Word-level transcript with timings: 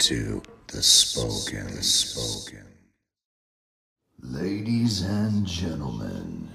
You 0.00 0.06
are 0.06 0.30
tuned 0.30 0.32
in 0.32 0.40
to 0.40 0.42
the 0.76 0.82
Spoken. 0.82 1.76
The 1.76 1.82
Spoken. 1.82 2.66
Ladies 4.22 5.02
and 5.02 5.46
gentlemen, 5.46 6.48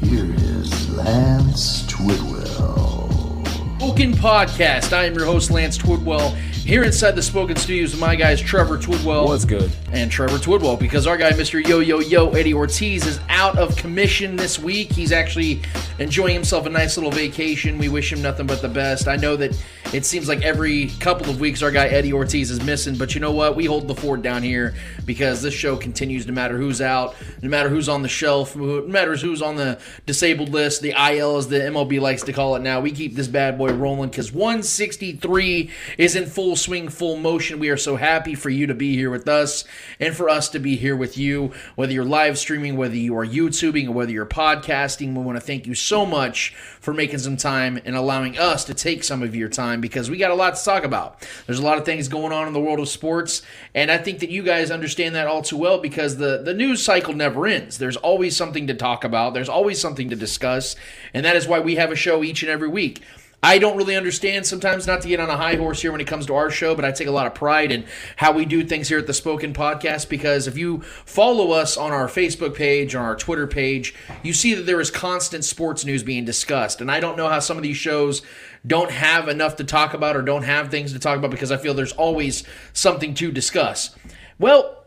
here 0.00 0.34
is 0.34 0.90
Lance 0.90 1.82
Twidwell. 1.82 3.46
Spoken 3.78 4.12
Podcast. 4.12 4.92
I 4.92 5.04
am 5.04 5.14
your 5.14 5.26
host, 5.26 5.50
Lance 5.50 5.76
Twidwell, 5.76 6.36
here 6.68 6.82
inside 6.82 7.12
the 7.12 7.22
Spoken 7.22 7.56
Studios 7.56 7.92
with 7.92 8.00
my 8.00 8.14
guys, 8.14 8.42
Trevor 8.42 8.76
Twidwell. 8.76 9.24
What's 9.24 9.46
good? 9.46 9.72
And 9.90 10.10
Trevor 10.10 10.36
Twidwell, 10.36 10.78
because 10.78 11.06
our 11.06 11.16
guy, 11.16 11.30
Mr. 11.30 11.66
Yo 11.66 11.78
Yo 11.78 12.00
Yo, 12.00 12.28
Eddie 12.32 12.52
Ortiz, 12.52 13.06
is 13.06 13.18
out 13.30 13.56
of 13.56 13.74
commission 13.74 14.36
this 14.36 14.58
week. 14.58 14.92
He's 14.92 15.10
actually 15.10 15.62
enjoying 15.98 16.34
himself 16.34 16.66
a 16.66 16.68
nice 16.68 16.98
little 16.98 17.10
vacation. 17.10 17.78
We 17.78 17.88
wish 17.88 18.12
him 18.12 18.20
nothing 18.20 18.46
but 18.46 18.60
the 18.60 18.68
best. 18.68 19.08
I 19.08 19.16
know 19.16 19.34
that 19.36 19.58
it 19.94 20.04
seems 20.04 20.28
like 20.28 20.42
every 20.42 20.88
couple 21.00 21.30
of 21.30 21.40
weeks 21.40 21.62
our 21.62 21.70
guy 21.70 21.86
Eddie 21.86 22.12
Ortiz 22.12 22.50
is 22.50 22.62
missing, 22.62 22.98
but 22.98 23.14
you 23.14 23.22
know 23.22 23.32
what? 23.32 23.56
We 23.56 23.64
hold 23.64 23.88
the 23.88 23.94
fort 23.94 24.20
down 24.20 24.42
here 24.42 24.74
because 25.06 25.40
this 25.40 25.54
show 25.54 25.74
continues 25.74 26.26
no 26.26 26.34
matter 26.34 26.58
who's 26.58 26.82
out, 26.82 27.16
no 27.40 27.48
matter 27.48 27.70
who's 27.70 27.88
on 27.88 28.02
the 28.02 28.10
shelf, 28.10 28.54
no 28.54 28.82
matter 28.82 29.16
who's 29.16 29.40
on 29.40 29.56
the 29.56 29.80
disabled 30.04 30.50
list, 30.50 30.82
the 30.82 30.90
IL 30.90 31.38
as 31.38 31.48
the 31.48 31.60
MLB 31.60 31.98
likes 31.98 32.24
to 32.24 32.34
call 32.34 32.56
it 32.56 32.60
now. 32.60 32.80
We 32.80 32.92
keep 32.92 33.14
this 33.14 33.28
bad 33.28 33.56
boy 33.56 33.72
rolling 33.72 34.10
because 34.10 34.30
163 34.30 35.70
is 35.96 36.14
in 36.14 36.26
full 36.26 36.57
swing, 36.58 36.88
full 36.88 37.16
motion. 37.16 37.58
We 37.58 37.70
are 37.70 37.76
so 37.76 37.96
happy 37.96 38.34
for 38.34 38.50
you 38.50 38.66
to 38.66 38.74
be 38.74 38.94
here 38.94 39.10
with 39.10 39.28
us 39.28 39.64
and 39.98 40.14
for 40.14 40.28
us 40.28 40.48
to 40.50 40.58
be 40.58 40.76
here 40.76 40.96
with 40.96 41.16
you, 41.16 41.52
whether 41.76 41.92
you're 41.92 42.04
live 42.04 42.38
streaming, 42.38 42.76
whether 42.76 42.96
you 42.96 43.16
are 43.16 43.26
YouTubing, 43.26 43.88
or 43.88 43.92
whether 43.92 44.12
you're 44.12 44.26
podcasting. 44.26 45.14
We 45.14 45.22
want 45.22 45.36
to 45.36 45.44
thank 45.44 45.66
you 45.66 45.74
so 45.74 46.04
much 46.04 46.54
for 46.80 46.92
making 46.92 47.18
some 47.18 47.36
time 47.36 47.80
and 47.84 47.96
allowing 47.96 48.38
us 48.38 48.64
to 48.64 48.74
take 48.74 49.04
some 49.04 49.22
of 49.22 49.34
your 49.34 49.48
time 49.48 49.80
because 49.80 50.10
we 50.10 50.18
got 50.18 50.30
a 50.30 50.34
lot 50.34 50.56
to 50.56 50.64
talk 50.64 50.84
about. 50.84 51.26
There's 51.46 51.58
a 51.58 51.64
lot 51.64 51.78
of 51.78 51.84
things 51.84 52.08
going 52.08 52.32
on 52.32 52.46
in 52.46 52.52
the 52.52 52.60
world 52.60 52.80
of 52.80 52.88
sports, 52.88 53.42
and 53.74 53.90
I 53.90 53.98
think 53.98 54.20
that 54.20 54.30
you 54.30 54.42
guys 54.42 54.70
understand 54.70 55.14
that 55.14 55.26
all 55.26 55.42
too 55.42 55.56
well 55.56 55.78
because 55.78 56.16
the, 56.16 56.42
the 56.42 56.54
news 56.54 56.84
cycle 56.84 57.14
never 57.14 57.46
ends. 57.46 57.78
There's 57.78 57.96
always 57.96 58.36
something 58.36 58.66
to 58.66 58.74
talk 58.74 59.04
about, 59.04 59.34
there's 59.34 59.48
always 59.48 59.80
something 59.80 60.10
to 60.10 60.16
discuss, 60.16 60.76
and 61.14 61.24
that 61.24 61.36
is 61.36 61.46
why 61.46 61.60
we 61.60 61.76
have 61.76 61.92
a 61.92 61.96
show 61.96 62.22
each 62.22 62.42
and 62.42 62.50
every 62.50 62.68
week. 62.68 63.02
I 63.40 63.58
don't 63.58 63.76
really 63.76 63.94
understand 63.94 64.46
sometimes 64.46 64.88
not 64.88 65.00
to 65.02 65.08
get 65.08 65.20
on 65.20 65.30
a 65.30 65.36
high 65.36 65.54
horse 65.54 65.80
here 65.80 65.92
when 65.92 66.00
it 66.00 66.08
comes 66.08 66.26
to 66.26 66.34
our 66.34 66.50
show, 66.50 66.74
but 66.74 66.84
I 66.84 66.90
take 66.90 67.06
a 67.06 67.12
lot 67.12 67.28
of 67.28 67.34
pride 67.34 67.70
in 67.70 67.84
how 68.16 68.32
we 68.32 68.44
do 68.44 68.64
things 68.64 68.88
here 68.88 68.98
at 68.98 69.06
the 69.06 69.14
Spoken 69.14 69.52
Podcast 69.52 70.08
because 70.08 70.48
if 70.48 70.58
you 70.58 70.80
follow 71.04 71.52
us 71.52 71.76
on 71.76 71.92
our 71.92 72.08
Facebook 72.08 72.56
page, 72.56 72.96
on 72.96 73.04
our 73.04 73.14
Twitter 73.14 73.46
page, 73.46 73.94
you 74.24 74.32
see 74.32 74.54
that 74.54 74.66
there 74.66 74.80
is 74.80 74.90
constant 74.90 75.44
sports 75.44 75.84
news 75.84 76.02
being 76.02 76.24
discussed. 76.24 76.80
And 76.80 76.90
I 76.90 76.98
don't 76.98 77.16
know 77.16 77.28
how 77.28 77.38
some 77.38 77.56
of 77.56 77.62
these 77.62 77.76
shows 77.76 78.22
don't 78.66 78.90
have 78.90 79.28
enough 79.28 79.54
to 79.56 79.64
talk 79.64 79.94
about 79.94 80.16
or 80.16 80.22
don't 80.22 80.42
have 80.42 80.68
things 80.68 80.92
to 80.92 80.98
talk 80.98 81.16
about 81.16 81.30
because 81.30 81.52
I 81.52 81.58
feel 81.58 81.74
there's 81.74 81.92
always 81.92 82.42
something 82.72 83.14
to 83.14 83.30
discuss. 83.30 83.94
Well, 84.40 84.84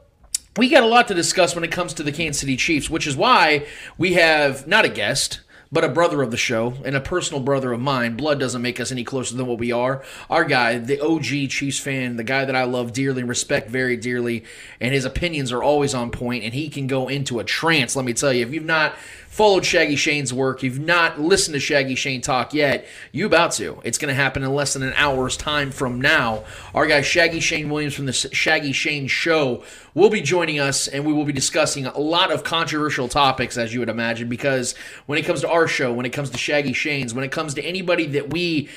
we 0.57 0.67
got 0.67 0.83
a 0.83 0.87
lot 0.87 1.07
to 1.07 1.13
discuss 1.13 1.55
when 1.55 1.63
it 1.63 1.71
comes 1.71 1.93
to 1.93 2.03
the 2.03 2.11
Kansas 2.11 2.41
City 2.41 2.57
Chiefs, 2.57 2.89
which 2.89 3.07
is 3.07 3.15
why 3.15 3.65
we 3.97 4.13
have 4.13 4.67
not 4.67 4.83
a 4.83 4.89
guest 4.89 5.39
but 5.71 5.83
a 5.83 5.89
brother 5.89 6.21
of 6.21 6.31
the 6.31 6.37
show 6.37 6.73
and 6.83 6.95
a 6.95 7.01
personal 7.01 7.41
brother 7.41 7.71
of 7.71 7.79
mine. 7.79 8.17
Blood 8.17 8.39
doesn't 8.39 8.61
make 8.61 8.79
us 8.79 8.91
any 8.91 9.03
closer 9.03 9.35
than 9.35 9.47
what 9.47 9.57
we 9.57 9.71
are. 9.71 10.03
Our 10.29 10.43
guy, 10.43 10.77
the 10.77 10.99
OG 10.99 11.49
Chiefs 11.49 11.79
fan, 11.79 12.17
the 12.17 12.23
guy 12.23 12.43
that 12.43 12.55
I 12.55 12.63
love 12.63 12.91
dearly 12.91 13.21
and 13.21 13.29
respect 13.29 13.69
very 13.69 13.95
dearly, 13.95 14.43
and 14.79 14.93
his 14.93 15.05
opinions 15.05 15.51
are 15.51 15.63
always 15.63 15.93
on 15.93 16.11
point, 16.11 16.43
and 16.43 16.53
he 16.53 16.69
can 16.69 16.87
go 16.87 17.07
into 17.07 17.39
a 17.39 17.43
trance. 17.43 17.95
Let 17.95 18.05
me 18.05 18.13
tell 18.13 18.33
you, 18.33 18.45
if 18.45 18.53
you've 18.53 18.65
not 18.65 18.95
followed 19.31 19.65
Shaggy 19.65 19.95
Shane's 19.95 20.33
work, 20.33 20.61
you've 20.61 20.77
not 20.77 21.19
listened 21.19 21.53
to 21.53 21.59
Shaggy 21.61 21.95
Shane 21.95 22.19
talk 22.19 22.53
yet, 22.53 22.85
you 23.13 23.25
about 23.25 23.53
to. 23.53 23.79
It's 23.85 23.97
going 23.97 24.09
to 24.09 24.13
happen 24.13 24.43
in 24.43 24.53
less 24.53 24.73
than 24.73 24.83
an 24.83 24.93
hour's 24.97 25.37
time 25.37 25.71
from 25.71 26.01
now. 26.01 26.43
Our 26.75 26.85
guy 26.85 26.99
Shaggy 26.99 27.39
Shane 27.39 27.69
Williams 27.69 27.93
from 27.93 28.07
the 28.07 28.11
Shaggy 28.11 28.73
Shane 28.73 29.07
Show 29.07 29.63
will 29.93 30.09
be 30.09 30.19
joining 30.21 30.59
us, 30.59 30.89
and 30.89 31.05
we 31.05 31.13
will 31.13 31.23
be 31.23 31.31
discussing 31.31 31.85
a 31.85 31.97
lot 31.97 32.29
of 32.29 32.43
controversial 32.43 33.07
topics, 33.07 33.57
as 33.57 33.73
you 33.73 33.79
would 33.79 33.87
imagine, 33.87 34.27
because 34.27 34.75
when 35.05 35.17
it 35.17 35.23
comes 35.23 35.39
to 35.41 35.49
our 35.49 35.65
show, 35.65 35.93
when 35.93 36.05
it 36.05 36.11
comes 36.11 36.29
to 36.31 36.37
Shaggy 36.37 36.73
Shane's, 36.73 37.13
when 37.13 37.23
it 37.23 37.31
comes 37.31 37.53
to 37.53 37.63
anybody 37.63 38.07
that 38.07 38.31
we 38.31 38.67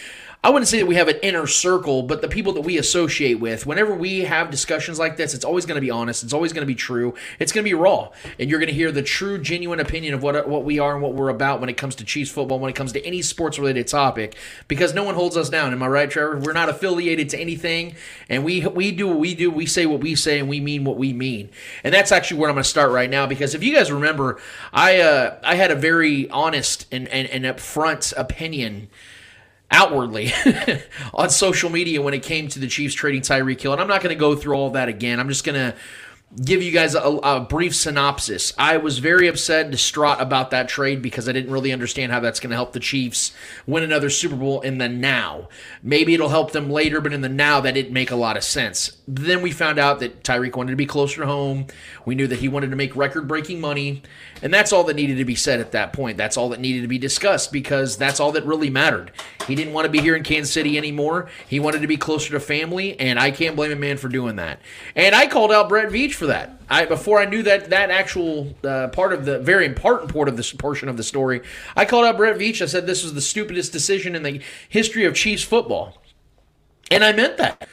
I 0.45 0.51
wouldn't 0.51 0.69
say 0.69 0.79
that 0.79 0.85
we 0.85 0.97
have 0.97 1.09
an 1.09 1.17
inner 1.23 1.47
circle, 1.47 2.03
but 2.03 2.21
the 2.21 2.29
people 2.29 2.53
that 2.53 2.61
we 2.61 2.77
associate 2.77 3.41
with, 3.41 3.65
whenever 3.65 3.95
we 3.95 4.25
have 4.25 4.51
discussions 4.51 4.99
like 4.99 5.17
this, 5.17 5.33
it's 5.33 5.43
always 5.45 5.65
going 5.65 5.77
to 5.77 5.81
be 5.81 5.91
honest. 5.91 6.23
It's 6.23 6.35
always 6.35 6.53
going 6.53 6.61
to 6.61 6.67
be 6.67 6.75
true. 6.75 7.15
It's 7.39 7.51
going 7.51 7.65
to 7.65 7.71
be 7.71 7.73
raw. 7.73 8.11
And 8.39 8.51
you're 8.51 8.59
going 8.59 8.69
to 8.69 8.75
hear 8.75 8.93
the 8.93 9.03
true, 9.03 9.39
genuine 9.39 9.81
opinion 9.81 10.13
of 10.13 10.23
what, 10.23 10.47
what 10.47 10.63
we 10.63 10.79
are 10.79 10.93
and 10.93 11.03
what 11.03 11.15
we're 11.15 11.31
about 11.31 11.61
when 11.61 11.71
it 11.71 11.79
comes 11.79 11.95
to 11.95 12.05
Chiefs 12.05 12.31
football, 12.31 12.59
when 12.59 12.69
it 12.69 12.77
comes 12.77 12.93
to 12.93 13.03
any 13.07 13.23
sports 13.23 13.59
related 13.59 13.87
topic, 13.87 14.37
because 14.69 14.93
no 14.93 15.03
one 15.03 15.15
holds 15.15 15.35
us 15.39 15.49
down. 15.49 15.73
Am 15.73 15.83
I 15.83 15.87
right, 15.87 16.11
Trevor? 16.11 16.39
We're 16.39 16.53
not 16.53 16.69
affiliated 16.69 17.31
to 17.31 17.39
anything. 17.39 17.95
And 18.29 18.45
we, 18.45 18.67
we 18.67 18.93
do 18.93 19.09
what 19.09 19.19
we 19.19 19.35
do. 19.35 19.51
We 19.51 19.65
say 19.65 19.87
what 19.87 20.01
we 20.01 20.15
say 20.15 20.41
and 20.41 20.49
we 20.51 20.61
mean 20.61 20.85
what 20.85 20.99
we 20.99 21.15
mean. 21.15 21.49
And 21.83 21.95
that's 21.95 22.13
actually 22.13 22.41
where 22.41 22.51
I'm 22.51 22.57
going 22.57 22.65
to 22.65 22.69
start 22.69 22.93
right 22.93 23.09
now, 23.09 23.27
because 23.27 23.55
if 23.55 23.65
you 23.65 23.75
guys 23.75 23.91
remember, 23.91 24.39
I, 24.75 25.01
uh, 25.01 25.39
I 25.43 25.55
had 25.55 25.71
a 25.71 25.75
very 25.75 26.29
honest 26.29 26.87
and, 26.93 27.09
and, 27.09 27.29
and 27.29 27.45
upfront 27.47 28.13
opinion 28.19 28.91
outwardly 29.71 30.33
on 31.15 31.31
social 31.31 31.71
media 31.71 32.01
when 32.01 32.15
it 32.15 32.23
came 32.23 32.49
to 32.49 32.59
the 32.59 32.67
Chiefs 32.67 32.95
trading 32.95 33.23
Tyreek 33.23 33.61
Hill. 33.61 33.73
And 33.73 33.81
I'm 33.81 33.89
not 33.89 34.03
going 34.03 34.15
to 34.15 34.21
go 34.21 34.37
through 34.37 34.55
all 34.55 34.71
that 34.71 34.89
again. 34.89 35.19
I'm 35.19 35.29
just 35.29 35.45
going 35.45 35.57
to 35.57 35.77
give 36.43 36.63
you 36.63 36.73
guys 36.73 36.95
a, 36.95 37.01
a, 37.01 37.41
brief 37.41 37.75
synopsis. 37.75 38.53
I 38.59 38.77
was 38.79 38.99
very 38.99 39.29
upset, 39.29 39.71
distraught 39.71 40.21
about 40.21 40.51
that 40.51 40.69
trade 40.69 41.01
because 41.01 41.29
I 41.29 41.33
didn't 41.33 41.53
really 41.53 41.73
understand 41.73 42.13
how 42.13 42.21
that's 42.21 42.41
going 42.41 42.51
to 42.51 42.57
help 42.57 42.73
the 42.73 42.81
Chiefs 42.81 43.33
win 43.67 43.83
another 43.83 44.11
Super 44.11 44.37
Bowl 44.37 44.61
in 44.63 44.79
the 44.79 44.89
now. 44.89 45.49
Maybe 45.83 46.15
it'll 46.15 46.31
help 46.31 46.53
them 46.53 46.71
later, 46.71 47.01
but 47.01 47.13
in 47.13 47.21
the 47.21 47.29
now, 47.29 47.61
that 47.61 47.75
didn't 47.75 47.93
make 47.93 48.11
a 48.11 48.17
lot 48.17 48.37
of 48.37 48.45
sense. 48.45 48.97
Then 49.07 49.43
we 49.43 49.51
found 49.51 49.79
out 49.79 50.01
that 50.01 50.23
Tyreek 50.25 50.57
wanted 50.57 50.71
to 50.71 50.77
be 50.77 50.87
closer 50.87 51.21
to 51.21 51.27
home. 51.27 51.67
We 52.07 52.15
knew 52.15 52.27
that 52.27 52.39
he 52.39 52.49
wanted 52.49 52.71
to 52.71 52.77
make 52.77 52.97
record 52.97 53.29
breaking 53.29 53.61
money. 53.61 54.03
And 54.43 54.53
that's 54.53 54.73
all 54.73 54.85
that 54.85 54.97
needed 54.97 55.19
to 55.19 55.27
be 55.27 55.35
said 55.35 55.61
at 55.61 55.73
that 55.73 55.93
point. 55.93 56.17
That's 56.17 56.39
all 56.39 56.49
that 56.51 56.61
needed 56.61 56.83
to 56.83 56.89
be 56.89 56.97
discussed 56.97 57.53
because 57.53 57.99
that's 57.99 58.19
all 58.19 58.33
that 58.33 58.47
really 58.47 58.71
mattered. 58.71 59.13
He 59.47 59.55
didn't 59.55 59.75
want 59.75 59.85
to 59.85 59.91
be 59.91 60.01
here 60.01 60.17
in 60.17 60.23
Kansas 60.23 60.53
City 60.53 60.79
anymore. 60.79 61.29
He 61.47 61.61
wanted 61.61 61.83
to 61.83 61.87
be 61.87 61.99
closer 61.99 62.31
to 62.33 62.41
family, 62.41 62.99
and 62.99 63.19
I 63.19 63.31
can't 63.31 63.57
blame 63.57 63.73
a 63.73 63.77
man 63.77 63.99
for 63.99 64.09
doing 64.09 64.37
that. 64.37 64.61
And 64.97 65.15
I 65.15 65.27
called 65.27 65.53
out 65.53 65.69
Brett 65.69 65.91
Veach 65.91 66.15
for 66.15 66.27
that. 66.27 66.63
I 66.71 66.87
before 66.87 67.21
I 67.21 67.27
knew 67.27 67.43
that 67.43 67.69
that 67.71 67.91
actual 67.91 68.55
uh, 68.65 68.89
part 68.89 69.13
of 69.13 69.27
the 69.27 69.39
very 69.39 69.67
important 69.67 70.15
part 70.15 70.29
of 70.29 70.39
this 70.39 70.51
portion 70.53 70.89
of 70.89 70.97
the 70.97 71.03
story, 71.03 71.43
I 71.77 71.85
called 71.85 72.07
out 72.07 72.17
Brett 72.17 72.39
Veach. 72.39 72.63
I 72.63 72.67
said 72.67 72.87
this 72.87 73.03
was 73.03 73.13
the 73.13 73.21
stupidest 73.21 73.71
decision 73.71 74.15
in 74.15 74.23
the 74.23 74.41
history 74.69 75.05
of 75.05 75.15
Chiefs 75.15 75.43
football, 75.43 76.03
and 76.91 77.05
I 77.05 77.13
meant 77.13 77.37
that. 77.37 77.69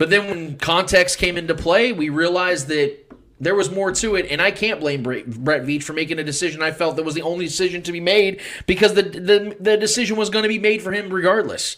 But 0.00 0.08
then 0.08 0.30
when 0.30 0.56
context 0.56 1.18
came 1.18 1.36
into 1.36 1.54
play, 1.54 1.92
we 1.92 2.08
realized 2.08 2.68
that 2.68 2.96
there 3.38 3.54
was 3.54 3.70
more 3.70 3.92
to 3.92 4.16
it, 4.16 4.28
and 4.30 4.40
I 4.40 4.50
can't 4.50 4.80
blame 4.80 5.02
Brett 5.02 5.26
Veach 5.26 5.82
for 5.82 5.92
making 5.92 6.18
a 6.18 6.24
decision 6.24 6.62
I 6.62 6.72
felt 6.72 6.96
that 6.96 7.02
was 7.02 7.14
the 7.14 7.20
only 7.20 7.44
decision 7.44 7.82
to 7.82 7.92
be 7.92 8.00
made 8.00 8.40
because 8.66 8.94
the 8.94 9.02
the, 9.02 9.54
the 9.60 9.76
decision 9.76 10.16
was 10.16 10.30
going 10.30 10.44
to 10.44 10.48
be 10.48 10.58
made 10.58 10.80
for 10.80 10.90
him 10.90 11.12
regardless. 11.12 11.76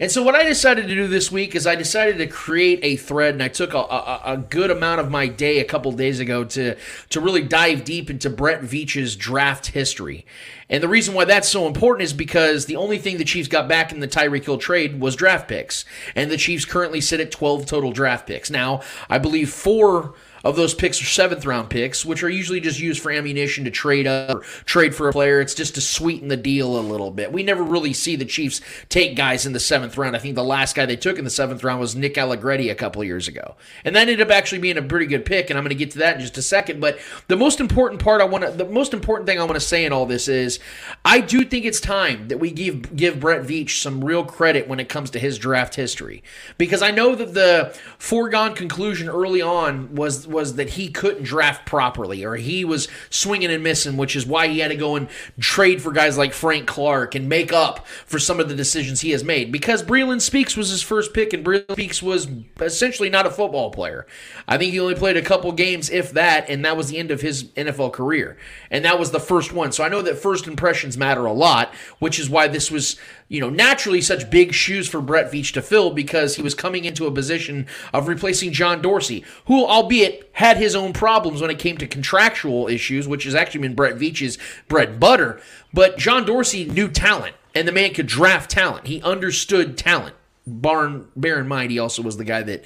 And 0.00 0.10
so 0.10 0.22
what 0.22 0.34
I 0.34 0.42
decided 0.44 0.88
to 0.88 0.94
do 0.94 1.06
this 1.06 1.30
week 1.30 1.54
is 1.54 1.66
I 1.66 1.76
decided 1.76 2.18
to 2.18 2.26
create 2.26 2.80
a 2.82 2.96
thread, 2.96 3.34
and 3.34 3.42
I 3.42 3.48
took 3.48 3.74
a, 3.74 3.78
a, 3.78 4.20
a 4.24 4.36
good 4.36 4.70
amount 4.70 5.00
of 5.00 5.10
my 5.10 5.26
day 5.26 5.60
a 5.60 5.64
couple 5.64 5.92
days 5.92 6.20
ago 6.20 6.44
to 6.44 6.76
to 7.10 7.20
really 7.20 7.42
dive 7.42 7.84
deep 7.84 8.10
into 8.10 8.30
Brett 8.30 8.62
Veach's 8.62 9.16
draft 9.16 9.68
history. 9.68 10.26
And 10.68 10.82
the 10.82 10.88
reason 10.88 11.14
why 11.14 11.24
that's 11.24 11.48
so 11.48 11.66
important 11.66 12.04
is 12.04 12.12
because 12.12 12.66
the 12.66 12.76
only 12.76 12.98
thing 12.98 13.18
the 13.18 13.24
Chiefs 13.24 13.48
got 13.48 13.68
back 13.68 13.92
in 13.92 14.00
the 14.00 14.08
Tyreek 14.08 14.44
Hill 14.44 14.58
trade 14.58 15.00
was 15.00 15.14
draft 15.14 15.48
picks, 15.48 15.84
and 16.14 16.30
the 16.30 16.36
Chiefs 16.36 16.64
currently 16.64 17.00
sit 17.00 17.20
at 17.20 17.30
12 17.30 17.66
total 17.66 17.92
draft 17.92 18.26
picks. 18.26 18.50
Now, 18.50 18.82
I 19.08 19.18
believe 19.18 19.50
four 19.50 20.14
of 20.44 20.56
those 20.56 20.74
picks 20.74 21.00
are 21.00 21.06
seventh 21.06 21.46
round 21.46 21.70
picks, 21.70 22.04
which 22.04 22.22
are 22.22 22.28
usually 22.28 22.60
just 22.60 22.78
used 22.78 23.02
for 23.02 23.10
ammunition 23.10 23.64
to 23.64 23.70
trade 23.70 24.06
up 24.06 24.36
or 24.36 24.40
trade 24.64 24.94
for 24.94 25.08
a 25.08 25.12
player. 25.12 25.40
It's 25.40 25.54
just 25.54 25.74
to 25.76 25.80
sweeten 25.80 26.28
the 26.28 26.36
deal 26.36 26.78
a 26.78 26.80
little 26.80 27.10
bit. 27.10 27.32
We 27.32 27.42
never 27.42 27.62
really 27.62 27.92
see 27.92 28.16
the 28.16 28.24
Chiefs 28.24 28.60
take 28.88 29.16
guys 29.16 29.46
in 29.46 29.52
the 29.52 29.60
seventh 29.60 29.96
round. 29.96 30.14
I 30.14 30.18
think 30.18 30.34
the 30.34 30.44
last 30.44 30.76
guy 30.76 30.86
they 30.86 30.96
took 30.96 31.18
in 31.18 31.24
the 31.24 31.30
seventh 31.30 31.64
round 31.64 31.80
was 31.80 31.96
Nick 31.96 32.18
Allegretti 32.18 32.68
a 32.68 32.74
couple 32.74 33.02
years 33.02 33.28
ago. 33.28 33.56
And 33.84 33.96
that 33.96 34.02
ended 34.02 34.20
up 34.20 34.30
actually 34.30 34.58
being 34.58 34.76
a 34.76 34.82
pretty 34.82 35.06
good 35.06 35.24
pick, 35.24 35.50
and 35.50 35.58
I'm 35.58 35.64
going 35.64 35.70
to 35.70 35.74
get 35.74 35.92
to 35.92 35.98
that 35.98 36.16
in 36.16 36.20
just 36.20 36.36
a 36.36 36.42
second. 36.42 36.80
But 36.80 36.98
the 37.28 37.36
most 37.36 37.60
important 37.60 38.02
part 38.02 38.20
I 38.20 38.24
want 38.24 38.44
to, 38.44 38.50
the 38.50 38.66
most 38.66 38.92
important 38.92 39.26
thing 39.26 39.40
I 39.40 39.44
want 39.44 39.54
to 39.54 39.60
say 39.60 39.84
in 39.84 39.92
all 39.92 40.06
this 40.06 40.28
is 40.28 40.58
I 41.04 41.20
do 41.20 41.44
think 41.44 41.64
it's 41.64 41.80
time 41.80 42.28
that 42.28 42.38
we 42.38 42.50
give 42.50 42.94
give 42.94 43.20
Brett 43.20 43.42
Veach 43.42 43.80
some 43.80 44.04
real 44.04 44.24
credit 44.24 44.68
when 44.68 44.80
it 44.80 44.88
comes 44.88 45.10
to 45.10 45.18
his 45.18 45.38
draft 45.38 45.74
history. 45.74 46.22
Because 46.58 46.82
I 46.82 46.90
know 46.90 47.14
that 47.14 47.34
the 47.34 47.74
foregone 47.98 48.54
conclusion 48.54 49.08
early 49.08 49.40
on 49.40 49.94
was 49.94 50.26
was 50.34 50.56
that 50.56 50.70
he 50.70 50.90
couldn't 50.90 51.22
draft 51.22 51.64
properly 51.64 52.24
or 52.24 52.36
he 52.36 52.64
was 52.64 52.88
swinging 53.08 53.50
and 53.50 53.62
missing, 53.62 53.96
which 53.96 54.14
is 54.14 54.26
why 54.26 54.48
he 54.48 54.58
had 54.58 54.70
to 54.70 54.76
go 54.76 54.96
and 54.96 55.08
trade 55.40 55.80
for 55.80 55.92
guys 55.92 56.18
like 56.18 56.34
Frank 56.34 56.66
Clark 56.66 57.14
and 57.14 57.28
make 57.28 57.52
up 57.52 57.86
for 57.86 58.18
some 58.18 58.40
of 58.40 58.48
the 58.48 58.54
decisions 58.54 59.00
he 59.00 59.12
has 59.12 59.24
made. 59.24 59.50
Because 59.50 59.82
Breeland 59.82 60.20
Speaks 60.20 60.56
was 60.56 60.68
his 60.68 60.82
first 60.82 61.14
pick, 61.14 61.32
and 61.32 61.44
Breeland 61.44 61.72
Speaks 61.72 62.02
was 62.02 62.28
essentially 62.60 63.08
not 63.08 63.26
a 63.26 63.30
football 63.30 63.70
player. 63.70 64.06
I 64.46 64.58
think 64.58 64.72
he 64.72 64.80
only 64.80 64.94
played 64.94 65.16
a 65.16 65.22
couple 65.22 65.50
games, 65.52 65.88
if 65.88 66.12
that, 66.12 66.50
and 66.50 66.64
that 66.64 66.76
was 66.76 66.88
the 66.88 66.98
end 66.98 67.10
of 67.10 67.20
his 67.20 67.44
NFL 67.44 67.92
career. 67.92 68.36
And 68.70 68.84
that 68.84 68.98
was 68.98 69.12
the 69.12 69.20
first 69.20 69.52
one. 69.52 69.72
So 69.72 69.84
I 69.84 69.88
know 69.88 70.02
that 70.02 70.18
first 70.18 70.46
impressions 70.46 70.98
matter 70.98 71.24
a 71.24 71.32
lot, 71.32 71.72
which 72.00 72.18
is 72.18 72.28
why 72.28 72.48
this 72.48 72.70
was 72.70 72.96
you 73.28 73.40
know, 73.40 73.50
naturally 73.50 74.00
such 74.00 74.30
big 74.30 74.52
shoes 74.52 74.88
for 74.88 75.00
Brett 75.00 75.32
Veach 75.32 75.52
to 75.54 75.62
fill 75.62 75.90
because 75.90 76.36
he 76.36 76.42
was 76.42 76.54
coming 76.54 76.84
into 76.84 77.06
a 77.06 77.12
position 77.12 77.66
of 77.92 78.08
replacing 78.08 78.52
John 78.52 78.82
Dorsey, 78.82 79.24
who, 79.46 79.64
albeit, 79.64 80.30
had 80.32 80.56
his 80.56 80.74
own 80.74 80.92
problems 80.92 81.40
when 81.40 81.50
it 81.50 81.58
came 81.58 81.76
to 81.78 81.86
contractual 81.86 82.68
issues, 82.68 83.08
which 83.08 83.24
has 83.24 83.34
actually 83.34 83.62
been 83.62 83.74
Brett 83.74 83.96
Veach's 83.96 84.38
bread 84.68 84.88
and 84.90 85.00
butter. 85.00 85.40
But 85.72 85.98
John 85.98 86.24
Dorsey 86.24 86.66
knew 86.66 86.88
talent, 86.88 87.34
and 87.54 87.66
the 87.66 87.72
man 87.72 87.94
could 87.94 88.06
draft 88.06 88.50
talent. 88.50 88.86
He 88.86 89.02
understood 89.02 89.78
talent. 89.78 90.14
Barn, 90.46 91.08
bear 91.16 91.40
in 91.40 91.48
mind, 91.48 91.70
he 91.70 91.78
also 91.78 92.02
was 92.02 92.18
the 92.18 92.24
guy 92.24 92.42
that 92.42 92.64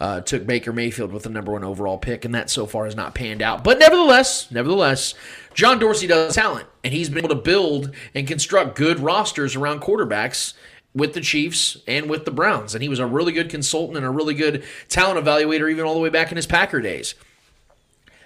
uh, 0.00 0.20
took 0.20 0.46
Baker 0.46 0.72
Mayfield 0.72 1.12
with 1.12 1.24
the 1.24 1.28
number 1.28 1.52
one 1.52 1.64
overall 1.64 1.98
pick, 1.98 2.24
and 2.24 2.34
that 2.34 2.50
so 2.50 2.66
far 2.66 2.84
has 2.84 2.94
not 2.94 3.14
panned 3.14 3.42
out. 3.42 3.64
But 3.64 3.78
nevertheless, 3.78 4.50
nevertheless, 4.50 5.14
John 5.54 5.78
Dorsey 5.78 6.06
does 6.06 6.34
talent, 6.34 6.68
and 6.84 6.92
he's 6.92 7.08
been 7.08 7.18
able 7.18 7.34
to 7.34 7.42
build 7.42 7.92
and 8.14 8.26
construct 8.26 8.76
good 8.76 9.00
rosters 9.00 9.56
around 9.56 9.80
quarterbacks 9.80 10.54
with 10.94 11.14
the 11.14 11.20
Chiefs 11.20 11.78
and 11.86 12.08
with 12.08 12.24
the 12.24 12.30
Browns. 12.30 12.74
And 12.74 12.82
he 12.82 12.88
was 12.88 12.98
a 12.98 13.06
really 13.06 13.32
good 13.32 13.50
consultant 13.50 13.96
and 13.96 14.06
a 14.06 14.10
really 14.10 14.34
good 14.34 14.64
talent 14.88 15.24
evaluator, 15.24 15.70
even 15.70 15.84
all 15.84 15.94
the 15.94 16.00
way 16.00 16.08
back 16.10 16.30
in 16.30 16.36
his 16.36 16.46
Packer 16.46 16.80
days. 16.80 17.14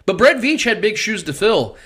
But 0.04 0.18
Brett 0.18 0.36
Veach 0.36 0.64
had 0.64 0.80
big 0.80 0.96
shoes 0.96 1.22
to 1.22 1.32
fill. 1.32 1.76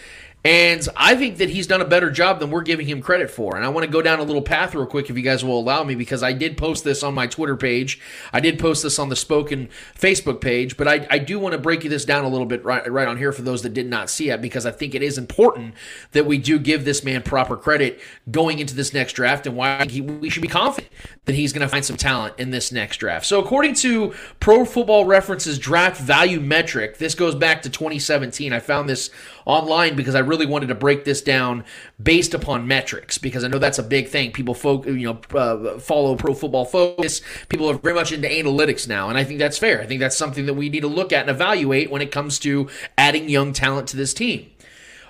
And 0.46 0.88
I 0.96 1.16
think 1.16 1.38
that 1.38 1.50
he's 1.50 1.66
done 1.66 1.80
a 1.80 1.84
better 1.84 2.08
job 2.08 2.38
than 2.38 2.52
we're 2.52 2.62
giving 2.62 2.86
him 2.86 3.02
credit 3.02 3.32
for. 3.32 3.56
And 3.56 3.64
I 3.64 3.68
want 3.68 3.84
to 3.84 3.90
go 3.90 4.00
down 4.00 4.20
a 4.20 4.22
little 4.22 4.42
path 4.42 4.76
real 4.76 4.86
quick, 4.86 5.10
if 5.10 5.16
you 5.16 5.22
guys 5.24 5.44
will 5.44 5.58
allow 5.58 5.82
me, 5.82 5.96
because 5.96 6.22
I 6.22 6.32
did 6.32 6.56
post 6.56 6.84
this 6.84 7.02
on 7.02 7.14
my 7.14 7.26
Twitter 7.26 7.56
page. 7.56 8.00
I 8.32 8.38
did 8.38 8.56
post 8.56 8.84
this 8.84 9.00
on 9.00 9.08
the 9.08 9.16
Spoken 9.16 9.68
Facebook 9.98 10.40
page, 10.40 10.76
but 10.76 10.86
I, 10.86 11.04
I 11.10 11.18
do 11.18 11.40
want 11.40 11.54
to 11.54 11.58
break 11.58 11.82
you 11.82 11.90
this 11.90 12.04
down 12.04 12.24
a 12.24 12.28
little 12.28 12.46
bit 12.46 12.64
right, 12.64 12.88
right 12.88 13.08
on 13.08 13.16
here 13.16 13.32
for 13.32 13.42
those 13.42 13.62
that 13.62 13.74
did 13.74 13.88
not 13.88 14.08
see 14.08 14.30
it, 14.30 14.40
because 14.40 14.64
I 14.64 14.70
think 14.70 14.94
it 14.94 15.02
is 15.02 15.18
important 15.18 15.74
that 16.12 16.26
we 16.26 16.38
do 16.38 16.60
give 16.60 16.84
this 16.84 17.02
man 17.02 17.22
proper 17.22 17.56
credit 17.56 18.00
going 18.30 18.60
into 18.60 18.76
this 18.76 18.94
next 18.94 19.14
draft 19.14 19.48
and 19.48 19.56
why 19.56 19.84
he, 19.88 20.00
we 20.00 20.30
should 20.30 20.42
be 20.42 20.48
confident 20.48 20.92
that 21.24 21.34
he's 21.34 21.52
going 21.52 21.66
to 21.66 21.68
find 21.68 21.84
some 21.84 21.96
talent 21.96 22.34
in 22.38 22.52
this 22.52 22.70
next 22.70 22.98
draft. 22.98 23.26
So, 23.26 23.40
according 23.40 23.74
to 23.74 24.14
Pro 24.38 24.64
Football 24.64 25.06
References 25.06 25.58
draft 25.58 26.00
value 26.00 26.38
metric, 26.38 26.98
this 26.98 27.16
goes 27.16 27.34
back 27.34 27.62
to 27.62 27.70
2017. 27.70 28.52
I 28.52 28.60
found 28.60 28.88
this 28.88 29.10
online 29.44 29.96
because 29.96 30.14
I 30.14 30.18
really 30.18 30.35
wanted 30.44 30.66
to 30.66 30.74
break 30.74 31.04
this 31.06 31.22
down 31.22 31.64
based 32.02 32.34
upon 32.34 32.68
metrics 32.68 33.16
because 33.16 33.44
I 33.44 33.48
know 33.48 33.58
that's 33.58 33.78
a 33.78 33.82
big 33.82 34.08
thing. 34.08 34.32
People 34.32 34.52
folk, 34.52 34.84
you 34.84 35.06
know, 35.06 35.20
uh, 35.38 35.78
follow 35.78 36.16
Pro 36.16 36.34
Football 36.34 36.66
Focus. 36.66 37.22
People 37.48 37.70
are 37.70 37.78
very 37.78 37.94
much 37.94 38.12
into 38.12 38.28
analytics 38.28 38.86
now, 38.86 39.08
and 39.08 39.16
I 39.16 39.24
think 39.24 39.38
that's 39.38 39.56
fair. 39.56 39.80
I 39.80 39.86
think 39.86 40.00
that's 40.00 40.18
something 40.18 40.44
that 40.44 40.54
we 40.54 40.68
need 40.68 40.80
to 40.80 40.88
look 40.88 41.12
at 41.12 41.22
and 41.22 41.30
evaluate 41.30 41.90
when 41.90 42.02
it 42.02 42.10
comes 42.10 42.38
to 42.40 42.68
adding 42.98 43.30
young 43.30 43.54
talent 43.54 43.88
to 43.88 43.96
this 43.96 44.12
team. 44.12 44.50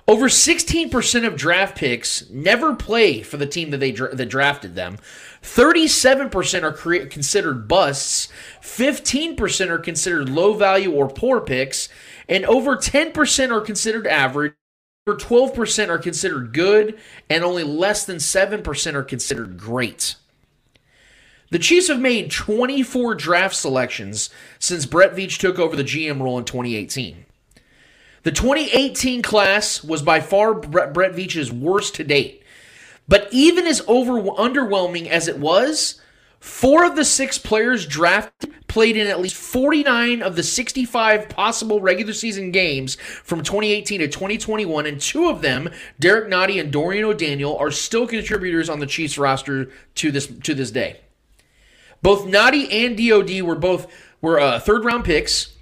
Over 0.08 0.28
16% 0.28 1.26
of 1.26 1.34
draft 1.34 1.76
picks 1.76 2.30
never 2.30 2.76
play 2.76 3.22
for 3.22 3.38
the 3.38 3.46
team 3.46 3.70
that 3.70 3.78
they 3.78 3.90
dra- 3.90 4.14
that 4.14 4.26
drafted 4.26 4.76
them. 4.76 4.98
37% 5.42 6.62
are 6.62 6.72
cre- 6.72 7.06
considered 7.06 7.66
busts. 7.66 8.28
15% 8.62 9.68
are 9.68 9.78
considered 9.78 10.28
low 10.28 10.54
value 10.54 10.92
or 10.92 11.08
poor 11.08 11.40
picks, 11.40 11.88
and 12.28 12.44
over 12.44 12.76
10% 12.76 13.50
are 13.50 13.60
considered 13.60 14.06
average. 14.06 14.54
Over 15.08 15.16
12% 15.16 15.88
are 15.88 15.98
considered 15.98 16.52
good, 16.52 16.98
and 17.30 17.44
only 17.44 17.62
less 17.62 18.04
than 18.04 18.16
7% 18.16 18.94
are 18.94 19.04
considered 19.04 19.56
great. 19.56 20.16
The 21.50 21.60
Chiefs 21.60 21.86
have 21.86 22.00
made 22.00 22.32
24 22.32 23.14
draft 23.14 23.54
selections 23.54 24.30
since 24.58 24.84
Brett 24.84 25.14
Veach 25.14 25.38
took 25.38 25.60
over 25.60 25.76
the 25.76 25.84
GM 25.84 26.20
role 26.20 26.38
in 26.38 26.44
2018. 26.44 27.24
The 28.24 28.32
2018 28.32 29.22
class 29.22 29.84
was 29.84 30.02
by 30.02 30.18
far 30.18 30.54
Brett 30.54 30.92
Veach's 30.92 31.52
worst 31.52 31.94
to 31.94 32.02
date. 32.02 32.42
But 33.06 33.28
even 33.30 33.68
as 33.68 33.84
over 33.86 34.14
underwhelming 34.14 35.06
as 35.06 35.28
it 35.28 35.38
was, 35.38 36.00
Four 36.46 36.84
of 36.84 36.94
the 36.94 37.04
six 37.04 37.38
players 37.38 37.86
drafted 37.86 38.54
played 38.68 38.96
in 38.96 39.08
at 39.08 39.20
least 39.20 39.34
49 39.34 40.22
of 40.22 40.36
the 40.36 40.44
65 40.44 41.28
possible 41.28 41.80
regular 41.80 42.12
season 42.12 42.52
games 42.52 42.94
from 42.94 43.42
2018 43.42 44.00
to 44.00 44.06
2021, 44.06 44.86
and 44.86 45.00
two 45.00 45.28
of 45.28 45.42
them, 45.42 45.68
Derek 45.98 46.30
Nnadi 46.30 46.60
and 46.60 46.72
Dorian 46.72 47.04
O'Daniel, 47.04 47.58
are 47.58 47.72
still 47.72 48.06
contributors 48.06 48.70
on 48.70 48.78
the 48.78 48.86
Chiefs 48.86 49.18
roster 49.18 49.72
to 49.96 50.12
this 50.12 50.28
to 50.28 50.54
this 50.54 50.70
day. 50.70 51.00
Both 52.00 52.26
Nnadi 52.26 52.72
and 52.72 52.96
DOD 52.96 53.42
were 53.42 53.56
both 53.56 53.92
were 54.20 54.38
uh, 54.38 54.60
third 54.60 54.84
round 54.84 55.04
picks. 55.04 55.55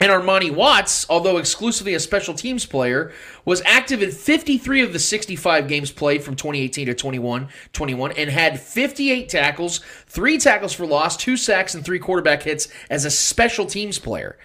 And 0.00 0.12
Armani 0.12 0.54
Watts, 0.54 1.06
although 1.10 1.38
exclusively 1.38 1.94
a 1.94 2.00
special 2.00 2.34
teams 2.34 2.64
player, 2.64 3.12
was 3.44 3.62
active 3.64 4.00
in 4.00 4.12
53 4.12 4.82
of 4.82 4.92
the 4.92 4.98
65 4.98 5.66
games 5.66 5.90
played 5.90 6.22
from 6.22 6.36
2018 6.36 6.86
to 6.86 6.94
21, 6.94 7.48
21 7.72 8.12
and 8.12 8.30
had 8.30 8.60
58 8.60 9.28
tackles, 9.28 9.80
three 10.06 10.38
tackles 10.38 10.72
for 10.72 10.86
loss, 10.86 11.16
two 11.16 11.36
sacks, 11.36 11.74
and 11.74 11.84
three 11.84 11.98
quarterback 11.98 12.44
hits 12.44 12.68
as 12.88 13.04
a 13.04 13.10
special 13.10 13.66
teams 13.66 13.98
player. 13.98 14.38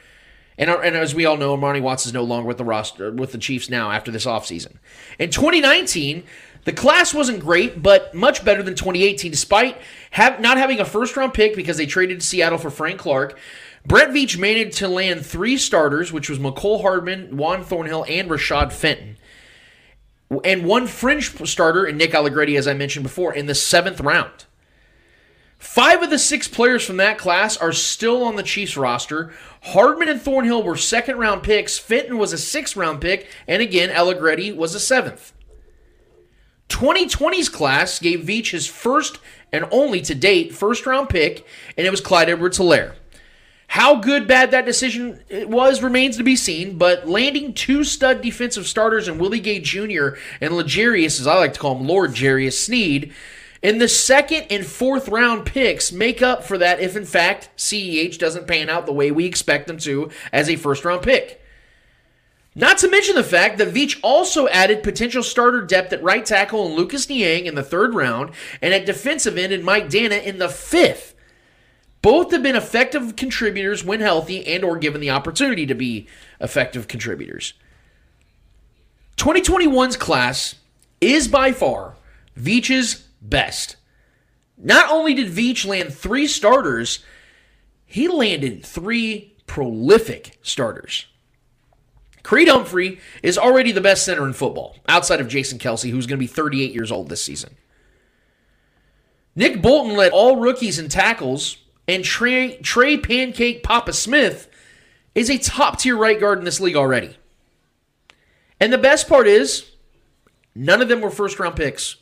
And, 0.57 0.69
uh, 0.69 0.79
and 0.79 0.95
as 0.95 1.13
we 1.13 1.25
all 1.25 1.37
know, 1.37 1.55
Armani 1.55 1.81
Watts 1.81 2.05
is 2.05 2.13
no 2.13 2.23
longer 2.23 2.47
with 2.47 2.57
the 2.57 2.65
roster 2.65 3.11
with 3.11 3.31
the 3.31 3.37
Chiefs 3.37 3.69
now 3.69 3.91
after 3.91 4.11
this 4.11 4.25
offseason. 4.25 4.77
In 5.19 5.29
2019, 5.29 6.23
the 6.65 6.73
class 6.73 7.13
wasn't 7.13 7.39
great, 7.39 7.81
but 7.81 8.13
much 8.13 8.45
better 8.45 8.63
than 8.63 8.75
2018, 8.75 9.31
despite 9.31 9.77
have, 10.11 10.39
not 10.39 10.57
having 10.57 10.79
a 10.79 10.85
first 10.85 11.17
round 11.17 11.33
pick 11.33 11.55
because 11.55 11.77
they 11.77 11.85
traded 11.85 12.21
to 12.21 12.25
Seattle 12.25 12.57
for 12.57 12.69
Frank 12.69 12.99
Clark. 12.99 13.37
Brett 13.85 14.09
Veach 14.09 14.37
managed 14.37 14.77
to 14.77 14.87
land 14.87 15.25
three 15.25 15.57
starters, 15.57 16.11
which 16.11 16.29
was 16.29 16.39
Mecole 16.39 16.81
Hardman, 16.81 17.35
Juan 17.35 17.63
Thornhill, 17.63 18.05
and 18.07 18.29
Rashad 18.29 18.71
Fenton. 18.71 19.17
And 20.43 20.65
one 20.65 20.87
fringe 20.87 21.31
starter 21.47 21.85
in 21.85 21.97
Nick 21.97 22.15
Allegretti, 22.15 22.55
as 22.55 22.67
I 22.67 22.73
mentioned 22.73 23.03
before, 23.03 23.33
in 23.33 23.45
the 23.45 23.55
seventh 23.55 23.99
round. 23.99 24.45
Five 25.59 26.03
of 26.03 26.09
the 26.09 26.19
six 26.19 26.47
players 26.47 26.85
from 26.85 26.97
that 26.97 27.17
class 27.17 27.55
are 27.55 27.71
still 27.71 28.23
on 28.23 28.35
the 28.35 28.43
Chiefs 28.43 28.75
roster. 28.75 29.31
Hardman 29.61 30.09
and 30.09 30.21
Thornhill 30.21 30.61
were 30.61 30.75
second 30.75 31.17
round 31.17 31.43
picks. 31.43 31.77
Fenton 31.77 32.17
was 32.17 32.33
a 32.33 32.37
sixth 32.37 32.75
round 32.75 32.99
pick. 32.99 33.29
And 33.47 33.61
again, 33.61 33.89
Allegretti 33.89 34.51
was 34.51 34.75
a 34.75 34.79
seventh. 34.79 35.33
2020's 36.67 37.49
class 37.49 37.99
gave 37.99 38.21
Veach 38.21 38.51
his 38.51 38.67
first 38.67 39.19
and 39.51 39.65
only 39.71 40.01
to 40.01 40.15
date 40.15 40.53
first 40.53 40.85
round 40.85 41.07
pick, 41.07 41.45
and 41.77 41.85
it 41.85 41.91
was 41.91 42.01
Clyde 42.01 42.29
Edwards 42.29 42.57
Helaire. 42.57 42.95
How 43.73 43.95
good, 43.95 44.27
bad 44.27 44.51
that 44.51 44.67
decision 44.67 45.19
was 45.31 45.81
remains 45.81 46.17
to 46.17 46.23
be 46.23 46.35
seen, 46.35 46.77
but 46.77 47.09
landing 47.09 47.55
two 47.55 47.83
stud 47.83 48.21
defensive 48.21 48.67
starters 48.67 49.07
in 49.07 49.17
Willie 49.17 49.39
Gay 49.39 49.59
Jr. 49.59 50.09
and 50.39 50.55
L'Jarius, 50.55 51.19
as 51.19 51.25
I 51.25 51.33
like 51.37 51.53
to 51.55 51.59
call 51.59 51.75
him, 51.75 51.87
Lord 51.87 52.11
Jarius 52.11 52.53
Sneed, 52.53 53.11
in 53.63 53.79
the 53.79 53.87
second 53.87 54.45
and 54.51 54.63
fourth 54.63 55.07
round 55.07 55.47
picks 55.47 55.91
make 55.91 56.21
up 56.21 56.43
for 56.43 56.59
that 56.59 56.81
if, 56.81 56.95
in 56.95 57.03
fact, 57.03 57.49
CEH 57.57 58.19
doesn't 58.19 58.45
pan 58.45 58.69
out 58.69 58.85
the 58.85 58.93
way 58.93 59.09
we 59.09 59.25
expect 59.25 59.65
them 59.65 59.79
to 59.79 60.11
as 60.31 60.51
a 60.51 60.55
first 60.55 60.85
round 60.85 61.01
pick. 61.01 61.41
Not 62.53 62.77
to 62.77 62.87
mention 62.87 63.15
the 63.15 63.23
fact 63.23 63.57
that 63.57 63.73
Veach 63.73 63.99
also 64.03 64.47
added 64.49 64.83
potential 64.83 65.23
starter 65.23 65.63
depth 65.63 65.91
at 65.91 66.03
right 66.03 66.23
tackle 66.23 66.67
in 66.67 66.75
Lucas 66.75 67.09
Niang 67.09 67.47
in 67.47 67.55
the 67.55 67.63
third 67.63 67.95
round 67.95 68.35
and 68.61 68.71
at 68.71 68.85
defensive 68.85 69.35
end 69.35 69.51
in 69.51 69.63
Mike 69.63 69.89
Danna 69.89 70.23
in 70.23 70.37
the 70.37 70.49
fifth. 70.49 71.12
Both 72.03 72.31
have 72.31 72.43
been 72.43 72.57
effective 72.57 73.15
contributors 73.15 73.83
when 73.83 74.01
healthy 74.01 74.45
and 74.45 74.63
or 74.63 74.77
given 74.77 74.99
the 74.99 75.09
opportunity 75.09 75.65
to 75.65 75.73
be 75.73 76.05
effective 76.41 76.89
contributors. 76.89 77.53
2021's 79.15 79.95
class 79.95 80.55
is 80.99 81.29
by 81.29 81.53
far 81.53 81.95
Veach's 82.37 83.07
best. 83.21 83.77
Not 84.57 84.91
only 84.91 85.13
did 85.13 85.31
Veach 85.31 85.65
land 85.65 85.93
three 85.93 86.27
starters, 86.27 86.99
he 87.85 88.09
landed 88.09 88.65
three 88.65 89.35
prolific 89.47 90.37
starters. 90.41 91.05
Creed 92.21 92.49
Humphrey 92.49 92.99
is 93.21 93.37
already 93.37 93.71
the 93.71 93.81
best 93.81 94.03
center 94.03 94.25
in 94.25 94.33
football, 94.33 94.75
outside 94.89 95.21
of 95.21 95.29
Jason 95.29 95.57
Kelce, 95.57 95.89
who's 95.89 96.05
going 96.05 96.17
to 96.17 96.23
be 96.23 96.27
38 96.27 96.73
years 96.73 96.91
old 96.91 97.07
this 97.07 97.23
season. 97.23 97.55
Nick 99.35 99.61
Bolton 99.61 99.95
led 99.95 100.11
all 100.11 100.35
rookies 100.35 100.79
in 100.79 100.89
tackles, 100.89 101.57
and 101.87 102.03
Trey, 102.03 102.57
Trey 102.57 102.97
Pancake 102.97 103.63
Papa 103.63 103.93
Smith 103.93 104.49
is 105.15 105.29
a 105.29 105.37
top 105.37 105.79
tier 105.79 105.97
right 105.97 106.19
guard 106.19 106.39
in 106.39 106.45
this 106.45 106.59
league 106.59 106.75
already. 106.75 107.17
And 108.59 108.71
the 108.71 108.77
best 108.77 109.07
part 109.07 109.27
is, 109.27 109.71
none 110.55 110.81
of 110.81 110.87
them 110.87 111.01
were 111.01 111.11
first 111.11 111.39
round 111.39 111.55
picks. 111.55 111.97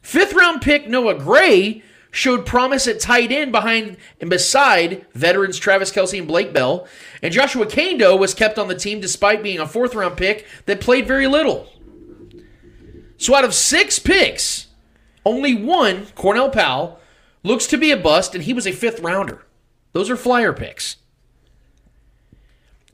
Fifth 0.00 0.34
round 0.34 0.62
pick 0.62 0.88
Noah 0.88 1.18
Gray 1.18 1.82
showed 2.12 2.46
promise 2.46 2.86
at 2.86 3.00
tight 3.00 3.30
end 3.30 3.52
behind 3.52 3.96
and 4.20 4.30
beside 4.30 5.04
veterans 5.12 5.58
Travis 5.58 5.92
Kelce 5.92 6.18
and 6.18 6.28
Blake 6.28 6.52
Bell. 6.52 6.86
And 7.22 7.32
Joshua 7.32 7.66
Kaindoh 7.66 8.18
was 8.18 8.32
kept 8.32 8.58
on 8.58 8.68
the 8.68 8.74
team 8.74 9.00
despite 9.00 9.42
being 9.42 9.58
a 9.58 9.66
fourth 9.66 9.94
round 9.94 10.16
pick 10.16 10.46
that 10.66 10.80
played 10.80 11.06
very 11.06 11.26
little. 11.26 11.68
So 13.18 13.34
out 13.34 13.44
of 13.44 13.54
six 13.54 13.98
picks, 13.98 14.68
only 15.24 15.54
one, 15.54 16.06
Cornell 16.14 16.50
Powell, 16.50 17.00
looks 17.46 17.66
to 17.68 17.78
be 17.78 17.92
a 17.92 17.96
bust, 17.96 18.34
and 18.34 18.44
he 18.44 18.52
was 18.52 18.66
a 18.66 18.72
fifth 18.72 19.00
rounder. 19.00 19.46
Those 19.92 20.10
are 20.10 20.16
flyer 20.16 20.52
picks. 20.52 20.96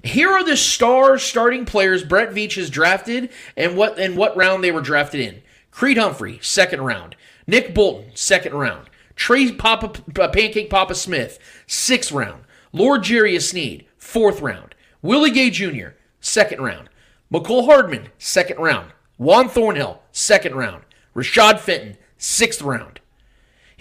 Here 0.05 0.31
are 0.31 0.45
the 0.45 0.57
star 0.57 1.19
starting 1.19 1.65
players 1.65 2.05
Brett 2.05 2.31
Veach 2.31 2.57
has 2.57 2.71
drafted 2.71 3.31
and 3.57 3.77
what 3.77 3.99
and 3.99 4.17
what 4.17 4.37
round 4.37 4.63
they 4.63 4.73
were 4.73 4.81
drafted 4.81 5.21
in. 5.21 5.43
Creed 5.71 5.97
Humphrey, 5.97 6.39
second 6.43 6.83
round. 6.83 7.17
Nick 7.47 7.75
Bolton, 7.75 8.11
second 8.15 8.55
round. 8.55 8.91
Trey 9.17 9.53
Papa, 9.53 9.89
Pancake 10.13 10.69
Papa 10.69 10.95
Smith, 10.95 11.39
sixth 11.67 12.13
round. 12.13 12.45
Lord 12.73 13.03
Jarius 13.03 13.51
Sneed, 13.51 13.87
fourth 13.97 14.41
round. 14.41 14.75
Willie 15.03 15.31
Gay 15.31 15.51
Jr., 15.51 15.91
second 16.21 16.63
round. 16.63 16.89
Mecole 17.33 17.67
Hardman, 17.67 18.09
second 18.19 18.59
round. 18.59 18.93
Juan 19.19 19.49
Thornhill, 19.49 20.03
second 20.11 20.55
round. 20.57 20.83
Rashad 21.15 21.61
Fenton, 21.61 21.97
sixth 22.19 22.61
round. 22.61 23.01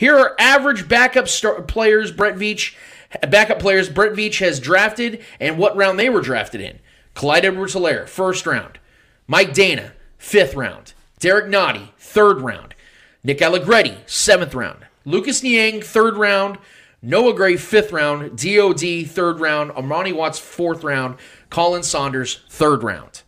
Here 0.01 0.17
are 0.17 0.36
average 0.39 0.88
backup 0.88 1.27
star- 1.27 1.62
players 1.62 2.12
Brett 2.12 2.34
Veach, 2.34 2.74
backup 3.29 3.60
players 3.60 3.88
Brett 3.88 4.13
Veach 4.13 4.39
has 4.39 4.60
drafted 4.60 5.24
and 5.39 5.60
what 5.60 5.77
round 5.77 6.00
they 6.00 6.10
were 6.10 6.22
drafted 6.22 6.60
in. 6.60 6.79
Clyde 7.13 7.46
Edwards 7.46 7.75
Helaire, 7.75 8.10
first 8.10 8.48
round. 8.48 8.79
Mike 9.27 9.53
Danna, 9.53 9.91
fifth 10.17 10.55
round. 10.55 10.93
Derek 11.20 11.51
Nnadi, 11.51 11.89
third 12.00 12.41
round. 12.41 12.74
Nick 13.24 13.43
Allegretti, 13.43 13.98
seventh 14.08 14.55
round. 14.55 14.88
Lucas 15.05 15.43
Niang, 15.43 15.84
third 15.84 16.17
round. 16.17 16.58
Noah 17.03 17.36
Gray, 17.36 17.55
fifth 17.55 17.91
round. 17.91 18.36
DOD, 18.36 19.05
third 19.08 19.39
round. 19.39 19.70
Armani 19.70 20.15
Watts, 20.15 20.39
fourth 20.39 20.84
round. 20.84 21.17
Khalen 21.51 21.84
Saunders, 21.84 22.39
third 22.50 22.81
round. 22.81 23.22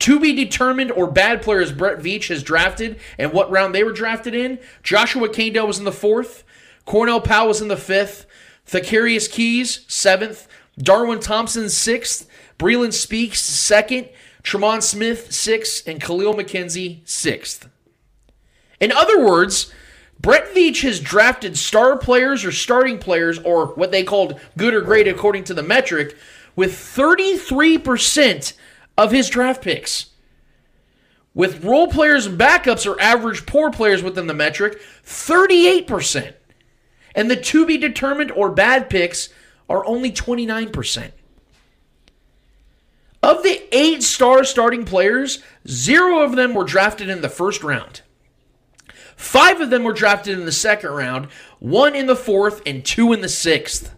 To 0.00 0.20
be 0.20 0.34
determined 0.34 0.92
or 0.92 1.10
bad 1.10 1.42
players 1.42 1.72
Brett 1.72 1.98
Veach 1.98 2.28
has 2.28 2.42
drafted 2.42 3.00
and 3.18 3.32
what 3.32 3.50
round 3.50 3.74
they 3.74 3.82
were 3.82 3.92
drafted 3.92 4.34
in. 4.34 4.58
Joshua 4.82 5.28
Kaindoh 5.28 5.66
was 5.66 5.78
in 5.78 5.84
the 5.84 5.92
fourth. 5.92 6.44
Cornell 6.84 7.20
Powell 7.20 7.48
was 7.48 7.60
in 7.60 7.68
the 7.68 7.76
fifth. 7.76 8.26
Thakarius 8.66 9.30
Keyes, 9.30 9.84
seventh. 9.88 10.48
Darwin 10.78 11.20
Thompson, 11.20 11.70
sixth. 11.70 12.28
Breeland 12.58 12.92
Speaks, 12.92 13.40
second. 13.40 14.08
Tremon 14.42 14.82
Smith, 14.82 15.32
sixth. 15.32 15.86
And 15.88 16.00
Kahlil 16.00 16.34
McKenzie, 16.34 17.00
sixth. 17.08 17.68
In 18.80 18.92
other 18.92 19.24
words, 19.24 19.72
Brett 20.20 20.54
Veach 20.54 20.82
has 20.82 21.00
drafted 21.00 21.56
star 21.56 21.96
players 21.96 22.44
or 22.44 22.52
starting 22.52 22.98
players, 22.98 23.38
or 23.38 23.68
what 23.68 23.90
they 23.90 24.02
called 24.02 24.40
good 24.56 24.74
or 24.74 24.80
great 24.80 25.08
according 25.08 25.44
to 25.44 25.54
the 25.54 25.62
metric, 25.62 26.16
with 26.54 26.72
33% 26.72 28.52
of 28.96 29.12
his 29.12 29.28
draft 29.28 29.62
picks. 29.62 30.10
With 31.34 31.64
role 31.64 31.88
players 31.88 32.26
and 32.26 32.38
backups 32.38 32.90
or 32.90 33.00
average 33.00 33.44
poor 33.44 33.70
players 33.70 34.02
within 34.02 34.26
the 34.26 34.34
metric, 34.34 34.80
38%. 35.04 36.34
And 37.14 37.30
the 37.30 37.36
to 37.36 37.66
be 37.66 37.76
determined 37.76 38.30
or 38.30 38.50
bad 38.50 38.88
picks 38.88 39.28
are 39.68 39.84
only 39.84 40.10
29%. 40.10 41.12
Of 43.22 43.42
the 43.42 43.62
eight 43.76 44.02
star 44.02 44.44
starting 44.44 44.84
players, 44.84 45.42
zero 45.66 46.20
of 46.20 46.36
them 46.36 46.54
were 46.54 46.64
drafted 46.64 47.08
in 47.08 47.22
the 47.22 47.28
first 47.28 47.64
round. 47.64 48.02
Five 49.16 49.60
of 49.60 49.70
them 49.70 49.82
were 49.82 49.94
drafted 49.94 50.38
in 50.38 50.44
the 50.44 50.52
second 50.52 50.90
round, 50.90 51.26
one 51.58 51.94
in 51.94 52.06
the 52.06 52.14
fourth, 52.14 52.62
and 52.66 52.84
two 52.84 53.12
in 53.12 53.22
the 53.22 53.28
sixth. 53.28 53.92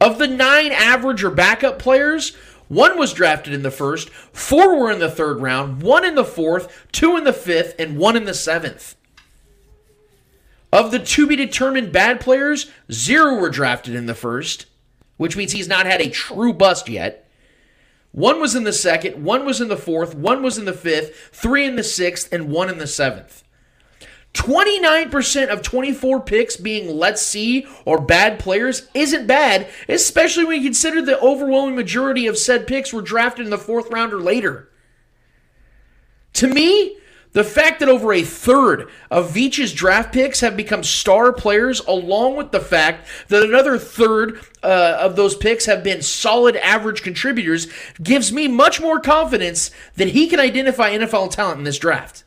Of 0.00 0.18
the 0.18 0.26
nine 0.26 0.72
average 0.72 1.24
or 1.24 1.30
backup 1.30 1.78
players, 1.78 2.36
one 2.68 2.98
was 2.98 3.12
drafted 3.12 3.52
in 3.52 3.62
the 3.62 3.70
first, 3.70 4.10
four 4.10 4.78
were 4.78 4.90
in 4.90 4.98
the 4.98 5.10
third 5.10 5.40
round, 5.40 5.82
one 5.82 6.04
in 6.04 6.14
the 6.14 6.24
fourth, 6.24 6.86
two 6.92 7.16
in 7.16 7.24
the 7.24 7.32
fifth, 7.32 7.74
and 7.78 7.98
one 7.98 8.16
in 8.16 8.24
the 8.24 8.34
seventh. 8.34 8.96
Of 10.72 10.90
the 10.90 10.98
to 10.98 11.26
be 11.26 11.36
determined 11.36 11.92
bad 11.92 12.20
players, 12.20 12.70
zero 12.90 13.36
were 13.36 13.50
drafted 13.50 13.94
in 13.94 14.06
the 14.06 14.14
first, 14.14 14.66
which 15.16 15.36
means 15.36 15.52
he's 15.52 15.68
not 15.68 15.86
had 15.86 16.00
a 16.00 16.10
true 16.10 16.52
bust 16.52 16.88
yet. 16.88 17.28
One 18.12 18.40
was 18.40 18.54
in 18.54 18.64
the 18.64 18.72
second, 18.72 19.22
one 19.22 19.44
was 19.44 19.60
in 19.60 19.68
the 19.68 19.76
fourth, 19.76 20.14
one 20.14 20.42
was 20.42 20.58
in 20.58 20.64
the 20.64 20.72
fifth, 20.72 21.30
three 21.32 21.66
in 21.66 21.76
the 21.76 21.84
sixth, 21.84 22.32
and 22.32 22.50
one 22.50 22.68
in 22.68 22.78
the 22.78 22.86
seventh. 22.86 23.44
29% 24.36 25.48
of 25.48 25.62
24 25.62 26.20
picks 26.20 26.56
being 26.56 26.94
let's 26.94 27.22
see 27.22 27.66
or 27.86 27.98
bad 27.98 28.38
players 28.38 28.86
isn't 28.92 29.26
bad, 29.26 29.66
especially 29.88 30.44
when 30.44 30.58
you 30.58 30.68
consider 30.68 31.00
the 31.00 31.18
overwhelming 31.20 31.74
majority 31.74 32.26
of 32.26 32.36
said 32.36 32.66
picks 32.66 32.92
were 32.92 33.00
drafted 33.00 33.46
in 33.46 33.50
the 33.50 33.56
fourth 33.56 33.90
round 33.90 34.12
or 34.12 34.20
later. 34.20 34.68
To 36.34 36.46
me, 36.46 36.98
the 37.32 37.44
fact 37.44 37.80
that 37.80 37.88
over 37.88 38.12
a 38.12 38.22
third 38.22 38.90
of 39.10 39.32
Veach's 39.32 39.72
draft 39.72 40.12
picks 40.12 40.40
have 40.40 40.54
become 40.54 40.82
star 40.82 41.32
players, 41.32 41.80
along 41.80 42.36
with 42.36 42.50
the 42.52 42.60
fact 42.60 43.08
that 43.28 43.42
another 43.42 43.78
third 43.78 44.40
uh, 44.62 44.98
of 45.00 45.16
those 45.16 45.34
picks 45.34 45.64
have 45.64 45.82
been 45.82 46.02
solid 46.02 46.56
average 46.56 47.02
contributors, 47.02 47.68
gives 48.02 48.32
me 48.32 48.48
much 48.48 48.82
more 48.82 49.00
confidence 49.00 49.70
that 49.96 50.08
he 50.08 50.28
can 50.28 50.40
identify 50.40 50.90
NFL 50.90 51.30
talent 51.30 51.58
in 51.58 51.64
this 51.64 51.78
draft. 51.78 52.24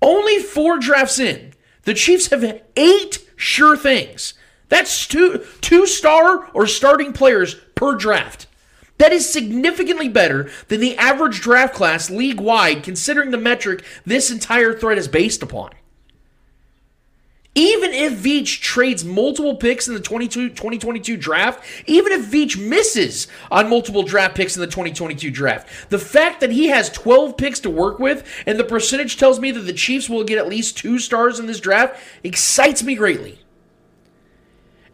Only 0.00 0.38
four 0.38 0.78
drafts 0.78 1.18
in, 1.18 1.54
the 1.82 1.94
Chiefs 1.94 2.28
have 2.28 2.62
eight 2.76 3.18
sure 3.36 3.76
things. 3.76 4.34
That's 4.68 5.06
two 5.06 5.44
two 5.60 5.86
star 5.86 6.50
or 6.52 6.66
starting 6.66 7.12
players 7.12 7.54
per 7.74 7.94
draft. 7.94 8.46
That 8.98 9.12
is 9.12 9.32
significantly 9.32 10.08
better 10.08 10.50
than 10.66 10.80
the 10.80 10.96
average 10.96 11.40
draft 11.40 11.74
class 11.74 12.10
league 12.10 12.40
wide, 12.40 12.82
considering 12.82 13.30
the 13.30 13.38
metric 13.38 13.84
this 14.04 14.30
entire 14.30 14.74
thread 14.74 14.98
is 14.98 15.08
based 15.08 15.42
upon. 15.42 15.70
Even 17.58 17.92
if 17.92 18.12
Veach 18.12 18.60
trades 18.60 19.04
multiple 19.04 19.56
picks 19.56 19.88
in 19.88 19.94
the 19.94 19.98
22, 19.98 20.50
2022 20.50 21.16
draft, 21.16 21.64
even 21.88 22.12
if 22.12 22.30
Veach 22.30 22.56
misses 22.56 23.26
on 23.50 23.68
multiple 23.68 24.04
draft 24.04 24.36
picks 24.36 24.54
in 24.56 24.60
the 24.60 24.68
2022 24.68 25.28
draft, 25.32 25.90
the 25.90 25.98
fact 25.98 26.40
that 26.40 26.52
he 26.52 26.68
has 26.68 26.88
12 26.90 27.36
picks 27.36 27.58
to 27.58 27.68
work 27.68 27.98
with 27.98 28.24
and 28.46 28.60
the 28.60 28.64
percentage 28.64 29.16
tells 29.16 29.40
me 29.40 29.50
that 29.50 29.62
the 29.62 29.72
Chiefs 29.72 30.08
will 30.08 30.22
get 30.22 30.38
at 30.38 30.46
least 30.46 30.78
two 30.78 31.00
stars 31.00 31.40
in 31.40 31.46
this 31.46 31.58
draft 31.58 32.00
excites 32.22 32.84
me 32.84 32.94
greatly. 32.94 33.40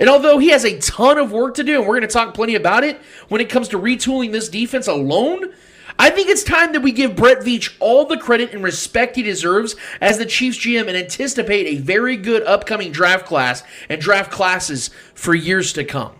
And 0.00 0.08
although 0.08 0.38
he 0.38 0.48
has 0.48 0.64
a 0.64 0.78
ton 0.78 1.18
of 1.18 1.32
work 1.32 1.56
to 1.56 1.64
do, 1.64 1.80
and 1.80 1.82
we're 1.86 1.98
going 1.98 2.08
to 2.08 2.14
talk 2.14 2.32
plenty 2.32 2.54
about 2.54 2.82
it 2.82 2.98
when 3.28 3.42
it 3.42 3.50
comes 3.50 3.68
to 3.68 3.78
retooling 3.78 4.32
this 4.32 4.48
defense 4.48 4.86
alone, 4.86 5.52
I 5.98 6.10
think 6.10 6.28
it's 6.28 6.42
time 6.42 6.72
that 6.72 6.82
we 6.82 6.92
give 6.92 7.14
Brett 7.14 7.40
Veach 7.40 7.74
all 7.78 8.04
the 8.04 8.18
credit 8.18 8.52
and 8.52 8.64
respect 8.64 9.16
he 9.16 9.22
deserves 9.22 9.76
as 10.00 10.18
the 10.18 10.26
Chiefs 10.26 10.58
GM 10.58 10.88
and 10.88 10.96
anticipate 10.96 11.66
a 11.66 11.80
very 11.80 12.16
good 12.16 12.42
upcoming 12.42 12.90
draft 12.90 13.26
class 13.26 13.62
and 13.88 14.00
draft 14.00 14.30
classes 14.30 14.90
for 15.14 15.34
years 15.34 15.72
to 15.74 15.84
come. 15.84 16.12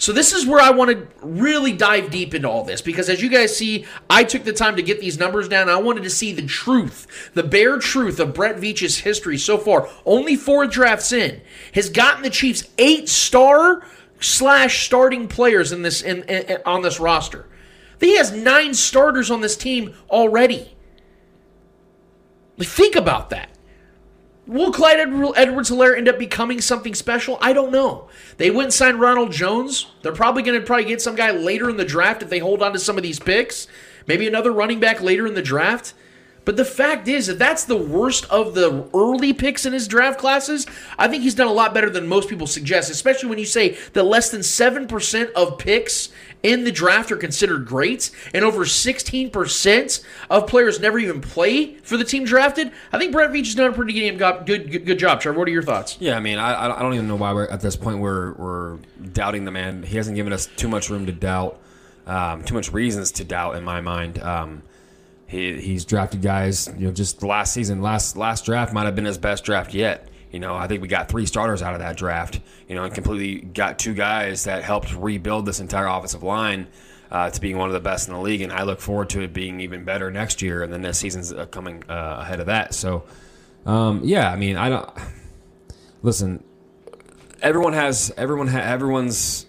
So 0.00 0.12
this 0.12 0.32
is 0.32 0.46
where 0.46 0.60
I 0.60 0.70
want 0.70 0.92
to 0.92 1.08
really 1.26 1.72
dive 1.72 2.10
deep 2.10 2.32
into 2.32 2.48
all 2.48 2.62
this 2.62 2.80
because 2.80 3.08
as 3.08 3.20
you 3.20 3.28
guys 3.28 3.56
see, 3.56 3.84
I 4.08 4.22
took 4.22 4.44
the 4.44 4.52
time 4.52 4.76
to 4.76 4.82
get 4.82 5.00
these 5.00 5.18
numbers 5.18 5.48
down. 5.48 5.68
I 5.68 5.76
wanted 5.76 6.04
to 6.04 6.10
see 6.10 6.32
the 6.32 6.46
truth, 6.46 7.32
the 7.34 7.42
bare 7.42 7.78
truth 7.78 8.20
of 8.20 8.32
Brett 8.32 8.58
Veach's 8.58 8.98
history 8.98 9.36
so 9.38 9.58
far. 9.58 9.88
Only 10.06 10.36
four 10.36 10.68
drafts 10.68 11.10
in 11.10 11.40
has 11.74 11.90
gotten 11.90 12.22
the 12.22 12.30
Chiefs 12.30 12.68
eight 12.78 13.08
star 13.08 13.84
slash 14.20 14.84
starting 14.84 15.26
players 15.26 15.72
in 15.72 15.82
this 15.82 16.00
in, 16.00 16.22
in 16.24 16.58
on 16.64 16.82
this 16.82 17.00
roster. 17.00 17.46
He 18.00 18.16
has 18.16 18.32
nine 18.32 18.74
starters 18.74 19.30
on 19.30 19.40
this 19.40 19.56
team 19.56 19.94
already. 20.10 20.76
Like, 22.56 22.68
think 22.68 22.96
about 22.96 23.30
that. 23.30 23.50
Will 24.46 24.72
Clyde 24.72 24.98
Edwards 24.98 25.70
Helaire 25.70 25.96
end 25.96 26.08
up 26.08 26.18
becoming 26.18 26.60
something 26.60 26.94
special? 26.94 27.36
I 27.40 27.52
don't 27.52 27.70
know. 27.70 28.08
They 28.38 28.50
went 28.50 28.66
and 28.66 28.72
signed 28.72 28.98
Ronald 28.98 29.30
Jones. 29.30 29.88
They're 30.02 30.12
probably 30.12 30.42
going 30.42 30.58
to 30.58 30.66
probably 30.66 30.86
get 30.86 31.02
some 31.02 31.16
guy 31.16 31.32
later 31.32 31.68
in 31.68 31.76
the 31.76 31.84
draft 31.84 32.22
if 32.22 32.30
they 32.30 32.38
hold 32.38 32.62
on 32.62 32.72
to 32.72 32.78
some 32.78 32.96
of 32.96 33.02
these 33.02 33.18
picks. 33.18 33.68
Maybe 34.06 34.26
another 34.26 34.50
running 34.50 34.80
back 34.80 35.02
later 35.02 35.26
in 35.26 35.34
the 35.34 35.42
draft. 35.42 35.92
But 36.46 36.56
the 36.56 36.64
fact 36.64 37.08
is 37.08 37.26
that 37.26 37.38
that's 37.38 37.64
the 37.64 37.76
worst 37.76 38.24
of 38.30 38.54
the 38.54 38.88
early 38.94 39.34
picks 39.34 39.66
in 39.66 39.74
his 39.74 39.86
draft 39.86 40.18
classes. 40.18 40.66
I 40.98 41.06
think 41.06 41.22
he's 41.22 41.34
done 41.34 41.46
a 41.46 41.52
lot 41.52 41.74
better 41.74 41.90
than 41.90 42.08
most 42.08 42.30
people 42.30 42.46
suggest, 42.46 42.90
especially 42.90 43.28
when 43.28 43.38
you 43.38 43.44
say 43.44 43.76
that 43.92 44.04
less 44.04 44.30
than 44.30 44.40
7% 44.40 45.32
of 45.32 45.58
picks 45.58 46.08
in 46.42 46.64
the 46.64 46.72
draft 46.72 47.10
are 47.10 47.16
considered 47.16 47.66
greats, 47.66 48.10
and 48.32 48.44
over 48.44 48.64
16% 48.64 50.04
of 50.30 50.46
players 50.46 50.80
never 50.80 50.98
even 50.98 51.20
play 51.20 51.74
for 51.76 51.96
the 51.96 52.04
team 52.04 52.24
drafted. 52.24 52.70
I 52.92 52.98
think 52.98 53.12
Brett 53.12 53.30
Veach 53.30 53.46
has 53.46 53.54
done 53.54 53.70
a 53.70 53.74
pretty 53.74 53.92
good, 53.92 54.46
good, 54.46 54.70
good, 54.70 54.86
good 54.86 54.98
job. 54.98 55.20
Trevor, 55.20 55.38
what 55.38 55.48
are 55.48 55.52
your 55.52 55.62
thoughts? 55.62 55.96
Yeah, 56.00 56.16
I 56.16 56.20
mean, 56.20 56.38
I, 56.38 56.76
I 56.76 56.82
don't 56.82 56.94
even 56.94 57.08
know 57.08 57.16
why 57.16 57.32
we're 57.32 57.48
at 57.48 57.60
this 57.60 57.76
point 57.76 57.98
we're, 57.98 58.32
we're 58.34 58.76
doubting 59.12 59.44
the 59.44 59.50
man. 59.50 59.82
He 59.82 59.96
hasn't 59.96 60.16
given 60.16 60.32
us 60.32 60.46
too 60.56 60.68
much 60.68 60.90
room 60.90 61.06
to 61.06 61.12
doubt, 61.12 61.58
um, 62.06 62.44
too 62.44 62.54
much 62.54 62.72
reasons 62.72 63.12
to 63.12 63.24
doubt 63.24 63.56
in 63.56 63.64
my 63.64 63.80
mind. 63.80 64.18
Um, 64.22 64.62
he, 65.26 65.60
he's 65.60 65.84
drafted 65.84 66.22
guys, 66.22 66.70
you 66.78 66.86
know, 66.86 66.92
just 66.92 67.22
last 67.22 67.52
season, 67.52 67.82
last 67.82 68.16
last 68.16 68.46
draft 68.46 68.72
might 68.72 68.86
have 68.86 68.94
been 68.94 69.04
his 69.04 69.18
best 69.18 69.44
draft 69.44 69.74
yet. 69.74 70.07
You 70.30 70.40
know, 70.40 70.54
I 70.54 70.66
think 70.66 70.82
we 70.82 70.88
got 70.88 71.08
three 71.08 71.26
starters 71.26 71.62
out 71.62 71.74
of 71.74 71.80
that 71.80 71.96
draft. 71.96 72.40
You 72.68 72.74
know, 72.74 72.84
and 72.84 72.94
completely 72.94 73.40
got 73.40 73.78
two 73.78 73.94
guys 73.94 74.44
that 74.44 74.62
helped 74.62 74.94
rebuild 74.94 75.46
this 75.46 75.60
entire 75.60 75.86
offensive 75.86 76.22
line 76.22 76.66
uh, 77.10 77.30
to 77.30 77.40
being 77.40 77.56
one 77.56 77.68
of 77.68 77.72
the 77.72 77.80
best 77.80 78.08
in 78.08 78.14
the 78.14 78.20
league. 78.20 78.42
And 78.42 78.52
I 78.52 78.62
look 78.62 78.80
forward 78.80 79.10
to 79.10 79.22
it 79.22 79.32
being 79.32 79.60
even 79.60 79.84
better 79.84 80.10
next 80.10 80.42
year. 80.42 80.62
And 80.62 80.72
then 80.72 80.82
this 80.82 80.98
season's 80.98 81.32
uh, 81.32 81.46
coming 81.46 81.82
uh, 81.88 82.18
ahead 82.20 82.40
of 82.40 82.46
that. 82.46 82.74
So, 82.74 83.04
um, 83.66 84.02
yeah, 84.04 84.30
I 84.30 84.36
mean, 84.36 84.56
I 84.56 84.68
don't 84.68 84.90
listen. 86.02 86.44
Everyone 87.40 87.72
has 87.72 88.12
everyone 88.16 88.48
ha, 88.48 88.58
everyone's 88.58 89.46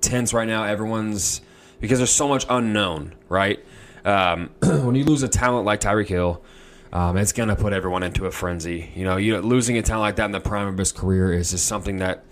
tense 0.00 0.32
right 0.32 0.48
now. 0.48 0.64
Everyone's 0.64 1.40
because 1.80 1.98
there's 1.98 2.10
so 2.10 2.28
much 2.28 2.44
unknown, 2.48 3.14
right? 3.28 3.64
Um, 4.04 4.50
when 4.62 4.94
you 4.94 5.04
lose 5.04 5.22
a 5.22 5.28
talent 5.28 5.64
like 5.64 5.80
Tyreek 5.80 6.08
Hill 6.08 6.42
um, 6.92 7.16
it's 7.16 7.32
going 7.32 7.48
to 7.48 7.56
put 7.56 7.72
everyone 7.72 8.02
into 8.02 8.26
a 8.26 8.30
frenzy. 8.30 8.90
You 8.94 9.04
know, 9.04 9.16
you 9.16 9.38
losing 9.40 9.76
a 9.76 9.82
talent 9.82 10.02
like 10.02 10.16
that 10.16 10.24
in 10.26 10.32
the 10.32 10.40
prime 10.40 10.68
of 10.68 10.78
his 10.78 10.92
career 10.92 11.32
is 11.32 11.50
just 11.50 11.66
something 11.66 11.98
that, 11.98 12.24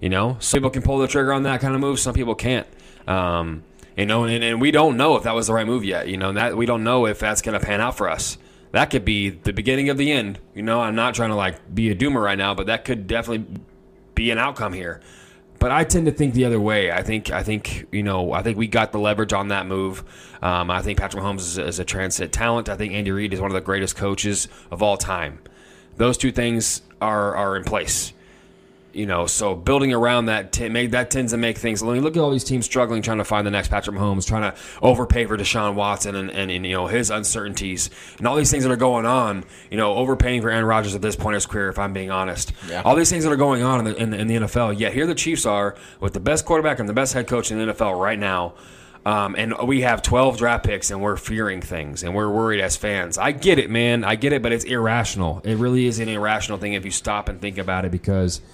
you 0.00 0.08
know, 0.08 0.36
some 0.40 0.58
people 0.58 0.70
can 0.70 0.82
pull 0.82 0.98
the 0.98 1.08
trigger 1.08 1.32
on 1.32 1.44
that 1.44 1.60
kind 1.60 1.74
of 1.74 1.80
move, 1.80 1.98
some 1.98 2.14
people 2.14 2.34
can't. 2.34 2.66
Um, 3.06 3.64
you 3.96 4.06
know, 4.06 4.24
and, 4.24 4.42
and, 4.42 4.60
we 4.60 4.70
don't 4.70 4.96
know 4.96 5.16
if 5.16 5.24
that 5.24 5.34
was 5.34 5.48
the 5.48 5.52
right 5.52 5.66
move 5.66 5.84
yet. 5.84 6.08
You 6.08 6.16
know, 6.16 6.32
that 6.32 6.56
we 6.56 6.66
don't 6.66 6.84
know 6.84 7.06
if 7.06 7.18
that's 7.18 7.42
going 7.42 7.58
to 7.58 7.64
pan 7.64 7.80
out 7.80 7.96
for 7.96 8.08
us. 8.08 8.38
That 8.70 8.86
could 8.86 9.04
be 9.04 9.28
the 9.30 9.52
beginning 9.52 9.90
of 9.90 9.98
the 9.98 10.10
end. 10.10 10.38
You 10.54 10.62
know, 10.62 10.80
I'm 10.80 10.94
not 10.94 11.14
trying 11.14 11.28
to 11.28 11.36
like 11.36 11.74
be 11.74 11.90
a 11.90 11.94
doomer 11.94 12.22
right 12.22 12.38
now, 12.38 12.54
but 12.54 12.66
that 12.66 12.84
could 12.84 13.06
definitely 13.06 13.60
be 14.14 14.30
an 14.30 14.38
outcome 14.38 14.72
here. 14.72 15.00
But 15.62 15.70
I 15.70 15.84
tend 15.84 16.06
to 16.06 16.12
think 16.12 16.34
the 16.34 16.44
other 16.44 16.60
way. 16.60 16.90
I 16.90 17.04
think 17.04 17.30
I 17.30 17.44
think 17.44 17.86
you 17.92 18.02
know 18.02 18.32
I 18.32 18.42
think 18.42 18.58
we 18.58 18.66
got 18.66 18.90
the 18.90 18.98
leverage 18.98 19.32
on 19.32 19.46
that 19.48 19.64
move. 19.64 20.02
Um, 20.42 20.72
I 20.72 20.82
think 20.82 20.98
Patrick 20.98 21.22
Mahomes 21.22 21.38
is, 21.38 21.56
is 21.56 21.78
a 21.78 21.84
transit 21.84 22.32
talent. 22.32 22.68
I 22.68 22.76
think 22.76 22.92
Andy 22.94 23.12
Reid 23.12 23.32
is 23.32 23.40
one 23.40 23.48
of 23.48 23.54
the 23.54 23.60
greatest 23.60 23.94
coaches 23.94 24.48
of 24.72 24.82
all 24.82 24.96
time. 24.96 25.38
Those 25.98 26.18
two 26.18 26.32
things 26.32 26.82
are 27.00 27.36
are 27.36 27.56
in 27.56 27.62
place 27.62 28.12
you 28.94 29.06
know, 29.06 29.26
so 29.26 29.54
building 29.54 29.92
around 29.92 30.26
that 30.26 30.52
t- 30.52 30.68
make, 30.68 30.90
that 30.90 31.10
tends 31.10 31.32
to 31.32 31.38
make 31.38 31.58
things. 31.58 31.82
Look 31.82 32.16
at 32.16 32.20
all 32.20 32.30
these 32.30 32.44
teams 32.44 32.66
struggling 32.66 33.02
trying 33.02 33.18
to 33.18 33.24
find 33.24 33.46
the 33.46 33.50
next 33.50 33.68
Patrick 33.68 33.96
Mahomes, 33.96 34.26
trying 34.26 34.50
to 34.50 34.58
overpay 34.82 35.26
for 35.26 35.36
Deshaun 35.36 35.74
Watson 35.74 36.14
and, 36.14 36.30
and, 36.30 36.50
and, 36.50 36.66
you 36.66 36.72
know 36.72 36.86
his 36.86 37.10
uncertainties 37.10 37.90
and 38.18 38.26
all 38.26 38.36
these 38.36 38.50
things 38.50 38.64
that 38.64 38.72
are 38.72 38.76
going 38.76 39.06
on. 39.06 39.44
You 39.70 39.76
know, 39.76 39.94
overpaying 39.94 40.42
for 40.42 40.50
Aaron 40.50 40.64
Rodgers 40.64 40.94
at 40.94 41.02
this 41.02 41.16
point 41.16 41.34
in 41.34 41.36
his 41.36 41.46
career, 41.46 41.68
if 41.68 41.78
I'm 41.78 41.92
being 41.92 42.10
honest. 42.10 42.52
Yeah. 42.68 42.82
All 42.82 42.94
these 42.94 43.10
things 43.10 43.24
that 43.24 43.32
are 43.32 43.36
going 43.36 43.62
on 43.62 43.80
in 43.80 43.84
the, 43.84 43.96
in 43.96 44.10
the, 44.10 44.18
in 44.18 44.26
the 44.26 44.34
NFL. 44.36 44.78
Yet 44.78 44.92
here 44.92 45.06
the 45.06 45.14
Chiefs 45.14 45.46
are 45.46 45.76
with 46.00 46.12
the 46.12 46.20
best 46.20 46.44
quarterback 46.44 46.78
and 46.78 46.88
the 46.88 46.94
best 46.94 47.14
head 47.14 47.26
coach 47.26 47.50
in 47.50 47.58
the 47.58 47.72
NFL 47.72 47.98
right 47.98 48.18
now. 48.18 48.54
Um, 49.04 49.34
and 49.36 49.54
we 49.66 49.80
have 49.80 50.00
12 50.00 50.38
draft 50.38 50.64
picks 50.64 50.92
and 50.92 51.02
we're 51.02 51.16
fearing 51.16 51.60
things 51.60 52.04
and 52.04 52.14
we're 52.14 52.30
worried 52.30 52.60
as 52.60 52.76
fans. 52.76 53.18
I 53.18 53.32
get 53.32 53.58
it, 53.58 53.68
man. 53.68 54.04
I 54.04 54.14
get 54.14 54.32
it, 54.32 54.42
but 54.42 54.52
it's 54.52 54.64
irrational. 54.64 55.40
It 55.42 55.56
really 55.56 55.86
is 55.86 55.98
an 55.98 56.08
irrational 56.08 56.58
thing 56.58 56.74
if 56.74 56.84
you 56.84 56.92
stop 56.92 57.28
and 57.28 57.40
think 57.40 57.58
about 57.58 57.84
it 57.84 57.90
because– 57.90 58.40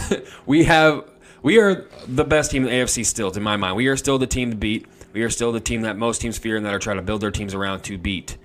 we 0.46 0.64
have 0.64 1.04
we 1.42 1.60
are 1.60 1.86
the 2.08 2.24
best 2.24 2.50
team 2.50 2.64
in 2.64 2.70
the 2.70 2.74
AFC 2.76 3.06
still, 3.06 3.30
to 3.30 3.40
my 3.40 3.56
mind. 3.56 3.76
We 3.76 3.86
are 3.86 3.96
still 3.96 4.18
the 4.18 4.26
team 4.26 4.50
to 4.50 4.56
beat. 4.56 4.86
We 5.12 5.22
are 5.22 5.30
still 5.30 5.52
the 5.52 5.60
team 5.60 5.82
that 5.82 5.96
most 5.96 6.20
teams 6.20 6.38
fear 6.38 6.56
and 6.56 6.66
that 6.66 6.74
are 6.74 6.78
trying 6.78 6.96
to 6.96 7.02
build 7.02 7.20
their 7.20 7.30
teams 7.30 7.54
around 7.54 7.82
to 7.82 7.96
beat. 7.96 8.36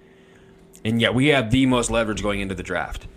And 0.86 1.02
yet 1.02 1.14
we 1.14 1.28
have 1.28 1.52
the 1.52 1.66
most 1.66 1.90
leverage 1.90 2.22
going 2.22 2.42
into 2.42 2.56
the 2.56 2.64
draft. 2.64 3.08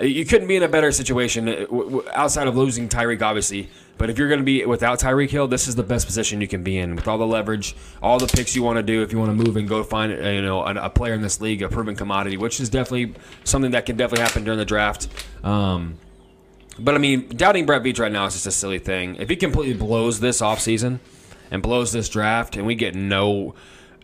Uh, 0.00 0.04
you 0.04 0.24
couldn't 0.24 0.48
be 0.48 0.56
in 0.56 0.62
a 0.62 0.68
better 0.68 0.92
situation 0.92 1.48
uh, 1.48 2.00
outside 2.14 2.46
of 2.46 2.56
losing 2.56 2.88
Tyreek, 2.88 3.22
obviously. 3.22 3.68
But 3.98 4.10
if 4.10 4.18
you're 4.18 4.28
going 4.28 4.40
to 4.40 4.44
be 4.44 4.64
without 4.66 5.00
Tyreek 5.00 5.30
Hill, 5.30 5.48
this 5.48 5.68
is 5.68 5.74
the 5.74 5.82
best 5.82 6.06
position 6.06 6.40
you 6.40 6.48
can 6.48 6.62
be 6.62 6.76
in 6.76 6.96
with 6.96 7.06
all 7.06 7.18
the 7.18 7.26
leverage, 7.26 7.76
all 8.02 8.18
the 8.18 8.26
picks 8.26 8.56
you 8.56 8.62
want 8.62 8.78
to 8.78 8.82
do. 8.82 9.02
If 9.02 9.12
you 9.12 9.18
want 9.18 9.30
to 9.30 9.44
move 9.44 9.56
and 9.56 9.68
go 9.68 9.82
find 9.84 10.12
uh, 10.12 10.28
you 10.28 10.42
know 10.42 10.64
a, 10.64 10.90
player 10.90 11.14
in 11.14 11.22
this 11.22 11.40
league, 11.40 11.62
a 11.62 11.68
proven 11.68 11.94
commodity, 11.94 12.36
which 12.36 12.58
is 12.58 12.68
definitely 12.68 13.14
something 13.44 13.70
that 13.72 13.86
can 13.86 13.96
definitely 13.96 14.24
happen 14.24 14.44
during 14.44 14.58
the 14.58 14.64
draft. 14.64 15.08
Um, 15.44 15.98
but 16.78 16.94
I 16.94 16.98
mean, 16.98 17.28
doubting 17.28 17.66
Brett 17.66 17.82
Veach 17.82 17.98
right 17.98 18.12
now 18.12 18.26
is 18.26 18.34
just 18.34 18.46
a 18.46 18.50
silly 18.50 18.78
thing. 18.78 19.16
If 19.16 19.28
he 19.28 19.36
completely 19.36 19.74
blows 19.74 20.20
this 20.20 20.40
offseason 20.40 21.00
and 21.50 21.62
blows 21.62 21.92
this 21.92 22.08
draft, 22.08 22.56
and 22.56 22.66
we 22.66 22.74
get 22.74 22.94
no 22.94 23.54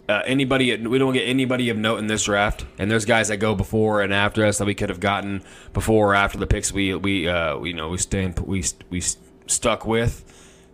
uh, 0.08 0.22
anybody, 0.24 0.74
we 0.86 0.98
don't 0.98 1.12
get 1.12 1.24
anybody 1.28 1.68
of 1.70 1.76
note 1.76 1.98
in 1.98 2.06
this 2.06 2.24
draft, 2.24 2.64
and 2.78 2.90
there's 2.90 3.04
guys 3.04 3.28
that 3.28 3.38
go 3.38 3.54
before 3.54 4.02
and 4.02 4.12
after 4.12 4.44
us 4.44 4.58
that 4.58 4.64
we 4.64 4.74
could 4.74 4.88
have 4.88 5.00
gotten 5.00 5.42
before 5.72 6.12
or 6.12 6.14
after 6.14 6.38
the 6.38 6.46
picks 6.46 6.72
we 6.72 6.94
we 6.94 7.28
uh, 7.28 7.58
you 7.62 7.74
know 7.74 7.88
we 7.90 7.98
stand 7.98 8.38
we 8.40 8.64
we 8.90 9.02
stuck 9.46 9.86
with, 9.86 10.24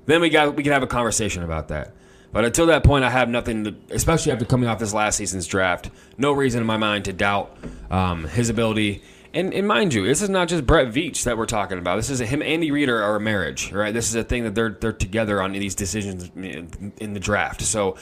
then 0.06 0.20
we 0.20 0.30
got 0.30 0.56
we 0.56 0.62
can 0.62 0.72
have 0.72 0.82
a 0.82 0.88
conversation 0.88 1.42
about 1.42 1.68
that. 1.68 1.92
But 2.32 2.44
until 2.44 2.66
that 2.66 2.82
point, 2.82 3.04
I 3.04 3.10
have 3.10 3.28
nothing, 3.28 3.62
to, 3.62 3.74
especially 3.90 4.32
after 4.32 4.44
coming 4.44 4.68
off 4.68 4.80
this 4.80 4.92
last 4.92 5.16
season's 5.16 5.46
draft. 5.46 5.88
No 6.18 6.32
reason 6.32 6.60
in 6.60 6.66
my 6.66 6.76
mind 6.76 7.04
to 7.04 7.12
doubt 7.12 7.56
um, 7.92 8.24
his 8.24 8.50
ability 8.50 9.04
and, 9.34 9.52
and 9.52 9.66
mind 9.66 9.92
you, 9.92 10.06
this 10.06 10.22
is 10.22 10.28
not 10.28 10.48
just 10.48 10.64
Brett 10.64 10.88
Veach 10.88 11.24
that 11.24 11.36
we're 11.36 11.46
talking 11.46 11.78
about. 11.78 11.96
This 11.96 12.08
is 12.08 12.20
a, 12.20 12.26
him, 12.26 12.40
Andy 12.40 12.70
Reid 12.70 12.88
are 12.88 13.16
a 13.16 13.20
marriage, 13.20 13.72
right? 13.72 13.92
This 13.92 14.08
is 14.08 14.14
a 14.14 14.22
thing 14.22 14.44
that 14.44 14.54
they're 14.54 14.70
they're 14.70 14.92
together 14.92 15.42
on 15.42 15.52
these 15.52 15.74
decisions 15.74 16.30
in, 16.36 16.92
in 16.98 17.14
the 17.14 17.20
draft. 17.20 17.60
So, 17.62 17.96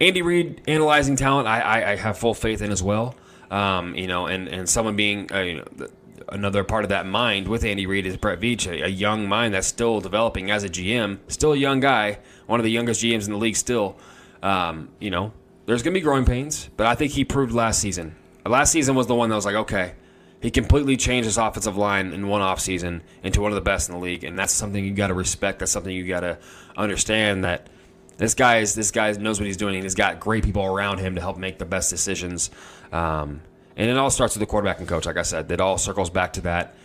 Andy 0.00 0.22
Reid 0.22 0.62
analyzing 0.66 1.14
talent, 1.14 1.46
I, 1.46 1.60
I, 1.60 1.92
I 1.92 1.96
have 1.96 2.18
full 2.18 2.34
faith 2.34 2.62
in 2.62 2.72
as 2.72 2.82
well. 2.82 3.14
Um, 3.48 3.94
you 3.94 4.08
know, 4.08 4.26
and 4.26 4.48
and 4.48 4.68
someone 4.68 4.96
being 4.96 5.32
uh, 5.32 5.40
you 5.40 5.54
know, 5.54 5.88
another 6.30 6.64
part 6.64 6.84
of 6.84 6.88
that 6.88 7.06
mind 7.06 7.46
with 7.46 7.64
Andy 7.64 7.86
Reid 7.86 8.04
is 8.04 8.16
Brett 8.16 8.40
Veach, 8.40 8.66
a, 8.66 8.86
a, 8.86 8.88
young 8.88 9.28
mind 9.28 9.54
that's 9.54 9.68
still 9.68 10.00
developing 10.00 10.50
as 10.50 10.64
a 10.64 10.68
GM, 10.68 11.18
still 11.28 11.52
a 11.52 11.56
young 11.56 11.78
guy, 11.78 12.18
one 12.46 12.58
of 12.58 12.64
the 12.64 12.70
youngest 12.72 13.04
GMs 13.04 13.26
in 13.26 13.32
the 13.32 13.38
league 13.38 13.56
still. 13.56 13.96
Um, 14.42 14.88
you 14.98 15.10
know, 15.10 15.32
there's 15.66 15.84
gonna 15.84 15.94
be 15.94 16.00
growing 16.00 16.24
pains, 16.24 16.70
but 16.76 16.88
I 16.88 16.96
think 16.96 17.12
he 17.12 17.24
proved 17.24 17.52
last 17.52 17.80
season. 17.80 18.16
Last 18.44 18.72
season 18.72 18.96
was 18.96 19.06
the 19.06 19.14
one 19.14 19.28
that 19.28 19.36
was 19.36 19.46
like, 19.46 19.54
okay 19.54 19.94
he 20.46 20.50
completely 20.52 20.96
changed 20.96 21.24
his 21.26 21.38
offensive 21.38 21.76
line 21.76 22.12
in 22.12 22.28
one 22.28 22.40
offseason 22.40 23.00
into 23.24 23.40
one 23.40 23.50
of 23.50 23.56
the 23.56 23.60
best 23.60 23.88
in 23.88 23.96
the 23.96 24.00
league, 24.00 24.22
and 24.22 24.38
that's 24.38 24.52
something 24.52 24.84
you 24.84 24.94
got 24.94 25.08
to 25.08 25.14
respect. 25.14 25.58
That's 25.58 25.72
something 25.72 25.92
you 25.92 26.06
got 26.06 26.20
to 26.20 26.38
understand 26.76 27.42
that 27.42 27.66
this 28.16 28.34
guy 28.34 28.58
is 28.58 28.72
this 28.72 28.92
guy 28.92 29.10
knows 29.10 29.40
what 29.40 29.46
he's 29.46 29.56
doing, 29.56 29.74
and 29.74 29.82
he's 29.82 29.96
got 29.96 30.20
great 30.20 30.44
people 30.44 30.64
around 30.64 30.98
him 30.98 31.16
to 31.16 31.20
help 31.20 31.36
make 31.36 31.58
the 31.58 31.64
best 31.64 31.90
decisions. 31.90 32.52
Um, 32.92 33.40
and 33.76 33.90
it 33.90 33.96
all 33.96 34.08
starts 34.08 34.36
with 34.36 34.40
the 34.40 34.46
quarterback 34.46 34.78
and 34.78 34.86
coach. 34.86 35.04
Like 35.04 35.16
I 35.16 35.22
said, 35.22 35.50
it 35.50 35.60
all 35.60 35.78
circles 35.78 36.10
back 36.10 36.34
to 36.34 36.40
that. 36.42 36.76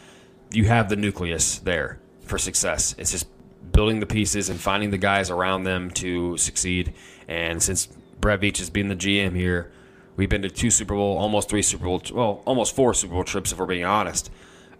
You 0.51 0.65
have 0.65 0.89
the 0.89 0.95
nucleus 0.95 1.59
there 1.59 1.99
for 2.21 2.39
success. 2.39 2.95
It's 2.97 3.11
just 3.11 3.27
building 3.71 3.99
the 3.99 4.07
pieces 4.07 4.49
and 4.49 4.59
finding 4.59 4.89
the 4.89 4.97
guys 4.97 5.29
around 5.29 5.65
them 5.65 5.91
to 5.91 6.35
succeed. 6.37 6.95
And 7.27 7.61
since 7.61 7.85
Brett 8.19 8.41
Veach 8.41 8.57
has 8.57 8.71
been 8.71 8.87
the 8.87 8.95
GM 8.95 9.35
here 9.35 9.71
We've 10.17 10.29
been 10.29 10.41
to 10.41 10.49
two 10.49 10.69
Super 10.69 10.95
Bowl, 10.95 11.17
almost 11.17 11.49
three 11.49 11.61
Super 11.61 11.85
Bowl, 11.85 12.01
well, 12.13 12.43
almost 12.45 12.75
four 12.75 12.93
Super 12.93 13.13
Bowl 13.13 13.23
trips 13.23 13.51
if 13.51 13.57
we're 13.57 13.65
being 13.65 13.85
honest. 13.85 14.29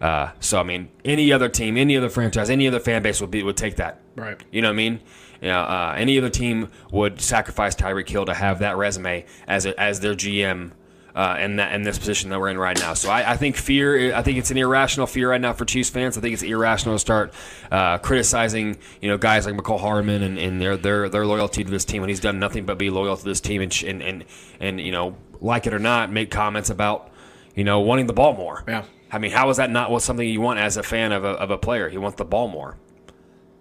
Uh, 0.00 0.32
so 0.40 0.58
I 0.58 0.64
mean, 0.64 0.88
any 1.04 1.32
other 1.32 1.48
team, 1.48 1.76
any 1.76 1.96
other 1.96 2.08
franchise, 2.08 2.50
any 2.50 2.66
other 2.66 2.80
fan 2.80 3.02
base 3.02 3.20
would 3.20 3.30
be 3.30 3.42
would 3.42 3.56
take 3.56 3.76
that. 3.76 4.00
Right. 4.16 4.42
You 4.50 4.60
know 4.60 4.68
what 4.68 4.74
I 4.74 4.76
mean? 4.76 5.00
You 5.40 5.48
know, 5.48 5.60
uh, 5.60 5.94
any 5.96 6.18
other 6.18 6.28
team 6.28 6.68
would 6.90 7.20
sacrifice 7.20 7.74
Tyreek 7.74 8.08
Hill 8.08 8.26
to 8.26 8.34
have 8.34 8.58
that 8.60 8.76
resume 8.76 9.24
as 9.46 9.64
a, 9.64 9.78
as 9.80 10.00
their 10.00 10.14
GM 10.14 10.72
uh, 11.14 11.36
in 11.40 11.56
that 11.56 11.74
in 11.74 11.82
this 11.82 11.98
position 11.98 12.30
that 12.30 12.40
we're 12.40 12.48
in 12.48 12.58
right 12.58 12.78
now. 12.78 12.94
So 12.94 13.10
I, 13.10 13.32
I, 13.32 13.36
think 13.36 13.56
fear. 13.56 14.14
I 14.14 14.22
think 14.22 14.38
it's 14.38 14.50
an 14.50 14.56
irrational 14.56 15.06
fear 15.06 15.30
right 15.30 15.40
now 15.40 15.52
for 15.52 15.64
Chiefs 15.64 15.90
fans. 15.90 16.16
I 16.16 16.20
think 16.20 16.32
it's 16.32 16.42
irrational 16.42 16.94
to 16.94 16.98
start 16.98 17.34
uh, 17.70 17.98
criticizing 17.98 18.78
you 19.00 19.08
know 19.08 19.18
guys 19.18 19.46
like 19.46 19.54
Mecole 19.54 19.80
Hardman 19.80 20.22
and, 20.22 20.38
and, 20.38 20.60
their 20.60 20.76
their 20.76 21.08
their 21.08 21.26
loyalty 21.26 21.64
to 21.64 21.70
this 21.70 21.84
team 21.84 22.00
when 22.00 22.08
he's 22.08 22.20
done 22.20 22.38
nothing 22.38 22.64
but 22.64 22.78
be 22.78 22.90
loyal 22.90 23.16
to 23.16 23.24
this 23.24 23.40
team 23.40 23.60
and 23.60 23.82
and 23.82 24.02
and, 24.02 24.24
and 24.60 24.80
you 24.80 24.92
know 24.92 25.16
like 25.40 25.66
it 25.66 25.74
or 25.74 25.78
not 25.78 26.10
make 26.10 26.30
comments 26.30 26.70
about 26.70 27.10
you 27.54 27.64
know 27.64 27.80
wanting 27.80 28.06
the 28.06 28.12
ball 28.12 28.34
more. 28.34 28.64
Yeah. 28.66 28.84
I 29.10 29.18
mean, 29.18 29.30
how 29.30 29.50
is 29.50 29.58
that 29.58 29.70
not 29.70 29.90
what 29.90 30.00
something 30.00 30.26
you 30.26 30.40
want 30.40 30.58
as 30.58 30.78
a 30.78 30.82
fan 30.82 31.12
of 31.12 31.22
a, 31.22 31.28
of 31.28 31.50
a 31.50 31.58
player? 31.58 31.90
He 31.90 31.98
want 31.98 32.16
the 32.16 32.24
ball 32.24 32.48
more. 32.48 32.78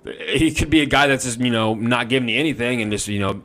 He 0.05 0.51
could 0.51 0.69
be 0.69 0.79
a 0.79 0.85
guy 0.85 1.07
that's 1.07 1.25
just 1.25 1.39
you 1.41 1.51
know 1.51 1.73
not 1.73 2.07
giving 2.07 2.29
you 2.29 2.39
anything 2.39 2.81
and 2.81 2.91
just 2.91 3.09
you 3.09 3.19
know 3.19 3.43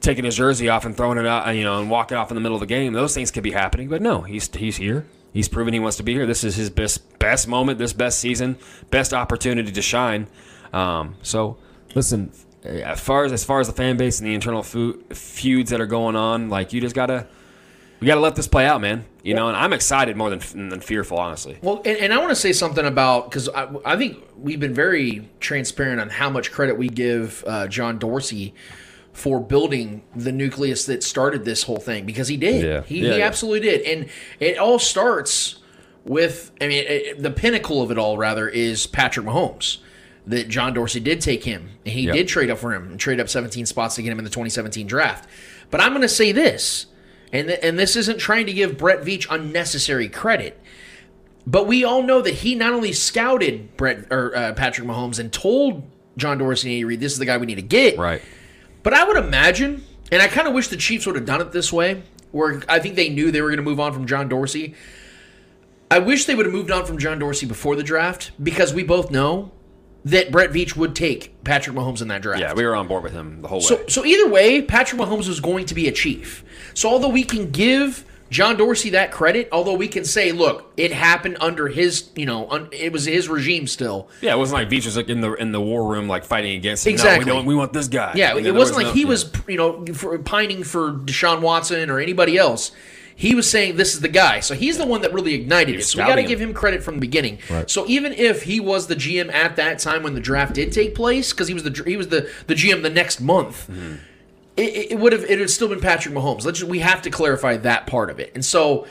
taking 0.00 0.24
his 0.24 0.36
jersey 0.36 0.68
off 0.68 0.84
and 0.84 0.96
throwing 0.96 1.18
it 1.18 1.26
out, 1.26 1.54
you 1.54 1.64
know, 1.64 1.80
and 1.80 1.90
walking 1.90 2.16
off 2.16 2.30
in 2.30 2.34
the 2.34 2.40
middle 2.40 2.56
of 2.56 2.60
the 2.60 2.66
game. 2.66 2.92
Those 2.92 3.14
things 3.14 3.30
could 3.30 3.42
be 3.42 3.52
happening, 3.52 3.88
but 3.88 4.02
no, 4.02 4.22
he's 4.22 4.54
he's 4.54 4.76
here. 4.76 5.06
He's 5.32 5.48
proven 5.48 5.72
he 5.72 5.80
wants 5.80 5.96
to 5.98 6.02
be 6.02 6.12
here. 6.12 6.26
This 6.26 6.42
is 6.42 6.56
his 6.56 6.70
best 6.70 7.18
best 7.18 7.46
moment, 7.46 7.78
this 7.78 7.92
best 7.92 8.18
season, 8.18 8.58
best 8.90 9.12
opportunity 9.12 9.70
to 9.70 9.82
shine. 9.82 10.26
Um, 10.72 11.16
so, 11.22 11.56
listen, 11.94 12.32
as 12.64 13.00
far 13.00 13.24
as 13.24 13.32
as 13.32 13.44
far 13.44 13.60
as 13.60 13.66
the 13.66 13.72
fan 13.72 13.96
base 13.96 14.18
and 14.18 14.28
the 14.28 14.34
internal 14.34 14.62
feuds 14.62 15.70
that 15.70 15.80
are 15.80 15.86
going 15.86 16.16
on, 16.16 16.48
like 16.48 16.72
you 16.72 16.80
just 16.80 16.94
gotta 16.94 17.26
we 18.00 18.06
got 18.06 18.14
to 18.14 18.20
let 18.20 18.34
this 18.34 18.48
play 18.48 18.66
out, 18.66 18.80
man. 18.80 19.04
You 19.22 19.34
know, 19.34 19.48
and 19.48 19.56
I'm 19.56 19.74
excited 19.74 20.16
more 20.16 20.30
than 20.30 20.70
than 20.70 20.80
fearful, 20.80 21.18
honestly. 21.18 21.58
Well, 21.60 21.82
and, 21.84 21.98
and 21.98 22.14
I 22.14 22.18
want 22.18 22.30
to 22.30 22.36
say 22.36 22.54
something 22.54 22.86
about 22.86 23.30
because 23.30 23.50
I, 23.50 23.68
I 23.84 23.96
think 23.96 24.24
we've 24.38 24.58
been 24.58 24.72
very 24.72 25.28
transparent 25.40 26.00
on 26.00 26.08
how 26.08 26.30
much 26.30 26.50
credit 26.50 26.78
we 26.78 26.88
give 26.88 27.44
uh, 27.46 27.66
John 27.68 27.98
Dorsey 27.98 28.54
for 29.20 29.38
building 29.40 30.02
the 30.16 30.32
nucleus 30.32 30.86
that 30.86 31.02
started 31.02 31.44
this 31.44 31.62
whole 31.64 31.78
thing 31.78 32.06
because 32.06 32.28
he 32.28 32.36
did. 32.36 32.64
Yeah. 32.64 32.82
He, 32.82 33.00
Yeah, 33.06 33.12
he 33.12 33.18
yeah. 33.18 33.26
absolutely 33.26 33.60
did, 33.68 33.82
and 33.82 34.08
it 34.40 34.58
all 34.58 34.78
starts 34.78 35.56
with. 36.04 36.50
I 36.60 36.68
mean, 36.68 36.84
it, 36.86 37.22
the 37.22 37.30
pinnacle 37.30 37.82
of 37.82 37.90
it 37.90 37.98
all, 37.98 38.16
rather, 38.18 38.48
is 38.48 38.86
Patrick 38.86 39.26
Mahomes. 39.26 39.78
That 40.26 40.48
John 40.48 40.74
Dorsey 40.74 41.00
did 41.00 41.20
take 41.22 41.44
him, 41.44 41.70
and 41.84 41.94
he 41.94 42.02
Yep. 42.02 42.14
did 42.14 42.28
trade 42.28 42.50
up 42.50 42.58
for 42.58 42.74
him 42.74 42.88
and 42.90 43.00
trade 43.00 43.18
up 43.20 43.28
17 43.28 43.64
spots 43.66 43.94
to 43.96 44.02
get 44.02 44.12
him 44.12 44.18
in 44.18 44.24
the 44.24 44.30
2017 44.30 44.86
draft. 44.86 45.28
But 45.70 45.80
I'm 45.80 45.90
going 45.90 46.02
to 46.02 46.08
say 46.10 46.30
this, 46.30 46.86
and 47.32 47.48
th- 47.48 47.58
and 47.62 47.78
this 47.78 47.96
isn't 47.96 48.18
trying 48.18 48.44
to 48.46 48.52
give 48.52 48.76
Brett 48.76 49.00
Veach 49.02 49.26
unnecessary 49.30 50.08
credit. 50.08 50.60
But 51.46 51.66
we 51.66 51.84
all 51.84 52.02
know 52.02 52.20
that 52.20 52.34
he 52.34 52.54
not 52.54 52.74
only 52.74 52.92
scouted 52.92 53.76
Brett 53.78 54.06
or 54.12 54.36
uh, 54.36 54.52
Patrick 54.52 54.86
Mahomes 54.86 55.18
and 55.18 55.32
told 55.32 55.84
John 56.18 56.36
Dorsey 56.38 56.68
and 56.68 56.74
Andy 56.74 56.84
Reid, 56.84 57.00
"This 57.00 57.12
is 57.12 57.18
the 57.18 57.24
guy 57.26 57.38
we 57.38 57.46
need 57.46 57.54
to 57.56 57.62
get." 57.62 57.96
Right. 57.98 58.20
But 58.82 58.94
I 58.94 59.04
would 59.04 59.16
imagine, 59.16 59.84
and 60.10 60.22
I 60.22 60.28
kind 60.28 60.48
of 60.48 60.54
wish 60.54 60.68
the 60.68 60.76
Chiefs 60.76 61.06
would 61.06 61.16
have 61.16 61.26
done 61.26 61.40
it 61.40 61.52
this 61.52 61.72
way, 61.72 62.02
where 62.32 62.62
I 62.68 62.78
think 62.78 62.94
they 62.96 63.08
knew 63.08 63.30
they 63.30 63.42
were 63.42 63.48
going 63.48 63.58
to 63.58 63.62
move 63.62 63.80
on 63.80 63.92
from 63.92 64.06
John 64.06 64.28
Dorsey. 64.28 64.74
I 65.90 65.98
wish 65.98 66.24
they 66.26 66.34
would 66.34 66.46
have 66.46 66.52
moved 66.54 66.70
on 66.70 66.86
from 66.86 66.98
John 66.98 67.18
Dorsey 67.18 67.46
before 67.46 67.74
the 67.76 67.82
draft 67.82 68.30
because 68.42 68.72
we 68.72 68.84
both 68.84 69.10
know 69.10 69.50
that 70.04 70.30
Brett 70.30 70.50
Veach 70.50 70.76
would 70.76 70.94
take 70.94 71.42
Patrick 71.44 71.76
Mahomes 71.76 72.00
in 72.00 72.08
that 72.08 72.22
draft. 72.22 72.40
Yeah, 72.40 72.54
we 72.54 72.64
were 72.64 72.74
on 72.76 72.86
board 72.88 73.02
with 73.02 73.12
him 73.12 73.42
the 73.42 73.48
whole 73.48 73.60
So, 73.60 73.76
way. 73.76 73.84
so 73.88 74.04
either 74.04 74.30
way, 74.30 74.62
Patrick 74.62 75.00
Mahomes 75.00 75.28
was 75.28 75.40
going 75.40 75.66
to 75.66 75.74
be 75.74 75.88
a 75.88 75.92
chief. 75.92 76.44
So 76.74 76.88
although 76.88 77.08
we 77.08 77.24
can 77.24 77.50
give 77.50 78.04
John 78.30 78.56
Dorsey 78.56 78.90
that 78.90 79.10
credit, 79.10 79.48
although 79.50 79.74
we 79.74 79.88
can 79.88 80.04
say, 80.04 80.30
look, 80.32 80.72
it 80.76 80.92
happened 80.92 81.36
under 81.40 81.66
his, 81.68 82.10
you 82.14 82.26
know, 82.26 82.48
un, 82.48 82.68
it 82.72 82.92
was 82.92 83.04
his 83.04 83.28
regime 83.28 83.66
still. 83.66 84.08
Yeah, 84.20 84.34
it 84.34 84.38
wasn't 84.38 84.60
like 84.60 84.68
Veach 84.70 84.84
was 84.86 84.96
like 84.96 85.08
in 85.08 85.20
the 85.20 85.32
in 85.34 85.50
the 85.52 85.60
war 85.60 85.86
room, 85.90 86.06
like 86.08 86.24
fighting 86.24 86.56
against 86.56 86.86
him. 86.86 86.92
Exactly. 86.92 87.24
No, 87.26 87.34
we 87.34 87.38
don't. 87.38 87.46
We 87.46 87.54
want 87.56 87.72
this 87.72 87.88
guy. 87.88 88.12
Yeah, 88.14 88.36
And 88.36 88.46
it 88.46 88.52
wasn't 88.54 88.78
there 88.78 88.86
like 88.86 88.94
no- 88.94 88.94
he 88.94 89.02
yeah. 89.02 89.08
was, 89.08 89.32
you 89.48 89.56
know, 89.56 89.84
for 89.94 90.16
pining 90.18 90.62
for 90.62 90.92
Deshaun 90.92 91.40
Watson 91.40 91.90
or 91.90 91.98
anybody 91.98 92.38
else. 92.38 92.70
He 93.16 93.34
was 93.34 93.50
saying 93.50 93.76
this 93.76 93.92
is 93.92 94.00
the 94.00 94.08
guy. 94.08 94.40
So 94.40 94.54
he's 94.54 94.78
the 94.78 94.86
one 94.86 95.02
that 95.02 95.12
really 95.12 95.34
ignited 95.34 95.74
it. 95.74 95.84
So 95.84 95.98
we 96.02 96.08
got 96.08 96.14
to 96.14 96.22
give 96.22 96.40
him 96.40 96.54
credit 96.54 96.82
from 96.82 96.94
the 96.94 97.00
beginning. 97.00 97.38
So 97.66 97.84
even 97.86 98.14
if 98.14 98.44
he 98.44 98.60
was 98.60 98.86
the 98.86 98.94
GM 98.96 99.30
at 99.30 99.56
that 99.56 99.78
time 99.78 100.02
when 100.02 100.14
the 100.14 100.20
draft 100.20 100.54
did 100.54 100.72
take 100.72 100.94
place, 100.94 101.30
because 101.32 101.46
he 101.46 101.52
was 101.52 101.62
the 101.64 101.82
he 101.84 101.98
was 101.98 102.08
the 102.08 102.30
the 102.46 102.54
GM 102.54 102.82
the 102.82 102.88
next 102.88 103.20
month, 103.20 103.68
Mm-hmm. 103.68 103.94
It, 104.60 104.92
it 104.92 104.98
would 104.98 105.12
have 105.12 105.24
it 105.24 105.30
would 105.30 105.40
have 105.40 105.50
still 105.50 105.68
been 105.68 105.80
Patrick 105.80 106.14
Mahomes. 106.14 106.44
Let's 106.44 106.60
just, 106.60 106.70
we 106.70 106.80
have 106.80 107.02
to 107.02 107.10
clarify 107.10 107.56
that 107.58 107.86
part 107.86 108.10
of 108.10 108.20
it. 108.20 108.32
And 108.34 108.44
so 108.44 108.86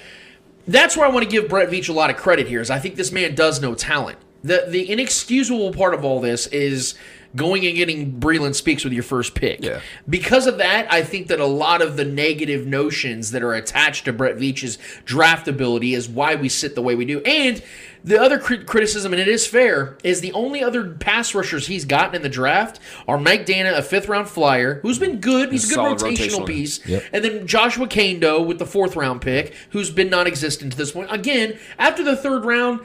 that's 0.67 0.97
where 0.97 1.05
I 1.05 1.09
want 1.09 1.23
to 1.23 1.29
give 1.29 1.49
Brett 1.49 1.69
Veach 1.69 1.89
a 1.89 1.93
lot 1.93 2.09
of 2.09 2.17
credit 2.17 2.47
here. 2.47 2.61
Is 2.61 2.69
I 2.69 2.79
think 2.79 2.95
this 2.95 3.11
man 3.11 3.35
does 3.35 3.61
know 3.61 3.75
talent. 3.75 4.17
The 4.43 4.65
the 4.67 4.89
inexcusable 4.89 5.73
part 5.73 5.93
of 5.93 6.03
all 6.03 6.19
this 6.19 6.47
is 6.47 6.95
going 7.35 7.65
and 7.65 7.75
getting 7.75 8.19
Breeland 8.19 8.55
Speaks 8.55 8.83
with 8.83 8.93
your 8.93 9.03
first 9.03 9.35
pick. 9.35 9.63
Yeah. 9.63 9.81
Because 10.09 10.47
of 10.47 10.57
that, 10.57 10.91
I 10.91 11.03
think 11.03 11.27
that 11.27 11.39
a 11.39 11.45
lot 11.45 11.81
of 11.81 11.95
the 11.95 12.05
negative 12.05 12.65
notions 12.65 13.31
that 13.31 13.43
are 13.43 13.53
attached 13.53 14.05
to 14.05 14.13
Brett 14.13 14.37
Veach's 14.37 14.77
draft 15.05 15.47
ability 15.47 15.93
is 15.93 16.09
why 16.09 16.35
we 16.35 16.49
sit 16.49 16.75
the 16.75 16.81
way 16.81 16.95
we 16.95 17.05
do. 17.05 17.21
And 17.21 17.61
the 18.03 18.19
other 18.19 18.39
crit- 18.39 18.65
criticism, 18.65 19.13
and 19.13 19.21
it 19.21 19.27
is 19.27 19.45
fair, 19.45 19.97
is 20.03 20.21
the 20.21 20.31
only 20.33 20.63
other 20.63 20.91
pass 20.91 21.35
rushers 21.35 21.67
he's 21.67 21.85
gotten 21.85 22.15
in 22.15 22.21
the 22.21 22.29
draft 22.29 22.79
are 23.07 23.17
Mike 23.17 23.45
Danna, 23.45 23.77
a 23.77 23.81
fifth 23.81 24.07
round 24.07 24.29
flyer, 24.29 24.79
who's 24.81 24.99
been 24.99 25.19
good. 25.19 25.51
He's 25.51 25.71
a 25.71 25.75
good 25.75 25.97
rotational 25.97 26.39
rotational. 26.39 26.47
piece. 26.47 26.85
Yep. 26.85 27.03
And 27.11 27.23
then 27.23 27.47
Joshua 27.47 27.87
Kaindoh 27.87 28.45
with 28.45 28.59
the 28.59 28.65
fourth 28.65 28.95
round 28.95 29.21
pick, 29.21 29.53
who's 29.71 29.89
been 29.89 30.09
non 30.09 30.27
existent 30.27 30.71
to 30.71 30.77
this 30.77 30.91
point. 30.91 31.11
Again, 31.11 31.59
after 31.77 32.03
the 32.03 32.15
third 32.15 32.45
round, 32.45 32.81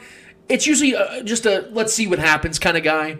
it's 0.49 0.67
usually 0.67 0.95
uh, 0.95 1.23
just 1.23 1.45
a 1.45 1.67
let's 1.71 1.93
see 1.93 2.07
what 2.07 2.19
happens 2.19 2.59
kind 2.59 2.77
of 2.77 2.83
guy. 2.83 3.17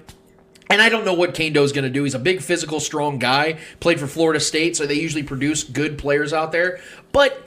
And 0.70 0.82
I 0.82 0.90
don't 0.90 1.06
know 1.06 1.14
what 1.14 1.36
Kaindoh's 1.36 1.72
going 1.72 1.84
to 1.84 1.92
do. 1.92 2.04
He's 2.04 2.16
a 2.16 2.20
big, 2.20 2.42
physical, 2.42 2.80
strong 2.80 3.20
guy. 3.20 3.60
Played 3.80 4.00
for 4.00 4.08
Florida 4.08 4.40
State, 4.40 4.76
so 4.76 4.88
they 4.88 4.96
usually 4.96 5.22
produce 5.22 5.64
good 5.64 5.98
players 5.98 6.34
out 6.34 6.52
there. 6.52 6.80
But 7.12 7.46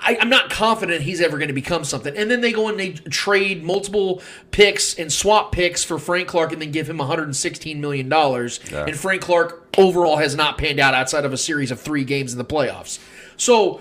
I, 0.00 0.18
I'm 0.20 0.28
not 0.28 0.50
confident 0.50 1.02
he's 1.02 1.20
ever 1.20 1.38
going 1.38 1.48
to 1.48 1.54
become 1.54 1.84
something. 1.84 2.16
And 2.16 2.30
then 2.30 2.40
they 2.40 2.52
go 2.52 2.68
and 2.68 2.78
they 2.78 2.92
trade 2.92 3.62
multiple 3.62 4.22
picks 4.50 4.94
and 4.98 5.12
swap 5.12 5.52
picks 5.52 5.84
for 5.84 5.98
Frank 5.98 6.28
Clark, 6.28 6.52
and 6.52 6.62
then 6.62 6.70
give 6.70 6.88
him 6.88 6.98
116 6.98 7.80
million 7.80 8.08
dollars. 8.08 8.60
And 8.86 8.96
Frank 8.96 9.22
Clark 9.22 9.76
overall 9.78 10.16
has 10.16 10.34
not 10.36 10.58
panned 10.58 10.80
out 10.80 10.94
outside 10.94 11.24
of 11.24 11.32
a 11.32 11.38
series 11.38 11.70
of 11.70 11.80
three 11.80 12.04
games 12.04 12.32
in 12.32 12.38
the 12.38 12.44
playoffs. 12.44 12.98
So 13.36 13.80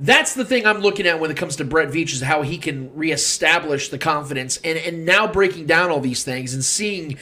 that's 0.00 0.34
the 0.34 0.44
thing 0.44 0.66
I'm 0.66 0.78
looking 0.78 1.06
at 1.06 1.18
when 1.18 1.30
it 1.30 1.36
comes 1.36 1.56
to 1.56 1.64
Brett 1.64 1.88
Veach 1.88 2.12
is 2.12 2.20
how 2.20 2.42
he 2.42 2.58
can 2.58 2.94
reestablish 2.94 3.88
the 3.88 3.98
confidence 3.98 4.58
and, 4.62 4.78
and 4.78 5.04
now 5.04 5.26
breaking 5.26 5.66
down 5.66 5.90
all 5.90 6.00
these 6.00 6.22
things 6.22 6.54
and 6.54 6.64
seeing 6.64 7.18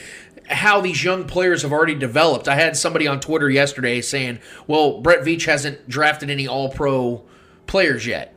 how 0.49 0.79
these 0.79 1.03
young 1.03 1.25
players 1.25 1.63
have 1.63 1.73
already 1.73 1.95
developed. 1.95 2.47
I 2.47 2.55
had 2.55 2.77
somebody 2.77 3.07
on 3.07 3.19
Twitter 3.19 3.49
yesterday 3.49 4.01
saying, 4.01 4.39
well, 4.65 5.01
Brett 5.01 5.21
Veach 5.21 5.45
hasn't 5.45 5.89
drafted 5.89 6.29
any 6.29 6.47
all 6.47 6.69
pro 6.69 7.23
players 7.67 8.05
yet. 8.05 8.35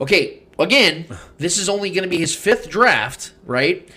Okay, 0.00 0.42
again, 0.58 1.06
this 1.38 1.58
is 1.58 1.68
only 1.68 1.90
going 1.90 2.04
to 2.04 2.08
be 2.10 2.18
his 2.18 2.34
fifth 2.34 2.68
draft, 2.68 3.32
right? 3.44 3.88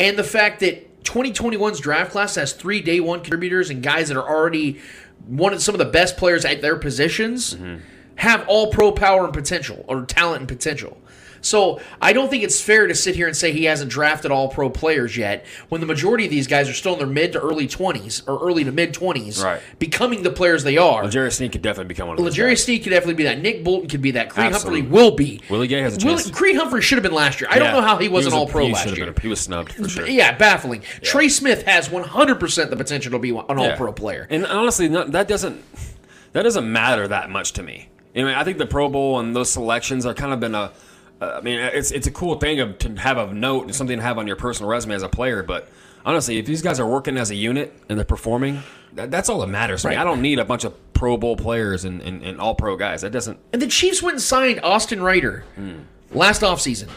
And 0.00 0.18
the 0.18 0.24
fact 0.24 0.60
that 0.60 1.04
2021's 1.04 1.80
draft 1.80 2.12
class 2.12 2.34
has 2.34 2.52
three 2.52 2.80
day 2.80 3.00
one 3.00 3.20
contributors 3.20 3.70
and 3.70 3.82
guys 3.82 4.08
that 4.08 4.16
are 4.16 4.28
already 4.28 4.80
one 5.26 5.52
of 5.52 5.62
some 5.62 5.74
of 5.74 5.78
the 5.78 5.84
best 5.84 6.16
players 6.16 6.44
at 6.44 6.62
their 6.62 6.76
positions 6.76 7.54
mm-hmm. 7.54 7.76
have 8.16 8.46
all 8.46 8.70
pro 8.70 8.92
power 8.92 9.24
and 9.24 9.34
potential 9.34 9.84
or 9.88 10.04
talent 10.04 10.40
and 10.40 10.48
potential. 10.48 10.96
So 11.40 11.80
I 12.02 12.12
don't 12.12 12.28
think 12.28 12.42
it's 12.42 12.60
fair 12.60 12.86
to 12.86 12.94
sit 12.94 13.14
here 13.14 13.26
and 13.26 13.36
say 13.36 13.52
he 13.52 13.64
hasn't 13.64 13.90
drafted 13.90 14.30
all 14.30 14.48
pro 14.48 14.68
players 14.70 15.16
yet 15.16 15.44
when 15.68 15.80
the 15.80 15.86
majority 15.86 16.24
of 16.24 16.30
these 16.30 16.46
guys 16.46 16.68
are 16.68 16.72
still 16.72 16.92
in 16.94 16.98
their 16.98 17.06
mid 17.06 17.32
to 17.32 17.40
early 17.40 17.66
20s 17.68 18.22
or 18.28 18.38
early 18.46 18.64
to 18.64 18.72
mid 18.72 18.92
20s, 18.94 19.42
Right. 19.42 19.60
becoming 19.78 20.22
the 20.22 20.30
players 20.30 20.64
they 20.64 20.76
are. 20.76 21.04
Legarius 21.04 21.34
Sneak 21.34 21.52
could 21.52 21.62
definitely 21.62 21.88
become 21.88 22.08
one 22.08 22.18
of 22.18 22.24
those. 22.24 22.34
Legarius. 22.36 22.58
Sneed 22.64 22.82
could 22.82 22.90
definitely 22.90 23.14
be 23.14 23.24
that. 23.24 23.40
Nick 23.40 23.62
Bolton 23.64 23.88
could 23.88 24.02
be 24.02 24.10
that. 24.12 24.30
Creed 24.30 24.46
Absolutely. 24.46 24.80
Humphrey 24.82 24.94
will 24.96 25.10
be. 25.12 25.40
Willie 25.48 25.68
Gay 25.68 25.80
has 25.80 25.94
a 25.94 26.06
Willie- 26.06 26.22
chance. 26.22 26.30
Creed 26.30 26.56
Humphrey 26.56 26.82
should 26.82 26.96
have 26.98 27.02
been 27.02 27.12
last 27.14 27.40
year. 27.40 27.48
I 27.50 27.58
don't 27.58 27.72
know 27.72 27.80
how 27.82 27.96
he 27.98 28.08
wasn't 28.08 28.32
was 28.32 28.34
a- 28.34 28.36
all 28.38 28.46
pro 28.46 28.66
last 28.66 28.86
year. 28.86 29.06
been 29.06 29.14
a- 29.16 29.20
he 29.20 29.28
was 29.28 29.40
snubbed 29.40 29.72
for 29.72 29.88
sure. 29.88 30.06
Yeah, 30.08 30.32
baffling. 30.36 30.82
Trey 31.02 31.28
Smith 31.28 31.62
has 31.66 31.88
100% 31.88 32.70
the 32.70 32.76
potential 32.76 33.12
to 33.12 33.18
be 33.18 33.30
an 33.30 33.36
all 33.36 33.58
Yeah. 33.66 33.76
pro 33.76 33.92
player. 33.92 34.26
And 34.30 34.44
honestly, 34.46 34.88
no, 34.88 35.04
that 35.04 35.28
doesn't 35.28 35.62
that 36.32 36.42
doesn't 36.42 36.70
matter 36.70 37.08
that 37.08 37.30
much 37.30 37.52
to 37.54 37.62
me. 37.62 37.88
Anyway, 38.14 38.34
I 38.36 38.44
think 38.44 38.58
the 38.58 38.66
Pro 38.66 38.88
Bowl 38.88 39.18
and 39.18 39.34
those 39.34 39.50
selections 39.50 40.04
are 40.04 40.14
kind 40.14 40.32
of 40.32 40.40
been 40.40 40.54
a. 40.54 40.72
Uh, 41.20 41.34
I 41.38 41.40
mean, 41.40 41.58
it's 41.58 41.90
it's 41.90 42.06
a 42.06 42.10
cool 42.12 42.36
thing 42.36 42.74
to 42.78 42.94
have 43.00 43.18
a 43.18 43.32
note 43.34 43.64
and 43.64 43.74
something 43.74 43.96
to 43.96 44.02
have 44.02 44.18
on 44.18 44.26
your 44.26 44.36
personal 44.36 44.70
resume 44.70 44.94
as 44.94 45.02
a 45.02 45.08
player. 45.08 45.42
But 45.42 45.68
honestly, 46.04 46.38
if 46.38 46.46
these 46.46 46.62
guys 46.62 46.78
are 46.78 46.86
working 46.86 47.16
as 47.16 47.30
a 47.30 47.34
unit 47.34 47.74
and 47.88 47.98
they're 47.98 48.04
performing, 48.04 48.62
that, 48.94 49.10
that's 49.10 49.28
all 49.28 49.40
that 49.40 49.48
matters 49.48 49.82
to 49.82 49.88
me. 49.88 49.96
Right. 49.96 50.00
I 50.00 50.04
don't 50.04 50.22
need 50.22 50.38
a 50.38 50.44
bunch 50.44 50.64
of 50.64 50.74
Pro 50.92 51.16
Bowl 51.16 51.36
players 51.36 51.84
and, 51.84 52.00
and, 52.02 52.22
and 52.22 52.40
all 52.40 52.54
pro 52.54 52.76
guys. 52.76 53.00
That 53.02 53.10
doesn't. 53.10 53.38
And 53.52 53.60
the 53.60 53.66
Chiefs 53.66 54.02
went 54.02 54.14
and 54.14 54.22
signed 54.22 54.60
Austin 54.62 55.02
Reiter 55.02 55.44
Hmm. 55.56 55.78
last 56.12 56.42
offseason 56.42 56.88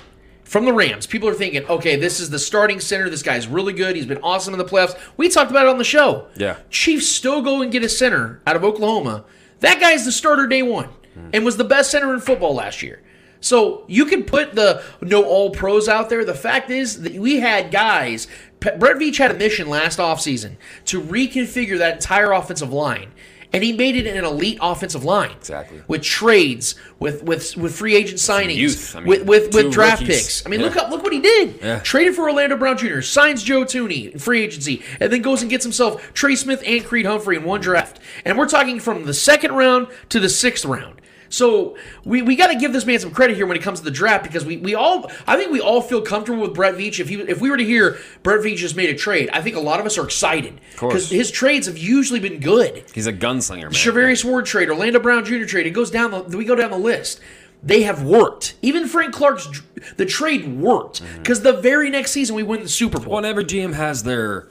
from 0.44 0.66
the 0.66 0.74
Rams. 0.74 1.08
People 1.08 1.28
are 1.30 1.34
thinking, 1.34 1.66
okay, 1.66 1.96
this 1.96 2.20
is 2.20 2.30
the 2.30 2.40
starting 2.40 2.80
center. 2.80 3.10
This 3.10 3.24
guy's 3.24 3.48
really 3.48 3.74
good. 3.74 3.96
He's 3.96 4.06
been 4.06 4.22
awesome 4.22 4.54
in 4.54 4.58
the 4.60 4.66
playoffs. 4.66 4.98
We 5.18 5.30
talked 5.30 5.50
about 5.50 5.66
it 5.66 5.70
on 5.70 5.78
the 5.80 5.84
show. 5.84 6.28
Yeah. 6.36 6.58
Chiefs 6.70 7.08
still 7.08 7.42
go 7.42 7.62
and 7.64 7.72
get 7.72 7.84
a 7.84 7.90
center 7.90 8.42
out 8.46 8.56
of 8.56 8.64
Oklahoma. 8.64 9.24
That 9.62 9.80
guy's 9.80 10.06
the 10.06 10.12
starter 10.12 10.46
day 10.48 10.62
one 10.62 10.90
Hmm. 11.16 11.30
and 11.34 11.44
was 11.46 11.58
the 11.58 11.64
best 11.64 11.90
center 11.92 12.14
in 12.14 12.20
football 12.22 12.54
last 12.56 12.82
year. 12.84 13.02
So 13.42 13.84
you 13.88 14.06
can 14.06 14.24
put 14.24 14.54
the 14.56 14.82
no 15.02 15.24
all 15.24 15.50
pros 15.50 15.90
out 15.90 16.10
there. 16.10 16.24
The 16.24 16.34
fact 16.34 16.70
is 16.70 17.02
that 17.02 17.14
we 17.16 17.40
had 17.40 17.72
guys. 17.72 18.28
Brett 18.60 18.78
Veach 18.98 19.18
had 19.18 19.32
a 19.32 19.34
mission 19.34 19.68
last 19.68 19.98
offseason 20.00 20.56
to 20.86 21.02
reconfigure 21.02 21.80
that 21.80 21.96
entire 21.96 22.32
offensive 22.32 22.72
line. 22.72 23.12
And 23.54 23.64
he 23.66 23.74
made 23.74 23.98
it 23.98 24.08
an 24.08 24.24
elite 24.24 24.60
offensive 24.62 25.04
line. 25.04 25.32
Exactly. 25.32 25.82
With 25.90 26.04
trades, 26.04 26.76
with 27.00 27.22
with 27.24 27.58
with 27.58 27.76
free 27.76 27.96
agent 27.98 28.20
signings, 28.20 28.56
youth. 28.56 28.96
I 28.96 29.00
mean, 29.00 29.08
with 29.10 29.24
with, 29.28 29.54
with 29.54 29.74
draft 29.74 30.02
rookies. 30.04 30.22
picks. 30.24 30.46
I 30.46 30.50
mean, 30.50 30.62
Yeah. 30.62 30.68
look 30.68 30.78
up 30.78 30.90
look 30.90 31.04
what 31.04 31.12
he 31.12 31.20
did. 31.20 31.60
Yeah. 31.62 31.80
Traded 31.80 32.16
for 32.16 32.22
Orlando 32.30 32.56
Brown 32.56 32.78
Jr., 32.78 33.02
signs 33.02 33.44
Joe 33.44 33.66
Thuney 33.66 34.14
in 34.14 34.20
free 34.20 34.42
agency, 34.44 34.84
and 35.02 35.12
then 35.12 35.22
goes 35.22 35.42
and 35.42 35.50
gets 35.50 35.66
himself 35.66 36.14
Trey 36.14 36.36
Smith 36.36 36.64
and 36.66 36.86
Creed 36.86 37.06
Humphrey 37.06 37.36
in 37.36 37.44
one 37.44 37.60
draft. 37.60 38.00
And 38.24 38.38
we're 38.38 38.48
talking 38.48 38.80
from 38.80 39.06
the 39.06 39.14
second 39.14 39.52
round 39.54 39.88
to 40.10 40.22
the 40.22 40.30
sixth 40.30 40.64
round. 40.64 41.01
So 41.32 41.78
we, 42.04 42.22
we 42.22 42.36
got 42.36 42.48
to 42.48 42.56
give 42.56 42.74
this 42.74 42.86
man 42.86 43.00
some 43.00 43.12
credit 43.12 43.38
here 43.38 43.48
when 43.48 43.56
it 43.58 43.64
comes 43.64 43.80
to 43.80 43.86
the 43.86 43.92
draft 43.92 44.24
because 44.24 44.46
we, 44.46 44.58
we 44.58 44.76
all 44.76 45.10
I 45.26 45.38
think 45.38 45.52
we 45.52 45.62
all 45.62 45.82
feel 45.82 46.02
comfortable 46.02 46.42
with 46.42 46.54
Brett 46.54 46.76
Veach. 46.76 47.00
If 47.00 47.08
he 47.10 47.16
if 47.22 47.42
we 47.42 47.50
were 47.50 47.58
to 47.58 47.64
hear 47.64 47.98
Brett 48.22 48.42
Veach 48.42 48.58
just 48.58 48.76
made 48.76 48.90
a 48.90 48.96
trade, 48.96 49.30
I 49.32 49.42
think 49.42 49.56
a 49.56 49.60
lot 49.60 49.80
of 49.80 49.86
us 49.86 49.98
are 49.98 50.04
excited 50.04 50.60
because 50.74 51.10
his 51.10 51.32
trades 51.32 51.68
have 51.68 51.78
usually 51.78 52.20
been 52.20 52.40
good. 52.40 52.84
He's 52.94 53.08
a 53.08 53.14
gunslinger, 53.14 53.64
man. 53.64 53.72
Charvarius 53.72 54.26
Ward 54.26 54.46
trade, 54.46 54.70
Orlando 54.70 55.00
Brown 55.00 55.24
Jr. 55.24 55.46
trade. 55.46 55.66
It 55.66 55.72
goes 55.72 55.90
down. 55.90 56.12
The, 56.12 56.38
we 56.38 56.46
go 56.46 56.56
down 56.56 56.70
the 56.70 56.78
list. 56.78 57.22
They 57.64 57.84
have 57.84 58.04
worked. 58.04 58.56
Even 58.62 58.88
Frank 58.88 59.14
Clark's 59.14 59.62
the 59.96 60.06
trade 60.06 60.60
worked 60.60 61.02
mm-hmm. 61.02 61.20
because 61.20 61.42
the 61.42 61.54
very 61.54 61.90
next 61.90 62.12
season 62.12 62.36
we 62.36 62.44
win 62.44 62.62
the 62.62 62.70
Super 62.70 63.00
Bowl. 63.00 63.14
Well, 63.14 63.26
every 63.26 63.46
GM 63.46 63.74
has 63.74 64.04
their 64.04 64.50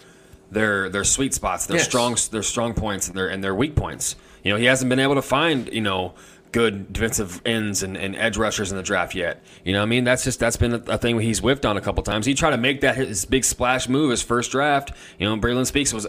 their 0.51 0.88
their 0.88 1.05
sweet 1.05 1.35
spots, 1.35 1.66
their 1.66 1.77
Yes. 1.77 1.87
strong 1.87 2.16
their 2.31 2.43
strong 2.43 2.73
points, 2.73 3.09
and 3.09 3.16
their 3.16 3.29
and 3.29 3.45
their 3.45 3.55
weak 3.55 3.77
points. 3.77 4.16
You 4.45 4.53
know, 4.53 4.59
he 4.59 4.64
hasn't 4.64 4.88
been 4.88 4.99
able 5.01 5.16
to 5.16 5.23
find 5.23 5.69
you 5.73 5.83
know 5.83 6.14
good 6.53 6.93
defensive 6.93 7.41
ends 7.45 7.83
and, 7.83 7.97
and 7.97 8.17
edge 8.17 8.37
rushers 8.37 8.71
in 8.71 8.77
the 8.77 8.83
draft 8.83 9.15
yet. 9.15 9.43
You 9.65 9.73
know, 9.73 9.81
what 9.81 9.85
I 9.85 9.89
mean, 9.89 10.05
that's 10.05 10.25
just 10.25 10.41
that's 10.41 10.57
been 10.57 10.75
a, 10.75 10.83
a 10.89 10.99
thing 10.99 11.19
he's 11.21 11.41
whiffed 11.41 11.65
on 11.65 11.77
a 11.77 11.81
couple 11.81 12.03
times. 12.03 12.27
He 12.27 12.35
tried 12.35 12.51
to 12.51 12.57
make 12.59 12.81
that 12.81 12.97
his 12.97 13.25
big 13.25 13.45
splash 13.45 13.89
move 13.89 14.11
his 14.11 14.23
first 14.23 14.51
draft. 14.51 14.93
You 15.19 15.29
know, 15.29 15.37
Braylon 15.37 15.67
Speaks 15.67 15.93
was. 15.93 16.07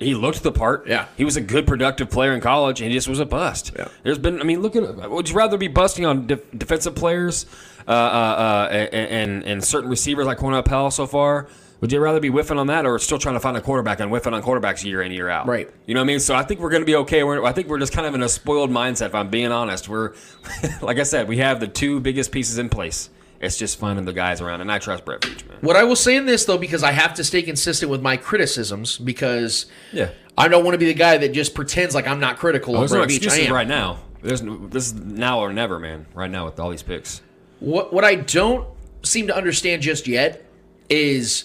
He 0.00 0.12
looked 0.12 0.42
the 0.42 0.50
part. 0.50 0.88
Yeah. 0.88 1.06
he 1.16 1.24
was 1.24 1.36
a 1.36 1.40
good, 1.40 1.68
productive 1.68 2.10
player 2.10 2.34
in 2.34 2.40
college, 2.40 2.80
and 2.80 2.90
he 2.90 2.96
just 2.96 3.06
was 3.06 3.20
a 3.20 3.24
bust. 3.24 3.72
Yeah. 3.78 3.88
There's 4.02 4.18
been, 4.18 4.40
I 4.40 4.44
mean, 4.44 4.60
look 4.60 4.74
at. 4.74 5.08
Would 5.08 5.28
you 5.28 5.36
rather 5.36 5.56
be 5.56 5.68
busting 5.68 6.04
on 6.04 6.26
def- 6.26 6.50
defensive 6.50 6.96
players 6.96 7.46
uh, 7.86 7.92
uh, 7.92 7.94
uh, 7.94 8.68
and, 8.72 8.92
and 8.92 9.44
and 9.44 9.64
certain 9.64 9.88
receivers 9.88 10.26
like 10.26 10.38
Cornell 10.38 10.64
Powell 10.64 10.90
so 10.90 11.06
far? 11.06 11.46
Would 11.80 11.92
you 11.92 12.00
rather 12.00 12.20
be 12.20 12.28
whiffing 12.28 12.58
on 12.58 12.66
that, 12.68 12.86
or 12.86 12.98
still 12.98 13.18
trying 13.18 13.34
to 13.34 13.40
find 13.40 13.56
a 13.56 13.60
quarterback 13.60 14.00
and 14.00 14.10
whiffing 14.10 14.32
on 14.32 14.42
quarterbacks 14.42 14.84
year 14.84 15.02
in 15.02 15.12
year 15.12 15.28
out? 15.28 15.46
Right. 15.46 15.70
You 15.86 15.94
know 15.94 16.00
what 16.00 16.04
I 16.04 16.06
mean? 16.06 16.20
So 16.20 16.34
I 16.34 16.42
think 16.42 16.60
we're 16.60 16.70
going 16.70 16.82
to 16.82 16.86
be 16.86 16.94
okay. 16.96 17.24
We're, 17.24 17.44
I 17.44 17.52
think 17.52 17.68
we're 17.68 17.78
just 17.78 17.92
kind 17.92 18.06
of 18.06 18.14
in 18.14 18.22
a 18.22 18.28
spoiled 18.28 18.70
mindset. 18.70 19.06
If 19.06 19.14
I'm 19.14 19.28
being 19.28 19.52
honest, 19.52 19.88
we're 19.88 20.14
like 20.82 20.98
I 20.98 21.02
said, 21.02 21.28
we 21.28 21.38
have 21.38 21.60
the 21.60 21.68
two 21.68 22.00
biggest 22.00 22.32
pieces 22.32 22.58
in 22.58 22.68
place. 22.70 23.10
It's 23.40 23.58
just 23.58 23.78
finding 23.78 24.06
the 24.06 24.12
guys 24.14 24.40
around, 24.40 24.62
and 24.62 24.72
I 24.72 24.78
trust 24.78 25.04
Brett 25.04 25.20
Veach, 25.20 25.46
man. 25.46 25.58
What 25.60 25.76
I 25.76 25.84
will 25.84 25.96
say 25.96 26.16
in 26.16 26.24
this 26.24 26.46
though, 26.46 26.56
because 26.56 26.82
I 26.82 26.92
have 26.92 27.12
to 27.14 27.24
stay 27.24 27.42
consistent 27.42 27.90
with 27.90 28.00
my 28.00 28.16
criticisms, 28.16 28.96
because 28.96 29.66
Yeah. 29.92 30.10
I 30.38 30.48
don't 30.48 30.64
want 30.64 30.74
to 30.74 30.78
be 30.78 30.86
the 30.86 30.94
guy 30.94 31.18
that 31.18 31.32
just 31.32 31.54
pretends 31.54 31.94
like 31.94 32.06
I'm 32.06 32.20
not 32.20 32.38
critical 32.38 32.74
Oh, 32.74 32.76
of 32.76 32.80
there's 32.88 32.92
no 32.92 32.98
Brett 33.00 33.10
excuses 33.16 33.46
am. 33.48 33.52
right 33.52 33.68
now. 33.68 33.98
There's 34.22 34.40
this 34.42 34.86
is 34.86 34.94
now 34.94 35.40
or 35.40 35.52
never, 35.52 35.78
man. 35.78 36.06
Right 36.14 36.30
now 36.30 36.46
with 36.46 36.58
all 36.58 36.70
these 36.70 36.82
picks. 36.82 37.20
What 37.60 37.92
what 37.92 38.04
I 38.04 38.14
don't 38.14 38.66
seem 39.02 39.26
to 39.26 39.36
understand 39.36 39.82
just 39.82 40.06
yet 40.08 40.42
is 40.88 41.44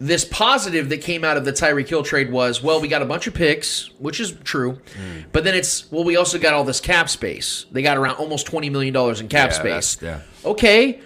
this 0.00 0.24
positive 0.24 0.88
that 0.90 0.98
came 1.02 1.24
out 1.24 1.36
of 1.36 1.44
the 1.44 1.52
Tyreek 1.52 1.88
Hill 1.88 2.02
trade 2.04 2.30
was, 2.30 2.62
well, 2.62 2.80
we 2.80 2.86
got 2.88 3.02
a 3.02 3.04
bunch 3.04 3.26
of 3.26 3.34
picks, 3.34 3.90
which 3.98 4.20
is 4.20 4.32
true, 4.44 4.72
Hmm. 4.96 5.20
but 5.32 5.42
then 5.44 5.54
it's, 5.54 5.90
well, 5.90 6.04
we 6.04 6.16
also 6.16 6.38
got 6.38 6.54
all 6.54 6.62
this 6.64 6.80
cap 6.80 7.08
space. 7.08 7.66
They 7.72 7.82
got 7.82 7.96
around 7.96 8.14
almost 8.16 8.46
$20 8.46 8.70
million 8.70 8.94
in 8.94 9.28
cap 9.28 9.50
Yeah, 9.50 9.56
space. 9.56 9.96
that's- 9.96 10.22
Okay, 10.44 11.00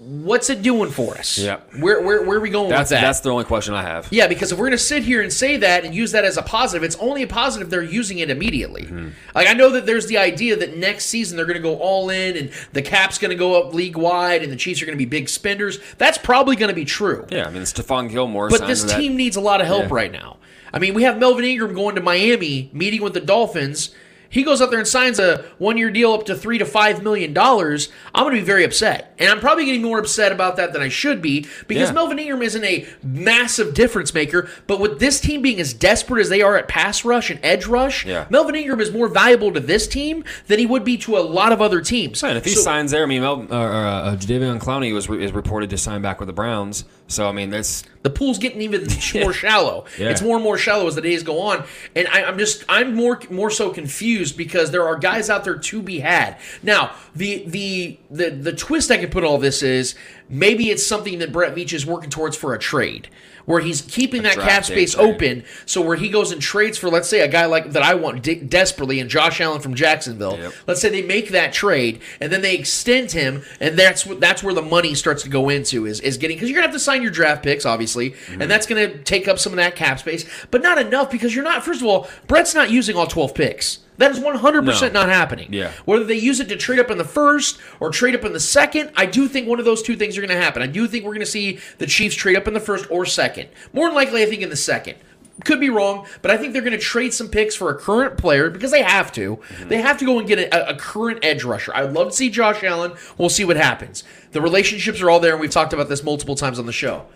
what's 0.00 0.48
it 0.48 0.62
doing 0.62 0.90
for 0.90 1.16
us? 1.16 1.38
Yeah. 1.38 1.60
Where, 1.80 2.00
where, 2.00 2.22
where 2.22 2.38
are 2.38 2.40
we 2.40 2.50
going 2.50 2.70
That's 2.70 2.90
with 2.90 3.00
that? 3.00 3.06
that's 3.06 3.20
the 3.20 3.30
only 3.30 3.44
question 3.44 3.74
I 3.74 3.82
have. 3.82 4.08
Yeah, 4.10 4.26
because 4.28 4.52
if 4.52 4.58
we're 4.58 4.66
going 4.66 4.78
to 4.78 4.82
sit 4.82 5.02
here 5.02 5.22
and 5.22 5.32
say 5.32 5.56
that 5.58 5.84
and 5.84 5.94
use 5.94 6.12
that 6.12 6.24
as 6.24 6.36
a 6.36 6.42
positive, 6.42 6.82
it's 6.84 6.96
only 6.96 7.22
a 7.22 7.26
positive 7.26 7.66
if 7.66 7.70
they're 7.70 7.82
using 7.82 8.18
it 8.20 8.30
immediately. 8.30 8.84
Mm-hmm. 8.84 9.08
Like 9.34 9.48
I 9.48 9.52
know 9.54 9.70
that 9.70 9.86
there's 9.86 10.06
the 10.06 10.18
idea 10.18 10.56
that 10.56 10.76
next 10.76 11.06
season 11.06 11.36
they're 11.36 11.46
going 11.46 11.56
to 11.56 11.62
go 11.62 11.76
all 11.78 12.10
in 12.10 12.36
and 12.36 12.50
the 12.72 12.82
cap's 12.82 13.18
going 13.18 13.30
to 13.30 13.36
go 13.36 13.60
up 13.62 13.74
league 13.74 13.96
wide 13.96 14.42
and 14.42 14.52
the 14.52 14.56
Chiefs 14.56 14.80
are 14.82 14.86
going 14.86 14.96
to 14.96 15.04
be 15.04 15.08
big 15.08 15.28
spenders. 15.28 15.78
That's 15.98 16.18
probably 16.18 16.56
going 16.56 16.70
to 16.70 16.74
be 16.74 16.84
true. 16.84 17.26
Yeah, 17.30 17.46
I 17.46 17.50
mean 17.50 17.62
Stephon 17.62 18.08
Gilmore. 18.10 18.48
But 18.50 18.66
this 18.66 18.82
to 18.82 18.86
that- 18.88 18.98
team 19.00 19.16
needs 19.16 19.36
a 19.36 19.40
lot 19.40 19.60
of 19.60 19.66
help 19.66 19.84
Yeah. 19.84 19.94
right 19.94 20.12
now. 20.12 20.36
I 20.72 20.78
mean, 20.78 20.92
we 20.94 21.02
have 21.04 21.18
Melvin 21.18 21.44
Ingram 21.44 21.74
going 21.74 21.94
to 21.94 22.02
Miami, 22.02 22.68
meeting 22.74 23.02
with 23.02 23.14
the 23.14 23.20
Dolphins. 23.22 23.90
He 24.30 24.42
goes 24.42 24.60
out 24.60 24.70
there 24.70 24.78
and 24.78 24.86
signs 24.88 25.18
a 25.18 25.44
one-year 25.58 25.90
deal 25.90 26.12
up 26.12 26.26
to 26.26 26.34
three 26.34 26.58
to 26.58 26.66
five 26.66 27.02
million 27.02 27.32
dollars. 27.32 27.88
I'm 28.14 28.24
going 28.24 28.34
to 28.34 28.40
be 28.42 28.46
very 28.46 28.62
upset, 28.64 29.14
and 29.18 29.30
I'm 29.30 29.40
probably 29.40 29.64
getting 29.64 29.82
more 29.82 29.98
upset 29.98 30.32
about 30.32 30.56
that 30.56 30.72
than 30.74 30.82
I 30.82 30.88
should 30.88 31.22
be 31.22 31.46
because 31.66 31.88
Yeah. 31.88 31.94
Melvin 31.94 32.18
Ingram 32.18 32.42
isn't 32.42 32.62
a 32.64 32.86
massive 33.02 33.72
difference 33.74 34.12
maker. 34.12 34.48
But 34.66 34.80
with 34.80 34.98
this 35.00 35.18
team 35.20 35.40
being 35.40 35.60
as 35.60 35.72
desperate 35.72 36.20
as 36.20 36.28
they 36.28 36.42
are 36.42 36.56
at 36.58 36.68
pass 36.68 37.04
rush 37.04 37.30
and 37.30 37.40
edge 37.42 37.66
rush, 37.66 38.04
Yeah. 38.04 38.26
Melvin 38.28 38.54
Ingram 38.54 38.80
is 38.80 38.92
more 38.92 39.08
valuable 39.08 39.52
to 39.52 39.60
this 39.60 39.86
team 39.86 40.24
than 40.46 40.58
he 40.58 40.66
would 40.66 40.84
be 40.84 40.98
to 40.98 41.16
a 41.16 41.20
lot 41.20 41.52
of 41.52 41.62
other 41.62 41.80
teams. 41.80 42.22
And 42.22 42.36
if 42.36 42.44
he 42.44 42.50
So- 42.50 42.60
signs 42.60 42.90
there, 42.90 43.02
I 43.04 43.06
mean, 43.06 43.22
Mel, 43.22 43.46
uh, 43.50 43.54
uh, 43.54 44.16
Jadeveon 44.16 44.58
Clowney 44.60 44.92
was 44.92 45.08
is 45.08 45.32
reported 45.32 45.70
to 45.70 45.78
sign 45.78 46.02
back 46.02 46.20
with 46.20 46.26
the 46.26 46.32
Browns. 46.34 46.84
So 47.06 47.26
I 47.28 47.32
mean, 47.32 47.48
that's 47.48 47.82
The 48.02 48.10
pool's 48.10 48.38
getting 48.38 48.60
even 48.60 48.86
more 49.14 49.32
shallow. 49.32 49.84
Yeah. 49.98 50.10
It's 50.10 50.20
more 50.22 50.36
and 50.36 50.44
more 50.44 50.58
shallow 50.58 50.86
as 50.86 50.94
the 50.94 51.00
days 51.00 51.22
go 51.22 51.40
on, 51.40 51.64
and 51.96 52.06
I, 52.08 52.24
I'm 52.24 52.38
just 52.38 52.64
I'm 52.68 52.94
more 52.94 53.18
more 53.30 53.50
so 53.50 53.70
confused 53.70 54.17
because 54.32 54.70
there 54.70 54.86
are 54.86 54.96
guys 54.96 55.28
out 55.30 55.44
there 55.44 55.56
to 55.58 55.82
be 55.82 56.00
had. 56.00 56.36
Now 56.62 56.92
the 57.14 57.44
the 57.46 57.98
the 58.10 58.30
the 58.30 58.52
twist 58.52 58.90
I 58.90 58.98
could 58.98 59.10
put 59.10 59.24
all 59.24 59.38
this 59.38 59.62
is 59.62 59.94
maybe 60.28 60.70
it's 60.70 60.86
something 60.86 61.18
that 61.20 61.32
Brett 61.32 61.54
Veach 61.54 61.72
is 61.72 61.86
working 61.86 62.10
towards 62.10 62.36
for 62.36 62.54
a 62.54 62.58
trade. 62.58 63.08
Where 63.44 63.60
he's 63.62 63.80
keeping 63.80 64.24
that 64.24 64.34
cap 64.36 64.66
space 64.66 64.92
trade. 64.92 65.14
open, 65.14 65.44
so 65.64 65.80
where 65.80 65.96
he 65.96 66.10
goes 66.10 66.32
and 66.32 66.42
trades 66.42 66.76
for, 66.76 66.90
let's 66.90 67.08
say, 67.08 67.20
a 67.20 67.28
guy 67.28 67.46
like 67.46 67.70
that 67.72 67.82
I 67.82 67.94
want 67.94 68.22
de- 68.22 68.34
desperately, 68.42 69.00
and 69.00 69.08
Josh 69.08 69.40
Allen 69.40 69.62
from 69.62 69.72
Jacksonville. 69.74 70.36
Yep. 70.36 70.52
Let's 70.66 70.82
say 70.82 70.90
they 70.90 71.00
make 71.00 71.30
that 71.30 71.54
trade, 71.54 72.02
and 72.20 72.30
then 72.30 72.42
they 72.42 72.54
extend 72.56 73.12
him, 73.12 73.42
and 73.58 73.78
that's 73.78 74.04
what 74.04 74.20
that's 74.20 74.42
where 74.42 74.52
the 74.52 74.60
money 74.60 74.94
starts 74.94 75.22
to 75.22 75.30
go 75.30 75.48
into 75.48 75.86
is 75.86 75.98
is 76.00 76.18
getting 76.18 76.36
because 76.36 76.50
you're 76.50 76.58
gonna 76.58 76.66
have 76.66 76.74
to 76.76 76.78
sign 76.78 77.00
your 77.00 77.10
draft 77.10 77.42
picks, 77.42 77.64
obviously, 77.64 78.10
Mm-hmm. 78.10 78.42
and 78.42 78.50
that's 78.50 78.66
gonna 78.66 78.98
take 78.98 79.26
up 79.28 79.38
some 79.38 79.54
of 79.54 79.56
that 79.56 79.76
cap 79.76 79.98
space, 79.98 80.26
but 80.50 80.60
not 80.62 80.76
enough 80.76 81.10
because 81.10 81.34
you're 81.34 81.42
not. 81.42 81.64
First 81.64 81.80
of 81.80 81.86
all, 81.86 82.06
Brett's 82.26 82.54
not 82.54 82.70
using 82.70 82.96
all 82.96 83.06
12 83.06 83.34
picks. 83.34 83.78
That 83.98 84.12
is 84.12 84.20
100 84.20 84.64
percent 84.64 84.94
No. 84.94 85.00
not 85.00 85.08
happening. 85.08 85.52
Yeah. 85.52 85.72
Whether 85.84 86.04
they 86.04 86.14
use 86.16 86.40
it 86.40 86.48
to 86.48 86.56
trade 86.56 86.78
up 86.78 86.90
in 86.90 86.98
the 86.98 87.04
first 87.04 87.58
or 87.80 87.90
trade 87.90 88.14
up 88.14 88.24
in 88.24 88.32
the 88.32 88.40
second, 88.40 88.92
I 88.96 89.06
do 89.06 89.28
think 89.28 89.46
one 89.48 89.58
of 89.58 89.64
those 89.64 89.82
two 89.82 89.96
things 89.96 90.16
are 90.16 90.20
going 90.20 90.30
to 90.30 90.40
happen. 90.42 90.62
I 90.62 90.66
do 90.68 90.86
think 90.86 91.04
we're 91.04 91.10
going 91.12 91.20
to 91.20 91.26
see 91.26 91.58
the 91.78 91.86
Chiefs 91.86 92.14
trade 92.14 92.36
up 92.36 92.48
in 92.48 92.54
the 92.54 92.60
first 92.60 92.90
or 92.90 93.04
second. 93.04 93.48
More 93.72 93.86
than 93.88 93.94
likely, 93.94 94.22
I 94.22 94.26
think 94.26 94.42
in 94.42 94.50
the 94.50 94.56
second. 94.56 94.96
Could 95.44 95.60
be 95.60 95.70
wrong, 95.70 96.04
but 96.20 96.32
I 96.32 96.36
think 96.36 96.52
they're 96.52 96.62
going 96.62 96.72
to 96.72 96.78
trade 96.78 97.14
some 97.14 97.28
picks 97.28 97.54
for 97.54 97.70
a 97.70 97.78
current 97.78 98.18
player 98.18 98.50
because 98.50 98.72
they 98.72 98.82
have 98.82 99.12
to. 99.12 99.36
Mm-hmm. 99.36 99.68
They 99.68 99.80
have 99.80 99.96
to 99.98 100.04
go 100.04 100.18
and 100.18 100.26
get 100.26 100.40
a, 100.40 100.70
a 100.70 100.74
current 100.76 101.20
edge 101.24 101.44
rusher. 101.44 101.72
I'd 101.76 101.92
love 101.92 102.08
to 102.08 102.14
see 102.16 102.28
Josh 102.28 102.64
Allen. 102.64 102.94
We'll 103.18 103.28
see 103.28 103.44
what 103.44 103.56
happens. 103.56 104.02
The 104.32 104.40
relationships 104.40 105.00
are 105.00 105.08
all 105.08 105.20
there, 105.20 105.32
and 105.32 105.40
we've 105.40 105.50
talked 105.50 105.72
about 105.72 105.88
this 105.88 106.02
multiple 106.02 106.34
times 106.34 106.58
on 106.58 106.66
the 106.66 106.72
show. 106.72 107.06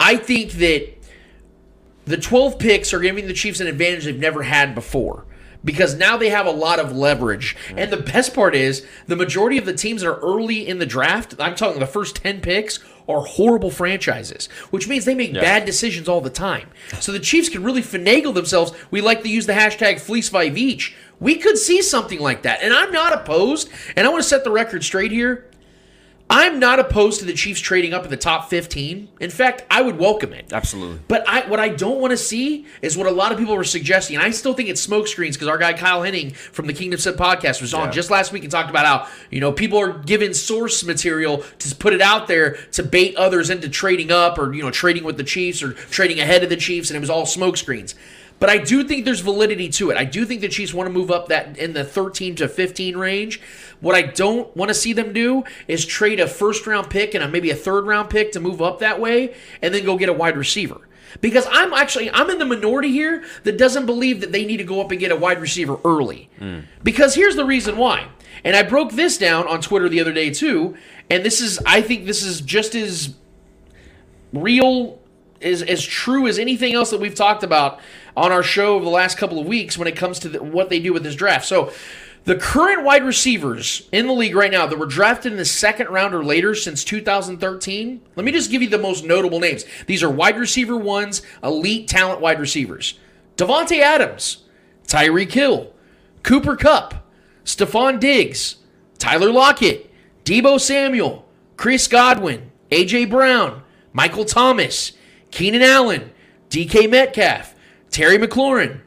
I 0.00 0.16
think 0.16 0.52
that 0.52 0.94
the 2.06 2.16
12 2.16 2.58
picks 2.58 2.92
are 2.92 2.98
giving 2.98 3.28
the 3.28 3.34
Chiefs 3.34 3.60
an 3.60 3.68
advantage 3.68 4.04
they've 4.04 4.18
never 4.18 4.42
had 4.42 4.74
before 4.74 5.24
because 5.64 5.94
now 5.94 6.16
they 6.16 6.30
have 6.30 6.46
a 6.46 6.50
lot 6.50 6.78
of 6.78 6.96
leverage. 6.96 7.56
And 7.76 7.92
the 7.92 7.96
best 7.96 8.34
part 8.34 8.54
is 8.54 8.86
the 9.06 9.16
majority 9.16 9.58
of 9.58 9.66
the 9.66 9.74
teams 9.74 10.02
that 10.02 10.08
are 10.08 10.20
early 10.20 10.66
in 10.66 10.78
the 10.78 10.86
draft, 10.86 11.34
I'm 11.38 11.54
talking 11.54 11.80
the 11.80 11.86
first 11.86 12.16
10 12.16 12.40
picks, 12.40 12.78
are 13.08 13.22
horrible 13.22 13.70
franchises, 13.70 14.46
which 14.70 14.88
means 14.88 15.04
they 15.04 15.14
make 15.14 15.34
bad 15.34 15.64
decisions 15.64 16.08
all 16.08 16.20
the 16.20 16.30
time. 16.30 16.68
So 17.00 17.12
the 17.12 17.18
Chiefs 17.18 17.48
can 17.48 17.64
really 17.64 17.82
finagle 17.82 18.32
themselves. 18.32 18.72
We 18.90 19.00
like 19.00 19.22
to 19.22 19.28
use 19.28 19.46
the 19.46 19.52
hashtag 19.52 20.00
fleece 20.00 20.30
by 20.30 20.48
Veach. 20.48 20.94
We 21.18 21.34
could 21.34 21.58
see 21.58 21.82
something 21.82 22.20
like 22.20 22.42
that. 22.42 22.62
And 22.62 22.72
I'm 22.72 22.92
not 22.92 23.12
opposed, 23.12 23.68
and 23.96 24.06
I 24.06 24.10
want 24.10 24.22
to 24.22 24.28
set 24.28 24.44
the 24.44 24.50
record 24.50 24.84
straight 24.84 25.12
here. 25.12 25.49
I'm 26.32 26.60
not 26.60 26.78
opposed 26.78 27.18
to 27.18 27.26
the 27.26 27.32
Chiefs 27.32 27.60
trading 27.60 27.92
up 27.92 28.04
in 28.04 28.10
the 28.10 28.16
top 28.16 28.48
15. 28.50 29.08
In 29.18 29.30
fact, 29.30 29.64
I 29.68 29.82
would 29.82 29.98
welcome 29.98 30.32
it. 30.32 30.52
absolutely. 30.52 31.00
But 31.08 31.28
I, 31.28 31.48
what 31.48 31.58
I 31.58 31.68
don't 31.70 32.00
want 32.00 32.12
to 32.12 32.16
see 32.16 32.66
is 32.82 32.96
what 32.96 33.08
a 33.08 33.10
lot 33.10 33.32
of 33.32 33.38
people 33.38 33.56
were 33.56 33.64
suggesting, 33.64 34.14
and 34.14 34.24
I 34.24 34.30
still 34.30 34.54
think 34.54 34.68
it's 34.68 34.80
smoke 34.80 35.08
screens 35.08 35.36
because 35.36 35.48
our 35.48 35.58
guy 35.58 35.72
Kyle 35.72 36.02
Henning 36.04 36.30
from 36.30 36.68
the 36.68 36.72
Kingdom 36.72 37.00
Set 37.00 37.16
podcast 37.16 37.60
was 37.60 37.74
on 37.74 37.86
Yeah. 37.86 37.90
just 37.90 38.10
last 38.12 38.30
week 38.32 38.44
and 38.44 38.50
talked 38.52 38.70
about 38.70 38.86
how 38.86 39.08
you 39.30 39.40
know 39.40 39.50
people 39.50 39.78
are 39.80 39.92
given 39.92 40.32
source 40.32 40.84
material 40.84 41.42
to 41.58 41.74
put 41.74 41.92
it 41.94 42.00
out 42.00 42.28
there 42.28 42.54
to 42.72 42.84
bait 42.84 43.16
others 43.16 43.50
into 43.50 43.68
trading 43.68 44.12
up 44.12 44.38
or 44.38 44.54
you 44.54 44.62
know 44.62 44.70
trading 44.70 45.02
with 45.02 45.16
the 45.16 45.24
Chiefs 45.24 45.64
or 45.64 45.72
trading 45.72 46.20
ahead 46.20 46.44
of 46.44 46.48
the 46.48 46.56
Chiefs, 46.56 46.90
and 46.90 46.96
it 46.96 47.00
was 47.00 47.10
all 47.10 47.26
smoke 47.26 47.56
screens. 47.56 47.96
But 48.40 48.48
I 48.48 48.56
do 48.56 48.82
think 48.82 49.04
there's 49.04 49.20
validity 49.20 49.68
to 49.68 49.90
it. 49.90 49.98
I 49.98 50.04
do 50.04 50.24
think 50.24 50.40
the 50.40 50.48
Chiefs 50.48 50.72
want 50.72 50.88
to 50.88 50.92
move 50.92 51.10
up 51.10 51.28
that 51.28 51.58
in 51.58 51.74
the 51.74 51.84
13 51.84 52.34
to 52.36 52.48
15 52.48 52.96
range. 52.96 53.40
What 53.80 53.94
I 53.94 54.02
don't 54.02 54.54
want 54.56 54.70
to 54.70 54.74
see 54.74 54.94
them 54.94 55.12
do 55.12 55.44
is 55.68 55.84
trade 55.84 56.18
a 56.18 56.26
first 56.26 56.66
round 56.66 56.88
pick 56.88 57.14
and 57.14 57.22
a, 57.22 57.28
maybe 57.28 57.50
a 57.50 57.54
third 57.54 57.86
round 57.86 58.08
pick 58.08 58.32
to 58.32 58.40
move 58.40 58.62
up 58.62 58.78
that 58.80 58.98
way 58.98 59.34
and 59.60 59.74
then 59.74 59.84
go 59.84 59.96
get 59.98 60.08
a 60.08 60.14
wide 60.14 60.38
receiver. 60.38 60.80
Because 61.20 61.46
I'm 61.50 61.74
actually 61.74 62.10
I'm 62.10 62.30
in 62.30 62.38
the 62.38 62.46
minority 62.46 62.90
here 62.90 63.24
that 63.42 63.58
doesn't 63.58 63.84
believe 63.84 64.22
that 64.22 64.32
they 64.32 64.46
need 64.46 64.56
to 64.58 64.64
go 64.64 64.80
up 64.80 64.90
and 64.90 64.98
get 64.98 65.12
a 65.12 65.16
wide 65.16 65.40
receiver 65.40 65.78
early. 65.84 66.30
Hmm. 66.38 66.60
Because 66.82 67.14
here's 67.14 67.36
the 67.36 67.44
reason 67.44 67.76
why. 67.76 68.08
And 68.42 68.56
I 68.56 68.62
broke 68.62 68.92
this 68.92 69.18
down 69.18 69.46
on 69.48 69.60
Twitter 69.60 69.88
the 69.88 70.00
other 70.00 70.12
day 70.12 70.30
too, 70.30 70.76
and 71.10 71.24
this 71.24 71.40
is 71.40 71.58
I 71.66 71.82
think 71.82 72.06
this 72.06 72.22
is 72.22 72.40
just 72.40 72.74
as 72.74 73.14
real 74.32 74.99
is 75.40 75.62
as 75.62 75.84
true 75.84 76.26
as 76.26 76.38
anything 76.38 76.74
else 76.74 76.90
that 76.90 77.00
we've 77.00 77.14
talked 77.14 77.42
about 77.42 77.80
on 78.16 78.32
our 78.32 78.42
show 78.42 78.74
over 78.74 78.84
the 78.84 78.90
last 78.90 79.18
couple 79.18 79.38
of 79.38 79.46
weeks 79.46 79.78
when 79.78 79.88
it 79.88 79.96
comes 79.96 80.18
to 80.20 80.28
the, 80.28 80.42
what 80.42 80.68
they 80.68 80.78
do 80.78 80.92
with 80.92 81.02
this 81.02 81.14
draft. 81.14 81.46
So, 81.46 81.72
the 82.24 82.36
current 82.36 82.84
wide 82.84 83.04
receivers 83.04 83.88
in 83.92 84.06
the 84.06 84.12
league 84.12 84.34
right 84.34 84.52
now 84.52 84.66
that 84.66 84.78
were 84.78 84.84
drafted 84.84 85.32
in 85.32 85.38
the 85.38 85.44
second 85.46 85.88
round 85.88 86.14
or 86.14 86.22
later 86.22 86.54
since 86.54 86.84
2013, 86.84 88.02
let 88.14 88.26
me 88.26 88.30
just 88.30 88.50
give 88.50 88.60
you 88.60 88.68
the 88.68 88.76
most 88.76 89.04
notable 89.04 89.40
names. 89.40 89.64
These 89.86 90.02
are 90.02 90.10
wide 90.10 90.38
receiver 90.38 90.76
ones, 90.76 91.22
elite 91.42 91.88
talent 91.88 92.20
wide 92.20 92.38
receivers. 92.38 92.98
Davante 93.38 93.80
Adams, 93.80 94.44
Tyreek 94.86 95.32
Hill, 95.32 95.72
Cooper 96.22 96.56
Kupp, 96.56 96.94
Stefon 97.44 97.98
Diggs, 97.98 98.56
Tyler 98.98 99.32
Lockett, 99.32 99.90
Deebo 100.24 100.60
Samuel, 100.60 101.26
Chris 101.56 101.88
Godwin, 101.88 102.50
AJ 102.70 103.08
Brown, 103.08 103.62
Michael 103.94 104.26
Thomas, 104.26 104.92
Keenan 105.30 105.62
Allen, 105.62 106.10
DK 106.50 106.90
Metcalf, 106.90 107.54
Terry 107.90 108.18
McLaurin, 108.18 108.80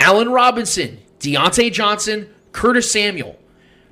Allen 0.00 0.30
Robinson, 0.30 0.98
Diontae 1.20 1.72
Johnson, 1.72 2.28
Curtis 2.52 2.90
Samuel. 2.90 3.38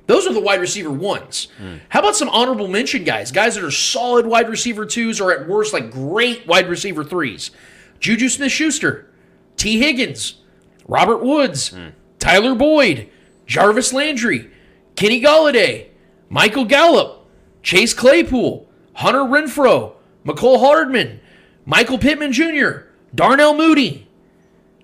Those 0.07 0.27
are 0.27 0.33
the 0.33 0.41
wide 0.41 0.59
receiver 0.59 0.91
ones. 0.91 1.47
How 1.89 1.99
about 1.99 2.15
some 2.17 2.27
honorable 2.29 2.67
mention 2.67 3.03
guys? 3.05 3.31
Guys 3.31 3.55
that 3.55 3.63
are 3.63 3.71
solid 3.71 4.25
wide 4.25 4.49
receiver 4.49 4.85
twos 4.85 5.21
or 5.21 5.31
at 5.31 5.47
worst 5.47 5.71
like 5.71 5.89
great 5.89 6.45
wide 6.45 6.67
receiver 6.67 7.03
threes. 7.05 7.51
Juju 7.99 8.27
Smith 8.27 8.51
Schuster, 8.51 9.09
Tee 9.55 9.79
Higgins, 9.79 10.41
Robert 10.87 11.23
Woods, 11.23 11.73
Tyler 12.19 12.55
Boyd, 12.55 13.09
Jarvis 13.45 13.93
Landry, 13.93 14.51
Kenny 14.95 15.21
Golladay, 15.21 15.87
Michael 16.29 16.65
Gallup, 16.65 17.25
Chase 17.63 17.93
Claypool, 17.93 18.67
Hunter 18.93 19.19
Renfrow, 19.19 19.93
Mecole 20.25 20.59
Hardman, 20.59 21.20
Michael 21.65 21.97
Pittman 21.97 22.31
Jr., 22.31 22.87
Darnell 23.13 23.55
Mooney. 23.55 24.07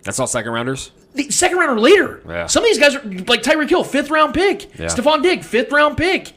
That's 0.04 0.20
all 0.20 0.28
second 0.28 0.52
rounders. 0.52 0.92
The 1.14 1.30
second 1.32 1.58
round 1.58 1.78
or 1.78 1.82
later. 1.82 2.22
Yeah. 2.28 2.46
Some 2.48 2.64
of 2.64 2.70
these 2.70 2.80
guys 2.80 2.96
are 2.96 3.02
like 3.02 3.42
Tyreek 3.42 3.70
Hill, 3.70 3.84
fifth 3.84 4.10
round 4.10 4.34
pick. 4.34 4.78
Yeah. 4.78 4.86
Stefon 4.88 5.24
Digg, 5.24 5.44
fifth 5.44 5.72
round 5.72 5.98
pick. 5.98 6.34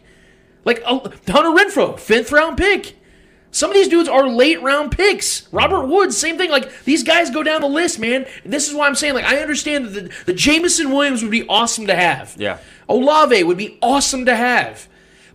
Like 0.64 0.82
uh, 0.84 0.98
Hunter 1.28 1.50
Renfrow, 1.50 1.98
fifth 1.98 2.32
round 2.32 2.56
pick. 2.56 2.96
Some 3.52 3.70
of 3.70 3.74
these 3.74 3.88
dudes 3.88 4.08
are 4.08 4.28
late 4.28 4.62
round 4.62 4.92
picks. 4.92 5.52
Robert 5.52 5.86
Woods, 5.86 6.16
same 6.16 6.38
thing. 6.38 6.50
Like 6.50 6.84
these 6.84 7.02
guys 7.02 7.30
go 7.30 7.42
down 7.42 7.60
the 7.60 7.68
list, 7.68 7.98
man. 7.98 8.26
This 8.44 8.68
is 8.68 8.74
why 8.74 8.86
I'm 8.86 8.94
saying, 8.94 9.14
like, 9.14 9.24
I 9.24 9.38
understand 9.38 9.86
that 9.86 9.90
the, 9.90 10.12
the 10.26 10.32
Jameson 10.32 10.90
Williams 10.90 11.22
would 11.22 11.32
be 11.32 11.46
awesome 11.48 11.86
to 11.88 11.94
have. 11.94 12.36
Yeah. 12.38 12.58
Olave 12.88 13.42
would 13.42 13.58
be 13.58 13.78
awesome 13.82 14.24
to 14.26 14.36
have. 14.36 14.88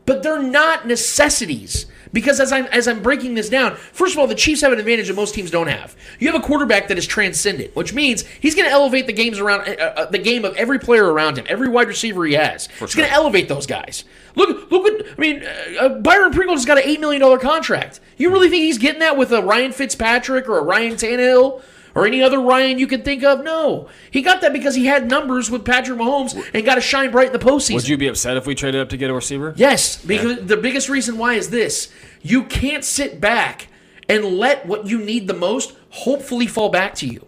But 0.05 0.23
they're 0.23 0.41
not 0.41 0.87
necessities. 0.87 1.87
Because 2.15 2.39
as 2.39 2.53
I'm 2.53 2.65
as 2.67 2.87
I'm 2.87 3.03
breaking 3.03 3.35
this 3.35 3.49
down, 3.49 3.75
first 3.75 4.13
of 4.13 4.19
all, 4.19 4.25
the 4.25 4.35
Chiefs 4.35 4.61
have 4.61 4.71
an 4.71 4.79
advantage 4.79 5.09
that 5.09 5.15
most 5.17 5.35
teams 5.35 5.51
don't 5.51 5.67
have. 5.67 5.97
You 6.17 6.31
have 6.31 6.41
a 6.41 6.43
quarterback 6.43 6.87
that 6.87 6.97
is 6.97 7.05
transcendent, 7.05 7.75
which 7.75 7.93
means 7.93 8.21
he's 8.39 8.55
going 8.55 8.65
to 8.67 8.71
elevate 8.71 9.05
the 9.05 9.11
games 9.11 9.37
around 9.37 9.67
uh, 9.67 9.73
uh, 9.73 10.05
the 10.05 10.17
game 10.17 10.45
of 10.45 10.55
every 10.55 10.79
player 10.79 11.11
around 11.11 11.37
him, 11.37 11.45
every 11.49 11.67
wide 11.67 11.89
receiver 11.89 12.23
he 12.25 12.33
has. 12.35 12.67
he's 12.79 12.95
going 12.95 13.09
to 13.09 13.13
elevate 13.13 13.49
those 13.49 13.67
guys. 13.67 14.05
Look, 14.35 14.71
look 14.71 14.83
what 14.83 15.05
I 15.05 15.19
mean. 15.19 15.43
Uh, 15.43 15.81
uh, 15.81 15.89
Byron 15.89 16.31
Pringle 16.31 16.55
has 16.55 16.65
got 16.65 16.77
an 16.77 16.85
eight 16.85 17.01
million 17.01 17.19
dollar 17.19 17.37
contract. 17.37 17.99
You 18.15 18.31
really 18.31 18.49
think 18.49 18.63
he's 18.63 18.77
getting 18.77 19.01
that 19.01 19.17
with 19.17 19.33
a 19.33 19.41
Ryan 19.41 19.73
Fitzpatrick 19.73 20.47
or 20.47 20.57
a 20.57 20.63
Ryan 20.63 20.93
Tannehill? 20.93 21.61
Or 21.95 22.05
any 22.05 22.21
other 22.21 22.41
Ryan 22.41 22.77
you 22.77 22.87
can 22.87 23.03
think 23.03 23.23
of? 23.23 23.41
No. 23.41 23.87
He 24.11 24.21
got 24.21 24.41
that 24.41 24.51
because 24.51 24.75
he 24.75 24.85
had 24.85 25.09
numbers 25.09 25.49
with 25.49 25.63
Patrick 25.63 25.97
Mahomes 25.97 26.35
and 26.53 26.65
got 26.65 26.75
to 26.75 26.81
shine 26.81 27.09
bright 27.09 27.27
in 27.27 27.33
the 27.33 27.39
postseason. 27.39 27.75
Would 27.75 27.87
you 27.87 27.97
be 27.97 28.07
upset 28.07 28.35
if 28.35 28.45
we 28.45 28.53
traded 28.53 28.81
up 28.81 28.89
to 28.89 28.97
get 28.97 29.09
a 29.09 29.13
receiver? 29.13 29.53
Yes, 29.55 30.03
because 30.03 30.45
the 30.45 30.57
biggest 30.57 30.89
reason 30.89 31.17
why 31.17 31.35
is 31.35 31.49
this: 31.49 31.91
you 32.21 32.43
can't 32.43 32.83
sit 32.83 33.21
back 33.21 33.69
and 34.09 34.25
let 34.25 34.65
what 34.65 34.85
you 34.87 34.99
need 34.99 35.27
the 35.27 35.33
most 35.33 35.73
hopefully 35.89 36.47
fall 36.47 36.69
back 36.69 36.95
to 36.95 37.07
you. 37.07 37.25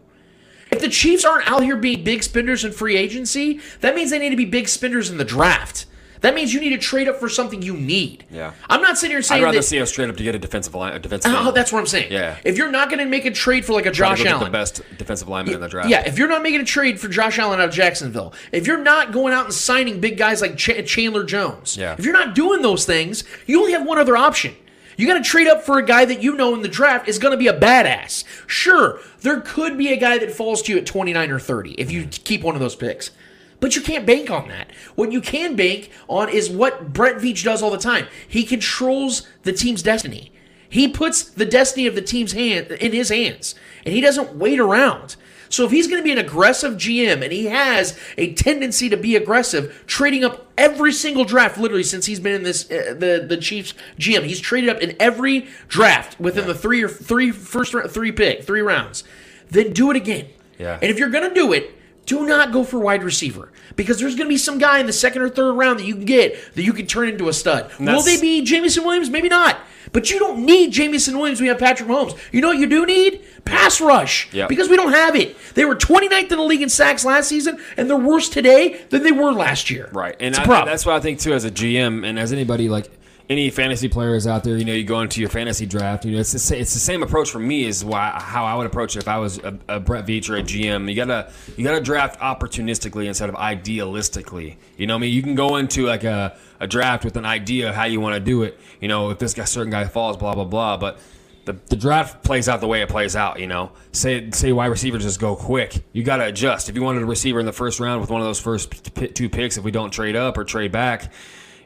If 0.69 0.82
the 0.82 0.89
Chiefs 0.89 1.23
aren't 1.23 1.49
out 1.49 1.63
here 1.63 1.77
being 1.77 2.03
big 2.03 2.21
spenders 2.21 2.65
in 2.65 2.73
free 2.73 2.97
agency, 2.97 3.62
that 3.80 3.95
means 3.95 4.10
they 4.10 4.19
need 4.19 4.32
to 4.32 4.36
be 4.36 4.45
big 4.45 4.67
spenders 4.67 5.10
in 5.10 5.17
the 5.17 5.23
draft. 5.23 5.86
That 6.21 6.34
means 6.36 6.53
you 6.53 6.60
need 6.60 6.69
to 6.71 6.77
trade 6.77 7.08
up 7.08 7.17
for 7.17 7.30
something 7.30 7.62
you 7.62 7.75
need. 7.75 8.25
Yeah. 8.32 8.53
I'm 8.69 8.82
not 8.82 8.97
sitting 8.97 9.12
here 9.15 9.21
saying 9.21 9.41
I'd 9.41 9.45
rather 9.45 9.58
that. 9.60 9.63
see 9.63 9.80
us 9.80 9.91
trade 9.91 10.10
up 10.10 10.17
to 10.17 10.23
get 10.23 10.36
a 10.36 10.39
defensive 10.39 10.73
line, 10.75 10.93
a 10.93 10.99
defensive. 10.99 11.32
Oh, 11.36 11.51
that's 11.51 11.71
what 11.71 11.80
I'm 11.80 11.86
saying. 11.88 12.12
Yeah. 12.12 12.38
If 12.43 12.58
you're 12.58 12.71
not 12.71 12.89
going 12.89 12.99
to 12.99 13.06
make 13.06 13.25
a 13.25 13.32
trade 13.32 13.65
for 13.65 13.73
like 13.73 13.86
a 13.86 13.91
Josh 13.91 14.25
Allen, 14.25 14.43
the 14.45 14.49
best 14.49 14.82
defensive 14.97 15.27
lineman 15.27 15.56
in 15.56 15.62
the 15.62 15.67
draft. 15.69 15.89
yeah, 15.89 16.08
if 16.08 16.17
you're 16.17 16.27
not 16.27 16.41
making 16.43 16.62
a 16.62 16.65
trade 16.65 16.99
for 16.99 17.08
Josh 17.08 17.38
Allen 17.39 17.60
out 17.60 17.69
of 17.69 17.73
Jacksonville, 17.73 18.34
if 18.51 18.65
you're 18.67 18.82
not 18.82 19.12
going 19.12 19.34
out 19.34 19.45
and 19.45 19.53
signing 19.53 19.99
big 19.99 20.17
guys 20.17 20.41
like 20.41 20.58
Ch- 20.58 20.86
Chandler 20.88 21.23
Jones, 21.23 21.77
Yeah. 21.77 21.95
if 21.97 22.03
you're 22.06 22.13
not 22.13 22.36
doing 22.36 22.62
those 22.62 22.86
things, 22.86 23.23
you 23.45 23.60
only 23.60 23.71
have 23.73 23.86
one 23.86 23.97
other 23.99 24.17
option. 24.17 24.56
You 24.99 25.06
got 25.06 25.23
to 25.23 25.23
trade 25.23 25.47
up 25.47 25.62
for 25.63 25.77
a 25.77 25.86
guy 25.86 26.06
that 26.06 26.23
you 26.23 26.36
know 26.36 26.56
in 26.56 26.63
the 26.63 26.67
draft 26.67 27.08
is 27.08 27.19
going 27.19 27.32
to 27.32 27.38
be 27.38 27.47
a 27.47 27.53
badass. 27.60 28.23
Sure, 28.47 28.99
there 29.21 29.41
could 29.41 29.77
be 29.77 29.89
a 29.93 29.97
guy 29.97 30.17
that 30.17 30.32
falls 30.32 30.63
to 30.63 30.71
you 30.71 30.80
at 30.80 30.88
29 30.88 31.30
or 31.30 31.39
30 31.39 31.73
if 31.73 31.91
you 31.91 32.08
keep 32.08 32.41
one 32.41 32.56
of 32.56 32.62
those 32.62 32.75
picks. 32.75 33.12
But 33.60 33.76
you 33.76 33.82
can't 33.82 34.06
bank 34.06 34.30
on 34.30 34.48
that. 34.50 34.72
What 34.96 35.12
you 35.12 35.22
can 35.22 35.56
bank 35.56 35.89
on 36.08 36.30
is 36.30 36.50
what 36.50 36.93
Brett 36.93 37.15
Veach 37.17 37.43
does 37.43 37.63
all 37.63 37.72
the 37.72 37.78
time. 37.78 38.08
He 38.28 38.43
controls 38.43 39.28
the 39.43 39.54
team's 39.54 39.82
destiny. 39.82 40.32
He 40.70 40.88
puts 40.88 41.24
the 41.24 41.46
destiny 41.46 41.88
of 41.88 41.96
the 41.96 42.02
team's 42.02 42.34
hand 42.34 42.72
in 42.72 42.91
his 42.91 43.10
hands, 43.10 43.56
and 43.86 43.93
he 43.93 44.02
doesn't 44.02 44.36
wait 44.36 44.60
around. 44.60 45.15
So 45.50 45.65
if 45.65 45.72
he's 45.72 45.88
going 45.88 46.02
to 46.02 46.04
be 46.04 46.12
an 46.12 46.17
aggressive 46.17 46.74
GM, 46.74 47.24
and 47.24 47.32
he 47.32 47.46
has 47.46 47.98
a 48.17 48.34
tendency 48.34 48.89
to 48.89 48.98
be 48.98 49.15
aggressive, 49.15 49.84
trading 49.88 50.26
up 50.26 50.52
every 50.58 50.91
single 50.91 51.24
draft, 51.24 51.58
literally 51.58 51.84
since 51.84 52.06
he's 52.06 52.20
been 52.20 52.34
in 52.34 52.43
this 52.43 52.70
uh, 52.70 52.96
the 52.98 53.26
the 53.28 53.38
Chiefs 53.38 53.74
GM, 53.98 54.24
he's 54.24 54.39
traded 54.39 54.70
up 54.70 54.82
in 54.82 54.96
every 55.00 55.48
draft 55.67 56.20
within 56.20 56.48
the 56.48 56.56
three 56.56 56.84
or 56.84 56.89
three 56.89 57.32
first 57.32 57.74
round, 57.74 57.89
three 57.91 58.12
pick 58.12 58.43
three 58.43 58.62
rounds. 58.62 59.04
Then 59.50 59.72
do 59.72 59.89
it 59.89 59.96
again. 59.96 60.28
Yeah. 60.60 60.80
And 60.82 60.91
if 60.91 61.00
you're 61.00 61.10
going 61.10 61.28
to 61.30 61.34
do 61.34 61.54
it, 61.54 61.77
do 62.08 62.26
not 62.26 62.52
go 62.52 62.63
for 62.63 62.80
wide 62.80 63.04
receiver 63.04 63.52
because 63.76 64.00
there's 64.00 64.15
going 64.15 64.28
to 64.28 64.34
be 64.34 64.38
some 64.38 64.58
guy 64.58 64.80
in 64.80 64.88
the 64.88 64.93
second 64.93 65.22
or 65.22 65.30
third 65.30 65.54
round 65.54 65.78
that 65.80 65.86
you 65.86 65.93
can 65.93 66.06
get 66.06 66.56
that 66.56 66.63
you 66.63 66.74
can 66.74 66.88
turn 66.88 67.10
into 67.10 67.30
a 67.30 67.34
stud. 67.34 67.70
Will 67.80 68.02
they 68.02 68.20
be 68.20 68.41
Jameson 68.41 68.84
Williams? 68.84 69.10
Maybe 69.12 69.30
not. 69.30 69.58
But 69.93 70.10
you 70.12 70.20
don't 70.20 70.46
need 70.46 70.72
Jameson 70.74 71.17
Williams 71.17 71.39
We 71.39 71.48
have 71.48 71.60
Patrick 71.60 71.88
Mahomes. 71.88 72.17
You 72.34 72.41
know 72.41 72.50
what 72.50 72.58
you 72.58 72.67
do 72.67 72.86
need? 72.86 73.22
Pass 73.46 73.80
rush. 73.80 74.32
Yep. 74.34 74.50
Because 74.50 74.67
we 74.70 74.76
don't 74.76 74.91
have 74.91 75.15
it. 75.15 75.38
They 75.54 75.63
were 75.63 75.76
29th 75.76 76.24
in 76.32 76.38
the 76.38 76.43
league 76.43 76.62
in 76.62 76.67
sacks 76.70 77.06
last 77.06 77.30
season, 77.30 77.58
and 77.78 77.89
they're 77.89 77.96
worse 77.96 78.28
today 78.28 78.82
than 78.89 79.04
they 79.04 79.13
were 79.13 79.32
last 79.32 79.70
year. 79.70 79.89
Right, 79.93 80.15
and 80.20 80.30
It's 80.30 80.39
a 80.39 80.41
I, 80.41 80.46
problem. 80.46 80.67
that's 80.70 80.86
what 80.86 80.96
I 80.96 81.00
think 81.00 81.20
too. 81.20 81.34
As 81.34 81.46
a 81.46 81.52
GM 81.52 82.06
and 82.06 82.20
as 82.20 82.34
anybody 82.34 82.67
like 82.67 82.89
any 83.30 83.50
fantasy 83.50 83.90
players 83.90 84.26
out 84.26 84.44
there, 84.44 84.58
you 84.58 84.63
know, 84.63 84.74
you 84.74 84.86
go 84.86 85.02
into 85.02 85.20
your 85.20 85.30
fantasy 85.30 85.66
draft. 85.66 86.06
You 86.06 86.13
know, 86.13 86.20
it's 86.20 86.32
the, 86.32 86.40
sa- 86.40 86.56
it's 86.56 86.74
the 86.74 86.80
same 86.80 87.04
approach 87.04 87.30
for 87.30 87.40
me 87.40 87.66
is 87.66 87.84
why 87.84 88.12
how 88.18 88.46
I 88.46 88.56
would 88.56 88.66
approach 88.66 88.96
it 88.96 89.00
if 89.00 89.08
I 89.08 89.18
was 89.18 89.38
a, 89.40 89.58
a 89.68 89.80
Brett 89.80 90.06
Veach 90.06 90.30
or 90.30 90.38
a 90.38 90.44
GM. 90.44 90.90
You 90.90 90.96
gotta 90.96 91.32
you 91.58 91.63
gotta 91.63 91.82
draft 91.82 92.20
opportunistically 92.22 93.06
instead 93.06 93.28
of 93.28 93.36
idealistically. 93.36 94.56
You 94.78 94.88
know, 94.88 94.94
what 94.94 95.00
I 95.00 95.02
mean, 95.02 95.13
you 95.13 95.22
can 95.22 95.36
go 95.36 95.58
into 95.58 95.86
like 95.86 96.06
a, 96.06 96.38
a 96.60 96.68
draft 96.68 97.04
with 97.04 97.18
an 97.18 97.26
idea 97.26 97.70
of 97.70 97.76
how 97.76 97.84
you 97.86 98.00
want 98.00 98.16
to 98.16 98.22
do 98.22 98.44
it. 98.44 98.60
You 98.80 98.88
know, 98.88 99.10
if 99.10 99.20
this 99.20 99.34
guy 99.34 99.44
certain 99.44 99.72
guy 99.72 99.86
falls, 99.86 100.18
blah 100.18 100.34
blah 100.34 100.46
blah, 100.46 100.78
but. 100.78 101.00
The, 101.46 101.54
the 101.70 101.78
draft 101.78 102.26
plays 102.26 102.50
out 102.50 102.60
the 102.60 102.68
way 102.68 102.82
it 102.82 102.90
plays 102.90 103.16
out, 103.16 103.40
you 103.40 103.48
know. 103.48 103.72
Say 103.94 104.32
say 104.32 104.52
wide 104.52 104.66
receivers 104.66 105.04
just 105.04 105.18
go 105.18 105.34
quick. 105.34 105.82
You 105.94 106.04
got 106.04 106.18
to 106.18 106.26
adjust. 106.26 106.68
If 106.68 106.76
you 106.76 106.82
wanted 106.84 107.04
a 107.04 107.06
receiver 107.06 107.40
in 107.40 107.46
the 107.46 107.54
first 107.54 107.80
round 107.80 108.02
with 108.02 108.10
one 108.10 108.20
of 108.20 108.28
those 108.28 108.42
first 108.42 108.94
p- 108.96 109.08
two 109.08 109.30
picks, 109.30 109.56
if 109.56 109.63
we 109.63 109.72
don't 109.72 109.90
trade 109.90 110.18
up 110.18 110.38
or 110.38 110.44
trade 110.44 110.74
back, 110.74 111.10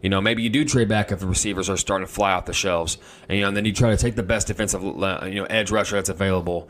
you 0.01 0.09
know, 0.09 0.19
maybe 0.21 0.41
you 0.43 0.49
do 0.49 0.65
trade 0.65 0.87
back 0.87 1.11
if 1.11 1.19
the 1.19 1.27
receivers 1.27 1.69
are 1.69 1.77
starting 1.77 2.07
to 2.07 2.11
fly 2.11 2.31
off 2.33 2.45
the 2.45 2.53
shelves, 2.53 2.97
and 3.29 3.37
you 3.37 3.41
know, 3.43 3.47
and 3.49 3.57
then 3.57 3.65
you 3.65 3.73
try 3.73 3.89
to 3.91 3.97
take 3.97 4.15
the 4.15 4.23
best 4.23 4.47
defensive, 4.47 4.83
uh, 4.83 5.25
you 5.25 5.35
know, 5.35 5.45
edge 5.45 5.71
rusher 5.71 5.95
that's 5.95 6.09
available. 6.09 6.67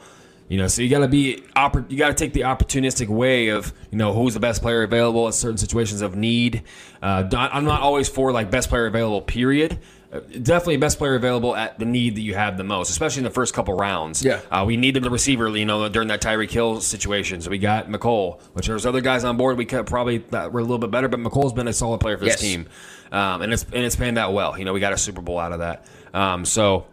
You 0.50 0.58
know, 0.58 0.67
so 0.67 0.82
you 0.82 0.89
got 0.89 1.00
to 1.00 1.08
be 1.08 1.41
you 1.88 1.98
got 1.98 2.10
to 2.10 2.13
take 2.13 2.34
the 2.34 2.41
opportunistic 2.41 3.08
way 3.08 3.48
of 3.50 3.72
you 3.89 3.98
know 3.98 4.12
who's 4.13 4.34
the 4.34 4.41
best 4.41 4.62
player 4.62 4.84
available 4.84 5.26
in 5.28 5.32
certain 5.34 5.58
situations 5.58 6.02
of 6.02 6.15
need. 6.15 6.63
Uh, 7.02 7.24
I'm 7.34 7.63
not 7.63 7.82
always 7.82 8.10
for 8.10 8.34
like 8.34 8.52
best 8.52 8.67
player 8.70 8.86
available. 8.86 9.22
Period. 9.22 9.80
Uh, 10.12 10.20
Definitely 10.41 10.76
best 10.76 10.98
player 10.98 11.15
available 11.15 11.56
at 11.56 11.80
the 11.80 11.86
need 11.86 12.15
that 12.17 12.22
you 12.22 12.34
have 12.34 12.58
the 12.58 12.65
most, 12.65 12.89
especially 12.89 13.22
in 13.22 13.24
the 13.24 13.30
first 13.30 13.54
couple 13.54 13.76
rounds. 13.76 14.26
Yeah. 14.26 14.41
uh, 14.52 14.65
we 14.67 14.76
needed 14.76 15.04
the 15.04 15.10
receiver, 15.10 15.48
you 15.56 15.63
know, 15.65 15.88
during 15.88 16.10
that 16.10 16.22
Tyreek 16.22 16.52
Hill 16.52 16.82
situation. 16.82 17.39
So 17.39 17.50
we 17.50 17.58
got 17.58 17.88
Mecole, 17.88 18.41
which 18.52 18.67
there's 18.67 18.86
other 18.86 19.00
guys 19.00 19.24
on 19.24 19.38
board. 19.38 19.58
We 19.58 19.63
could 19.63 19.86
probably 19.86 20.17
that 20.32 20.52
were 20.52 20.60
a 20.60 20.63
little 20.63 20.80
bit 20.80 20.91
better, 20.91 21.08
but 21.08 21.22
Mecole's 21.22 21.54
been 21.54 21.70
a 21.70 21.74
solid 21.74 22.00
player 22.02 22.17
for 22.17 22.26
Yes. 22.26 22.41
this 22.41 22.41
team, 22.41 22.67
um, 23.12 23.41
and 23.41 23.54
it's 23.54 23.63
and 23.63 23.84
it's 23.84 23.95
panned 23.95 24.17
out 24.17 24.34
well. 24.34 24.58
You 24.58 24.65
know, 24.65 24.74
we 24.74 24.80
got 24.80 24.93
a 24.93 24.97
Super 24.97 25.21
Bowl 25.21 25.39
out 25.39 25.52
of 25.52 25.60
that. 25.60 25.86
Um, 26.13 26.45
so 26.45 26.86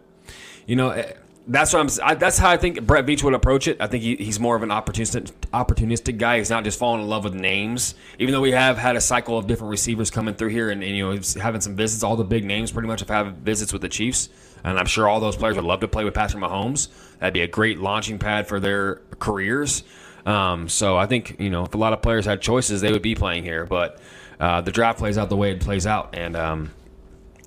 you 0.65 0.75
know, 0.75 0.91
eh, 0.91 1.13
that's 1.47 1.73
what 1.73 1.79
I'm. 1.79 2.07
I, 2.07 2.13
that's 2.15 2.37
how 2.37 2.49
I 2.49 2.57
think 2.57 2.85
Brett 2.85 3.05
Veach 3.05 3.23
would 3.23 3.33
approach 3.33 3.67
it. 3.67 3.81
I 3.81 3.87
think 3.87 4.03
he, 4.03 4.15
he's 4.15 4.39
more 4.39 4.55
of 4.55 4.61
an 4.61 4.69
opportunistic, 4.69 5.31
opportunistic 5.51 6.19
guy. 6.19 6.37
He's 6.37 6.51
not 6.51 6.63
just 6.63 6.77
falling 6.77 7.01
in 7.01 7.07
love 7.07 7.23
with 7.23 7.33
names. 7.33 7.95
Even 8.19 8.33
though 8.33 8.41
we 8.41 8.51
have 8.51 8.77
had 8.77 8.95
a 8.95 9.01
cycle 9.01 9.37
of 9.37 9.47
different 9.47 9.71
receivers 9.71 10.11
coming 10.11 10.35
through 10.35 10.49
here, 10.49 10.69
and, 10.69 10.83
and 10.83 10.95
you 10.95 11.11
know, 11.11 11.19
having 11.41 11.59
some 11.59 11.75
visits. 11.75 12.03
All 12.03 12.15
the 12.15 12.23
big 12.23 12.45
names 12.45 12.71
pretty 12.71 12.87
much 12.87 12.99
have 12.99 13.09
had 13.09 13.37
visits 13.37 13.73
with 13.73 13.81
the 13.81 13.89
Chiefs, 13.89 14.29
and 14.63 14.77
I'm 14.77 14.85
sure 14.85 15.07
all 15.07 15.19
those 15.19 15.35
players 15.35 15.55
would 15.55 15.65
love 15.65 15.79
to 15.79 15.87
play 15.87 16.03
with 16.03 16.13
Patrick 16.13 16.43
Mahomes. 16.43 16.89
That'd 17.17 17.33
be 17.33 17.41
a 17.41 17.47
great 17.47 17.79
launching 17.79 18.19
pad 18.19 18.47
for 18.47 18.59
their 18.59 19.01
careers. 19.17 19.83
Um, 20.27 20.69
so 20.69 20.97
I 20.97 21.07
think 21.07 21.39
you 21.39 21.49
know, 21.49 21.65
if 21.65 21.73
a 21.73 21.77
lot 21.77 21.93
of 21.93 22.03
players 22.03 22.25
had 22.25 22.41
choices, 22.41 22.81
they 22.81 22.91
would 22.91 23.01
be 23.01 23.15
playing 23.15 23.43
here. 23.43 23.65
But 23.65 23.99
uh, 24.39 24.61
the 24.61 24.71
draft 24.71 24.99
plays 24.99 25.17
out 25.17 25.29
the 25.29 25.35
way 25.35 25.51
it 25.51 25.59
plays 25.59 25.85
out, 25.85 26.15
and 26.15 26.35
um, 26.35 26.71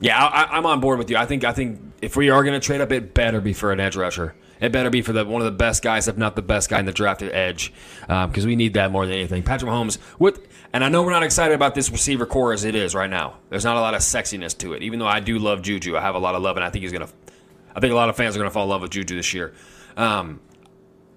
yeah, 0.00 0.22
I, 0.22 0.56
I'm 0.56 0.66
on 0.66 0.80
board 0.80 0.98
with 0.98 1.10
you. 1.10 1.16
I 1.16 1.26
think 1.26 1.44
I 1.44 1.52
think 1.52 1.80
if 2.02 2.16
we 2.16 2.30
are 2.30 2.42
going 2.42 2.58
to 2.58 2.64
trade 2.64 2.80
up, 2.80 2.92
it 2.92 3.14
better 3.14 3.40
be 3.40 3.52
for 3.52 3.72
an 3.72 3.80
edge 3.80 3.96
rusher. 3.96 4.34
It 4.60 4.70
better 4.70 4.90
be 4.90 5.02
for 5.02 5.12
the 5.12 5.24
one 5.24 5.42
of 5.42 5.46
the 5.46 5.50
best 5.50 5.82
guys, 5.82 6.06
if 6.06 6.16
not 6.16 6.36
the 6.36 6.42
best 6.42 6.70
guy 6.70 6.78
in 6.78 6.86
the 6.86 6.92
drafted 6.92 7.32
edge, 7.32 7.72
because 8.02 8.46
we 8.46 8.54
need 8.54 8.74
that 8.74 8.92
more 8.92 9.06
than 9.06 9.16
anything. 9.16 9.42
Patrick 9.42 9.68
Mahomes, 9.68 9.98
with, 10.20 10.46
and 10.72 10.84
I 10.84 10.88
know 10.88 11.02
we're 11.02 11.10
not 11.10 11.24
excited 11.24 11.54
about 11.54 11.74
this 11.74 11.90
receiver 11.90 12.26
core 12.26 12.52
as 12.52 12.64
it 12.64 12.76
is 12.76 12.94
right 12.94 13.10
now. 13.10 13.38
There's 13.50 13.64
not 13.64 13.76
a 13.76 13.80
lot 13.80 13.94
of 13.94 14.02
sexiness 14.02 14.56
to 14.58 14.74
it, 14.74 14.82
even 14.84 15.00
though 15.00 15.08
I 15.08 15.18
do 15.18 15.40
love 15.40 15.62
Juju. 15.62 15.96
I 15.96 16.00
have 16.00 16.14
a 16.14 16.20
lot 16.20 16.36
of 16.36 16.42
love, 16.42 16.56
and 16.56 16.64
I 16.64 16.70
think 16.70 16.82
he's 16.84 16.92
to. 16.92 17.08
I 17.74 17.80
think 17.80 17.92
a 17.92 17.96
lot 17.96 18.08
of 18.08 18.16
fans 18.16 18.36
are 18.36 18.42
to 18.42 18.50
fall 18.50 18.64
in 18.64 18.68
love 18.68 18.82
with 18.82 18.92
Juju 18.92 19.16
this 19.16 19.34
year. 19.34 19.52
Um, 19.96 20.40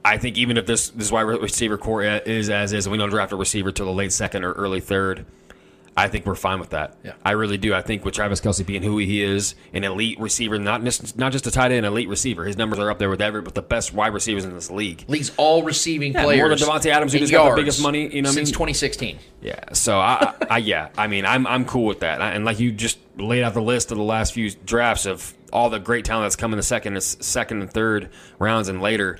I 0.04 0.18
think 0.18 0.38
even 0.38 0.58
if 0.58 0.66
this 0.66 0.90
this 0.90 1.12
wide 1.12 1.22
receiver 1.22 1.78
core 1.78 2.04
is 2.04 2.50
as 2.50 2.74
is, 2.74 2.90
we 2.90 2.98
don't 2.98 3.10
draft 3.10 3.32
a 3.32 3.36
receiver 3.36 3.72
till 3.72 3.86
the 3.86 3.92
late 3.92 4.12
second 4.12 4.44
or 4.44 4.54
early 4.54 4.80
third, 4.80 5.26
I 5.98 6.10
think 6.10 6.26
we're 6.26 6.36
fine 6.36 6.60
with 6.60 6.72
that. 6.72 6.98
Yeah. 7.06 7.14
I 7.24 7.32
really 7.32 7.58
do. 7.58 7.74
I 7.74 7.82
think 7.82 8.04
with 8.04 8.14
Travis 8.14 8.42
Kelce 8.42 8.66
being 8.66 8.84
who 8.84 8.98
he 8.98 9.24
is, 9.24 9.56
an 9.74 9.86
elite 9.86 10.20
receiver, 10.20 10.60
not 10.60 10.84
just 10.84 11.18
not 11.18 11.32
just 11.32 11.48
a 11.48 11.52
tight 11.52 11.72
end, 11.72 11.86
elite 11.86 12.10
receiver. 12.10 12.44
His 12.44 12.58
numbers 12.58 12.80
are 12.80 12.92
up 12.92 13.00
there 13.00 13.10
with 13.10 13.22
every 13.22 13.40
with 13.40 13.54
the 13.54 13.62
best 13.62 13.94
wide 13.94 14.14
receivers 14.14 14.44
in 14.44 14.54
this 14.54 14.70
league. 14.70 15.06
League's 15.08 15.32
all 15.38 15.64
receiving 15.64 16.12
Yeah, 16.14 16.24
players. 16.24 16.40
more 16.40 16.50
than 16.50 16.58
Davante 16.58 16.92
Adams, 16.92 17.14
who 17.14 17.20
just 17.20 17.32
got 17.32 17.50
the 17.50 17.56
biggest 17.56 17.82
money, 17.82 18.14
you 18.14 18.22
know 18.22 18.28
what 18.28 18.34
I 18.34 18.36
since 18.44 18.50
mean? 18.50 18.54
2016. 18.54 19.20
Yeah. 19.42 19.56
So 19.74 19.98
I, 19.98 20.34
I, 20.42 20.48
I 20.50 20.58
yeah, 20.58 20.90
I 20.98 21.08
mean, 21.08 21.26
I'm 21.26 21.48
I'm 21.48 21.64
cool 21.64 21.86
with 21.86 22.02
that. 22.02 22.20
And 22.22 22.44
like 22.44 22.60
you 22.60 22.74
just 22.74 22.98
laid 23.18 23.44
out 23.44 23.54
the 23.54 23.62
list 23.62 23.92
of 23.92 23.98
the 23.98 24.04
last 24.04 24.34
few 24.34 24.52
drafts 24.52 25.06
of 25.06 25.34
all 25.54 25.70
the 25.70 25.80
great 25.80 26.04
talent 26.04 26.26
that's 26.26 26.36
come 26.36 26.52
in 26.52 26.58
the 26.58 26.64
second, 26.64 27.02
second 27.02 27.62
and 27.62 27.72
third 27.72 28.10
rounds 28.38 28.68
and 28.68 28.82
later. 28.82 29.18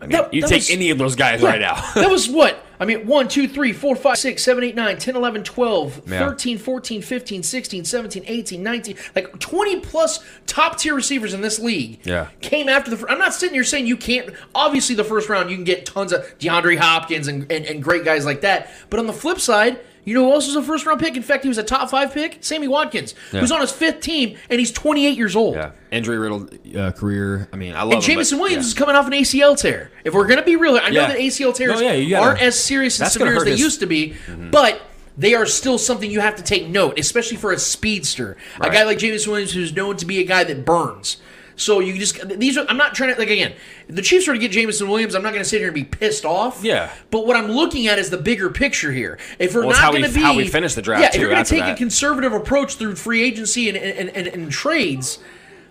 I 0.00 0.06
mean, 0.06 0.12
That- 0.12 0.32
you 0.34 0.40
that 0.42 0.48
take 0.48 0.60
was- 0.60 0.70
any 0.70 0.90
of 0.90 0.98
those 0.98 1.14
guys 1.14 1.42
Yeah. 1.42 1.48
right 1.50 1.60
now. 1.60 1.74
that 1.94 2.10
was 2.16 2.28
what? 2.28 2.64
I 2.82 2.86
mean, 2.86 3.06
1, 3.06 3.28
2, 3.28 3.46
3, 3.46 3.74
4, 3.74 3.94
5, 3.94 4.16
6, 4.16 4.42
7, 4.42 4.64
8, 4.64 4.74
9, 4.74 4.96
10, 4.96 5.14
11, 5.14 5.44
12, 5.44 6.00
Yeah. 6.10 6.18
13, 6.20 6.56
14, 6.56 7.02
15, 7.02 7.42
16, 7.42 7.84
17, 7.84 8.24
18, 8.26 8.62
19. 8.62 8.96
Like 9.14 9.38
20 9.38 9.80
plus 9.80 10.20
top 10.46 10.78
tier 10.78 10.94
receivers 10.94 11.34
in 11.34 11.42
this 11.42 11.58
league 11.58 11.98
Yeah. 12.04 12.28
came 12.40 12.70
after 12.70 12.90
the. 12.90 12.96
fir- 12.96 13.08
I'm 13.10 13.18
not 13.18 13.34
sitting 13.34 13.52
here 13.54 13.64
saying 13.64 13.86
you 13.86 13.98
can't. 13.98 14.30
Obviously, 14.54 14.94
the 14.94 15.04
first 15.04 15.28
round, 15.28 15.50
you 15.50 15.56
can 15.56 15.64
get 15.64 15.84
tons 15.84 16.10
of 16.14 16.24
DeAndre 16.38 16.78
Hopkins 16.78 17.28
and, 17.28 17.50
and, 17.52 17.66
and 17.66 17.82
great 17.82 18.02
guys 18.04 18.24
like 18.24 18.40
that. 18.40 18.70
But 18.88 18.98
on 19.00 19.06
the 19.06 19.12
flip 19.12 19.40
side, 19.40 19.78
you 20.04 20.14
know 20.14 20.24
who 20.24 20.32
else 20.32 20.46
was 20.46 20.56
a 20.56 20.62
first 20.62 20.86
round 20.86 21.00
pick? 21.00 21.16
In 21.16 21.22
fact, 21.22 21.44
he 21.44 21.48
was 21.48 21.58
a 21.58 21.62
top 21.62 21.90
five 21.90 22.12
pick. 22.12 22.38
Sammy 22.40 22.68
Watkins, 22.68 23.14
Yeah. 23.32 23.40
who's 23.40 23.52
on 23.52 23.60
his 23.60 23.70
fifth 23.72 24.00
team, 24.00 24.36
and 24.48 24.58
he's 24.58 24.72
28 24.72 25.16
years 25.16 25.36
old. 25.36 25.56
yeah, 25.56 25.70
injury 25.90 26.18
riddled 26.18 26.58
uh, 26.76 26.92
career. 26.92 27.48
I 27.52 27.56
mean, 27.56 27.74
I 27.74 27.82
love 27.82 28.04
And 28.04 28.16
but- 28.16 28.32
Williams 28.38 28.64
yeah. 28.66 28.68
is 28.68 28.74
coming 28.74 28.96
off 28.96 29.06
an 29.06 29.12
ACL 29.12 29.56
tear. 29.56 29.90
If 30.04 30.14
we're 30.14 30.26
going 30.26 30.38
to 30.38 30.44
be 30.44 30.56
real, 30.56 30.76
I 30.76 30.90
know 30.90 31.00
Yeah. 31.02 31.08
that 31.08 31.18
ACL 31.18 31.52
tears 31.52 31.80
No, 31.80 31.86
gotta- 32.08 32.16
aren't 32.16 32.42
as 32.42 32.58
serious 32.62 32.98
and 33.00 33.10
severe 33.10 33.36
as 33.36 33.44
they 33.44 33.50
his- 33.52 33.60
used 33.60 33.80
to 33.80 33.86
be, 33.86 34.14
but 34.50 34.80
they 35.18 35.34
are 35.34 35.44
still 35.44 35.76
something 35.76 36.10
you 36.10 36.20
have 36.20 36.36
to 36.36 36.42
take 36.42 36.68
note, 36.68 36.98
especially 36.98 37.36
for 37.36 37.52
a 37.52 37.58
speedster, 37.58 38.36
a 38.60 38.70
guy 38.70 38.84
like 38.84 38.98
Jameson 38.98 39.30
Williams 39.32 39.52
who's 39.52 39.74
known 39.74 39.96
to 39.98 40.06
be 40.06 40.18
a 40.20 40.24
guy 40.24 40.44
that 40.44 40.64
burns. 40.64 41.18
So 41.60 41.80
you 41.80 41.98
just 41.98 42.26
these 42.38 42.56
are. 42.56 42.64
I'm 42.68 42.76
not 42.76 42.94
trying 42.94 43.12
to 43.12 43.18
like 43.18 43.30
again. 43.30 43.54
The 43.88 44.02
Chiefs 44.02 44.26
are 44.28 44.32
to 44.32 44.38
get 44.38 44.50
Jameson 44.50 44.88
Williams. 44.88 45.14
I'm 45.14 45.22
not 45.22 45.30
going 45.30 45.42
to 45.42 45.48
sit 45.48 45.58
here 45.58 45.68
and 45.68 45.74
be 45.74 45.84
pissed 45.84 46.24
off. 46.24 46.64
Yeah. 46.64 46.90
But 47.10 47.26
what 47.26 47.36
I'm 47.36 47.48
looking 47.48 47.86
at 47.86 47.98
is 47.98 48.08
the 48.08 48.18
bigger 48.18 48.48
picture 48.50 48.92
here. 48.92 49.18
If 49.38 49.54
we're 49.54 49.66
Well, 49.66 49.70
not 49.78 49.92
going 49.92 50.04
to 50.04 50.12
be 50.12 50.20
how 50.20 50.34
we 50.34 50.48
finish 50.48 50.74
the 50.74 50.82
draft, 50.82 51.02
yeah, 51.02 51.08
if 51.08 51.16
you're 51.16 51.30
going 51.30 51.44
to 51.44 51.50
take 51.50 51.64
a 51.64 51.74
conservative 51.74 52.32
approach 52.32 52.76
through 52.76 52.96
free 52.96 53.22
agency 53.22 53.68
and, 53.68 53.76
and, 53.76 54.08
and, 54.10 54.26
and 54.26 54.50
trades, 54.50 55.18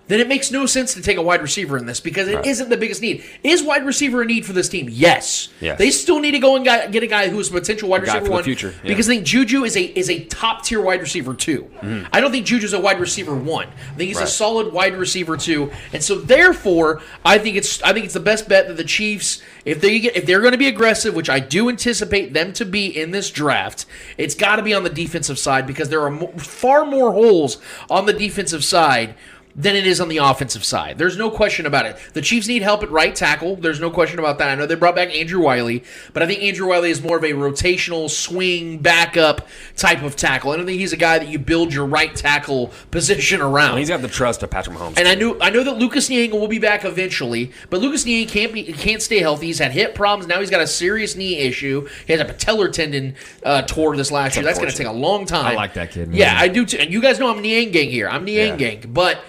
then 0.09 0.19
it 0.19 0.27
makes 0.27 0.51
no 0.51 0.65
sense 0.65 0.93
to 0.95 1.01
take 1.01 1.15
a 1.17 1.21
wide 1.21 1.41
receiver 1.41 1.77
in 1.77 1.85
this 1.85 2.01
because 2.01 2.27
it 2.27 2.35
Right. 2.35 2.59
not 2.59 2.69
the 2.69 2.75
biggest 2.77 3.01
need. 3.01 3.23
Is 3.43 3.63
wide 3.63 3.85
receiver 3.85 4.21
a 4.21 4.25
need 4.25 4.45
for 4.45 4.51
this 4.53 4.67
team? 4.67 4.87
Yes. 4.91 5.47
Yes. 5.61 5.77
They 5.77 5.89
still 5.91 6.19
need 6.19 6.31
to 6.31 6.39
go 6.39 6.55
and 6.57 6.65
get 6.65 7.01
a 7.01 7.07
guy 7.07 7.29
who 7.29 7.39
is 7.39 7.47
a 7.49 7.51
potential 7.53 7.87
wide 7.87 8.03
guy 8.03 8.15
receiver 8.15 8.19
for 8.25 8.29
the 8.29 8.31
one 8.33 8.43
future, 8.43 8.73
yeah. 8.83 8.89
because 8.89 9.07
I 9.09 9.13
think 9.13 9.25
Juju 9.25 9.63
is 9.63 9.77
a 9.77 9.83
is 9.83 10.09
a 10.09 10.25
top 10.25 10.65
tier 10.65 10.81
wide 10.81 10.99
receiver 10.99 11.33
2 11.33 11.65
I 12.11 12.19
don't 12.19 12.31
think 12.31 12.45
Juju's 12.45 12.73
a 12.73 12.79
wide 12.79 12.99
receiver 12.99 13.33
one. 13.35 13.67
I 13.67 13.95
think 13.95 14.07
he's 14.09 14.17
a 14.17 14.21
Mm-hmm. 14.23 14.29
Solid 14.39 14.73
wide 14.73 14.95
receiver 14.95 15.37
two, 15.37 15.71
and 15.93 16.03
so 16.03 16.15
therefore 16.15 17.01
I 17.25 17.37
think 17.37 17.55
it's 17.55 17.81
I 17.83 17.93
think 17.93 18.05
it's 18.05 18.13
the 18.13 18.19
best 18.19 18.47
bet 18.49 18.67
that 18.67 18.77
the 18.77 18.83
Chiefs 18.83 19.41
if 19.65 19.81
they 19.81 19.99
get 19.99 20.15
if 20.15 20.25
they're 20.25 20.39
going 20.41 20.53
to 20.53 20.57
be 20.57 20.67
aggressive, 20.67 21.13
which 21.13 21.29
I 21.29 21.39
do 21.39 21.69
anticipate 21.69 22.33
them 22.33 22.53
to 22.53 22.65
be 22.65 22.85
in 22.87 23.11
this 23.11 23.29
draft, 23.29 23.85
it's 24.17 24.33
got 24.35 24.55
to 24.57 24.63
be 24.63 24.73
on 24.73 24.83
the 24.83 24.89
defensive 24.89 25.37
side 25.37 25.67
because 25.67 25.89
there 25.89 26.01
are 26.01 26.09
mo- 26.09 26.31
far 26.37 26.85
more 26.85 27.11
holes 27.11 27.57
on 27.89 28.05
the 28.05 28.13
defensive 28.13 28.63
side 28.63 29.13
than 29.59 29.75
it 29.75 29.85
is 29.85 29.99
on 29.99 30.07
the 30.07 30.15
offensive 30.17 30.63
side. 30.63 30.97
There's 30.97 31.17
no 31.17 31.29
question 31.29 31.65
about 31.65 31.85
it. 31.85 31.97
The 32.13 32.21
Chiefs 32.21 32.47
need 32.47 32.61
help 32.61 32.81
at 32.81 32.89
right 32.89 33.13
tackle. 33.13 33.57
There's 33.57 33.81
no 33.81 33.91
question 33.91 34.17
about 34.17 34.37
that. 34.37 34.49
I 34.49 34.55
know 34.55 34.65
they 34.65 34.75
brought 34.75 34.95
back 34.95 35.13
Andrew 35.13 35.41
Wylie, 35.41 35.83
but 36.13 36.23
I 36.23 36.27
think 36.27 36.41
Andrew 36.41 36.65
Wylie 36.69 36.91
is 36.91 37.03
more 37.03 37.17
of 37.17 37.25
a 37.25 37.33
rotational 37.33 38.09
swing 38.09 38.77
backup 38.77 39.45
type 39.75 40.01
of 40.01 40.15
tackle. 40.15 40.51
I 40.51 40.55
don't 40.57 40.65
think 40.65 40.79
he's 40.79 40.93
a 40.93 40.97
guy 40.97 41.19
that 41.19 41.27
you 41.27 41.37
build 41.39 41.73
your 41.73 41.85
right 41.85 42.15
tackle 42.15 42.67
position 42.91 43.41
around. 43.41 43.79
He's 43.79 43.89
got 43.89 44.01
the 44.01 44.07
trust 44.07 44.43
of 44.43 44.49
Patrick 44.49 44.77
Mahomes. 44.77 44.97
And 44.97 45.09
I 45.09 45.15
knew 45.15 45.37
I 45.41 45.49
know 45.49 45.63
that 45.65 45.77
Lucas 45.77 46.09
Niang 46.09 46.31
will 46.31 46.47
be 46.47 46.59
back 46.59 46.85
eventually, 46.85 47.51
but 47.69 47.81
Lucas 47.81 48.05
Niang 48.05 48.27
can't 48.29 48.53
be 48.53 48.63
can't 48.71 49.01
stay 49.01 49.19
healthy. 49.19 49.47
He's 49.47 49.59
had 49.59 49.73
hip 49.73 49.93
problems. 49.93 50.25
Now 50.27 50.39
he's 50.39 50.49
got 50.49 50.61
a 50.61 50.67
serious 50.67 51.17
knee 51.17 51.35
issue. 51.37 51.85
He 52.07 52.13
has 52.13 52.21
a 52.21 52.25
patellar 52.25 52.71
tendon 52.71 53.15
uh, 53.43 53.63
tore 53.63 53.97
this 53.97 54.09
last 54.09 54.37
year. 54.37 54.45
That's 54.45 54.57
going 54.57 54.71
to 54.71 54.77
take 54.77 54.87
a 54.87 54.91
long 54.93 55.25
time. 55.25 55.45
I 55.47 55.55
like 55.55 55.73
that 55.73 55.91
kid, 55.91 56.07
man. 56.07 56.17
Yeah, 56.17 56.35
I 56.37 56.47
do 56.47 56.65
too. 56.65 56.77
And 56.77 56.93
you 56.93 57.01
guys 57.01 57.19
know 57.19 57.29
I'm 57.29 57.41
Niang 57.41 57.71
gang 57.71 57.89
here. 57.89 58.07
I'm 58.07 58.23
Niang 58.23 58.57
Yeah. 58.57 58.75
gang, 58.77 58.85
but. 58.93 59.19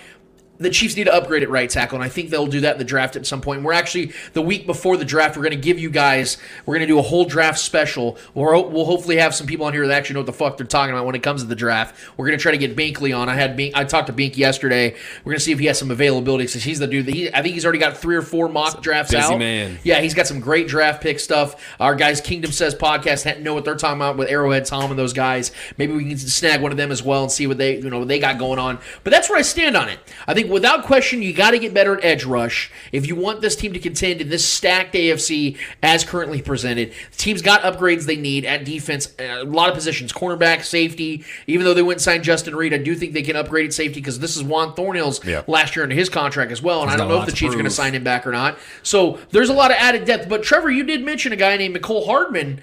The 0.60 0.70
Chiefs 0.70 0.94
need 0.96 1.04
to 1.04 1.14
upgrade 1.14 1.42
at 1.42 1.48
right 1.50 1.68
tackle, 1.68 1.96
and 1.96 2.04
I 2.04 2.08
think 2.08 2.30
they'll 2.30 2.46
do 2.46 2.60
that 2.60 2.74
in 2.74 2.78
the 2.78 2.84
draft 2.84 3.16
at 3.16 3.26
some 3.26 3.40
point. 3.40 3.62
We're 3.62 3.72
actually 3.72 4.12
the 4.34 4.42
week 4.42 4.66
before 4.66 4.96
the 4.96 5.04
draft. 5.04 5.36
We're 5.36 5.42
going 5.42 5.52
to 5.52 5.56
give 5.56 5.78
you 5.78 5.90
guys. 5.90 6.36
We're 6.66 6.74
going 6.74 6.86
to 6.86 6.92
do 6.92 6.98
a 6.98 7.02
whole 7.02 7.24
draft 7.24 7.58
special. 7.58 8.18
We're, 8.34 8.60
we'll 8.60 8.84
hopefully 8.84 9.16
have 9.16 9.34
some 9.34 9.46
people 9.46 9.64
on 9.66 9.72
here 9.72 9.86
that 9.86 9.96
actually 9.96 10.14
know 10.14 10.20
what 10.20 10.26
the 10.26 10.32
fuck 10.32 10.56
they're 10.58 10.66
talking 10.66 10.94
about 10.94 11.06
when 11.06 11.14
it 11.14 11.22
comes 11.22 11.42
to 11.42 11.48
the 11.48 11.54
draft. 11.56 11.96
We're 12.16 12.26
going 12.26 12.38
to 12.38 12.42
try 12.42 12.52
to 12.52 12.58
get 12.58 12.76
Binkley 12.76 13.16
on. 13.16 13.28
I 13.28 13.34
had 13.34 13.56
Bink, 13.56 13.74
I 13.74 13.84
talked 13.84 14.08
to 14.08 14.12
Bink 14.12 14.36
yesterday. 14.36 14.94
We're 15.24 15.32
going 15.32 15.38
to 15.38 15.44
see 15.44 15.52
if 15.52 15.58
he 15.58 15.66
has 15.66 15.78
some 15.78 15.90
availability 15.90 16.44
because 16.44 16.62
he's 16.62 16.78
the 16.78 16.86
dude 16.86 17.06
that 17.06 17.14
he. 17.14 17.32
I 17.32 17.40
think 17.42 17.54
he's 17.54 17.64
already 17.64 17.78
got 17.78 17.96
three 17.96 18.16
or 18.16 18.22
four 18.22 18.48
mock 18.48 18.82
drafts 18.82 19.12
busy 19.12 19.32
out. 19.32 19.38
man. 19.38 19.78
Yeah, 19.82 20.00
he's 20.00 20.12
got 20.14 20.26
some 20.26 20.40
great 20.40 20.68
draft 20.68 21.02
pick 21.02 21.20
stuff. 21.20 21.74
Our 21.80 21.94
guys, 21.94 22.20
Kingdom 22.20 22.52
Says 22.52 22.74
podcast, 22.74 23.40
know 23.40 23.54
what 23.54 23.64
they're 23.64 23.76
talking 23.76 23.96
about 23.98 24.16
with 24.18 24.28
Arrowhead 24.28 24.66
Tom 24.66 24.90
and 24.90 24.98
those 24.98 25.12
guys. 25.14 25.52
Maybe 25.78 25.94
we 25.94 26.04
can 26.04 26.18
snag 26.18 26.60
one 26.60 26.70
of 26.70 26.76
them 26.76 26.90
as 26.90 27.02
well 27.02 27.22
and 27.22 27.32
see 27.32 27.46
what 27.46 27.56
they, 27.56 27.76
you 27.76 27.88
know, 27.88 28.00
what 28.00 28.08
they 28.08 28.18
got 28.18 28.38
going 28.38 28.58
on. 28.58 28.78
But 29.04 29.10
that's 29.12 29.30
where 29.30 29.38
I 29.38 29.42
stand 29.42 29.76
on 29.76 29.88
it. 29.88 29.98
I 30.26 30.34
think 30.34 30.49
without 30.50 30.84
question, 30.84 31.22
you 31.22 31.32
got 31.32 31.52
to 31.52 31.58
get 31.58 31.72
better 31.72 31.96
at 31.96 32.04
edge 32.04 32.24
rush 32.24 32.70
if 32.92 33.06
you 33.06 33.16
want 33.16 33.40
this 33.40 33.56
team 33.56 33.72
to 33.72 33.78
contend 33.78 34.20
in 34.20 34.28
this 34.28 34.46
stacked 34.46 34.94
AFC 34.94 35.56
as 35.82 36.04
currently 36.04 36.42
presented. 36.42 36.92
The 37.12 37.16
team's 37.16 37.42
got 37.42 37.62
upgrades 37.62 38.06
they 38.06 38.16
need 38.16 38.44
at 38.44 38.64
defense, 38.64 39.14
uh, 39.18 39.42
a 39.42 39.44
lot 39.44 39.68
of 39.68 39.74
positions, 39.74 40.12
cornerback, 40.12 40.64
safety. 40.64 41.24
Even 41.46 41.64
though 41.64 41.74
they 41.74 41.82
went 41.82 41.96
and 41.98 42.02
signed 42.02 42.24
Justin 42.24 42.54
Reid, 42.56 42.74
I 42.74 42.78
do 42.78 42.94
think 42.94 43.12
they 43.12 43.22
can 43.22 43.36
upgrade 43.36 43.66
at 43.66 43.72
safety 43.72 44.00
because 44.00 44.18
this 44.18 44.36
is 44.36 44.42
Juan 44.42 44.74
Thornhill's 44.74 45.24
Yeah. 45.24 45.42
last 45.46 45.76
year 45.76 45.82
under 45.84 45.94
his 45.94 46.08
contract 46.08 46.52
as 46.52 46.62
well, 46.62 46.82
and 46.82 46.90
He's 46.90 46.94
I 46.94 46.98
don't 46.98 47.08
know 47.08 47.20
if 47.20 47.26
the 47.26 47.32
Chiefs 47.32 47.52
are 47.54 47.56
going 47.56 47.64
to 47.64 47.70
sign 47.70 47.94
him 47.94 48.04
back 48.04 48.26
or 48.26 48.32
not. 48.32 48.58
So 48.82 49.18
there's 49.30 49.48
a 49.48 49.54
lot 49.54 49.70
of 49.70 49.76
added 49.78 50.04
depth. 50.04 50.28
But 50.28 50.42
Trevor, 50.42 50.70
you 50.70 50.82
did 50.84 51.02
mention 51.04 51.32
a 51.32 51.36
guy 51.36 51.56
named 51.56 51.76
Mecole 51.76 52.06
Hardman 52.06 52.60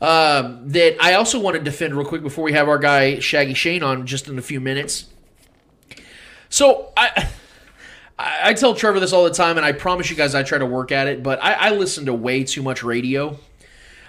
um, 0.00 0.62
that 0.68 0.96
I 1.00 1.14
also 1.14 1.38
want 1.38 1.56
to 1.56 1.62
defend 1.62 1.94
real 1.94 2.06
quick 2.06 2.22
before 2.22 2.44
we 2.44 2.52
have 2.52 2.68
our 2.68 2.78
guy 2.78 3.18
Shaggy 3.18 3.54
Shane 3.54 3.82
on 3.82 4.06
just 4.06 4.28
in 4.28 4.38
a 4.38 4.42
few 4.42 4.60
minutes. 4.60 5.06
So 6.50 6.92
I. 6.96 7.28
I 8.22 8.52
tell 8.52 8.74
Trevor 8.74 9.00
this 9.00 9.14
all 9.14 9.24
the 9.24 9.30
time, 9.30 9.56
and 9.56 9.64
I 9.64 9.72
promise 9.72 10.10
you 10.10 10.14
guys 10.16 10.34
I 10.34 10.42
try 10.42 10.58
to 10.58 10.66
work 10.66 10.92
at 10.92 11.06
it, 11.06 11.22
but 11.22 11.42
I, 11.42 11.52
I 11.54 11.70
listen 11.70 12.04
to 12.04 12.12
way 12.12 12.44
too 12.44 12.62
much 12.62 12.82
radio. 12.82 13.38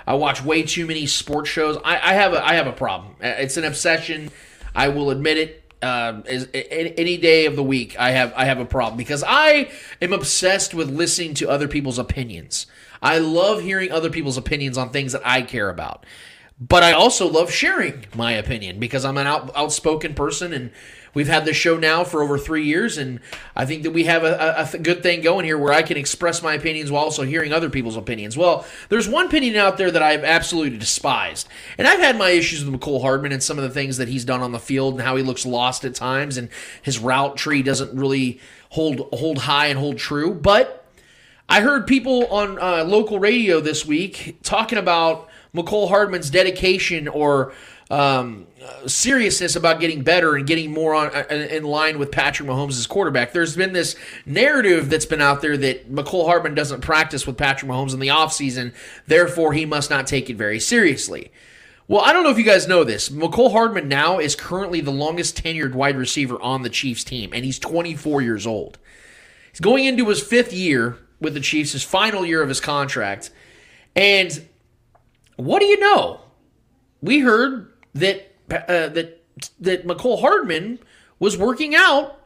I 0.05 0.15
watch 0.15 0.43
way 0.43 0.63
too 0.63 0.85
many 0.85 1.05
sports 1.05 1.49
shows. 1.49 1.77
I, 1.85 1.93
I 1.95 2.13
have 2.15 2.33
a 2.33 2.45
I 2.45 2.55
have 2.55 2.67
a 2.67 2.73
problem. 2.73 3.15
Uh, 3.23 3.27
It's 3.37 3.55
an 3.55 3.63
obsession. 3.63 4.29
I 4.75 4.89
will 4.89 5.11
admit 5.11 5.37
it. 5.37 5.73
Um, 5.81 6.25
is 6.27 6.49
any 6.53 7.15
day 7.15 7.45
of 7.45 7.55
the 7.55 7.63
week, 7.63 7.97
I 7.97 8.11
have 8.11 8.33
I 8.35 8.43
have 8.43 8.59
a 8.59 8.65
problem 8.65 8.97
because 8.97 9.23
I 9.25 9.71
am 10.01 10.11
obsessed 10.11 10.73
with 10.73 10.89
listening 10.89 11.33
to 11.35 11.49
other 11.49 11.69
people's 11.69 11.97
opinions. 11.97 12.67
I 13.01 13.19
love 13.19 13.61
hearing 13.61 13.93
other 13.93 14.09
people's 14.09 14.35
opinions 14.35 14.77
on 14.77 14.89
things 14.89 15.13
that 15.13 15.21
I 15.23 15.41
care 15.41 15.69
about, 15.69 16.05
but 16.59 16.83
I 16.83 16.91
also 16.91 17.29
love 17.31 17.49
sharing 17.49 18.07
my 18.13 18.33
opinion 18.33 18.77
because 18.77 19.05
I'm 19.05 19.17
an 19.17 19.27
out, 19.27 19.55
outspoken 19.55 20.15
person 20.15 20.51
and. 20.51 20.71
We've 21.13 21.27
had 21.27 21.45
this 21.45 21.57
show 21.57 21.77
now 21.77 22.03
for 22.03 22.21
over 22.21 22.37
three 22.37 22.65
years, 22.65 22.97
and 22.97 23.19
I 23.55 23.65
think 23.65 23.83
that 23.83 23.91
we 23.91 24.05
have 24.05 24.23
a, 24.23 24.69
a, 24.73 24.77
good 24.77 25.03
thing 25.03 25.21
going 25.21 25.45
here 25.45 25.57
where 25.57 25.73
I 25.73 25.81
can 25.81 25.97
express 25.97 26.41
my 26.41 26.53
opinions 26.53 26.89
while 26.89 27.03
also 27.03 27.23
hearing 27.23 27.51
other 27.51 27.69
people's 27.69 27.97
opinions. 27.97 28.37
Well, 28.37 28.65
there's 28.89 29.09
one 29.09 29.25
opinion 29.25 29.57
out 29.57 29.77
there 29.77 29.91
that 29.91 30.01
I've 30.01 30.23
absolutely 30.23 30.77
despised, 30.77 31.49
and 31.77 31.87
I've 31.87 31.99
had 31.99 32.17
my 32.17 32.29
issues 32.29 32.63
with 32.63 32.73
Mecole 32.73 33.01
Hardman 33.01 33.33
and 33.33 33.43
some 33.43 33.57
of 33.57 33.63
the 33.63 33.69
things 33.69 33.97
that 33.97 34.07
he's 34.07 34.23
done 34.23 34.41
on 34.41 34.53
the 34.53 34.59
field 34.59 34.93
and 34.93 35.03
how 35.03 35.15
he 35.15 35.23
looks 35.23 35.45
lost 35.45 35.83
at 35.83 35.95
times, 35.95 36.37
and 36.37 36.49
his 36.81 36.99
route 36.99 37.35
tree 37.35 37.61
doesn't 37.61 37.93
really 37.93 38.39
hold 38.69 39.09
hold 39.13 39.39
high 39.39 39.67
and 39.67 39.77
hold 39.77 39.97
true. 39.97 40.33
But 40.33 40.85
I 41.49 41.59
heard 41.59 41.87
people 41.87 42.27
on 42.27 42.57
uh, 42.57 42.85
local 42.85 43.19
radio 43.19 43.59
this 43.59 43.85
week 43.85 44.37
talking 44.43 44.77
about 44.77 45.27
Mecole 45.53 45.89
Hardman's 45.89 46.29
dedication 46.29 47.07
or 47.07 47.53
um, 47.89 48.47
seriousness 48.87 49.57
about 49.57 49.81
getting 49.81 50.01
better 50.01 50.35
and 50.35 50.47
getting 50.47 50.71
more 50.71 50.95
on 50.95 51.07
uh, 51.13 51.25
in 51.29 51.63
line 51.63 51.99
with 51.99 52.09
Patrick 52.09 52.47
Mahomes 52.47 52.79
as 52.79 52.87
quarterback. 52.87 53.33
There's 53.33 53.55
been 53.55 53.73
this 53.73 53.97
narrative 54.25 54.89
that's 54.89 55.05
been 55.05 55.21
out 55.21 55.41
there 55.41 55.57
that 55.57 55.91
Mecole 55.91 56.25
Hardman 56.25 56.55
doesn't 56.55 56.79
practice 56.79 57.27
with 57.27 57.35
Patrick 57.37 57.69
Mahomes 57.69 57.93
in 57.93 57.99
the 57.99 58.07
offseason, 58.07 58.73
therefore 59.07 59.51
he 59.51 59.65
must 59.65 59.89
not 59.89 60.07
take 60.07 60.29
it 60.29 60.37
very 60.37 60.59
seriously. 60.59 61.31
Well, 61.89 61.99
I 61.99 62.13
don't 62.13 62.23
know 62.23 62.29
if 62.29 62.37
you 62.37 62.45
guys 62.45 62.69
know 62.69 62.85
this. 62.85 63.09
Mecole 63.09 63.51
Hardman 63.51 63.89
now 63.89 64.19
is 64.19 64.37
currently 64.37 64.79
the 64.79 64.91
longest 64.91 65.43
tenured 65.43 65.73
wide 65.73 65.97
receiver 65.97 66.41
on 66.41 66.61
the 66.61 66.69
Chiefs 66.69 67.03
team, 67.03 67.31
and 67.33 67.43
he's 67.43 67.59
24 67.59 68.21
years 68.21 68.47
old. 68.47 68.77
He's 69.51 69.59
going 69.59 69.83
into 69.83 70.07
his 70.07 70.23
fifth 70.23 70.53
year 70.53 70.97
with 71.19 71.33
the 71.33 71.41
Chiefs, 71.41 71.73
his 71.73 71.83
final 71.83 72.25
year 72.25 72.41
of 72.41 72.47
his 72.47 72.61
contract. 72.61 73.31
And 73.93 74.47
what 75.45 75.59
do 75.59 75.65
you 75.65 75.79
know? 75.79 76.21
We 77.01 77.19
heard 77.19 77.71
that 77.93 78.31
uh, 78.49 78.89
that 78.89 79.23
that 79.59 79.87
Mecole 79.87 80.21
Hardman 80.21 80.79
was 81.19 81.37
working 81.37 81.75
out 81.75 82.19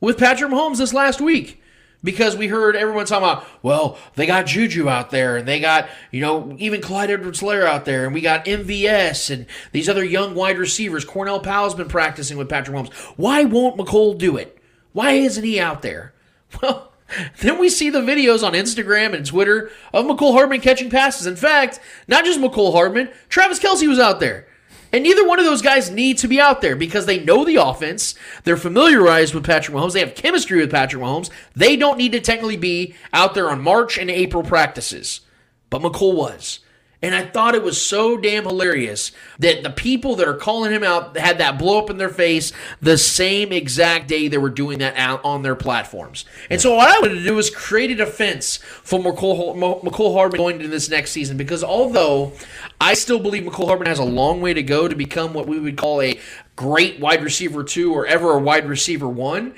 with 0.00 0.18
Patrick 0.18 0.50
Mahomes 0.50 0.78
this 0.78 0.92
last 0.92 1.20
week 1.20 1.62
because 2.02 2.36
we 2.36 2.46
heard 2.46 2.76
everyone 2.76 3.06
talking 3.06 3.28
about, 3.28 3.44
well, 3.62 3.98
they 4.14 4.26
got 4.26 4.46
Juju 4.46 4.88
out 4.88 5.10
there 5.10 5.36
and 5.36 5.48
they 5.48 5.60
got, 5.60 5.88
you 6.10 6.20
know, 6.20 6.54
even 6.58 6.80
Clyde 6.80 7.10
Edwards-Helaire 7.10 7.66
out 7.66 7.84
there 7.84 8.04
and 8.04 8.14
we 8.14 8.20
got 8.20 8.44
MVS 8.44 9.30
and 9.30 9.46
these 9.72 9.88
other 9.88 10.04
young 10.04 10.34
wide 10.34 10.58
receivers. 10.58 11.04
Cornell 11.04 11.40
Powell's 11.40 11.74
been 11.74 11.88
practicing 11.88 12.36
with 12.36 12.48
Patrick 12.48 12.76
Mahomes. 12.76 12.92
Why 13.16 13.44
won't 13.44 13.76
Mecole 13.76 14.16
do 14.16 14.36
it? 14.36 14.58
Why 14.92 15.12
isn't 15.12 15.44
he 15.44 15.60
out 15.60 15.82
there? 15.82 16.14
Well, 16.62 16.87
then 17.40 17.58
we 17.58 17.68
see 17.68 17.90
the 17.90 18.00
videos 18.00 18.46
on 18.46 18.52
Instagram 18.52 19.14
and 19.14 19.24
Twitter 19.24 19.70
of 19.92 20.06
Mecole 20.06 20.32
Hardman 20.32 20.60
catching 20.60 20.90
passes. 20.90 21.26
In 21.26 21.36
fact, 21.36 21.80
not 22.06 22.24
just 22.24 22.40
Mecole 22.40 22.72
Hardman, 22.72 23.10
Travis 23.28 23.58
Kelce 23.58 23.88
was 23.88 23.98
out 23.98 24.20
there. 24.20 24.46
And 24.92 25.04
neither 25.04 25.26
one 25.26 25.38
of 25.38 25.44
those 25.44 25.60
guys 25.60 25.90
need 25.90 26.16
to 26.18 26.28
be 26.28 26.40
out 26.40 26.62
there 26.62 26.74
because 26.74 27.04
they 27.04 27.22
know 27.22 27.44
the 27.44 27.56
offense. 27.56 28.14
They're 28.44 28.56
familiarized 28.56 29.34
with 29.34 29.44
Patrick 29.44 29.76
Mahomes. 29.76 29.92
They 29.92 30.00
have 30.00 30.14
chemistry 30.14 30.60
with 30.60 30.70
Patrick 30.70 31.02
Mahomes. 31.02 31.28
They 31.54 31.76
don't 31.76 31.98
need 31.98 32.12
to 32.12 32.20
technically 32.20 32.56
be 32.56 32.94
out 33.12 33.34
there 33.34 33.50
on 33.50 33.60
March 33.60 33.98
and 33.98 34.10
April 34.10 34.42
practices. 34.42 35.20
But 35.68 35.82
Mecole 35.82 36.14
was. 36.16 36.60
And 37.00 37.14
I 37.14 37.24
thought 37.24 37.54
it 37.54 37.62
was 37.62 37.80
so 37.80 38.16
damn 38.16 38.44
hilarious 38.44 39.12
that 39.38 39.62
the 39.62 39.70
people 39.70 40.16
that 40.16 40.26
are 40.26 40.34
calling 40.34 40.72
him 40.72 40.82
out 40.82 41.16
had 41.16 41.38
that 41.38 41.56
blow 41.56 41.78
up 41.78 41.90
in 41.90 41.96
their 41.96 42.08
face 42.08 42.52
the 42.80 42.98
same 42.98 43.52
exact 43.52 44.08
day 44.08 44.26
they 44.26 44.38
were 44.38 44.50
doing 44.50 44.80
that 44.80 44.96
out 44.96 45.24
on 45.24 45.42
their 45.42 45.54
platforms. 45.54 46.24
And 46.50 46.60
so 46.60 46.74
what 46.74 46.88
I 46.88 46.98
wanted 46.98 47.14
to 47.14 47.24
do 47.24 47.36
was 47.36 47.50
create 47.50 47.92
a 47.92 47.94
defense 47.94 48.56
for 48.56 48.98
Mecole, 48.98 49.56
Mecole 49.56 50.12
Hardman 50.12 50.38
going 50.38 50.56
into 50.56 50.68
this 50.68 50.88
next 50.88 51.12
season 51.12 51.36
because 51.36 51.62
although 51.62 52.32
I 52.80 52.94
still 52.94 53.20
believe 53.20 53.44
Mecole 53.44 53.66
Hardman 53.66 53.88
has 53.88 54.00
a 54.00 54.04
long 54.04 54.40
way 54.40 54.52
to 54.52 54.62
go 54.62 54.88
to 54.88 54.96
become 54.96 55.34
what 55.34 55.46
we 55.46 55.60
would 55.60 55.76
call 55.76 56.02
a 56.02 56.18
great 56.56 56.98
wide 56.98 57.22
receiver 57.22 57.62
two 57.62 57.94
or 57.94 58.06
ever 58.06 58.32
a 58.32 58.40
wide 58.40 58.68
receiver 58.68 59.08
one, 59.08 59.54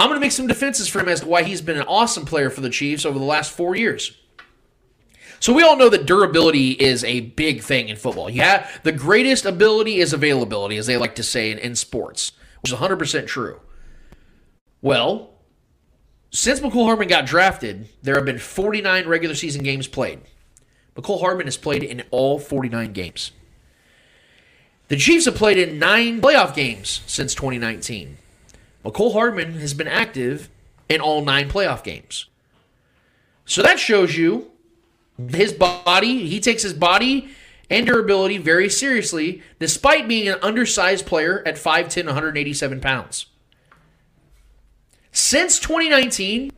I'm 0.00 0.08
going 0.08 0.18
to 0.18 0.24
make 0.24 0.32
some 0.32 0.48
defenses 0.48 0.88
for 0.88 0.98
him 0.98 1.08
as 1.08 1.20
to 1.20 1.28
why 1.28 1.44
he's 1.44 1.60
been 1.60 1.76
an 1.76 1.86
awesome 1.86 2.24
player 2.24 2.50
for 2.50 2.62
the 2.62 2.70
Chiefs 2.70 3.04
over 3.04 3.18
the 3.18 3.24
last 3.24 3.52
four 3.52 3.76
years. 3.76 4.16
So 5.40 5.54
we 5.54 5.62
all 5.62 5.76
know 5.76 5.88
that 5.88 6.04
durability 6.04 6.72
is 6.72 7.02
a 7.02 7.20
big 7.20 7.62
thing 7.62 7.88
in 7.88 7.96
football. 7.96 8.28
Yeah, 8.28 8.70
the 8.82 8.92
greatest 8.92 9.46
ability 9.46 9.96
is 9.96 10.12
availability, 10.12 10.76
as 10.76 10.86
they 10.86 10.98
like 10.98 11.14
to 11.14 11.22
say 11.22 11.50
in, 11.50 11.58
in 11.58 11.74
sports, 11.74 12.32
which 12.62 12.70
is 12.70 12.78
100% 12.78 13.26
true. 13.26 13.60
Well, 14.82 15.30
since 16.30 16.60
Mecole 16.60 16.84
Hardman 16.84 17.08
got 17.08 17.24
drafted, 17.24 17.88
there 18.02 18.14
have 18.16 18.26
been 18.26 18.38
49 18.38 19.06
regular 19.08 19.34
season 19.34 19.62
games 19.62 19.88
played. 19.88 20.20
Mecole 20.94 21.20
Hardman 21.20 21.46
has 21.46 21.56
played 21.56 21.82
in 21.82 22.02
all 22.10 22.38
49 22.38 22.92
games. 22.92 23.32
The 24.88 24.96
Chiefs 24.96 25.24
have 25.24 25.36
played 25.36 25.56
in 25.56 25.78
nine 25.78 26.20
playoff 26.20 26.54
games 26.54 27.00
since 27.06 27.34
2019. 27.34 28.18
Mecole 28.84 29.12
Hardman 29.14 29.54
has 29.54 29.72
been 29.72 29.88
active 29.88 30.50
in 30.88 31.00
all 31.00 31.24
nine 31.24 31.48
playoff 31.48 31.82
games. 31.82 32.26
So 33.46 33.62
that 33.62 33.78
shows 33.78 34.16
you 34.16 34.50
his 35.28 35.52
body, 35.52 36.26
he 36.26 36.40
takes 36.40 36.62
his 36.62 36.74
body 36.74 37.28
and 37.68 37.86
durability 37.86 38.38
very 38.38 38.68
seriously, 38.68 39.42
despite 39.58 40.08
being 40.08 40.28
an 40.28 40.38
undersized 40.42 41.06
player 41.06 41.42
at 41.46 41.56
5'10, 41.56 42.06
187 42.06 42.80
pounds. 42.80 43.26
Since 45.12 45.58
2019, 45.60 46.52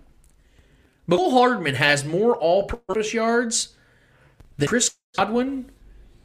Mecole 1.08 1.32
Hardman 1.32 1.74
has 1.74 2.04
more 2.04 2.36
all 2.36 2.64
purpose 2.64 3.12
yards 3.12 3.74
than 4.56 4.68
Chris 4.68 4.94
Godwin, 5.16 5.70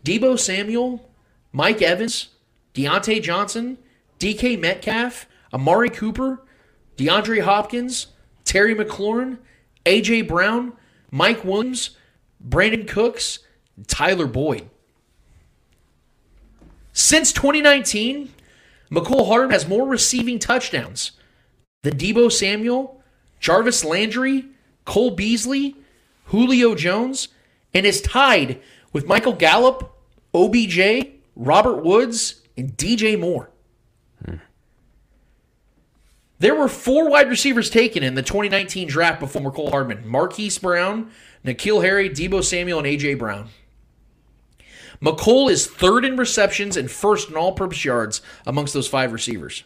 Deebo 0.06 0.40
Samuel, 0.40 1.10
Mike 1.52 1.82
Evans, 1.82 2.30
Diontae 2.74 3.22
Johnson, 3.22 3.78
DK 4.20 4.60
Metcalf, 4.60 5.28
Amari 5.54 5.90
Cooper, 5.90 6.44
DeAndre 6.96 7.42
Hopkins, 7.42 8.08
Terry 8.46 8.76
McLaurin, 8.76 9.40
AJ 9.86 10.28
Brown, 10.28 10.74
Mike 11.12 11.44
Williams, 11.44 11.97
Brandin 12.48 12.88
Cooks, 12.88 13.40
Tyler 13.88 14.28
Boyd. 14.28 14.70
Since 16.94 17.32
2019, 17.34 18.34
Mecole 18.92 19.28
Hardman 19.28 19.52
has 19.52 19.68
more 19.68 19.88
receiving 19.88 20.40
touchdowns 20.40 21.12
than 21.84 21.98
Deebo 21.98 22.32
Samuel, 22.32 23.02
Jarvis 23.40 23.84
Landry, 23.84 24.46
Cole 24.86 25.12
Beasley, 25.12 25.76
Julio 26.26 26.76
Jones, 26.76 27.28
and 27.74 27.86
is 27.86 28.02
tied 28.02 28.60
with 28.94 29.08
Michael 29.08 29.34
Gallup, 29.34 29.94
OBJ, 30.34 30.80
Robert 31.36 31.84
Woods, 31.84 32.42
and 32.58 32.76
DJ 32.78 33.20
Moore. 33.20 33.52
There 36.40 36.56
were 36.56 36.68
four 36.68 37.10
wide 37.10 37.30
receivers 37.30 37.70
taken 37.70 38.04
in 38.04 38.14
the 38.14 38.22
2019 38.22 38.88
draft 38.88 39.20
before 39.20 39.42
Mecole 39.42 39.72
Hardman 39.72 40.08
Marquise 40.08 40.58
Brown, 40.60 41.10
N'Keal 41.44 41.84
Harry, 41.84 42.10
Deebo 42.10 42.44
Samuel, 42.44 42.80
and 42.80 42.88
A.J. 42.88 43.16
Brown. 43.16 43.50
Mecole 45.02 45.50
is 45.50 45.68
third 45.68 46.06
in 46.06 46.18
receptions 46.18 46.78
and 46.78 46.90
first 46.90 47.30
in 47.30 47.36
all 47.36 47.54
purpose 47.54 47.86
yards 47.86 48.22
amongst 48.46 48.74
those 48.74 48.88
five 48.88 49.14
receivers. 49.14 49.64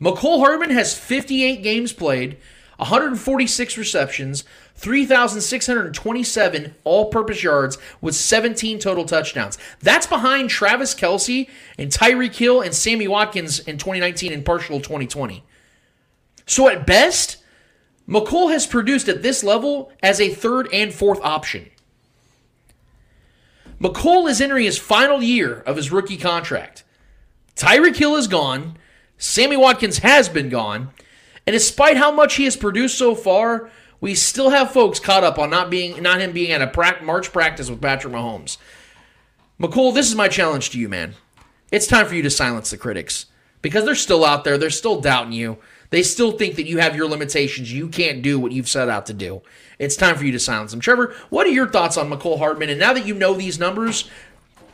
Mecole 0.00 0.40
Hardman 0.40 0.70
has 0.70 0.98
58 0.98 1.62
games 1.62 1.92
played, 1.92 2.38
146 2.76 3.78
receptions, 3.78 4.44
3,627 4.74 6.74
all 6.84 7.06
purpose 7.06 7.42
yards 7.42 7.78
with 8.00 8.14
17 8.14 8.78
total 8.78 9.04
touchdowns. 9.04 9.58
That's 9.80 10.06
behind 10.06 10.50
Travis 10.50 10.94
Kelce 10.94 11.48
and 11.78 11.90
Tyreek 11.90 12.34
Hill 12.34 12.60
and 12.60 12.74
Sammy 12.74 13.08
Watkins 13.08 13.60
in 13.60 13.78
2019 13.78 14.32
and 14.32 14.44
partial 14.44 14.80
2020. 14.80 15.44
So 16.46 16.68
at 16.68 16.86
best, 16.86 17.38
Mecole 18.08 18.52
has 18.52 18.66
produced 18.66 19.08
at 19.08 19.22
this 19.22 19.44
level 19.44 19.92
as 20.02 20.20
a 20.20 20.34
third 20.34 20.68
and 20.72 20.92
fourth 20.92 21.20
option. 21.22 21.70
Mecole 23.80 24.28
is 24.28 24.40
entering 24.40 24.64
his 24.64 24.78
final 24.78 25.22
year 25.22 25.60
of 25.60 25.76
his 25.76 25.90
rookie 25.90 26.16
contract. 26.16 26.84
Tyreek 27.56 27.96
Hill 27.96 28.16
is 28.16 28.28
gone. 28.28 28.76
Sammy 29.18 29.56
Watkins 29.56 29.98
has 29.98 30.28
been 30.28 30.48
gone. 30.48 30.90
And 31.46 31.54
despite 31.54 31.96
how 31.96 32.12
much 32.12 32.36
he 32.36 32.44
has 32.44 32.56
produced 32.56 32.96
so 32.96 33.14
far, 33.14 33.70
we 34.02 34.16
still 34.16 34.50
have 34.50 34.72
folks 34.72 34.98
caught 34.98 35.22
up 35.22 35.38
on 35.38 35.48
not 35.48 35.70
being 35.70 36.02
not 36.02 36.20
him 36.20 36.32
being 36.32 36.50
at 36.50 36.60
a 36.60 36.66
pra- 36.66 37.02
March 37.02 37.32
practice 37.32 37.70
with 37.70 37.80
Patrick 37.80 38.12
Mahomes. 38.12 38.58
Mecole, 39.58 39.94
this 39.94 40.08
is 40.08 40.16
my 40.16 40.28
challenge 40.28 40.70
to 40.70 40.78
you, 40.78 40.88
man. 40.88 41.14
It's 41.70 41.86
time 41.86 42.06
for 42.06 42.16
you 42.16 42.22
to 42.22 42.30
silence 42.30 42.70
the 42.70 42.76
critics 42.76 43.26
because 43.62 43.84
they're 43.84 43.94
still 43.94 44.24
out 44.24 44.42
there. 44.42 44.58
They're 44.58 44.70
still 44.70 45.00
doubting 45.00 45.32
you. 45.32 45.56
They 45.90 46.02
still 46.02 46.32
think 46.32 46.56
that 46.56 46.66
you 46.66 46.78
have 46.78 46.96
your 46.96 47.08
limitations. 47.08 47.72
You 47.72 47.88
can't 47.88 48.22
do 48.22 48.40
what 48.40 48.50
you've 48.50 48.68
set 48.68 48.88
out 48.88 49.06
to 49.06 49.14
do. 49.14 49.40
It's 49.78 49.94
time 49.94 50.16
for 50.16 50.24
you 50.24 50.32
to 50.32 50.38
silence 50.40 50.72
them. 50.72 50.80
Trevor, 50.80 51.14
what 51.30 51.46
are 51.46 51.50
your 51.50 51.68
thoughts 51.68 51.96
on 51.96 52.10
Mecole 52.10 52.38
Hardman? 52.38 52.70
And 52.70 52.80
now 52.80 52.92
that 52.94 53.06
you 53.06 53.14
know 53.14 53.34
these 53.34 53.60
numbers, 53.60 54.10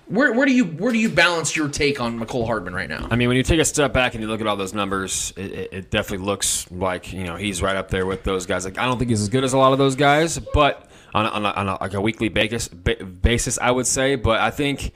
where, 0.09 0.33
where 0.33 0.47
do 0.47 0.53
you 0.53 0.65
where 0.65 0.93
do 0.93 0.99
you 0.99 1.09
balance 1.09 1.55
your 1.55 1.69
take 1.69 2.01
on 2.01 2.19
Mecole 2.19 2.47
Hardman 2.47 2.75
right 2.75 2.89
now? 2.89 3.07
I 3.11 3.17
mean, 3.17 3.29
when 3.29 3.37
you 3.37 3.43
take 3.43 3.61
a 3.61 3.65
step 3.65 3.93
back 3.93 4.15
and 4.15 4.23
you 4.23 4.29
look 4.29 4.41
at 4.41 4.47
all 4.47 4.57
those 4.57 4.75
numbers, 4.75 5.33
it, 5.37 5.53
it, 5.53 5.73
it 5.73 5.91
definitely 5.91 6.27
looks 6.27 6.71
like 6.71 7.13
you 7.13 7.25
know 7.25 7.37
he's 7.37 7.63
right 7.63 7.77
up 7.77 7.91
there 7.91 8.07
with 8.07 8.25
those 8.25 8.47
guys. 8.47 8.65
Like 8.65 8.79
I 8.79 8.87
don't 8.87 8.99
think 8.99 9.11
he's 9.11 9.23
as 9.23 9.29
good 9.29 9.45
as 9.45 9.53
a 9.53 9.59
lot 9.59 9.73
of 9.73 9.79
those 9.79 9.97
guys, 9.97 10.39
but 10.39 10.91
on 11.15 11.27
a, 11.27 11.29
on 11.29 11.45
a, 11.45 11.49
on 11.51 11.69
a, 11.69 11.79
like 11.81 11.95
a 11.95 12.01
weekly 12.01 12.29
basis, 12.29 12.69
basis, 12.69 13.59
I 13.59 13.71
would 13.71 13.87
say. 13.87 14.17
But 14.17 14.41
I 14.41 14.51
think 14.51 14.93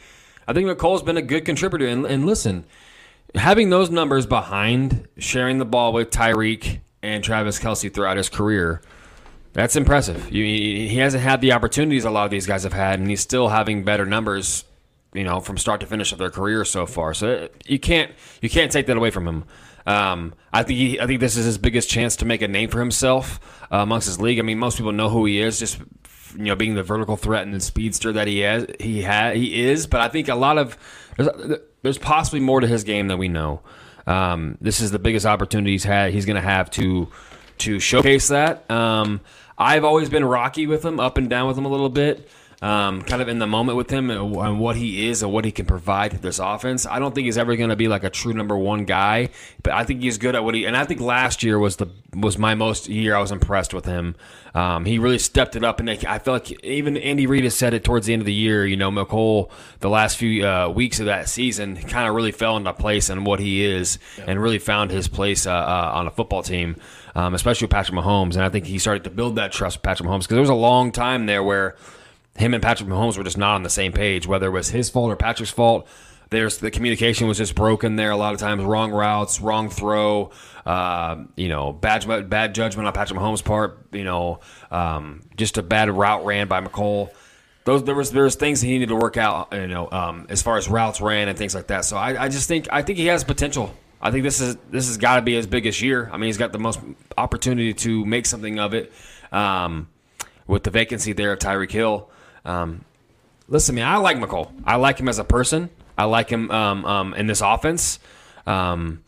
I 0.47 0.53
think 0.53 0.69
Mecole's 0.69 1.03
been 1.03 1.17
a 1.17 1.23
good 1.23 1.45
contributor. 1.45 1.87
And, 1.87 2.07
and 2.07 2.27
listen, 2.27 2.65
having 3.35 3.71
those 3.71 3.91
numbers 3.91 4.27
behind 4.27 5.09
sharing 5.19 5.59
the 5.59 5.65
ball 5.65 5.93
with 5.93 6.11
Tyreek 6.11 6.81
and 7.03 7.23
Travis 7.23 7.59
Kelce 7.59 7.93
throughout 7.93 8.17
his 8.17 8.29
career, 8.29 8.83
that's 9.53 9.77
impressive. 9.77 10.29
he 10.29 10.97
hasn't 10.97 11.23
had 11.23 11.41
the 11.41 11.53
opportunities 11.53 12.05
a 12.05 12.11
lot 12.11 12.25
of 12.25 12.31
these 12.31 12.47
guys 12.47 12.63
have 12.63 12.73
had, 12.73 13.01
and 13.01 13.09
he's 13.09 13.21
still 13.21 13.49
having 13.49 13.85
better 13.85 14.07
numbers, 14.07 14.65
you 15.13 15.25
know, 15.25 15.41
from 15.41 15.59
start 15.59 15.81
to 15.81 15.87
finish 15.87 16.13
of 16.13 16.19
their 16.19 16.31
career 16.31 16.65
so 16.65 16.87
far. 16.87 17.15
So 17.15 17.49
you 17.67 17.79
can't 17.79 18.13
you 18.41 18.49
can't 18.49 18.73
take 18.73 18.87
that 18.87 18.97
away 18.97 19.11
from 19.11 19.27
him. 19.27 19.45
Um, 19.87 20.35
I 20.53 20.63
think 20.63 20.79
he, 20.79 21.01
I 21.01 21.07
think 21.07 21.21
this 21.21 21.37
is 21.37 21.45
his 21.45 21.59
biggest 21.59 21.91
chance 21.91 22.17
to 22.17 22.25
make 22.25 22.41
a 22.41 22.49
name 22.49 22.71
for 22.71 22.79
himself 22.79 23.41
uh, 23.73 23.79
amongst 23.79 24.07
his 24.07 24.21
league. 24.21 24.39
I 24.39 24.43
mean, 24.43 24.59
most 24.59 24.77
people 24.77 24.93
know 24.93 25.09
who 25.09 25.25
he 25.25 25.41
is, 25.41 25.59
just 25.59 25.79
you 26.37 26.45
know, 26.45 26.55
being 26.55 26.75
the 26.75 26.83
vertical 26.83 27.17
threat 27.17 27.43
and 27.43 27.53
the 27.53 27.61
speedster 27.61 28.13
that 28.13 28.27
he 28.29 28.41
has. 28.41 28.67
He 28.81 29.03
had 29.03 29.37
he 29.37 29.63
is, 29.65 29.87
but 29.87 30.01
I 30.01 30.09
think 30.09 30.29
a 30.29 30.35
lot 30.35 30.59
of 30.59 30.77
there's 31.83 31.99
possibly 31.99 32.41
more 32.41 32.61
to 32.61 32.67
his 32.67 32.85
game 32.85 33.09
than 33.09 33.19
we 33.19 33.29
know. 33.29 33.61
Um, 34.07 34.57
this 34.61 34.81
is 34.81 34.91
the 34.91 34.99
biggest 34.99 35.27
opportunity 35.27 35.73
he's 35.73 35.85
had. 35.85 36.13
He's 36.13 36.27
going 36.27 36.37
to 36.37 36.43
have 36.43 36.71
to 36.73 37.09
to 37.59 37.79
showcase 37.79 38.29
that. 38.29 38.69
Um, 38.71 39.21
I've 39.59 39.85
always 39.85 40.09
been 40.09 40.25
rocky 40.25 40.67
with 40.67 40.85
him, 40.85 40.99
up 40.99 41.19
and 41.19 41.29
down 41.29 41.47
with 41.47 41.59
him 41.59 41.67
a 41.67 41.69
little 41.69 41.91
bit 41.91 42.29
um, 42.63 43.03
kind 43.03 43.21
of 43.21 43.29
in 43.29 43.41
the 43.41 43.47
moment 43.47 43.77
with 43.77 43.91
him 43.91 44.09
and 44.09 44.61
what 44.61 44.77
he 44.77 45.09
is 45.09 45.23
and 45.25 45.33
what 45.33 45.45
he 45.45 45.51
can 45.51 45.67
provide 45.67 46.13
to 46.13 46.19
this 46.19 46.39
offense. 46.39 46.87
I 46.87 47.01
don't 47.01 47.13
think 47.13 47.25
he's 47.25 47.37
ever 47.37 47.57
going 47.57 47.71
to 47.71 47.77
be 47.77 47.89
like 47.89 48.05
a 48.05 48.11
true 48.11 48.33
number 48.33 48.57
one 48.57 48.85
guy, 48.85 49.31
but 49.65 49.73
I 49.73 49.83
think 49.83 50.01
he's 50.01 50.17
good 50.17 50.37
at 50.37 50.45
what 50.45 50.55
he. 50.55 50.65
And 50.65 50.77
I 50.77 50.85
think 50.85 51.01
last 51.01 51.43
year 51.43 51.59
was 51.59 51.77
the 51.77 51.89
was 52.15 52.39
my 52.39 52.55
most 52.55 52.89
year 52.89 53.17
I 53.17 53.21
was 53.21 53.33
impressed 53.33 53.75
with 53.75 53.85
him. 53.85 54.15
Um, 54.55 54.85
he 54.85 54.99
really 54.99 55.19
stepped 55.19 55.57
it 55.57 55.65
up, 55.65 55.81
and 55.81 55.91
I 55.91 56.19
feel 56.21 56.35
like 56.35 56.53
even 56.65 56.97
Andy 56.97 57.27
Reid 57.27 57.43
has 57.45 57.57
said 57.57 57.75
it 57.75 57.83
towards 57.83 58.07
the 58.07 58.13
end 58.13 58.23
of 58.23 58.27
the 58.27 58.33
year. 58.33 58.65
You 58.65 58.77
know, 58.77 58.93
Mecole, 58.93 59.51
the 59.81 59.91
last 59.91 60.17
few 60.17 60.47
uh, 60.47 60.69
weeks 60.69 61.01
of 61.01 61.07
that 61.07 61.29
season, 61.29 61.77
kind 61.77 62.09
of 62.09 62.15
really 62.15 62.33
fell 62.33 62.57
into 62.57 62.73
place 62.73 63.11
and 63.11 63.27
what 63.27 63.41
he 63.41 63.65
is, 63.65 63.99
and 64.25 64.41
really 64.41 64.61
found 64.61 64.93
his 64.93 65.09
place 65.09 65.49
uh, 65.49 65.53
uh, 65.53 65.93
on 65.95 66.07
a 66.07 66.11
football 66.11 66.45
team. 66.45 66.77
Um, 67.15 67.35
especially 67.35 67.67
with 67.67 67.73
Patrick 67.73 67.99
Mahomes, 67.99 68.37
and 68.37 68.43
I 68.43 68.49
think 68.49 68.65
he 68.65 68.79
started 68.79 69.05
to 69.05 69.11
build 69.11 69.37
that 69.37 69.53
trust 69.53 69.77
with 69.77 69.83
Patrick 69.83 70.09
Mahomes 70.09 70.21
because 70.21 70.29
there 70.29 70.41
was 70.41 70.49
a 70.49 70.55
long 70.55 70.93
time 70.93 71.27
there 71.27 71.43
where 71.43 71.77
him 72.37 72.55
and 72.55 72.63
Patrick 72.63 72.89
Mahomes 72.89 73.19
were 73.19 73.25
just 73.25 73.39
not 73.39 73.55
on 73.55 73.63
the 73.63 73.71
same 73.71 73.93
page, 73.93 74.27
whether 74.27 74.47
it 74.47 74.51
was 74.51 74.71
his 74.71 74.91
fault 74.91 75.11
or 75.11 75.17
Patrick's 75.17 75.53
fault. 75.53 75.87
There's 76.31 76.59
the 76.59 76.71
communication 76.71 77.29
was 77.29 77.37
just 77.37 77.55
broken 77.55 77.97
there. 77.97 78.11
A 78.11 78.17
lot 78.17 78.33
of 78.33 78.41
times, 78.41 78.65
wrong 78.65 78.91
routes, 78.91 79.41
wrong 79.41 79.69
throw. 79.69 80.31
Uh, 80.65 81.25
you 81.37 81.49
know, 81.49 81.73
bad 81.73 82.31
bad 82.31 82.55
judgment 82.55 82.87
on 82.87 82.95
Patrick 82.95 83.21
Mahomes' 83.21 83.45
part. 83.45 83.87
You 83.93 84.05
know, 84.05 84.41
um, 84.71 85.21
just 85.37 85.59
a 85.59 85.63
bad 85.63 85.91
route 85.91 86.25
ran 86.25 86.49
by 86.49 86.63
Mecole. 86.63 87.11
those 87.65 87.85
there 87.85 87.95
was 87.95 88.13
there 88.13 88.25
was 88.25 88.37
things 88.37 88.63
he 88.63 88.71
needed 88.71 88.89
to 88.89 88.97
work 88.97 89.19
out, 89.19 89.53
you 89.53 89.67
know, 89.67 89.91
um, 89.91 90.27
as 90.31 90.41
far 90.41 90.57
as 90.57 90.69
routes 90.69 91.03
ran 91.03 91.29
and 91.29 91.37
things 91.37 91.55
like 91.55 91.67
that. 91.67 91.85
So 91.85 91.99
I, 91.99 92.25
I 92.25 92.29
just 92.29 92.49
think 92.49 92.67
I 92.73 92.81
think 92.81 92.99
he 92.99 93.07
has 93.07 93.25
potential. 93.25 93.75
I 94.01 94.11
think 94.11 94.25
this 94.25 94.41
is 94.41 94.57
this 94.71 94.89
has 94.89 94.97
got 94.97 95.17
to 95.17 95.23
be 95.23 95.35
his 95.35 95.47
biggest 95.47 95.83
year. 95.83 96.09
I 96.11 96.17
mean, 96.17 96.29
he's 96.29 96.39
got 96.39 96.53
the 96.53 96.59
most 96.59 96.81
opportunity 97.19 97.75
to 97.75 98.07
make 98.07 98.25
something 98.25 98.59
of 98.59 98.73
it 98.73 98.91
um, 99.33 99.89
with 100.47 100.65
the 100.65 100.71
vacancy 100.71 101.13
there 101.13 101.33
of 101.33 101.39
Tyreek 101.39 101.71
Hill. 101.71 102.09
Um, 102.45 102.85
listen, 103.49 103.75
man, 103.75 103.87
I 103.87 103.97
like 103.97 104.17
Mecole. 104.17 104.51
I 104.65 104.77
like 104.77 104.99
him 104.99 105.09
as 105.09 105.19
a 105.19 105.25
person. 105.25 105.71
I 105.97 106.05
like 106.05 106.29
him 106.29 106.51
um, 106.51 106.85
um, 106.85 107.15
in 107.15 107.27
this 107.27 107.41
offense. 107.41 107.99
Um, 108.47 109.05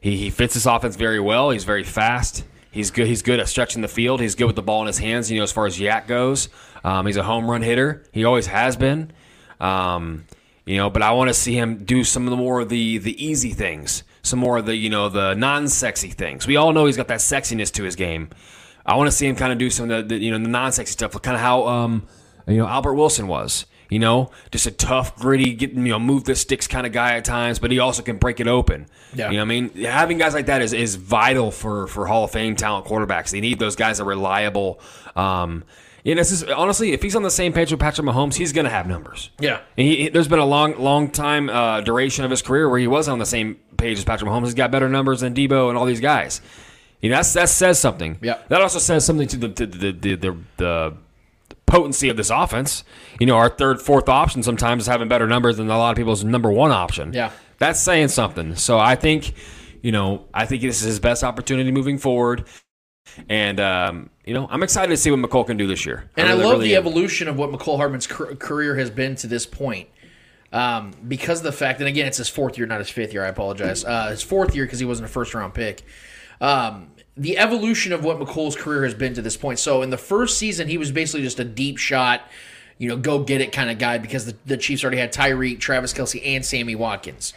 he, 0.00 0.16
he 0.16 0.30
fits 0.30 0.54
this 0.54 0.66
offense 0.66 0.96
very 0.96 1.20
well. 1.20 1.50
He's 1.50 1.64
very 1.64 1.84
fast. 1.84 2.44
He's 2.70 2.90
good. 2.90 3.06
He's 3.06 3.22
good 3.22 3.40
at 3.40 3.48
stretching 3.48 3.82
the 3.82 3.88
field. 3.88 4.20
He's 4.20 4.34
good 4.34 4.46
with 4.46 4.56
the 4.56 4.62
ball 4.62 4.82
in 4.82 4.86
his 4.86 4.98
hands. 4.98 5.30
You 5.30 5.38
know, 5.38 5.44
as 5.44 5.52
far 5.52 5.66
as 5.66 5.78
YAC 5.78 6.06
goes, 6.06 6.48
um, 6.84 7.06
he's 7.06 7.16
a 7.16 7.22
home 7.22 7.50
run 7.50 7.62
hitter. 7.62 8.04
He 8.12 8.24
always 8.24 8.46
has 8.46 8.76
been. 8.76 9.10
Um, 9.60 10.24
you 10.64 10.76
know, 10.76 10.90
but 10.90 11.02
I 11.02 11.12
want 11.12 11.28
to 11.28 11.34
see 11.34 11.54
him 11.54 11.84
do 11.84 12.04
some 12.04 12.24
of 12.24 12.30
the 12.30 12.36
more 12.36 12.60
of 12.60 12.68
the 12.68 12.98
the 12.98 13.24
easy 13.24 13.52
things, 13.52 14.04
some 14.22 14.38
more 14.38 14.58
of 14.58 14.66
the 14.66 14.76
you 14.76 14.90
know 14.90 15.08
the 15.08 15.34
non-sexy 15.34 16.10
things. 16.10 16.46
We 16.46 16.56
all 16.56 16.72
know 16.72 16.84
he's 16.84 16.96
got 16.98 17.08
that 17.08 17.20
sexiness 17.20 17.72
to 17.72 17.84
his 17.84 17.96
game. 17.96 18.28
I 18.84 18.96
want 18.96 19.08
to 19.08 19.12
see 19.12 19.26
him 19.26 19.34
kind 19.34 19.50
of 19.50 19.58
do 19.58 19.70
some 19.70 19.90
of 19.90 20.08
the, 20.08 20.14
the 20.14 20.22
you 20.22 20.30
know 20.30 20.38
the 20.38 20.48
non-sexy 20.48 20.92
stuff, 20.92 21.20
kind 21.22 21.34
of 21.34 21.40
how 21.40 21.66
um, 21.66 22.06
you 22.48 22.56
know 22.58 22.66
Albert 22.66 22.94
Wilson 22.94 23.26
was. 23.28 23.66
You 23.90 23.98
know, 24.00 24.30
just 24.52 24.66
a 24.66 24.70
tough, 24.70 25.16
gritty, 25.16 25.54
get, 25.54 25.72
you 25.72 25.80
know, 25.80 25.98
move 25.98 26.24
the 26.24 26.36
sticks 26.36 26.66
kind 26.66 26.86
of 26.86 26.92
guy 26.92 27.16
at 27.16 27.24
times, 27.24 27.58
but 27.58 27.70
he 27.70 27.78
also 27.78 28.02
can 28.02 28.18
break 28.18 28.38
it 28.38 28.46
open. 28.46 28.86
Yeah. 29.14 29.30
You 29.30 29.38
know, 29.38 29.44
what 29.44 29.52
I 29.54 29.60
mean, 29.60 29.70
having 29.76 30.18
guys 30.18 30.34
like 30.34 30.44
that 30.44 30.60
is, 30.60 30.74
is 30.74 30.96
vital 30.96 31.50
for 31.50 31.86
for 31.86 32.06
Hall 32.06 32.24
of 32.24 32.30
Fame 32.30 32.54
talent 32.54 32.84
quarterbacks. 32.84 33.30
They 33.30 33.40
need 33.40 33.58
those 33.58 33.76
guys 33.76 33.96
that 33.96 34.04
are 34.04 34.06
reliable. 34.06 34.78
Um, 35.16 35.64
you 36.04 36.14
know, 36.14 36.20
this 36.20 36.32
is 36.32 36.44
honestly, 36.44 36.92
if 36.92 37.00
he's 37.02 37.16
on 37.16 37.22
the 37.22 37.30
same 37.30 37.54
page 37.54 37.70
with 37.70 37.80
Patrick 37.80 38.06
Mahomes, 38.06 38.34
he's 38.34 38.52
going 38.52 38.66
to 38.66 38.70
have 38.70 38.86
numbers. 38.86 39.30
Yeah. 39.40 39.60
And 39.78 39.86
he, 39.88 39.96
he- 40.02 40.08
there's 40.10 40.28
been 40.28 40.38
a 40.38 40.44
long, 40.44 40.78
long 40.78 41.10
time 41.10 41.48
uh, 41.48 41.80
duration 41.80 42.26
of 42.26 42.30
his 42.30 42.42
career 42.42 42.68
where 42.68 42.78
he 42.78 42.86
was 42.88 43.08
on 43.08 43.18
the 43.18 43.24
same 43.24 43.58
page 43.78 43.96
as 43.96 44.04
Patrick 44.04 44.30
Mahomes. 44.30 44.44
He's 44.44 44.54
got 44.54 44.70
better 44.70 44.90
numbers 44.90 45.20
than 45.20 45.32
Deebo 45.32 45.70
and 45.70 45.78
all 45.78 45.86
these 45.86 46.00
guys. 46.00 46.42
You 47.00 47.08
know, 47.08 47.16
that's, 47.16 47.32
that 47.32 47.48
says 47.48 47.78
something. 47.78 48.18
Yeah. 48.20 48.36
That 48.48 48.60
also 48.60 48.80
says 48.80 49.06
something 49.06 49.28
to 49.28 49.36
the 49.38 49.48
the 49.48 49.66
the, 49.66 49.92
the, 49.92 50.14
the, 50.16 50.36
the 50.58 50.96
potency 51.68 52.08
of 52.08 52.16
this 52.16 52.30
offense. 52.30 52.82
You 53.20 53.26
know, 53.26 53.36
our 53.36 53.48
third, 53.48 53.80
fourth 53.80 54.08
option 54.08 54.42
sometimes 54.42 54.84
is 54.84 54.86
having 54.88 55.08
better 55.08 55.26
numbers 55.26 55.58
than 55.58 55.70
a 55.70 55.78
lot 55.78 55.90
of 55.90 55.96
people's 55.96 56.24
number 56.24 56.50
one 56.50 56.70
option. 56.72 57.12
Yeah. 57.12 57.30
That's 57.58 57.80
saying 57.80 58.08
something. 58.08 58.56
So 58.56 58.78
I 58.78 58.94
think, 58.96 59.34
you 59.82 59.92
know, 59.92 60.26
I 60.32 60.46
think 60.46 60.62
this 60.62 60.80
is 60.80 60.86
his 60.86 61.00
best 61.00 61.22
opportunity 61.24 61.70
moving 61.70 61.98
forward. 61.98 62.44
And, 63.28 63.58
um, 63.58 64.10
you 64.24 64.34
know, 64.34 64.46
I'm 64.50 64.62
excited 64.62 64.90
to 64.90 64.96
see 64.96 65.10
what 65.10 65.18
Mecole 65.20 65.46
can 65.46 65.56
do 65.56 65.66
this 65.66 65.84
year. 65.86 66.10
And 66.16 66.28
I, 66.28 66.32
really- 66.32 66.44
love 66.44 66.52
really 66.52 66.68
the 66.68 66.76
am. 66.76 66.86
evolution 66.86 67.28
of 67.28 67.36
what 67.36 67.50
Mecole 67.50 67.76
Hardman's 67.76 68.06
career 68.06 68.76
has 68.76 68.90
been 68.90 69.16
to 69.16 69.26
this 69.26 69.46
point. 69.46 69.88
Um, 70.52 70.94
because 71.06 71.40
of 71.40 71.44
the 71.44 71.52
fact, 71.52 71.80
and 71.80 71.88
again, 71.88 72.06
it's 72.06 72.16
his 72.16 72.28
fourth 72.28 72.56
year, 72.56 72.66
not 72.66 72.78
his 72.78 72.88
fifth 72.88 73.12
year. 73.12 73.24
I 73.24 73.28
apologize. 73.28 73.84
Uh, 73.84 74.08
his 74.08 74.22
fourth 74.22 74.54
year 74.54 74.64
because 74.64 74.78
he 74.78 74.86
wasn't 74.86 75.08
a 75.08 75.12
first 75.12 75.34
round 75.34 75.54
pick. 75.54 75.82
Um, 76.40 76.90
the 77.16 77.36
evolution 77.36 77.92
of 77.92 78.04
what 78.04 78.18
Mecole's 78.18 78.56
career 78.56 78.84
has 78.84 78.94
been 78.94 79.14
to 79.14 79.22
this 79.22 79.36
point. 79.36 79.58
So 79.58 79.82
in 79.82 79.90
the 79.90 79.98
first 79.98 80.38
season, 80.38 80.68
he 80.68 80.78
was 80.78 80.92
basically 80.92 81.22
just 81.22 81.40
a 81.40 81.44
deep 81.44 81.76
shot, 81.76 82.22
you 82.78 82.88
know, 82.88 82.96
go 82.96 83.24
get 83.24 83.40
it 83.40 83.50
kind 83.52 83.70
of 83.70 83.78
guy 83.78 83.98
because 83.98 84.24
the, 84.26 84.36
the 84.46 84.56
Chiefs 84.56 84.84
already 84.84 84.98
had 84.98 85.12
Tyreek, 85.12 85.58
Travis 85.58 85.92
Kelce, 85.92 86.22
and 86.24 86.46
Sammy 86.46 86.76
Watkins. 86.76 87.34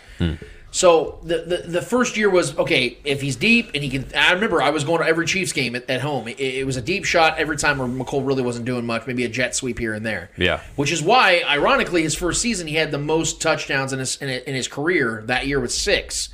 So 0.74 1.20
the, 1.22 1.40
the 1.40 1.58
the 1.70 1.82
first 1.82 2.16
year 2.16 2.30
was 2.30 2.58
okay 2.58 2.98
if 3.04 3.22
he's 3.22 3.36
deep 3.36 3.72
and 3.76 3.84
he 3.84 3.90
can. 3.90 4.06
I 4.16 4.32
remember 4.32 4.62
I 4.62 4.70
was 4.70 4.86
going 4.86 5.02
to 5.02 5.06
every 5.06 5.26
Chiefs 5.26 5.52
game 5.52 5.76
at, 5.76 5.90
at 5.90 6.00
home. 6.00 6.30
It, 6.30 6.40
it 6.40 6.66
was 6.66 6.78
a 6.78 6.82
deep 6.82 7.04
shot 7.04 7.38
every 7.38 7.58
time 7.58 7.78
where 7.78 7.90
Mecole 7.90 8.26
really 8.26 8.42
wasn't 8.42 8.66
doing 8.66 8.86
much, 8.86 9.06
maybe 9.06 9.26
a 9.26 9.30
jet 9.30 9.54
sweep 9.54 9.80
here 9.80 9.94
and 9.94 10.06
there. 10.06 10.32
Yeah. 10.38 10.62
Which 10.78 10.94
is 10.94 11.04
why, 11.04 11.44
ironically, 11.46 12.04
his 12.04 12.16
first 12.16 12.42
season 12.42 12.68
he 12.68 12.76
had 12.76 12.92
the 12.92 12.98
most 12.98 13.42
touchdowns 13.42 13.92
in 13.92 14.00
his 14.00 14.16
in, 14.22 14.30
in 14.30 14.56
his 14.56 14.70
career 14.70 15.24
that 15.26 15.46
year 15.46 15.60
with 15.60 15.74
six. 15.74 16.30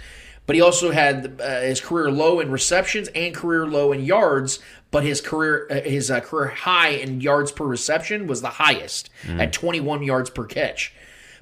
But 0.46 0.56
he 0.56 0.62
also 0.62 0.92
had 0.92 1.42
uh, 1.42 1.62
his 1.62 1.82
career 1.82 2.10
low 2.12 2.40
in 2.40 2.52
receptions 2.52 3.10
and 3.10 3.34
career 3.34 3.66
low 3.66 3.92
in 3.92 4.06
yards. 4.06 4.60
But 4.92 5.04
his 5.04 5.20
career 5.20 5.68
uh, 5.72 5.82
his 5.82 6.12
uh, 6.12 6.20
career 6.20 6.50
high 6.50 6.90
in 6.90 7.22
yards 7.22 7.52
per 7.52 7.66
reception 7.66 8.28
was 8.28 8.44
the 8.44 8.50
highest 8.50 9.10
at 9.28 9.52
21 9.52 10.04
yards 10.04 10.30
per 10.30 10.46
catch. 10.46 10.94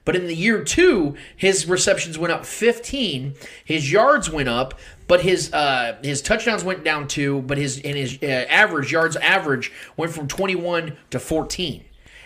But 0.06 0.16
in 0.16 0.28
the 0.28 0.36
year 0.36 0.64
two, 0.64 1.16
his 1.36 1.68
receptions 1.68 2.18
went 2.18 2.32
up 2.32 2.46
15, 2.46 3.34
his 3.66 3.92
yards 3.92 4.30
went 4.30 4.48
up, 4.48 4.80
but 5.08 5.22
his 5.22 5.52
uh, 5.52 5.98
his 6.04 6.22
touchdowns 6.22 6.64
went 6.64 6.84
down 6.84 7.08
two, 7.08 7.42
but 7.42 7.58
his 7.58 7.78
and 7.78 7.96
his 7.96 8.20
uh, 8.22 8.26
average 8.26 8.92
yards 8.92 9.16
average 9.18 9.72
went 9.98 10.14
from 10.14 10.28
21 10.28 10.96
to 11.10 11.20
14. 11.20 11.84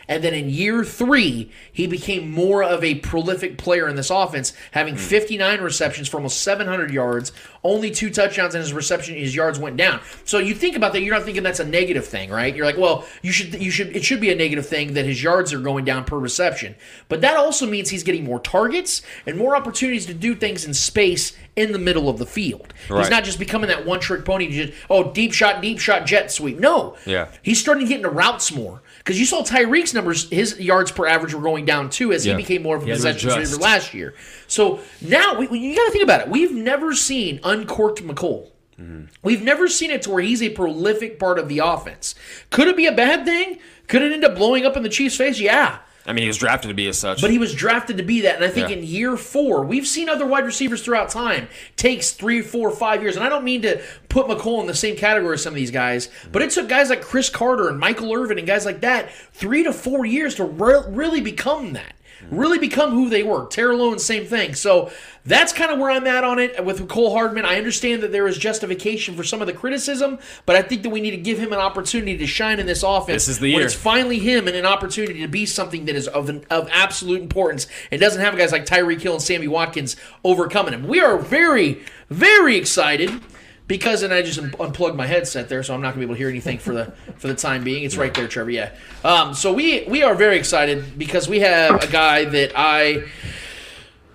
And 0.10 0.24
then 0.24 0.34
in 0.34 0.50
year 0.50 0.84
three, 0.84 1.52
he 1.72 1.86
became 1.86 2.32
more 2.32 2.64
of 2.64 2.84
a 2.84 2.96
prolific 2.96 3.60
player 3.60 3.88
in 3.88 3.96
this 3.96 4.10
offense, 4.10 4.54
having 4.72 4.96
59 4.96 5.62
receptions 5.62 6.10
for 6.10 6.18
almost 6.18 6.42
700 6.42 6.90
yards, 6.90 7.32
only 7.64 7.92
two 7.92 8.10
touchdowns, 8.10 8.56
and 8.56 8.62
his 8.64 8.74
reception, 8.74 9.16
his 9.16 9.36
yards 9.36 9.60
went 9.60 9.78
down. 9.78 10.00
So 10.26 10.38
you 10.40 10.54
think 10.54 10.76
about 10.76 10.94
that, 10.94 11.02
you're 11.02 11.14
not 11.16 11.24
thinking 11.24 11.44
that's 11.44 11.60
a 11.60 11.66
negative 11.66 12.06
thing, 12.08 12.30
right? 12.30 12.56
You're 12.56 12.66
like, 12.66 12.78
well, 12.78 13.06
you 13.22 13.32
should, 13.32 13.62
you 13.62 13.72
should, 13.72 13.96
it 13.96 14.04
should 14.04 14.22
be 14.22 14.32
a 14.32 14.36
negative 14.36 14.66
thing 14.66 14.94
that 14.94 15.06
his 15.06 15.22
yards 15.22 15.54
are 15.54 15.60
going 15.60 15.86
down 15.86 16.06
per 16.06 16.18
reception. 16.18 16.76
But 17.10 17.22
that 17.22 17.36
also 17.38 17.66
means 17.68 17.90
he's 17.90 18.04
getting 18.04 18.24
more 18.24 18.40
targets 18.40 19.02
and 19.26 19.38
more 19.38 19.56
opportunities 19.56 20.06
to 20.08 20.14
do 20.14 20.36
things 20.36 20.66
in 20.66 20.74
space 20.74 21.36
in 21.56 21.72
the 21.74 21.80
middle 21.80 22.08
of 22.08 22.18
the 22.18 22.26
field. 22.26 22.74
He's 22.88 23.10
not 23.10 23.24
just 23.26 23.40
becoming 23.40 23.68
that 23.70 23.86
one 23.86 24.00
trick 24.00 24.24
pony 24.24 24.50
just, 24.50 24.74
oh, 24.90 25.12
deep 25.12 25.34
shot, 25.34 25.62
deep 25.62 25.80
shot, 25.80 26.06
jet 26.06 26.32
sweep. 26.32 26.58
No. 26.60 26.96
Yeah. 27.06 27.28
He's 27.42 27.60
starting 27.60 27.84
to 27.86 27.90
get 27.90 27.98
into 27.98 28.10
routes 28.10 28.52
more. 28.54 28.82
Because 29.00 29.20
you 29.20 29.26
saw 29.26 29.42
Tyreek's 29.44 29.94
numbers, 29.94 30.30
his 30.30 30.60
yards 30.60 30.92
per 30.92 31.08
average 31.08 31.34
were 31.34 31.42
going 31.42 31.66
down 31.66 31.90
too 31.90 32.14
as 32.14 32.26
Yeah. 32.26 32.34
he 32.34 32.38
became 32.44 32.62
more 32.64 32.76
of 32.78 32.84
a 32.84 32.86
He 32.86 32.92
had 32.92 33.00
to 33.00 33.04
possession 33.14 33.40
receiver 33.42 33.62
last 33.62 33.94
year. 33.94 34.14
So 34.48 34.80
now 35.02 35.38
we, 35.38 35.48
we- 35.48 35.60
you 35.60 35.76
got 35.76 35.86
to 35.86 35.92
think 35.92 36.04
about 36.04 36.22
it. 36.22 36.30
We've 36.30 36.52
never 36.54 36.94
seen 36.94 37.40
uncorked 37.50 38.04
Mecole. 38.04 38.52
Mm-hmm. 38.80 39.06
We've 39.24 39.44
never 39.44 39.68
seen 39.68 39.92
it 39.92 40.02
to 40.04 40.10
where 40.12 40.22
he's 40.24 40.42
a 40.42 40.50
prolific 40.50 41.20
part 41.20 41.38
of 41.38 41.50
the 41.50 41.60
offense. 41.60 42.16
Could 42.50 42.68
it 42.70 42.78
be 42.78 42.86
a 42.86 42.92
bad 42.94 43.26
thing? 43.26 43.60
Could 43.88 44.02
it 44.04 44.12
end 44.14 44.24
up 44.24 44.36
blowing 44.36 44.66
up 44.66 44.78
in 44.78 44.84
the 44.84 44.90
Chiefs' 44.90 45.18
face? 45.18 45.40
Yeah. 45.40 45.80
I 46.06 46.14
mean, 46.14 46.22
he 46.24 46.28
was 46.28 46.38
drafted 46.38 46.70
to 46.70 46.74
be 46.74 46.88
as 46.88 46.98
such. 46.98 47.22
But 47.22 47.30
he 47.30 47.38
was 47.38 47.54
drafted 47.54 47.98
to 47.98 48.04
be 48.04 48.22
that. 48.22 48.36
And 48.38 48.44
I 48.46 48.48
think 48.48 48.70
Yeah. 48.70 48.78
in 48.78 48.84
year 48.84 49.18
four, 49.18 49.64
we've 49.64 49.86
seen 49.86 50.10
other 50.10 50.26
wide 50.26 50.46
receivers 50.46 50.82
throughout 50.82 51.10
time. 51.10 51.50
Takes 51.76 52.12
three, 52.12 52.42
four, 52.42 52.72
five 52.72 53.04
years. 53.04 53.16
And 53.16 53.24
I 53.24 53.30
don't 53.30 53.44
mean 53.44 53.62
to 53.64 53.80
put 54.08 54.28
Mecole 54.28 54.62
in 54.62 54.68
the 54.68 54.74
same 54.74 54.96
category 54.96 55.34
as 55.36 55.44
some 55.44 55.52
of 55.52 55.56
these 55.58 55.70
guys, 55.72 56.10
but 56.32 56.42
it 56.42 56.50
took 56.52 56.68
guys 56.70 56.90
like 56.90 57.02
Cris 57.02 57.30
Carter 57.30 57.68
and 57.68 57.78
Michael 57.78 58.14
Irvin 58.14 58.38
and 58.40 58.48
guys 58.48 58.66
like 58.66 58.80
that 58.82 59.10
three 59.34 59.64
to 59.64 59.74
four 59.74 60.06
years 60.06 60.36
to 60.36 60.46
re- 60.46 60.82
really 60.88 61.22
become 61.22 61.74
that. 61.74 61.94
Mm-hmm. 62.24 62.36
Really 62.36 62.60
become 62.60 62.92
who 62.92 63.10
they 63.10 63.24
were. 63.24 63.48
Terrell 63.48 63.98
same 64.00 64.26
thing. 64.26 64.54
So 64.56 64.92
that's 65.26 65.54
kind 65.54 65.72
of 65.72 65.80
where 65.80 65.92
I'm 65.92 66.06
at 66.08 66.24
on 66.24 66.40
it 66.40 66.64
with 66.64 66.88
Cole 66.88 67.14
Hardman. 67.14 67.46
I 67.46 67.58
understand 67.58 68.04
that 68.04 68.12
there 68.12 68.28
is 68.28 68.38
justification 68.38 69.16
for 69.16 69.24
some 69.24 69.42
of 69.42 69.48
the 69.48 69.54
criticism, 69.54 70.20
but 70.46 70.56
I 70.56 70.62
think 70.62 70.84
that 70.84 70.90
we 70.90 71.02
need 71.02 71.12
to 71.12 71.18
give 71.18 71.38
him 71.38 71.54
an 71.54 71.60
opportunity 71.60 72.18
to 72.18 72.28
shine 72.28 72.60
in 72.60 72.66
this 72.66 72.84
offense. 72.84 73.26
This 73.26 73.30
is 73.30 73.40
the 73.40 73.54
when 73.54 73.60
year. 73.60 73.66
it's 73.66 73.76
finally 73.76 74.20
him 74.20 74.48
and 74.48 74.56
an 74.56 74.66
opportunity 74.66 75.22
to 75.22 75.28
be 75.28 75.46
something 75.46 75.86
that 75.86 75.96
is 75.96 76.08
of 76.08 76.30
an, 76.30 76.46
of 76.50 76.68
absolute 76.72 77.22
importance 77.22 77.68
and 77.92 78.02
doesn't 78.02 78.22
have 78.22 78.38
guys 78.38 78.52
like 78.52 78.66
Tyreek 78.66 79.02
Hill 79.02 79.14
and 79.14 79.22
Sammy 79.22 79.48
Watkins 79.48 79.96
overcoming 80.24 80.74
him. 80.74 80.88
We 80.88 81.00
are 81.00 81.18
very, 81.18 81.84
very 82.10 82.56
excited 82.58 83.22
because, 83.70 84.04
and 84.04 84.14
I 84.14 84.22
just 84.22 84.40
un- 84.40 84.54
unplugged 84.60 84.98
my 84.98 85.08
headset 85.08 85.48
there, 85.48 85.64
so 85.64 85.74
I'm 85.74 85.82
not 85.82 85.92
gonna 85.92 86.00
be 86.00 86.04
able 86.04 86.16
to 86.16 86.18
hear 86.18 86.28
anything 86.28 86.58
for 86.58 86.74
the 86.74 86.92
for 87.20 87.28
the 87.28 87.36
time 87.36 87.64
being. 87.64 87.86
It's 87.86 87.96
right 87.96 88.14
there, 88.14 88.28
Trevor. 88.28 88.50
Yeah. 88.50 88.72
Um, 89.06 89.34
so 89.34 89.54
we 89.54 89.86
we 89.88 90.04
are 90.04 90.16
very 90.16 90.38
excited 90.38 91.00
because 91.00 91.30
we 91.30 91.40
have 91.40 91.82
a 91.82 91.88
guy 91.88 92.26
that 92.26 92.52
I 92.56 93.04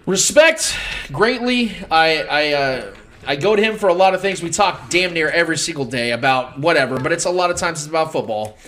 respect 0.05 0.77
greatly. 1.11 1.73
I 1.91 2.23
I. 2.23 2.53
Uh, 2.53 2.95
I 3.27 3.37
go 3.37 3.57
to 3.57 3.63
him 3.63 3.79
for 3.79 3.89
a 3.89 3.95
lot 3.95 4.13
of 4.13 4.21
things. 4.21 4.43
We 4.43 4.51
talk 4.51 4.91
damn 4.91 5.15
near 5.15 5.31
every 5.31 5.57
single 5.57 5.87
day 5.87 6.11
about 6.11 6.59
whatever, 6.59 7.01
but 7.01 7.11
it's 7.11 7.25
a 7.25 7.31
lot 7.31 7.51
of 7.51 7.57
times 7.57 7.79
it's 7.79 7.89
about 7.89 8.13
football 8.13 8.59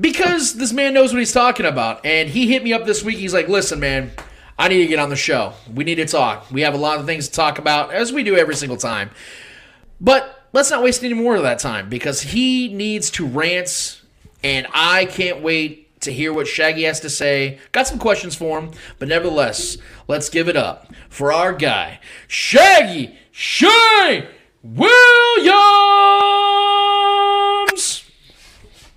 because 0.00 0.54
this 0.54 0.72
man 0.72 0.94
knows 0.94 1.12
what 1.12 1.20
he's 1.20 1.32
talking 1.32 1.64
about. 1.64 2.04
And 2.04 2.28
he 2.28 2.48
hit 2.48 2.64
me 2.64 2.72
up 2.72 2.86
this 2.86 3.04
week. 3.04 3.18
He's 3.18 3.32
like, 3.32 3.46
listen, 3.46 3.78
man, 3.78 4.10
I 4.58 4.66
need 4.66 4.78
to 4.78 4.88
get 4.88 4.98
on 4.98 5.10
the 5.10 5.16
show. 5.16 5.52
We 5.72 5.84
need 5.84 5.96
to 5.96 6.06
talk. 6.06 6.50
We 6.50 6.62
have 6.62 6.74
a 6.74 6.78
lot 6.78 6.98
of 6.98 7.06
things 7.06 7.28
to 7.28 7.34
talk 7.34 7.58
about, 7.58 7.92
as 7.92 8.12
we 8.12 8.24
do 8.24 8.36
every 8.36 8.56
single 8.56 8.76
time. 8.76 9.10
But 10.00 10.48
let's 10.52 10.70
not 10.70 10.82
waste 10.82 11.02
any 11.04 11.14
more 11.14 11.36
of 11.36 11.42
that 11.42 11.58
time 11.58 11.88
because 11.88 12.22
he 12.22 12.68
needs 12.68 13.10
to 13.12 13.26
rant, 13.26 14.00
and 14.42 14.66
I 14.72 15.06
can't 15.06 15.40
wait 15.40 16.00
to 16.02 16.12
hear 16.12 16.32
what 16.32 16.46
Shaggy 16.46 16.82
has 16.84 17.00
to 17.00 17.10
say. 17.10 17.58
Got 17.72 17.86
some 17.86 17.98
questions 17.98 18.34
for 18.34 18.58
him, 18.60 18.70
but 18.98 19.08
nevertheless, 19.08 19.78
let's 20.08 20.28
give 20.28 20.48
it 20.48 20.56
up 20.56 20.92
for 21.08 21.32
our 21.32 21.52
guy, 21.52 22.00
Shaggy 22.28 23.16
Shay 23.30 24.28
Williams. 24.62 24.94